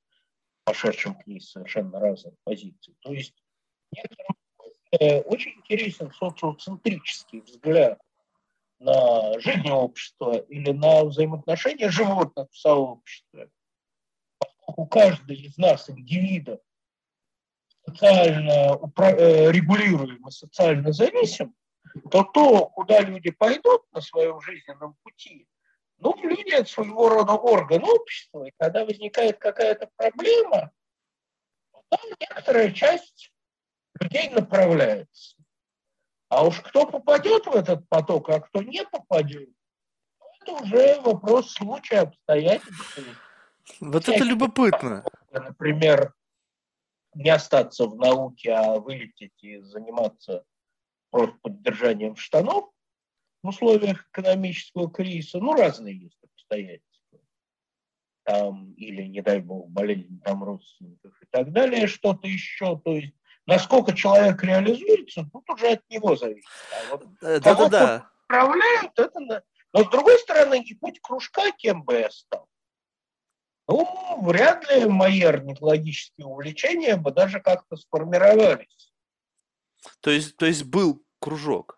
пошедшим 0.68 1.15
к 1.15 1.26
ней 1.26 1.39
совершенно 1.39 1.98
разных 1.98 2.34
позиций. 2.44 2.94
То 2.99 3.14
есть 3.14 3.34
э, 4.99 5.22
очень 5.22 5.52
интересен 5.52 6.11
социоцентрический 6.11 7.39
взгляд 7.39 7.98
на 8.80 9.39
жизнь 9.39 9.69
общества 9.69 10.35
или 10.38 10.72
на 10.72 11.06
взаимоотношения 11.06 11.89
животных 11.89 12.49
в 12.52 12.57
сообществе. 12.57 13.49
Поскольку 14.38 14.88
каждый 14.88 15.38
из 15.38 15.57
нас, 15.57 15.89
индивидов, 15.89 16.60
социально 17.85 18.77
э, 18.98 19.52
регулируем 19.52 20.27
и 20.27 20.31
социально 20.31 20.91
зависим, 20.91 21.56
то 22.11 22.23
то, 22.26 22.65
куда 22.68 22.99
люди 22.99 23.31
пойдут 23.31 23.84
на 23.94 24.02
своем 24.02 24.41
жизненном 24.41 24.98
пути, 25.02 25.48
ну, 25.99 26.15
люди 26.22 26.52
это 26.52 26.69
своего 26.69 27.10
рода 27.10 27.34
орган 27.34 27.84
общества, 27.84 28.45
и 28.45 28.53
когда 28.57 28.86
возникает 28.86 29.40
какая-то 29.40 29.90
проблема, 29.95 30.72
то 31.90 31.98
некоторая 32.19 32.72
часть 32.72 33.32
людей 33.99 34.30
направляется. 34.30 35.38
А 36.30 36.45
уж 36.45 36.60
кто 36.61 36.86
попадет 36.86 37.45
в 37.45 37.56
этот 37.56 37.88
поток, 37.88 38.30
а 38.30 38.41
кто 38.41 38.61
не 38.61 38.84
попадет, 38.86 39.49
это 40.41 40.52
уже 40.53 40.99
вопрос 41.02 41.53
случая, 41.53 42.02
обстоятельств. 42.02 42.99
Вот 43.80 44.03
Всякие, 44.03 44.22
это 44.22 44.26
любопытно. 44.26 45.06
Например, 45.32 46.14
не 47.14 47.30
остаться 47.30 47.86
в 47.86 47.95
науке, 47.95 48.53
а 48.53 48.80
вылететь 48.80 49.34
и 49.41 49.60
заниматься 49.60 50.44
просто 51.10 51.38
поддержанием 51.41 52.15
штанов, 52.15 52.69
в 53.48 53.49
условиях 53.49 54.10
экономического 54.10 54.91
кризиса, 54.91 55.40
ну, 55.40 55.53
разные 55.53 55.98
есть 55.98 56.19
обстоятельства. 56.22 57.19
Там, 58.24 58.74
или, 58.74 59.03
не 59.03 59.22
дай 59.22 59.40
бог, 59.40 59.69
болезнь 59.69 60.19
там 60.22 60.44
родственников 60.44 61.14
и 61.22 61.26
так 61.32 61.53
далее, 61.53 61.88
что-то 61.88 62.28
еще. 62.28 62.78
То 62.84 62.95
есть, 62.95 63.14
насколько 63.45 63.94
человек 63.94 64.44
реализуется, 64.44 65.26
тут 65.32 65.49
уже 65.49 65.72
от 65.72 65.90
него 65.90 66.18
зависит. 66.18 66.49
А 66.72 66.91
вот 66.91 67.07
да, 67.22 67.40
да, 67.40 67.69
да. 67.69 68.11
управляют, 68.26 68.99
это... 68.99 69.44
Но, 69.74 69.84
с 69.84 69.90
другой 69.90 70.19
стороны, 70.19 70.61
и 70.61 70.74
путь 70.74 70.99
кружка, 71.02 71.52
кем 71.52 71.84
бы 71.84 71.94
я 71.94 72.10
стал, 72.10 72.49
ну, 73.69 74.22
вряд 74.24 74.69
ли 74.69 74.86
мои 74.88 75.22
орнитологические 75.22 76.28
увлечения 76.28 76.98
бы 76.98 77.11
даже 77.11 77.40
как-то 77.40 77.78
сформировались. 77.78 78.91
То 80.02 80.10
есть, 80.10 80.36
то 80.36 80.45
есть 80.45 80.65
был 80.65 81.02
кружок? 81.19 81.77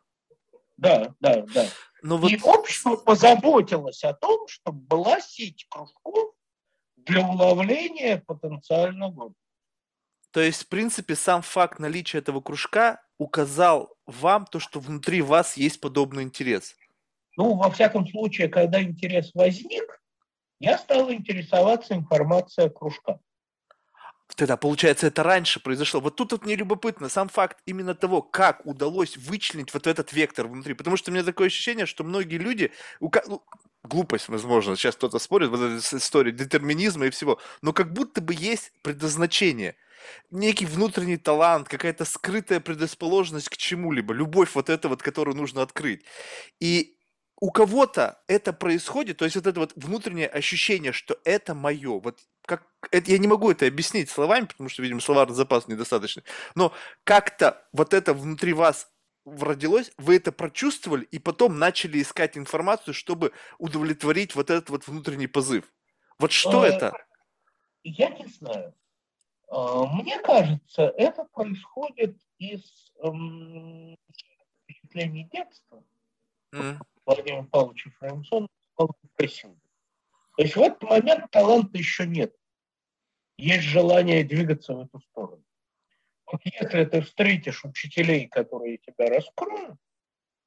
Да, 0.79 1.15
да, 1.19 1.41
да. 1.53 1.65
Но 2.01 2.17
вот... 2.17 2.31
И 2.31 2.39
общество 2.41 2.95
позаботилось 2.95 4.03
о 4.03 4.13
том, 4.13 4.47
чтобы 4.47 4.79
была 4.79 5.19
сеть 5.21 5.67
кружков 5.69 6.33
для 6.95 7.27
уловления 7.27 8.23
потенциального. 8.25 9.33
То 10.31 10.41
есть, 10.41 10.63
в 10.63 10.67
принципе, 10.69 11.15
сам 11.15 11.41
факт 11.41 11.79
наличия 11.79 12.19
этого 12.19 12.39
кружка 12.39 13.01
указал 13.17 13.95
вам 14.05 14.45
то, 14.45 14.59
что 14.59 14.79
внутри 14.79 15.21
вас 15.21 15.57
есть 15.57 15.81
подобный 15.81 16.23
интерес. 16.23 16.75
Ну, 17.35 17.55
во 17.55 17.71
всяком 17.71 18.07
случае, 18.07 18.47
когда 18.47 18.81
интерес 18.81 19.31
возник, 19.33 20.01
я 20.59 20.77
стал 20.77 21.11
интересоваться 21.11 21.95
информацией 21.95 22.67
о 22.67 22.69
кружках. 22.69 23.17
Тогда, 24.39 24.55
получается, 24.55 25.07
это 25.07 25.21
раньше 25.21 25.59
произошло. 25.59 25.99
Вот 25.99 26.15
тут 26.15 26.31
вот 26.31 26.45
мне 26.45 26.55
любопытно 26.55 27.09
сам 27.09 27.27
факт 27.27 27.57
именно 27.65 27.93
того, 27.93 28.21
как 28.21 28.65
удалось 28.65 29.17
вычленить 29.17 29.73
вот 29.73 29.85
этот 29.85 30.13
вектор 30.13 30.47
внутри. 30.47 30.75
Потому 30.75 30.95
что 30.95 31.11
у 31.11 31.13
меня 31.13 31.25
такое 31.25 31.47
ощущение, 31.47 31.85
что 31.85 32.05
многие 32.05 32.37
люди, 32.37 32.71
ну, 33.01 33.43
глупость, 33.83 34.29
возможно, 34.29 34.77
сейчас 34.77 34.95
кто-то 34.95 35.19
спорит, 35.19 35.49
вот 35.49 35.59
эта 35.59 35.97
история 35.97 36.31
детерминизма 36.31 37.07
и 37.07 37.09
всего, 37.09 37.37
но 37.61 37.73
как 37.73 37.91
будто 37.91 38.21
бы 38.21 38.33
есть 38.33 38.71
предназначение 38.81 39.75
некий 40.31 40.65
внутренний 40.65 41.17
талант, 41.17 41.67
какая-то 41.67 42.05
скрытая 42.05 42.61
предрасположенность 42.61 43.49
к 43.49 43.57
чему-либо, 43.57 44.13
любовь 44.13 44.51
вот 44.53 44.69
эта 44.69 44.87
вот, 44.87 45.03
которую 45.03 45.35
нужно 45.35 45.63
открыть. 45.63 46.05
И 46.61 46.95
у 47.41 47.51
кого-то 47.51 48.21
это 48.27 48.53
происходит, 48.53 49.17
то 49.17 49.25
есть 49.25 49.35
вот 49.35 49.47
это 49.47 49.59
вот 49.59 49.73
внутреннее 49.75 50.27
ощущение, 50.27 50.93
что 50.93 51.17
это 51.25 51.55
мое, 51.55 51.99
вот 51.99 52.19
как, 52.49 52.63
это, 52.91 53.11
я 53.11 53.19
не 53.19 53.27
могу 53.27 53.51
это 53.51 53.67
объяснить 53.67 54.09
словами, 54.09 54.45
потому 54.45 54.69
что, 54.69 54.81
видимо, 54.81 54.99
словарный 54.99 55.35
запас 55.35 55.67
недостаточный, 55.67 56.23
но 56.55 56.73
как-то 57.03 57.63
вот 57.71 57.93
это 57.93 58.13
внутри 58.15 58.53
вас 58.53 58.91
родилось, 59.25 59.91
вы 59.97 60.15
это 60.15 60.31
прочувствовали 60.31 61.03
и 61.03 61.19
потом 61.19 61.59
начали 61.59 62.01
искать 62.01 62.37
информацию, 62.37 62.95
чтобы 62.95 63.33
удовлетворить 63.59 64.33
вот 64.33 64.49
этот 64.49 64.71
вот 64.71 64.87
внутренний 64.87 65.27
позыв. 65.27 65.71
Вот 66.17 66.31
что 66.31 66.65
Э, 66.65 66.69
это? 66.69 66.97
Я 67.83 68.09
не 68.09 68.25
знаю. 68.25 68.73
А, 69.49 69.85
Мне 69.85 70.19
кажется, 70.19 70.91
это 70.97 71.25
происходит 71.25 72.17
из 72.39 72.91
эм, 73.03 73.95
впечатлений 74.63 75.29
детства 75.31 75.83
М, 76.53 76.81
Владимира 77.05 77.43
Павловича 77.43 77.91
Фреймсона 77.99 78.47
прессинга. 79.15 79.59
То 80.37 80.43
есть 80.43 80.55
в 80.55 80.61
этот 80.61 80.81
момент 80.83 81.29
таланта 81.31 81.77
еще 81.77 82.07
нет. 82.07 82.33
Есть 83.39 83.63
желание 83.63 84.25
двигаться 84.25 84.73
в 84.73 84.81
эту 84.81 84.99
сторону. 84.99 85.43
Вот 86.29 86.41
если 86.43 86.83
ты 86.83 87.01
встретишь 87.01 87.63
учителей, 87.63 88.27
которые 88.27 88.79
тебя 88.79 89.07
раскроют, 89.07 89.79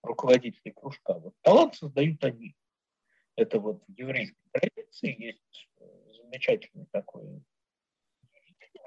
руководителей 0.02 0.72
кружка, 0.72 1.14
вот 1.14 1.34
талант 1.40 1.74
создают 1.74 2.22
они. 2.22 2.54
Это 3.34 3.58
вот 3.60 3.82
в 3.88 3.98
еврейской 3.98 4.42
традиции 4.52 5.16
есть 5.18 5.68
э, 5.80 5.84
замечательный 6.22 6.86
такой 6.92 7.42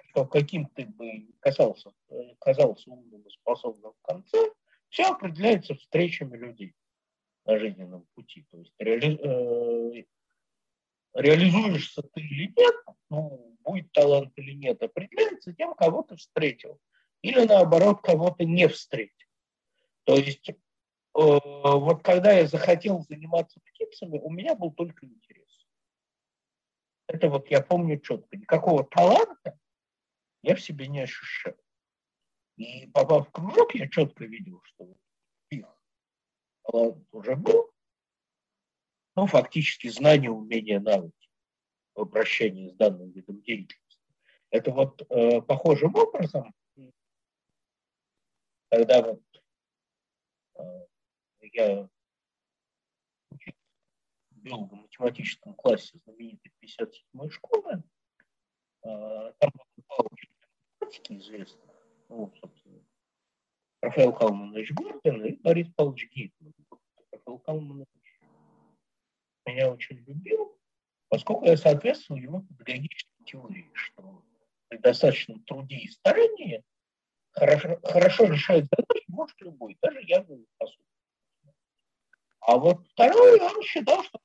что 0.09 0.25
каким 0.25 0.67
ты 0.67 0.85
бы 0.85 1.07
э, 1.07 1.25
казался 1.41 1.91
умным 2.91 3.21
и 3.21 3.29
способным 3.29 3.91
в 3.91 4.01
конце, 4.01 4.37
все 4.89 5.11
определяется 5.11 5.73
встречами 5.73 6.37
людей 6.37 6.75
на 7.45 7.57
жизненном 7.59 8.05
пути. 8.13 8.45
То 8.51 8.59
есть 8.59 8.71
реали, 8.77 9.17
э, 9.19 10.05
реализуешься 11.15 12.03
ты 12.03 12.21
или 12.21 12.53
нет, 12.55 12.75
ну, 13.09 13.57
будет 13.61 13.91
талант 13.93 14.33
или 14.35 14.53
нет, 14.53 14.81
определяется 14.83 15.53
тем, 15.53 15.73
кого 15.73 16.03
ты 16.03 16.17
встретил. 16.17 16.79
Или 17.21 17.45
наоборот, 17.45 18.01
кого 18.01 18.29
ты 18.29 18.45
не 18.45 18.67
встретил. 18.67 19.27
То 20.03 20.15
есть 20.15 20.49
э, 20.49 20.53
вот 21.13 22.03
когда 22.03 22.33
я 22.33 22.45
захотел 22.45 23.03
заниматься 23.09 23.59
птицами, 23.61 24.19
у 24.19 24.29
меня 24.29 24.53
был 24.55 24.71
только 24.71 25.05
интерес. 25.05 25.67
Это 27.07 27.29
вот 27.29 27.49
я 27.49 27.61
помню 27.61 27.99
четко. 27.99 28.37
Никакого 28.37 28.83
таланта 28.83 29.57
я 30.43 30.55
в 30.55 30.61
себе 30.61 30.87
не 30.87 31.01
ощущал. 31.01 31.55
И 32.57 32.87
попав 32.87 33.27
в 33.27 33.31
кружок, 33.31 33.73
я 33.73 33.87
четко 33.89 34.25
видел, 34.25 34.61
что 34.63 34.95
их 35.49 35.65
талант 36.63 37.07
уже 37.11 37.35
был. 37.35 37.74
Ну, 39.15 39.27
фактически 39.27 39.87
знания, 39.87 40.29
умения, 40.29 40.79
навыки 40.79 41.29
в 41.93 42.01
обращении 42.01 42.69
с 42.69 42.73
данным 42.73 43.11
видом 43.11 43.41
деятельности. 43.41 44.13
Это 44.49 44.71
вот 44.71 45.01
э, 45.09 45.41
похожим 45.41 45.95
образом, 45.95 46.53
когда 48.69 49.01
вот 49.01 49.23
э, 50.55 50.87
я 51.53 51.89
в 53.31 54.37
биолого-математическом 54.37 55.53
классе 55.53 55.97
знаменитой 56.03 56.51
57-й 56.61 57.29
школы, 57.29 57.83
э, 58.83 59.33
там 59.39 59.51
был 59.53 60.07
математики 60.81 61.13
известных, 61.13 61.87
ну, 62.09 62.33
собственно, 62.41 62.83
Рафаэл 63.81 64.13
Калманович 64.13 64.71
Гордон 64.73 65.25
и 65.25 65.35
Борис 65.37 65.67
Павлович 65.75 66.09
Гейтман. 66.11 66.53
Рафаэл 67.11 67.39
Калманович 67.39 68.04
меня 69.45 69.71
очень 69.71 69.97
любил, 69.97 70.57
поскольку 71.09 71.45
я 71.45 71.57
соответствовал 71.57 72.19
его 72.19 72.41
педагогической 72.41 73.25
теории, 73.25 73.69
что 73.73 74.23
при 74.67 74.77
достаточном 74.77 75.43
труде 75.43 75.77
и 75.77 75.87
старании 75.89 76.63
хорошо, 77.31 77.79
хорошо 77.83 78.25
решать 78.25 78.65
задачи 78.65 79.05
может 79.07 79.39
любой, 79.41 79.77
даже 79.81 80.01
явно 80.01 80.37
способный. 80.55 80.85
А 82.41 82.57
вот 82.57 82.87
второе, 82.89 83.41
он 83.41 83.61
считал, 83.63 84.03
что 84.03 84.19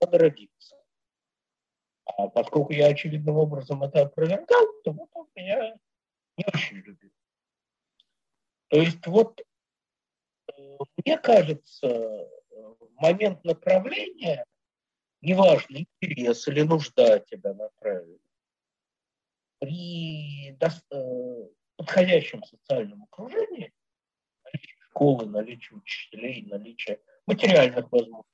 надо 0.00 0.18
родиться. 0.18 0.76
А 2.04 2.28
поскольку 2.28 2.72
я 2.72 2.86
очевидным 2.86 3.36
образом 3.36 3.82
это 3.82 4.02
опровергал, 4.02 4.66
то 4.84 4.92
вот 4.92 5.08
он 5.12 5.28
меня 5.34 5.74
не 6.36 6.44
очень 6.52 6.76
любил. 6.78 7.12
То 8.68 8.80
есть 8.80 9.06
вот 9.06 9.40
мне 11.04 11.18
кажется, 11.18 12.28
момент 12.96 13.44
направления, 13.44 14.44
неважно, 15.20 15.78
интерес 16.00 16.46
или 16.48 16.62
нужда 16.62 17.20
тебя 17.20 17.54
направили, 17.54 18.20
при 19.58 20.56
подходящем 21.76 22.42
социальном 22.44 23.04
окружении, 23.04 23.72
наличие 24.44 24.76
школы, 24.90 25.26
наличие 25.26 25.78
учителей, 25.78 26.42
наличие 26.42 27.00
материальных 27.26 27.90
возможностей, 27.90 28.28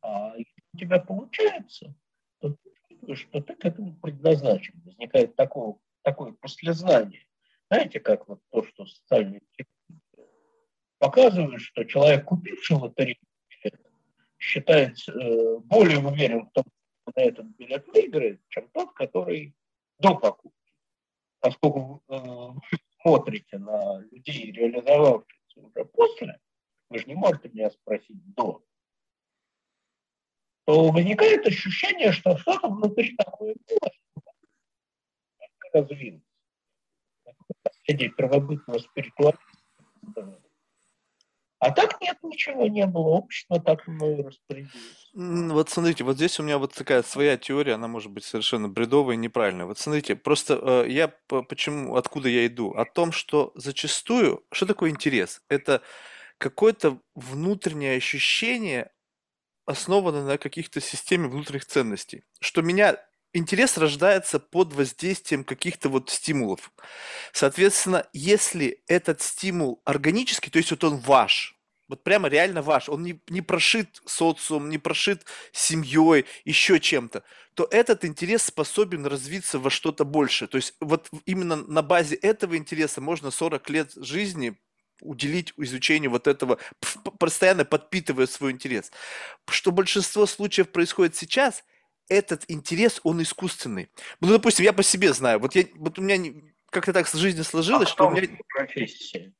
а 0.00 0.34
если 0.36 0.62
у 0.72 0.78
тебя 0.78 1.00
получается, 1.00 1.94
то 2.40 2.50
ты 2.50 2.70
чувствуешь, 2.88 3.20
что 3.20 3.42
ты 3.42 3.54
к 3.54 3.64
этому 3.64 3.94
предназначен. 3.96 4.80
Возникает 4.84 5.36
такое, 5.36 5.76
такое 6.02 6.32
послезнание. 6.32 7.26
Знаете, 7.70 8.00
как 8.00 8.26
вот 8.28 8.40
то, 8.50 8.62
что 8.62 8.86
социальные 8.86 9.42
показывают, 10.98 11.60
что 11.60 11.84
человек, 11.84 12.24
купивший 12.24 12.76
лотерейный 12.76 13.20
билет, 13.62 13.80
считается 14.38 15.12
э, 15.12 15.58
более 15.58 15.98
уверен 15.98 16.46
в 16.46 16.52
том, 16.52 16.64
что 16.64 17.12
на 17.14 17.22
этот 17.22 17.46
билет 17.56 17.86
выиграет, 17.88 18.40
чем 18.48 18.68
тот, 18.70 18.92
который 18.92 19.54
до 19.98 20.16
покупки. 20.16 20.72
Поскольку 21.40 22.02
э, 22.08 22.14
вы 22.16 22.78
смотрите 23.02 23.58
на 23.58 24.00
людей, 24.10 24.50
реализовавшихся 24.50 25.60
уже 25.60 25.84
после, 25.84 26.40
вы 26.88 26.98
же 26.98 27.06
не 27.06 27.14
можете 27.14 27.50
меня 27.50 27.70
спросить 27.70 28.34
до, 28.34 28.64
то 30.64 30.90
возникает 30.90 31.46
ощущение, 31.46 32.12
что 32.12 32.36
что-то 32.38 32.68
внутри 32.68 33.14
такое 33.16 33.54
было, 33.68 33.90
развилось. 35.72 36.27
Наследие 37.88 38.10
первобытного 38.10 38.78
спиритуализма. 38.78 39.40
А 41.60 41.72
так 41.72 42.00
нет, 42.00 42.16
ничего 42.22 42.68
не 42.68 42.86
было. 42.86 43.08
Общество 43.08 43.60
так 43.60 43.86
мною 43.88 44.28
распорядилось. 44.28 45.10
Вот 45.14 45.70
смотрите, 45.70 46.04
вот 46.04 46.16
здесь 46.16 46.38
у 46.38 46.44
меня 46.44 46.58
вот 46.58 46.72
такая 46.74 47.02
своя 47.02 47.36
теория, 47.36 47.74
она 47.74 47.88
может 47.88 48.12
быть 48.12 48.24
совершенно 48.24 48.68
бредовая 48.68 49.16
и 49.16 49.18
неправильная. 49.18 49.66
Вот 49.66 49.78
смотрите, 49.78 50.14
просто 50.14 50.84
э, 50.84 50.90
я 50.90 51.08
почему, 51.28 51.96
откуда 51.96 52.28
я 52.28 52.46
иду? 52.46 52.72
О 52.72 52.84
том, 52.84 53.10
что 53.10 53.50
зачастую, 53.56 54.44
что 54.52 54.66
такое 54.66 54.90
интерес? 54.90 55.42
Это 55.48 55.82
какое-то 56.36 57.00
внутреннее 57.16 57.96
ощущение, 57.96 58.92
основанное 59.66 60.22
на 60.22 60.38
каких-то 60.38 60.80
системе 60.80 61.26
внутренних 61.26 61.64
ценностей. 61.64 62.22
Что 62.40 62.62
меня 62.62 62.98
интерес 63.32 63.76
рождается 63.76 64.38
под 64.38 64.72
воздействием 64.72 65.44
каких-то 65.44 65.88
вот 65.88 66.10
стимулов. 66.10 66.72
Соответственно, 67.32 68.06
если 68.12 68.82
этот 68.86 69.20
стимул 69.20 69.82
органический, 69.84 70.50
то 70.50 70.58
есть 70.58 70.70
вот 70.70 70.84
он 70.84 70.96
ваш, 70.96 71.56
вот 71.88 72.04
прямо 72.04 72.28
реально 72.28 72.62
ваш, 72.62 72.88
он 72.88 73.02
не, 73.02 73.20
не 73.28 73.40
прошит 73.40 74.00
социум, 74.06 74.68
не 74.68 74.78
прошит 74.78 75.24
семьей, 75.52 76.26
еще 76.44 76.80
чем-то, 76.80 77.22
то 77.54 77.66
этот 77.70 78.04
интерес 78.04 78.44
способен 78.44 79.06
развиться 79.06 79.58
во 79.58 79.70
что-то 79.70 80.04
большее. 80.04 80.48
То 80.48 80.56
есть 80.56 80.74
вот 80.80 81.08
именно 81.24 81.56
на 81.56 81.82
базе 81.82 82.14
этого 82.16 82.56
интереса 82.56 83.00
можно 83.00 83.30
40 83.30 83.70
лет 83.70 83.92
жизни 83.96 84.58
уделить 85.00 85.54
изучению 85.56 86.10
вот 86.10 86.26
этого, 86.26 86.58
постоянно 87.18 87.64
подпитывая 87.64 88.26
свой 88.26 88.50
интерес. 88.50 88.90
Что 89.48 89.70
большинство 89.70 90.26
случаев 90.26 90.70
происходит 90.70 91.16
сейчас– 91.16 91.64
этот 92.08 92.44
интерес, 92.48 93.00
он 93.02 93.22
искусственный. 93.22 93.90
Ну, 94.20 94.28
допустим, 94.28 94.64
я 94.64 94.72
по 94.72 94.82
себе 94.82 95.12
знаю, 95.12 95.40
вот, 95.40 95.54
я, 95.54 95.64
вот 95.76 95.98
у 95.98 96.02
меня 96.02 96.32
как-то 96.70 96.92
так 96.92 97.06
в 97.06 97.16
жизни 97.16 97.42
сложилось, 97.42 97.88
а 97.88 97.92
что 97.92 98.08
у 98.08 98.10
меня... 98.10 98.28
Профессия? 98.54 99.32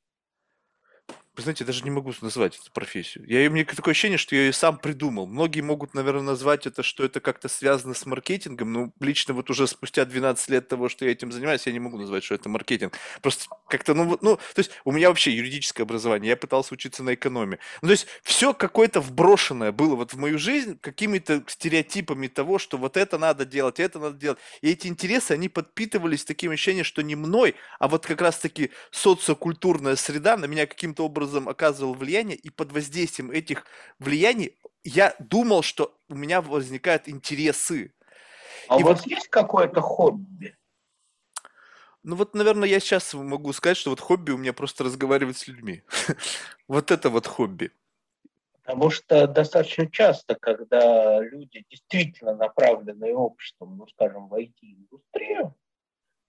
Знаете, 1.43 1.65
я 1.65 1.67
даже 1.67 1.85
не 1.85 1.91
могу 1.91 2.13
назвать 2.21 2.57
эту 2.57 2.71
профессию. 2.73 3.25
Я, 3.29 3.49
у 3.49 3.53
меня 3.53 3.65
такое 3.65 3.93
ощущение, 3.93 4.19
что 4.19 4.35
я 4.35 4.43
ее 4.47 4.53
сам 4.53 4.77
придумал. 4.79 5.27
Многие 5.27 5.61
могут, 5.61 5.95
наверное, 5.95 6.23
назвать 6.23 6.67
это, 6.67 6.83
что 6.83 7.05
это 7.05 7.21
как-то 7.21 7.49
связано 7.49 7.95
с 7.95 8.05
маркетингом, 8.07 8.73
но 8.73 8.93
лично 9.01 9.35
вот 9.35 9.49
уже 9.49 9.67
спустя 9.67 10.05
12 10.05 10.49
лет 10.51 10.69
того, 10.69 10.89
что 10.89 11.05
я 11.05 11.13
этим 11.13 11.31
занимаюсь, 11.31 11.67
я 11.67 11.73
не 11.73 11.79
могу 11.79 11.97
назвать, 11.97 12.25
что 12.25 12.35
это 12.35 12.49
маркетинг. 12.49 12.97
Просто 13.23 13.45
как-то, 13.69 13.95
ну, 13.95 14.19
ну, 14.21 14.37
то 14.37 14.59
есть 14.59 14.73
у 14.85 14.91
меня 14.93 15.09
вообще 15.09 15.31
юридическое 15.31 15.85
образование, 15.85 16.31
я 16.31 16.37
пытался 16.37 16.75
учиться 16.75 17.05
на 17.05 17.15
экономе. 17.15 17.59
Ну, 17.83 17.89
то 17.89 17.93
есть 17.93 18.09
все 18.23 18.53
какое-то 18.53 19.01
вброшенное 19.01 19.71
было 19.71 19.95
вот 19.95 20.15
в 20.15 20.19
мою 20.19 20.39
жизнь 20.39 20.79
какими-то 20.81 21.45
стереотипами 21.47 22.27
того, 22.27 22.59
что 22.59 22.79
вот 22.79 22.97
это 22.97 23.17
надо 23.17 23.45
делать, 23.45 23.79
это 23.79 24.01
надо 24.01 24.17
делать. 24.17 24.39
И 24.61 24.71
эти 24.71 24.89
интересы, 24.89 25.33
они 25.33 25.49
подпитывались 25.49 26.25
таким 26.25 26.51
ощущением, 26.51 26.85
что 26.85 27.03
не 27.03 27.15
мной, 27.15 27.55
а 27.79 27.87
вот 27.87 28.07
как 28.07 28.21
раз-таки 28.21 28.71
социокультурная 28.91 29.97
среда 29.97 30.37
на 30.37 30.47
меня 30.47 30.67
каким-то 30.67 31.05
образом 31.05 31.28
образом 31.29 31.49
оказывал 31.49 31.95
влияние, 31.95 32.37
и 32.37 32.51
под 32.51 32.73
воздействием 32.73 33.31
этих 33.31 33.67
влияний 33.99 34.57
я 34.83 35.15
думал, 35.19 35.63
что 35.63 35.95
у 36.09 36.15
меня 36.15 36.41
возникают 36.41 37.09
интересы. 37.09 37.93
А 38.69 38.79
и 38.79 38.83
у 38.83 38.87
вас 38.87 39.01
вот... 39.01 39.07
есть 39.07 39.29
какое-то 39.29 39.81
хобби? 39.81 40.57
Ну 42.03 42.17
вот, 42.17 42.35
наверное, 42.35 42.69
я 42.69 42.81
сейчас 42.81 43.13
могу 43.13 43.53
сказать, 43.53 43.77
что 43.77 43.91
вот 43.91 44.01
хобби 44.01 44.31
у 44.31 44.39
меня 44.39 44.53
просто 44.53 44.85
разговаривать 44.85 45.37
с 45.37 45.47
людьми. 45.47 45.83
Вот 46.69 46.91
это 46.91 47.09
вот 47.09 47.27
хобби. 47.27 47.71
Потому 48.63 48.91
что 48.91 49.27
достаточно 49.27 49.91
часто, 49.91 50.35
когда 50.35 51.19
люди 51.23 51.65
действительно 51.71 52.35
направленные 52.35 53.15
обществом, 53.15 53.79
ну, 53.79 53.87
скажем, 53.87 54.29
в 54.29 54.35
IT-индустрию, 54.35 55.55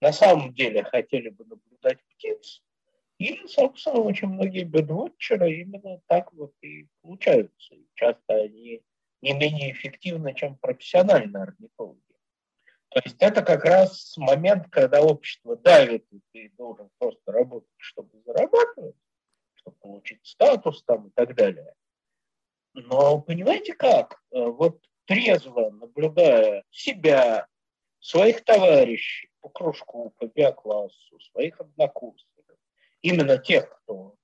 на 0.00 0.12
самом 0.14 0.54
деле 0.54 0.82
хотели 0.82 1.28
бы 1.28 1.44
наблюдать 1.44 1.98
птиц, 2.08 2.62
и, 3.20 3.46
собственно, 3.48 4.00
очень 4.00 4.28
многие 4.28 4.64
бедвотчеры 4.64 5.52
именно 5.60 6.00
так 6.06 6.32
вот 6.32 6.54
и 6.62 6.88
получаются. 7.02 7.74
И 7.74 7.86
часто 7.94 8.34
они 8.34 8.82
не 9.20 9.32
менее 9.34 9.72
эффективны, 9.72 10.34
чем 10.34 10.56
профессиональные 10.56 11.42
орнитологи. 11.42 12.00
То 12.88 13.02
есть 13.04 13.16
это 13.20 13.42
как 13.42 13.66
раз 13.66 14.16
момент, 14.16 14.68
когда 14.70 15.02
общество 15.02 15.54
давит, 15.54 16.06
и 16.10 16.20
ты 16.32 16.50
должен 16.56 16.88
просто 16.96 17.30
работать, 17.30 17.68
чтобы 17.76 18.22
зарабатывать, 18.24 18.96
чтобы 19.56 19.76
получить 19.76 20.24
статус 20.24 20.82
там 20.84 21.08
и 21.08 21.10
так 21.10 21.36
далее. 21.36 21.74
Но 22.72 23.20
понимаете 23.20 23.74
как? 23.74 24.18
Вот 24.30 24.82
трезво 25.04 25.68
наблюдая 25.68 26.64
себя, 26.70 27.46
своих 27.98 28.46
товарищей 28.46 29.28
по 29.40 29.50
кружку, 29.50 30.14
по 30.18 30.26
биоклассу, 30.26 31.20
своих 31.32 31.60
однокурсников, 31.60 32.29
именно 33.02 33.38
тех, 33.38 33.68
кто 33.82 34.16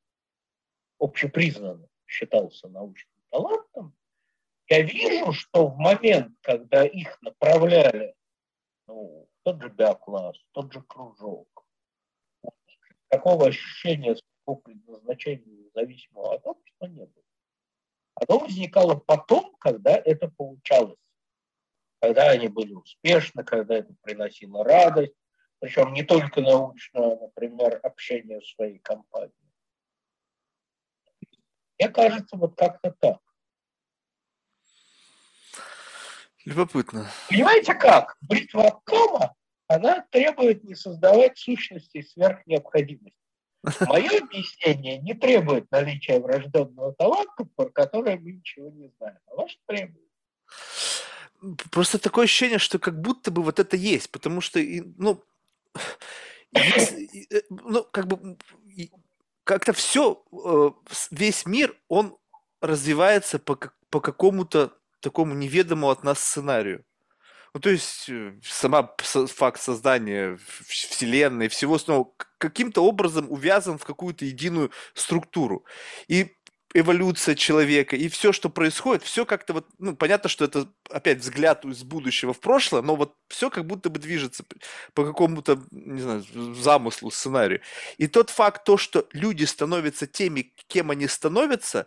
общепризнанно 0.99 1.89
считался 2.07 2.69
научным 2.69 3.15
талантом, 3.31 3.97
я 4.69 4.83
вижу, 4.83 5.33
что 5.33 5.69
в 5.69 5.77
момент, 5.77 6.37
когда 6.43 6.85
их 6.85 7.21
направляли 7.23 8.15
ну, 8.87 9.29
тот 9.43 9.63
же 9.63 9.69
биокласс, 9.69 10.37
тот 10.53 10.73
же 10.73 10.83
кружок, 10.83 11.65
такого 13.09 13.47
ощущения 13.47 14.17
своего 14.17 14.61
предназначения 14.61 15.71
зависимого 15.75 16.35
от 16.35 16.47
общества 16.47 16.87
не 16.87 17.05
было. 17.05 17.25
Оно 18.15 18.39
возникало 18.39 18.97
потом, 18.97 19.55
когда 19.57 19.97
это 19.97 20.29
получалось. 20.29 20.99
Когда 22.01 22.31
они 22.31 22.49
были 22.49 22.73
успешны, 22.73 23.45
когда 23.45 23.77
это 23.77 23.95
приносило 24.03 24.65
радость. 24.65 25.15
Причем 25.59 25.93
не 25.95 26.03
только 26.03 26.41
научное, 26.41 27.17
например, 27.17 27.81
общение 27.83 28.41
в 28.41 28.47
своей 28.47 28.79
компании. 28.79 29.33
Мне 31.79 31.89
кажется, 31.89 32.37
вот 32.37 32.57
как-то 32.57 32.95
так. 33.01 33.19
Любопытно. 36.45 37.11
Понимаете 37.29 37.75
как? 37.75 38.17
Бритва 38.21 38.69
Аккама, 38.69 39.35
она 39.67 40.07
требует 40.11 40.63
не 40.63 40.75
создавать 40.75 41.37
сущности 41.39 42.03
сверх 42.03 42.47
необходимости. 42.47 43.19
Мое 43.81 44.21
объяснение 44.21 44.99
не 44.99 45.15
требует 45.15 45.69
наличия 45.73 46.21
врожденного 46.21 46.95
таланта, 46.95 47.47
про 47.57 47.69
который 47.71 48.17
мы 48.19 48.33
ничего 48.33 48.71
не 48.71 48.93
знаем, 48.97 49.19
а 49.27 49.35
ваше 49.35 49.57
требует. 49.67 50.09
Просто 51.73 51.99
такое 51.99 52.25
ощущение, 52.25 52.59
что 52.59 52.79
как 52.79 53.01
будто 53.01 53.33
бы 53.33 53.43
вот 53.43 53.59
это 53.59 53.77
есть, 53.77 54.11
потому 54.13 54.41
что, 54.41 54.61
ну, 54.61 55.23
есть, 56.53 56.93
э, 57.33 57.43
ну, 57.51 57.85
как 57.85 58.07
бы, 58.07 58.37
как-то 59.45 59.73
все, 59.73 60.23
э, 60.33 60.71
весь 61.11 61.47
мир, 61.47 61.77
он 61.89 62.17
развивается 62.61 63.39
по, 63.39 63.59
по 63.91 64.01
какому-то 64.01 64.73
такому 65.01 65.35
неведомому 65.35 65.91
от 65.91 66.05
нас 66.05 66.21
сценарию. 66.21 66.85
Ну, 67.55 67.61
то 67.61 67.71
есть 67.71 68.09
э, 68.11 68.39
сама 68.43 68.95
факт 68.99 69.63
создания 69.63 70.39
Вселенной, 70.67 71.49
всего 71.49 71.79
снова 71.79 72.13
каким-то 72.39 72.85
образом 72.85 73.31
увязан 73.31 73.79
в 73.79 73.85
какую-то 73.85 74.25
единую 74.27 74.73
структуру. 74.95 75.65
И 76.09 76.36
эволюция 76.79 77.35
человека, 77.35 77.97
и 77.97 78.09
все, 78.09 78.33
что 78.33 78.51
происходит, 78.51 79.03
все 79.03 79.25
как-то 79.25 79.55
вот, 79.55 79.67
ну, 79.79 79.97
понятно, 79.97 80.29
что 80.29 80.45
это 80.45 80.69
опять 80.91 81.19
взгляд 81.19 81.65
из 81.65 81.83
будущего 81.83 82.35
в 82.35 82.41
прошлое, 82.41 82.83
но 82.83 82.97
вот 82.97 83.17
все 83.29 83.49
как 83.49 83.67
будто 83.67 83.89
бы 83.89 83.99
движется 83.99 84.45
по 84.93 85.05
какому-то, 85.05 85.59
не 85.71 86.01
знаю, 86.01 86.25
замыслу, 86.55 87.11
сценарию. 87.11 87.63
И 87.97 88.07
тот 88.07 88.31
факт, 88.31 88.65
то, 88.65 88.77
что 88.77 89.09
люди 89.13 89.45
становятся 89.45 90.07
теми, 90.07 90.53
кем 90.67 90.91
они 90.91 91.09
становятся, 91.09 91.87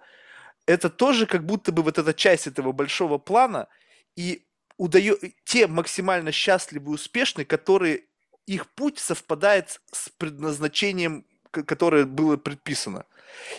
это 0.66 0.90
тоже 0.90 1.28
как 1.28 1.46
будто 1.46 1.72
бы 1.72 1.84
вот 1.84 1.98
эта 2.00 2.14
часть 2.14 2.48
этого 2.48 2.72
большого 2.72 3.20
плана, 3.20 3.68
и 4.16 4.44
удает, 4.78 5.22
те 5.44 5.68
максимально 5.68 6.32
счастливы 6.32 6.92
и 6.92 6.96
успешны, 6.96 7.46
которые 7.46 8.06
их 8.48 8.68
путь 8.72 8.98
совпадает 8.98 9.82
с 9.92 10.10
предназначением, 10.10 11.26
которое 11.52 12.06
было 12.06 12.38
предписано. 12.38 13.06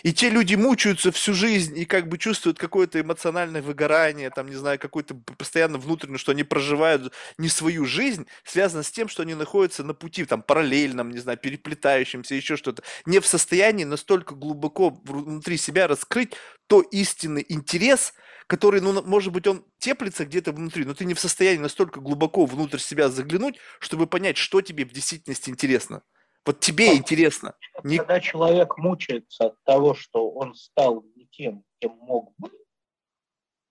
И 0.03 0.13
те 0.13 0.29
люди 0.29 0.55
мучаются 0.55 1.11
всю 1.11 1.33
жизнь 1.33 1.77
и 1.77 1.85
как 1.85 2.07
бы 2.07 2.17
чувствуют 2.17 2.57
какое-то 2.57 2.99
эмоциональное 3.01 3.61
выгорание, 3.61 4.29
там, 4.29 4.47
не 4.47 4.55
знаю, 4.55 4.79
какое-то 4.79 5.15
постоянно 5.37 5.77
внутреннее, 5.77 6.17
что 6.17 6.31
они 6.31 6.43
проживают 6.43 7.13
не 7.37 7.49
свою 7.49 7.85
жизнь, 7.85 8.27
связано 8.43 8.83
с 8.83 8.91
тем, 8.91 9.07
что 9.07 9.23
они 9.23 9.35
находятся 9.35 9.83
на 9.83 9.93
пути, 9.93 10.25
там, 10.25 10.41
параллельном, 10.41 11.11
не 11.11 11.19
знаю, 11.19 11.37
переплетающемся, 11.37 12.35
еще 12.35 12.57
что-то, 12.57 12.83
не 13.05 13.19
в 13.19 13.27
состоянии 13.27 13.83
настолько 13.83 14.35
глубоко 14.35 14.89
внутри 15.03 15.57
себя 15.57 15.87
раскрыть 15.87 16.33
то 16.67 16.81
истинный 16.81 17.45
интерес, 17.49 18.13
который, 18.47 18.81
ну, 18.81 19.01
может 19.03 19.31
быть, 19.33 19.47
он 19.47 19.65
теплится 19.77 20.25
где-то 20.25 20.51
внутри, 20.51 20.85
но 20.85 20.93
ты 20.93 21.05
не 21.05 21.13
в 21.13 21.19
состоянии 21.19 21.61
настолько 21.61 21.99
глубоко 21.99 22.45
внутрь 22.45 22.79
себя 22.79 23.09
заглянуть, 23.09 23.57
чтобы 23.79 24.07
понять, 24.07 24.37
что 24.37 24.61
тебе 24.61 24.85
в 24.85 24.91
действительности 24.91 25.49
интересно. 25.49 26.01
Вот 26.45 26.59
тебе 26.59 26.95
интересно. 26.95 27.55
Когда 27.83 28.19
человек 28.19 28.77
мучается 28.77 29.47
от 29.47 29.63
того, 29.63 29.93
что 29.93 30.29
он 30.31 30.55
стал 30.55 31.03
не 31.15 31.27
тем, 31.27 31.63
кем 31.79 31.97
мог 31.97 32.33
быть, 32.37 32.53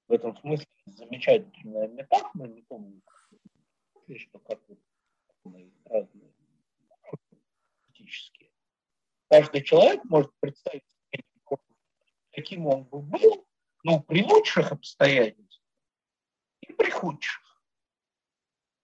в 0.06 0.12
этом 0.12 0.36
смысле 0.38 0.66
замечательная 0.86 1.88
метафора, 1.88 2.46
не 2.46 2.62
помню, 2.62 3.00
что 4.16 4.38
как 4.40 4.60
разные 5.84 6.32
политические. 7.86 8.50
Каждый 9.28 9.62
человек 9.62 10.04
может 10.04 10.32
представить, 10.40 10.84
каким 12.32 12.66
он 12.66 12.84
бы 12.84 13.00
был, 13.00 13.46
ну, 13.84 14.02
при 14.02 14.22
лучших 14.24 14.72
обстоятельствах 14.72 15.64
и 16.60 16.72
при 16.72 16.90
худших. 16.90 17.39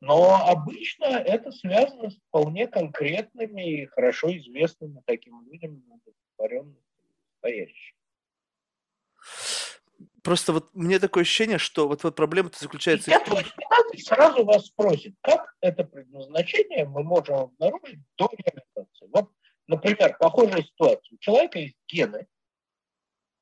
Но 0.06 0.46
обычно 0.46 1.06
это 1.06 1.50
связано 1.50 2.10
с 2.10 2.16
вполне 2.28 2.68
конкретными 2.68 3.82
и 3.82 3.86
хорошо 3.86 4.36
известными 4.36 5.02
таким 5.04 5.42
людям, 5.50 5.82
удовлетворенными 5.88 6.80
стоящими. 7.38 7.98
Просто 10.22 10.52
вот 10.52 10.72
мне 10.74 11.00
такое 11.00 11.22
ощущение, 11.22 11.58
что 11.58 11.88
вот, 11.88 12.04
вот 12.04 12.14
проблема-то 12.14 12.56
заключается 12.56 13.10
в 13.10 13.24
том... 13.24 13.38
сразу 13.98 14.44
вас 14.44 14.66
спросит, 14.66 15.16
как 15.22 15.56
это 15.60 15.82
предназначение 15.82 16.84
мы 16.84 17.02
можем 17.02 17.34
обнаружить 17.34 17.98
до 18.16 18.28
реализации. 18.30 19.08
Вот, 19.12 19.32
например, 19.66 20.16
похожая 20.20 20.62
ситуация. 20.62 21.16
У 21.16 21.18
человека 21.18 21.58
есть 21.58 21.76
гены, 21.88 22.28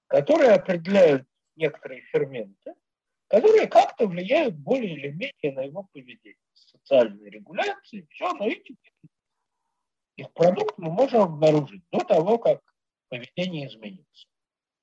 которые 0.07 0.53
определяют 0.53 1.27
некоторые 1.57 2.01
ферменты, 2.11 2.73
которые 3.29 3.67
как-то 3.67 4.07
влияют 4.07 4.57
более 4.57 4.95
или 4.95 5.09
менее 5.11 5.55
на 5.55 5.63
его 5.63 5.89
поведение. 5.93 6.37
Социальной 6.55 7.31
регуляции, 7.31 8.07
все, 8.11 8.33
но 8.35 8.47
эти 8.47 8.77
их 10.17 10.33
продукт 10.33 10.79
мы 10.79 10.91
можем 10.91 11.23
обнаружить 11.23 11.83
до 11.91 12.01
того, 12.01 12.39
как 12.39 12.61
поведение 13.09 13.67
изменится. 13.67 14.27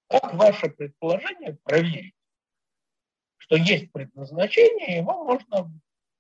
Как 0.07 0.34
ваше 0.34 0.69
предположение 0.69 1.57
проверить, 1.63 2.15
что 3.38 3.55
есть 3.55 3.91
предназначение, 3.91 4.97
его 4.97 5.23
можно 5.23 5.72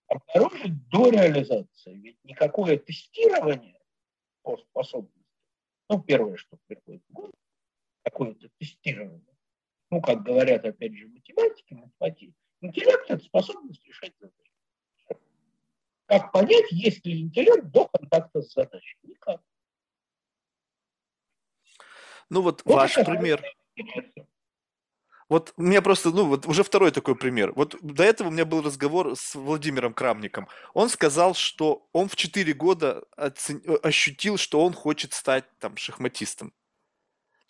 обнаружить 0.07 0.87
до 0.89 1.09
реализации. 1.09 1.93
Ведь 1.93 2.23
никакое 2.23 2.77
тестирование 2.77 3.77
по 4.43 4.57
способности, 4.57 5.19
ну, 5.89 6.01
первое, 6.01 6.37
что 6.37 6.57
приходит 6.67 7.03
в 7.09 7.13
голову, 7.13 7.33
какое-то 8.03 8.49
тестирование, 8.57 9.30
ну, 9.91 10.01
как 10.01 10.23
говорят, 10.23 10.65
опять 10.65 10.95
же, 10.95 11.07
математики, 11.09 11.73
математики, 11.73 12.33
интеллект– 12.61 13.05
это 13.09 13.23
способность 13.23 13.85
решать 13.85 14.13
задачи. 14.19 14.37
Как 16.05 16.31
понять, 16.31 16.71
есть 16.71 17.05
ли 17.05 17.21
интеллект 17.21 17.65
до 17.65 17.87
контакта 17.87 18.41
с 18.41 18.53
задачей? 18.53 18.97
Никак. 19.03 19.41
Ну 22.29 22.41
вот, 22.41 22.61
вот 22.63 22.75
ваш 22.75 22.95
пример. 22.95 23.43
Вот 25.27 25.53
у 25.55 25.61
меня 25.61 25.81
просто, 25.81 26.09
ну 26.11 26.25
вот 26.25 26.45
уже 26.45 26.63
второй 26.63 26.91
такой 26.91 27.15
пример. 27.15 27.53
Вот 27.53 27.77
до 27.81 28.03
этого 28.03 28.27
у 28.27 28.31
меня 28.31 28.45
был 28.45 28.61
разговор 28.61 29.15
с 29.15 29.35
Владимиром 29.35 29.93
Крамником. 29.93 30.47
Он 30.73 30.89
сказал, 30.89 31.33
что 31.33 31.87
он 31.93 32.09
в 32.09 32.17
4 32.17 32.53
года 32.53 33.05
оцен... 33.15 33.61
ощутил, 33.83 34.37
что 34.37 34.65
он 34.65 34.73
хочет 34.73 35.13
стать 35.13 35.45
там 35.59 35.77
шахматистом. 35.77 36.53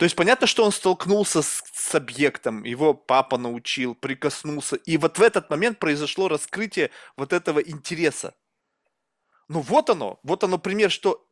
То 0.01 0.05
есть 0.05 0.15
понятно, 0.15 0.47
что 0.47 0.65
он 0.65 0.71
столкнулся 0.71 1.43
с, 1.43 1.63
с 1.71 1.93
объектом, 1.93 2.63
его 2.63 2.95
папа 2.95 3.37
научил, 3.37 3.93
прикоснулся, 3.93 4.75
и 4.75 4.97
вот 4.97 5.19
в 5.19 5.21
этот 5.21 5.51
момент 5.51 5.77
произошло 5.77 6.27
раскрытие 6.27 6.89
вот 7.17 7.33
этого 7.33 7.59
интереса. 7.59 8.33
Ну 9.47 9.59
вот 9.59 9.91
оно, 9.91 10.19
вот 10.23 10.43
оно 10.43 10.57
пример, 10.57 10.89
что 10.89 11.23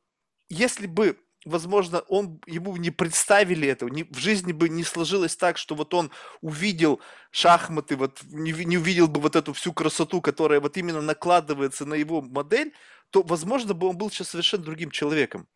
если 0.49 0.85
бы 0.85 1.17
возможно, 1.45 2.01
он, 2.01 2.41
ему 2.45 2.77
не 2.77 2.91
представили 2.91 3.67
этого, 3.67 3.89
не, 3.89 4.03
в 4.03 4.19
жизни 4.19 4.51
бы 4.51 4.69
не 4.69 4.83
сложилось 4.83 5.35
так, 5.35 5.57
что 5.57 5.73
вот 5.73 5.95
он 5.95 6.11
увидел 6.41 7.01
шахматы, 7.31 7.95
вот 7.95 8.21
не, 8.25 8.51
не 8.51 8.77
увидел 8.77 9.07
бы 9.07 9.19
вот 9.19 9.35
эту 9.35 9.53
всю 9.53 9.73
красоту, 9.73 10.21
которая 10.21 10.59
вот 10.59 10.77
именно 10.77 11.01
накладывается 11.01 11.87
на 11.87 11.95
его 11.95 12.21
модель, 12.21 12.75
то, 13.09 13.23
возможно, 13.23 13.73
бы 13.73 13.87
он 13.87 13.97
был 13.97 14.11
сейчас 14.11 14.29
совершенно 14.29 14.63
другим 14.63 14.91
человеком. 14.91 15.47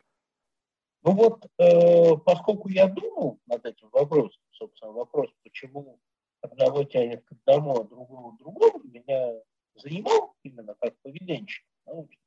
Ну 1.03 1.11
вот, 1.11 1.45
э, 1.57 2.15
поскольку 2.25 2.69
я 2.69 2.87
думал 2.87 3.39
над 3.45 3.65
этим 3.65 3.89
вопросом, 3.89 4.41
собственно, 4.51 4.93
вопрос, 4.93 5.29
почему 5.43 5.99
одного 6.41 6.85
тянет 6.85 7.25
к 7.25 7.33
одному, 7.33 7.81
а 7.81 7.83
другого 7.83 8.35
к 8.35 8.39
другому, 8.39 8.79
меня 8.83 9.33
занимал 9.75 10.35
именно 10.43 10.75
как 10.75 10.97
поведенчик. 11.01 11.65
Научный. 11.85 12.19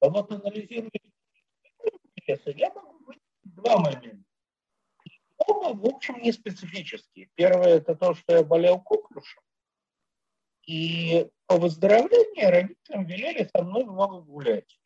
А 0.00 0.08
вот 0.08 0.30
анализируя 0.30 0.90
я 2.26 2.70
могу 2.74 2.98
выделить 3.04 3.22
два 3.44 3.78
момента. 3.78 4.24
Оба, 5.38 5.74
в 5.74 5.86
общем, 5.86 6.20
не 6.20 6.32
специфические. 6.32 7.30
Первое– 7.34 7.76
это 7.78 7.94
то, 7.94 8.14
что 8.14 8.36
я 8.36 8.44
болел 8.44 8.80
коклюшем. 8.80 9.42
И 10.66 11.28
по 11.46 11.56
выздоровлении 11.56 12.44
родителям 12.44 13.06
велели 13.06 13.48
со 13.54 13.62
мной 13.62 13.84
много 13.84 14.20
гулять. 14.20 14.79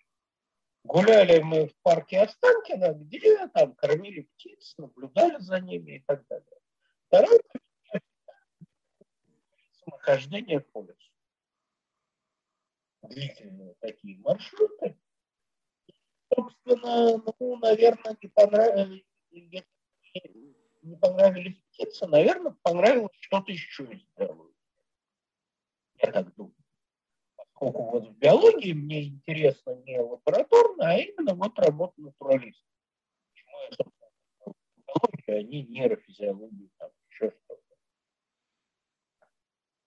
Гуляли 0.85 1.40
мы 1.40 1.69
в 1.69 1.77
парке 1.82 2.20
Останкино, 2.20 2.94
где 2.94 3.47
там 3.48 3.74
кормили 3.74 4.23
птиц, 4.23 4.74
наблюдали 4.78 5.39
за 5.39 5.61
ними 5.61 5.97
и 5.97 6.01
так 6.01 6.27
далее. 6.28 6.61
Второе– 7.09 7.40
самохождение 9.85 10.61
по 10.61 10.82
лесу. 10.82 11.11
Длительные 13.02 13.74
такие 13.81 14.19
маршруты 14.19 14.97
собственно, 16.35 17.23
ну, 17.39 17.56
наверное, 17.56 18.16
не 18.20 18.28
понравились, 18.28 19.05
не 19.31 20.97
понравились 20.97 21.61
птицы, 21.70 22.06
наверное, 22.06 22.56
понравилось 22.62 23.16
что-то 23.20 23.52
еще 23.52 23.85
сделать. 23.85 24.55
Я 25.97 26.12
так 26.12 26.35
думаю. 26.35 26.55
Поскольку 27.65 27.91
вот 27.91 28.09
в 28.09 28.19
биологии 28.19 28.73
мне 28.73 29.05
интересно 29.05 29.74
не 29.86 29.99
лабораторно, 29.99 30.91
а 30.91 30.99
именно 30.99 31.35
вот 31.35 31.59
работа 31.59 31.95
натуралиста. 31.97 32.66
Почему 33.32 33.59
я, 33.62 33.70
собственно, 33.73 34.55
биология, 34.77 35.39
а 35.39 35.43
не 35.43 35.62
нейрофизиология, 35.62 36.69
там 36.78 36.91
еще 37.09 37.31
что-то. 37.31 37.62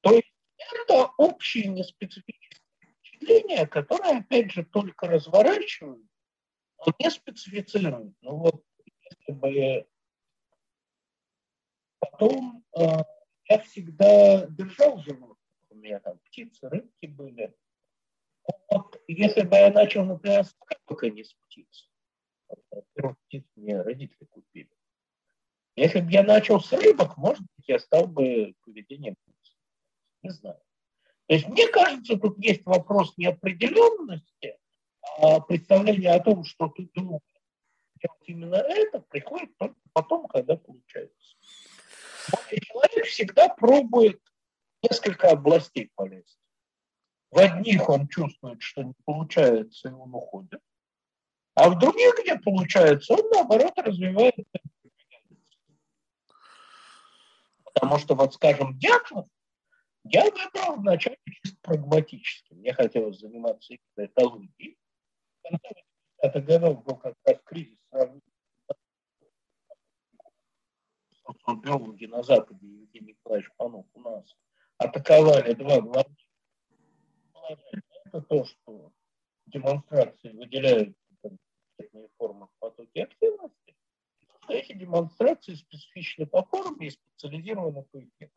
То 0.01 0.11
есть 0.11 0.33
это 0.57 1.11
общие 1.17 1.67
неспецифические 1.67 2.95
впечатления, 2.95 3.67
которые, 3.67 4.19
опять 4.19 4.51
же, 4.51 4.65
только 4.65 5.07
разворачивают 5.07 6.07
он 6.77 6.93
не 6.99 7.09
специфицирует. 7.09 8.13
Ну 8.21 8.37
вот, 8.37 8.63
если 8.85 9.31
бы 9.33 9.87
потом 11.99 12.63
э, 12.77 12.81
я 13.49 13.59
всегда 13.59 14.45
держал 14.47 14.99
животных. 14.99 15.37
У 15.69 15.75
меня 15.75 15.99
там 15.99 16.19
птицы, 16.19 16.69
рыбки 16.69 17.07
были. 17.07 17.53
Вот, 18.69 19.01
если 19.07 19.41
бы 19.41 19.55
я 19.55 19.71
начал, 19.71 20.05
например, 20.05 20.43
с 20.43 20.55
рыбок, 20.69 21.03
а 21.03 21.09
не 21.09 21.23
с 21.23 21.33
птиц. 21.33 21.89
Во-первых, 22.71 23.17
птиц 23.27 23.43
мне 23.55 23.81
родители 23.81 24.25
купили. 24.25 24.69
Если 25.75 25.99
бы 25.99 26.11
я 26.11 26.23
начал 26.23 26.59
с 26.59 26.71
рыбок, 26.73 27.17
может 27.17 27.41
быть, 27.41 27.67
я 27.67 27.79
стал 27.79 28.07
бы 28.07 28.53
поведением 28.63 29.15
птиц. 29.15 29.57
Не 30.23 30.29
знаю. 30.31 30.59
То 31.27 31.33
есть 31.33 31.47
мне 31.47 31.67
кажется, 31.67 32.17
тут 32.17 32.37
есть 32.39 32.65
вопрос 32.65 33.17
неопределенности, 33.17 34.57
а 35.19 35.41
представление 35.41 36.11
о 36.11 36.23
том, 36.23 36.45
что 36.45 36.69
ты 36.69 36.89
думаешь 36.93 37.21
именно 38.27 38.55
это, 38.55 38.99
приходит 38.99 39.57
только 39.57 39.75
потом, 39.93 40.27
когда 40.27 40.55
получается. 40.55 41.35
человек 42.61 43.05
всегда 43.05 43.49
пробует 43.49 44.21
несколько 44.83 45.31
областей 45.31 45.91
полезть. 45.95 46.39
В 47.31 47.39
одних 47.39 47.89
он 47.89 48.07
чувствует, 48.07 48.61
что 48.61 48.83
не 48.83 48.93
получается, 49.05 49.89
и 49.89 49.91
он 49.91 50.13
уходит. 50.13 50.61
А 51.55 51.69
в 51.69 51.77
других, 51.77 52.15
где 52.21 52.37
получается, 52.37 53.13
он, 53.13 53.29
наоборот, 53.31 53.73
развивает 53.77 54.35
Потому 57.73 57.99
что, 57.99 58.15
вот, 58.15 58.33
скажем, 58.33 58.77
Дятлов, 58.79 59.27
я 60.03 60.23
выбрал 60.23 60.77
вначале 60.77 61.17
чисто 61.25 61.57
прагматически. 61.61 62.53
Мне 62.53 62.73
хотелось 62.73 63.19
заниматься 63.19 63.73
именно 63.73 64.07
экологией 64.07 64.77
80-х 66.23 66.39
годов 66.41 66.83
был 66.83 66.95
как 66.95 67.15
раз 67.25 67.37
кризис 67.43 67.77
биологи 71.63 72.05
на 72.05 72.23
Западе, 72.23 72.65
Евгений 72.65 73.13
Николаевич 73.13 73.49
Панов 73.57 73.85
у 73.93 74.01
нас, 74.01 74.35
атаковали 74.77 75.53
два 75.53 75.81
главных 75.81 76.26
это 78.05 78.21
то, 78.21 78.45
что 78.45 78.91
демонстрации 79.45 80.31
выделяют 80.31 80.95
формы 82.17 82.47
в 82.47 82.59
потоке 82.59 83.03
активности, 83.03 83.75
что 84.41 84.53
эти 84.53 84.73
демонстрации 84.73 85.55
специфичны 85.55 86.25
по 86.25 86.43
форме 86.43 86.87
и 86.87 86.91
специализированы 86.91 87.83
по 87.83 87.99
эффекту. 87.99 88.35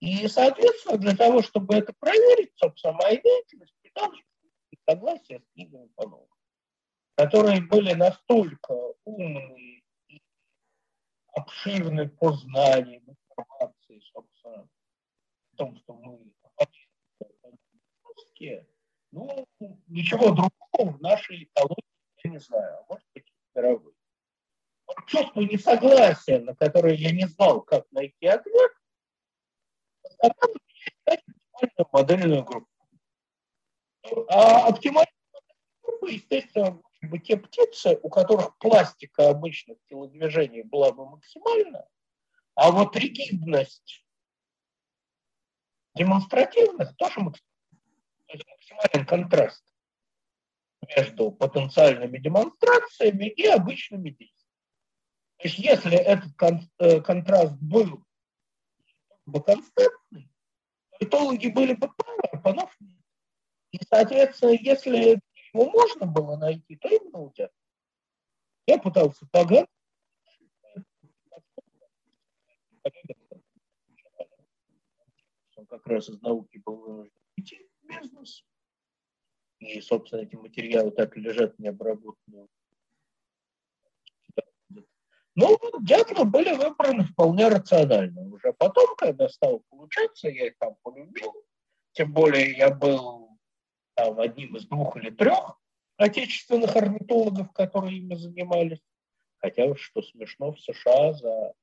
И, 0.00 0.28
соответственно, 0.28 0.98
для 0.98 1.16
того, 1.16 1.42
чтобы 1.42 1.74
это 1.74 1.92
проверить, 1.98 2.52
собственно, 2.56 2.94
моя 2.94 3.20
деятельность 3.20 3.74
предалась 3.82 4.20
согласия 4.88 5.40
с 5.40 5.52
книгами 5.54 5.88
Панова, 5.96 6.28
которые 7.16 7.60
были 7.60 7.94
настолько 7.94 8.72
умные 9.04 9.82
и 10.08 10.22
обширны 11.32 12.08
по 12.08 12.32
знаниям, 12.32 13.02
информации, 13.08 14.00
собственно, 14.12 14.68
в 15.52 15.56
том, 15.56 15.76
что 15.78 15.94
мы 15.94 16.32
ну, 19.12 19.46
ничего 19.88 20.30
другого 20.30 20.96
в 20.96 21.00
нашей 21.00 21.44
экологии 21.44 21.82
я 22.24 22.30
не 22.30 22.38
знаю, 22.38 22.78
а 22.78 22.84
может 22.88 23.06
быть 23.14 23.32
мировой. 23.54 23.94
Чувство 25.06 25.40
несогласия, 25.40 26.40
на 26.40 26.54
которое 26.54 26.94
я 26.94 27.12
не 27.12 27.26
знал, 27.26 27.62
как 27.62 27.90
найти 27.92 28.26
ответ, 28.26 28.72
заставило 30.02 30.56
модельную 31.92 32.44
группу. 32.44 32.68
А 34.28 34.68
оптимальная 34.68 35.12
группа, 35.82 36.06
естественно, 36.06 36.80
бы 37.02 37.18
те 37.18 37.36
птицы, 37.36 37.98
у 38.02 38.08
которых 38.08 38.58
пластика 38.58 39.30
обычных 39.30 39.78
телодвижений 39.88 40.62
была 40.62 40.92
бы 40.92 41.08
максимальна, 41.08 41.86
а 42.54 42.70
вот 42.70 42.96
ригидность 42.96 44.04
демонстративных 45.94 46.96
тоже 46.96 47.20
максимальный 48.70 49.06
контраст 49.06 49.64
между 50.96 51.32
потенциальными 51.32 52.18
демонстрациями 52.18 53.28
и 53.28 53.46
обычными 53.46 54.10
действиями. 54.10 54.46
То 55.38 55.48
есть 55.48 55.58
если 55.58 55.96
этот 55.96 56.32
э, 56.78 57.00
контраст 57.00 57.54
был 57.60 58.04
бы 59.26 59.42
константный, 59.42 60.30
этологи 61.00 61.48
были 61.48 61.74
бы 61.74 61.88
правы, 61.92 62.22
а 62.32 62.38
Панов 62.38 62.74
нет. 62.80 62.96
И, 63.72 63.78
соответственно, 63.88 64.50
если 64.50 65.20
его 65.52 65.70
можно 65.70 66.06
было 66.06 66.36
найти, 66.36 66.76
то 66.76 66.88
именно 66.88 67.18
у 67.18 67.32
тебя. 67.32 67.50
Я 68.66 68.78
пытался 68.78 69.26
погадать. 69.30 69.68
Как 75.68 75.86
раз 75.86 76.08
из 76.08 76.20
науки 76.22 76.58
был 76.64 76.76
вынужден 76.76 77.20
идти 77.36 77.68
в 77.82 77.86
бизнес. 77.86 78.44
И, 79.58 79.80
собственно, 79.80 80.20
эти 80.20 80.36
материалы 80.36 80.90
так 80.90 81.16
лежат 81.16 81.58
необработанные. 81.58 82.46
Ну, 85.34 85.58
дятлы 85.82 86.24
были 86.24 86.54
выбраны 86.54 87.04
вполне 87.04 87.48
рационально. 87.48 88.22
Уже 88.22 88.52
потом, 88.54 88.96
когда 88.96 89.28
стало 89.28 89.60
получаться, 89.68 90.28
я 90.28 90.46
их 90.46 90.58
там 90.58 90.76
полюбил. 90.82 91.34
Тем 91.92 92.12
более 92.12 92.52
я 92.52 92.74
был 92.74 93.38
там, 93.94 94.18
одним 94.18 94.56
из 94.56 94.66
двух 94.66 94.96
или 94.96 95.10
трех 95.10 95.60
отечественных 95.96 96.74
орнитологов, 96.76 97.52
которые 97.52 97.98
ими 97.98 98.14
занимались. 98.14 98.80
Хотя, 99.38 99.74
что 99.76 100.02
смешно, 100.02 100.52
в 100.52 100.60
США 100.60 101.12
за 101.12 101.54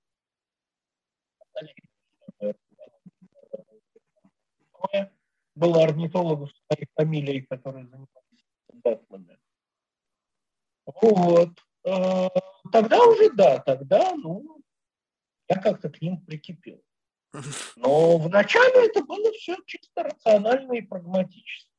было 5.55 5.84
орнитологов 5.84 6.51
с 6.51 6.65
своей 6.65 6.88
фамилией, 6.95 7.41
которые 7.41 7.85
занимались 7.85 8.45
датмами. 8.84 9.38
Вот. 10.85 11.49
Э, 11.85 12.27
тогда 12.71 13.05
уже 13.05 13.31
да, 13.31 13.59
тогда, 13.59 14.15
ну, 14.15 14.61
я 15.47 15.61
как-то 15.61 15.89
к 15.89 16.01
ним 16.01 16.23
прикипел. 16.25 16.81
Но 17.75 18.17
вначале 18.17 18.88
это 18.88 19.03
было 19.03 19.31
все 19.34 19.57
чисто 19.65 20.03
рационально 20.03 20.73
и 20.73 20.81
прагматически. 20.81 21.71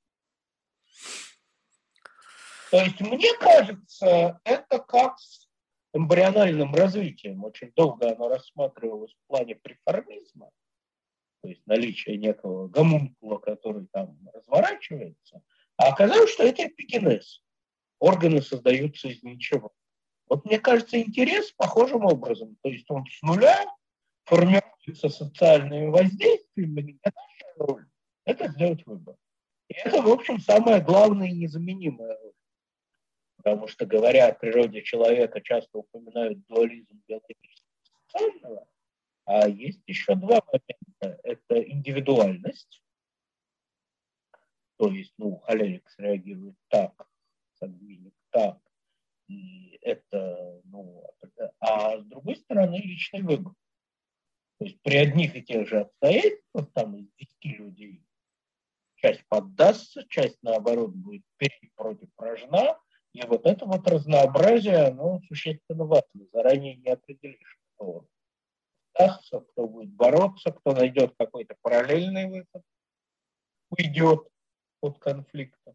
То 2.70 2.80
есть, 2.80 3.01
мне 3.01 3.32
кажется, 3.38 4.40
это 4.44 4.80
как 4.80 5.18
с 5.20 5.46
эмбриональным 5.92 6.74
развитием. 6.74 7.44
Очень 7.44 7.72
долго 7.76 8.10
оно 8.10 8.28
рассматривалось 8.28 9.12
в 9.12 9.26
плане 9.28 9.55
преформизма, 9.55 10.51
то 11.44 11.48
есть 11.48 11.60
наличие 11.66 12.16
некого 12.16 12.68
гомункула, 12.68 13.36
который 13.36 13.86
там 13.92 14.16
разворачивается, 14.32 15.42
а 15.76 15.88
оказалось, 15.88 16.30
что 16.30 16.42
это 16.42 16.66
эпигенез. 16.66 17.44
Органы 17.98 18.40
создаются 18.40 19.08
из 19.08 19.22
ничего. 19.22 19.70
Вот 20.26 20.46
мне 20.46 20.58
кажется, 20.58 20.98
интерес 20.98 21.52
похожим 21.52 22.06
образом. 22.06 22.56
То 22.62 22.70
есть 22.70 22.90
он 22.90 23.04
с 23.04 23.20
нуля 23.20 23.62
формируется 24.24 25.10
социальными 25.10 25.90
воздействиями, 25.90 26.98
а 27.02 27.10
наша 27.10 27.54
роль– 27.58 27.86
это 28.24 28.48
сделать 28.48 28.86
выбор. 28.86 29.16
И 29.68 29.74
это, 29.74 30.00
в 30.00 30.08
общем, 30.08 30.40
самое 30.40 30.80
главное 30.80 31.28
и 31.28 31.36
незаменимое 31.36 32.16
роль. 32.22 32.32
Потому 33.36 33.68
что, 33.68 33.84
говоря 33.84 34.28
о 34.28 34.34
природе 34.34 34.80
человека, 34.80 35.42
часто 35.42 35.76
упоминают 35.76 36.38
дуализм 36.46 37.02
биологического 37.06 37.68
и 37.82 38.08
социального, 38.08 38.66
а 39.24 39.48
есть 39.48 39.82
еще 39.86 40.14
два 40.14 40.40
момента. 40.46 41.20
Это 41.22 41.62
индивидуальность, 41.62 42.82
то 44.76 44.90
есть, 44.90 45.12
ну, 45.18 45.36
холерик 45.38 45.88
среагирует 45.90 46.56
так, 46.68 47.09
сангвиник 47.59 48.14
так, 48.30 48.59
и 49.28 49.78
это, 49.82 50.60
ну, 50.64 51.05
а 51.60 51.98
с 51.98 52.05
другой 52.05 52.36
стороны, 52.36 52.76
личный 52.76 53.22
выбор. 53.22 53.55
То 54.59 54.66
есть 54.66 54.80
при 54.82 54.96
одних 54.96 55.34
и 55.36 55.42
тех 55.42 55.68
же 55.68 55.80
обстоятельствах, 55.80 56.70
там 56.72 56.96
из 56.96 57.06
10 57.18 57.59
людей, 57.59 58.05
часть 58.96 59.24
поддастся, 59.28 60.06
часть, 60.09 60.38
наоборот, 60.42 60.94
будет 60.94 61.22
против 61.74 62.09
рожна, 62.16 62.78
и 63.12 63.22
вот 63.26 63.46
это 63.46 63.66
вот 63.66 63.86
разнообразие, 63.86 64.88
оно 64.88 65.20
существенно 65.28 65.84
важно. 65.84 66.26
Заранее 66.32 66.76
не 66.76 66.90
определишь, 66.90 67.59
кто 67.74 68.06
дастся, 68.98 69.40
кто 69.40 69.66
будет 69.66 69.90
бороться, 69.90 70.52
кто 70.52 70.72
найдет 70.72 71.14
какой-то 71.18 71.56
параллельный 71.62 72.28
выход, 72.28 72.62
уйдет 73.70 74.28
от 74.80 74.98
конфликта. 74.98 75.74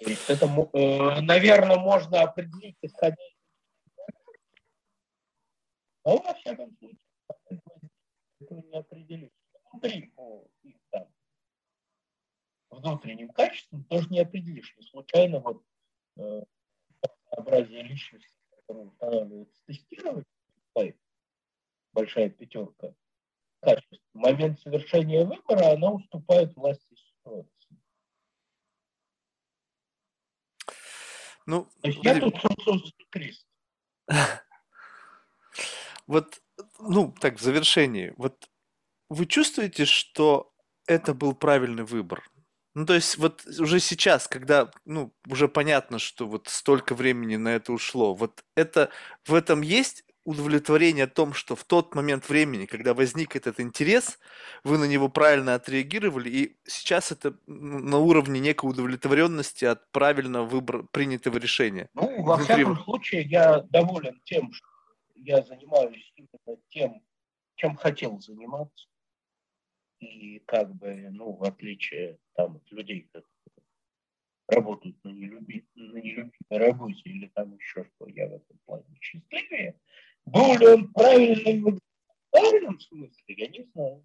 То 0.00 0.10
есть 0.10 0.28
это, 0.28 0.46
э, 0.46 1.20
наверное, 1.20 1.78
можно 1.78 2.22
определить, 2.22 2.76
исходя 2.82 3.16
но 6.04 6.18
во 6.18 6.34
всяком 6.34 6.76
случае, 6.76 7.00
этого 8.40 8.60
не 8.60 8.76
определить. 8.76 9.32
Внутри 9.72 10.12
их 10.62 10.80
там 10.90 11.08
внутренним 12.70 13.30
качествам 13.30 13.84
тоже 13.84 14.08
не 14.10 14.20
определишь. 14.20 14.74
Не 14.76 14.82
случайно 14.82 15.40
вот 15.40 15.64
э, 16.16 16.42
образие 17.30 17.82
личности, 17.82 18.38
которое 18.50 18.86
устанавливается 18.86 19.62
тестировать, 19.66 20.26
большая 21.94 22.28
пятерка, 22.28 22.92
качеств, 23.60 24.04
в 24.12 24.18
момент 24.18 24.60
совершения 24.60 25.24
выбора 25.24 25.72
она 25.72 25.92
уступает 25.92 26.54
власти 26.56 26.94
ситуации. 26.94 27.50
Ну, 31.46 31.68
То 31.82 31.88
есть 31.88 32.04
я 32.04 32.20
тут 32.20 32.34
крест. 33.10 33.46
Вот, 36.06 36.42
ну, 36.78 37.14
так, 37.18 37.38
в 37.38 37.42
завершении, 37.42 38.12
вот 38.18 38.50
вы 39.08 39.24
чувствуете, 39.24 39.86
что 39.86 40.52
это 40.86 41.14
был 41.14 41.34
правильный 41.34 41.84
выбор? 41.84 42.22
Ну, 42.74 42.84
то 42.84 42.92
есть 42.92 43.16
вот 43.16 43.46
уже 43.58 43.80
сейчас, 43.80 44.28
когда, 44.28 44.70
ну, 44.84 45.14
уже 45.26 45.48
понятно, 45.48 45.98
что 45.98 46.26
вот 46.26 46.48
столько 46.48 46.94
времени 46.94 47.36
на 47.36 47.48
это 47.48 47.72
ушло, 47.72 48.12
вот 48.12 48.44
это, 48.54 48.90
в 49.24 49.32
этом 49.32 49.62
есть 49.62 50.04
удовлетворение 50.24 51.04
о 51.04 51.08
том, 51.08 51.34
что 51.34 51.54
в 51.54 51.64
тот 51.64 51.94
момент 51.94 52.28
времени, 52.28 52.66
когда 52.66 52.94
возник 52.94 53.36
этот 53.36 53.60
интерес, 53.60 54.18
вы 54.64 54.78
на 54.78 54.84
него 54.84 55.08
правильно 55.08 55.54
отреагировали, 55.54 56.30
и 56.30 56.56
сейчас 56.64 57.12
это 57.12 57.36
на 57.46 57.98
уровне 57.98 58.40
некой 58.40 58.70
удовлетворенности 58.70 59.64
от 59.66 59.90
правильно 59.92 60.42
выбор, 60.42 60.84
принятого 60.90 61.38
решения. 61.38 61.88
Ну, 61.94 62.22
во 62.22 62.36
Внутри... 62.36 62.54
всяком 62.54 62.78
случае, 62.84 63.22
я 63.22 63.60
доволен 63.60 64.20
тем, 64.24 64.52
что 64.52 64.66
я 65.14 65.42
занимаюсь 65.42 66.12
именно 66.16 66.58
тем, 66.68 67.02
чем 67.56 67.76
хотел 67.76 68.20
заниматься. 68.20 68.88
И 70.00 70.40
как 70.40 70.74
бы, 70.74 71.08
ну, 71.10 71.32
в 71.32 71.44
отличие 71.44 72.18
там, 72.34 72.56
от 72.56 72.72
людей, 72.72 73.08
которые 73.12 73.30
работают 74.48 75.02
на, 75.04 75.08
нелюби, 75.10 75.66
на 75.74 75.98
нелюбимой 75.98 76.32
работе 76.50 77.02
или 77.04 77.28
там 77.28 77.54
еще 77.54 77.84
что, 77.84 78.08
я 78.08 78.28
в 78.28 78.34
этом 78.34 78.58
плане 78.66 78.84
счастливее. 79.00 79.78
Был 80.26 80.56
ли 80.58 80.66
он 80.66 80.92
правильный 80.92 81.60
в 81.60 81.78
правильном 82.30 82.80
смысле, 82.80 83.10
я 83.28 83.48
не 83.48 83.66
знаю. 83.72 84.04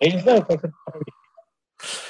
Я 0.00 0.12
не 0.12 0.18
знаю, 0.20 0.46
как 0.46 0.64
это 0.64 0.74
проверить. 0.84 1.14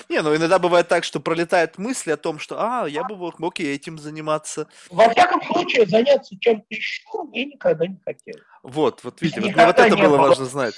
Не, 0.09 0.23
ну 0.23 0.35
иногда 0.35 0.59
бывает 0.59 0.89
так, 0.89 1.05
что 1.05 1.21
пролетают 1.21 1.77
мысли 1.77 2.11
о 2.11 2.17
том, 2.17 2.39
что, 2.39 2.57
а, 2.59 2.89
я 2.89 3.05
бы 3.05 3.17
мог, 3.17 3.39
мог 3.39 3.61
и 3.61 3.65
этим 3.65 3.99
заниматься. 3.99 4.67
Во 4.91 5.11
всяком 5.11 5.43
случае, 5.43 5.87
заняться 5.87 6.35
чем-то 6.39 6.67
еще 6.71 7.03
я 7.33 7.45
никогда 7.45 7.87
не 7.87 8.01
хотел. 8.03 8.37
Вот, 8.63 9.05
вот 9.05 9.21
видите, 9.21 9.43
вот, 9.43 9.55
вот 9.55 9.79
это 9.79 9.97
было, 9.97 10.09
было 10.09 10.17
важно 10.17 10.47
знать. 10.47 10.75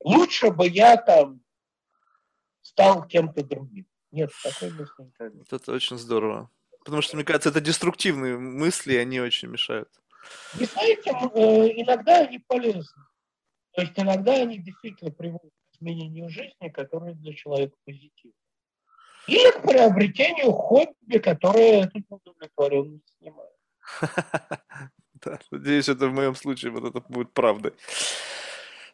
Лучше 0.00 0.50
бы 0.50 0.66
я 0.66 0.96
там 0.96 1.40
стал 2.62 3.06
кем-то 3.06 3.44
другим. 3.44 3.86
Нет, 4.10 4.30
такой 4.42 4.70
мысли 4.70 5.04
никогда. 5.04 5.38
Вот 5.38 5.52
это 5.52 5.72
очень 5.72 5.98
здорово. 5.98 6.50
Потому 6.84 7.02
что, 7.02 7.16
мне 7.16 7.24
кажется, 7.24 7.50
это 7.50 7.60
деструктивные 7.60 8.38
мысли, 8.38 8.94
и 8.94 8.96
они 8.96 9.20
очень 9.20 9.48
мешают. 9.48 9.90
И 10.58 10.64
знаете, 10.64 11.10
э, 11.10 11.82
иногда 11.82 12.20
они 12.20 12.38
полезны. 12.38 13.02
То 13.72 13.82
есть 13.82 13.94
иногда 13.96 14.34
они 14.34 14.58
действительно 14.58 15.10
приводят 15.10 15.52
к 15.52 15.76
изменению 15.76 16.28
жизни, 16.28 16.68
которые 16.68 17.14
для 17.14 17.34
человека 17.34 17.76
позитивны. 17.84 18.32
Или 19.26 19.50
к 19.50 19.62
приобретению 19.62 20.52
хобби, 20.52 21.18
которое 21.18 21.84
эту 21.84 22.02
удовлетворенность 22.08 23.04
снимает. 23.18 23.52
Да, 25.24 25.36
надеюсь, 25.50 25.88
это 25.88 26.06
в 26.06 26.12
моем 26.12 26.36
случае 26.36 26.70
вот 26.70 26.84
это 26.84 27.00
будет 27.08 27.32
правдой. 27.32 27.72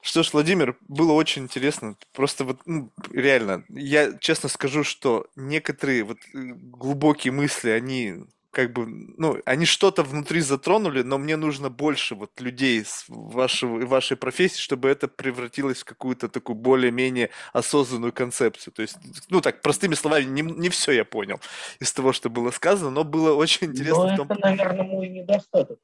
Что 0.01 0.23
ж, 0.23 0.33
Владимир, 0.33 0.77
было 0.89 1.13
очень 1.13 1.43
интересно. 1.45 1.97
Просто 2.13 2.45
вот, 2.45 2.61
ну, 2.67 2.91
реально, 3.11 3.65
я 3.69 4.17
честно 4.19 4.49
скажу, 4.49 4.85
что 4.85 5.27
некоторые 5.37 6.05
вот 6.05 6.19
э, 6.19 6.29
глубокие 6.33 7.33
мысли, 7.33 7.71
они 7.71 8.25
как 8.55 8.73
бы, 8.73 8.87
ну, 9.19 9.39
они 9.45 9.67
что-то 9.67 10.03
внутри 10.03 10.41
затронули, 10.41 11.03
но 11.03 11.19
мне 11.19 11.37
нужно 11.37 11.69
больше 11.69 12.15
вот 12.15 12.41
людей 12.41 12.85
с 12.85 13.05
вашего, 13.09 13.85
вашей 13.85 14.17
профессии, 14.17 14.61
чтобы 14.61 14.89
это 14.89 15.09
превратилось 15.09 15.83
в 15.83 15.85
какую-то 15.85 16.29
такую 16.29 16.57
более-менее 16.57 17.31
осознанную 17.53 18.13
концепцию. 18.13 18.73
То 18.73 18.83
есть, 18.83 18.97
ну 19.29 19.41
так, 19.41 19.61
простыми 19.61 19.95
словами, 19.95 20.25
не, 20.25 20.43
не 20.43 20.69
все 20.69 20.93
я 20.93 21.05
понял 21.05 21.41
из 21.81 21.93
того, 21.93 22.13
что 22.13 22.31
было 22.31 22.51
сказано, 22.51 22.91
но 22.91 23.05
было 23.05 23.35
очень 23.35 23.67
интересно. 23.69 24.07
Но 24.11 24.17
том... 24.17 24.31
это, 24.31 24.41
наверное, 24.41 24.85
мой 24.85 25.09
недостаток. 25.09 25.79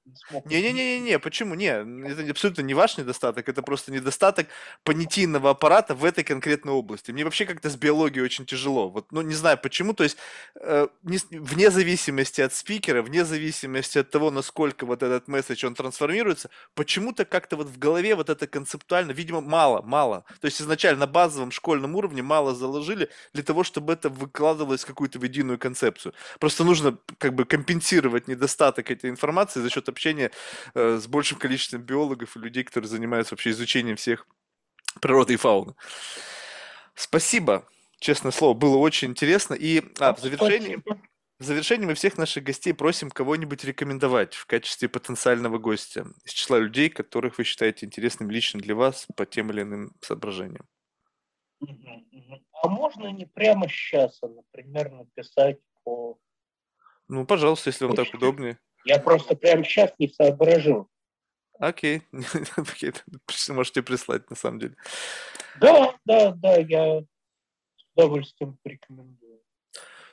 Не-не-не, 0.45 1.19
почему? 1.19 1.55
Не, 1.55 2.09
это 2.09 2.31
абсолютно 2.31 2.63
не 2.63 2.75
ваш 2.75 2.97
недостаток, 2.99 3.49
это 3.49 3.63
просто 3.63 3.93
недостаток 3.93 4.47
понятийного 4.85 5.51
аппарата 5.51 5.95
в 5.95 6.05
этой 6.05 6.25
конкретной 6.25 6.73
области. 6.73 7.11
Мне 7.11 7.25
вообще 7.25 7.45
как-то 7.45 7.69
с 7.69 7.77
биологией 7.77 8.25
очень 8.25 8.47
тяжело. 8.47 8.89
Вот, 8.89 9.13
ну, 9.13 9.23
не 9.23 9.35
знаю 9.35 9.59
почему, 9.59 9.93
то 9.93 10.05
есть, 10.05 10.17
э, 10.61 10.89
не, 11.03 11.19
вне 11.31 11.71
зависимости 11.71 12.41
от 12.41 12.53
спикера, 12.61 13.03
вне 13.03 13.25
зависимости 13.25 13.99
от 13.99 14.11
того, 14.11 14.31
насколько 14.31 14.87
вот 14.87 15.03
этот 15.03 15.29
месседж, 15.29 15.67
он 15.67 15.75
трансформируется, 15.75 16.51
почему-то 16.75 17.25
как-то 17.25 17.57
вот 17.57 17.67
в 17.69 17.79
голове 17.79 18.15
вот 18.15 18.31
это 18.31 18.47
концептуально, 18.47 19.13
видимо, 19.13 19.41
мало, 19.41 19.83
мало. 19.83 20.25
То 20.41 20.47
есть 20.47 20.61
изначально 20.61 21.01
на 21.01 21.07
базовом 21.07 21.51
школьном 21.51 21.97
уровне 21.97 22.23
мало 22.23 22.55
заложили 22.55 23.09
для 23.33 23.43
того, 23.43 23.65
чтобы 23.65 23.93
это 23.93 24.09
выкладывалось 24.09 24.85
в 24.85 24.87
какую-то 24.87 25.19
в 25.19 25.25
единую 25.25 25.59
концепцию. 25.59 26.15
Просто 26.39 26.65
нужно 26.65 26.99
как 27.19 27.35
бы 27.35 27.45
компенсировать 27.45 28.29
недостаток 28.29 28.91
этой 28.91 29.11
информации 29.11 29.61
за 29.61 29.71
счет 29.71 29.89
общения 29.89 30.31
э, 30.75 30.99
с 31.01 31.07
большим 31.07 31.39
количеством 31.39 31.83
биологов 31.83 32.37
и 32.37 32.41
людей, 32.41 32.65
которые 32.65 32.89
занимаются 32.89 33.35
вообще 33.35 33.51
изучением 33.51 33.97
всех 33.97 34.27
природы 35.01 35.35
и 35.35 35.37
фауны. 35.37 35.75
Спасибо, 36.95 37.65
честное 37.99 38.33
слово, 38.33 38.55
было 38.55 38.77
очень 38.77 39.09
интересно. 39.09 39.55
И 39.55 39.83
а, 39.99 40.15
в 40.15 40.21
завершении... 40.21 40.83
В 41.41 41.45
завершении 41.45 41.87
мы 41.87 41.95
всех 41.95 42.19
наших 42.19 42.45
гостей 42.45 42.75
просим 42.75 43.11
кого-нибудь 43.11 43.65
рекомендовать 43.65 44.35
в 44.35 44.45
качестве 44.45 44.91
потенциального 44.91 45.57
гостя 45.57 46.05
из 46.23 46.33
числа 46.33 46.59
людей, 46.59 46.91
которых 46.91 47.39
вы 47.39 47.45
считаете 47.45 47.87
интересным 47.87 48.31
лично 48.31 48.61
для 48.61 48.75
вас 48.75 49.07
по 49.17 49.25
тем 49.25 49.51
или 49.51 49.63
иным 49.63 49.95
соображениям. 50.03 50.69
А 51.63 52.69
можно 52.69 53.07
не 53.07 53.25
прямо 53.25 53.71
сейчас, 53.71 54.19
а, 54.23 54.29
например, 54.29 54.93
написать 54.93 55.59
по... 55.83 56.19
Ну, 57.09 57.25
пожалуйста, 57.25 57.71
если 57.71 57.87
вам 57.87 57.97
так 57.97 58.13
удобнее. 58.13 58.59
Я 58.85 59.01
просто 59.01 59.35
прямо 59.35 59.65
сейчас 59.65 59.95
не 59.99 60.09
соображу. 60.09 60.91
Окей. 61.59 62.03
Можете 63.49 63.83
прислать, 63.83 64.29
на 64.29 64.37
самом 64.37 64.59
деле. 64.59 64.77
Да, 65.59 65.95
да, 66.05 66.33
да, 66.33 66.57
я 66.57 67.01
с 67.01 67.87
удовольствием 67.95 68.59
порекомендую. 68.63 69.30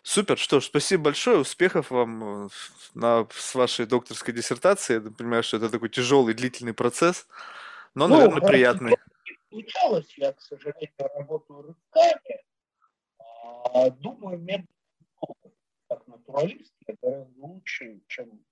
Супер, 0.07 0.37
что 0.37 0.61
ж, 0.61 0.67
спасибо 0.67 1.03
большое, 1.03 1.37
успехов 1.37 1.91
вам 1.91 2.45
э, 2.45 2.49
на, 2.93 3.27
с 3.29 3.53
вашей 3.55 3.85
докторской 3.85 4.33
диссертацией. 4.33 5.03
Я 5.03 5.11
понимаю, 5.11 5.43
что 5.43 5.57
это 5.57 5.69
такой 5.69 5.89
тяжелый, 5.89 6.33
длительный 6.33 6.73
процесс, 6.73 7.27
но, 7.93 8.07
Ну, 8.07 8.15
наверное, 8.15 8.47
приятный. 8.47 8.95
Получалось, 9.49 10.07
я, 10.15 10.31
к 10.31 10.39
сожалению, 10.39 10.93
работаю 10.97 11.61
рывками. 11.61 12.41
А, 13.73 13.89
Думаю, 13.89 14.39
метод 14.39 14.65
как 15.89 16.07
натуралист 16.07 16.73
я 16.87 16.95
гораздо 17.01 17.41
лучше, 17.41 17.99
чем 18.07 18.45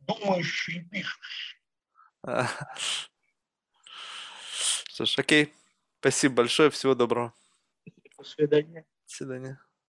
думающий 0.00 0.80
и 0.80 0.84
пишущий. 0.90 1.58
Что 4.90 5.06
ж, 5.06 5.18
окей. 5.18 5.54
Спасибо 6.00 6.34
большое, 6.34 6.68
всего 6.68 6.94
доброго. 6.94 7.32
До 8.18 8.24
свидания. 8.24 8.84
До 9.06 9.14
свидания. 9.14 9.58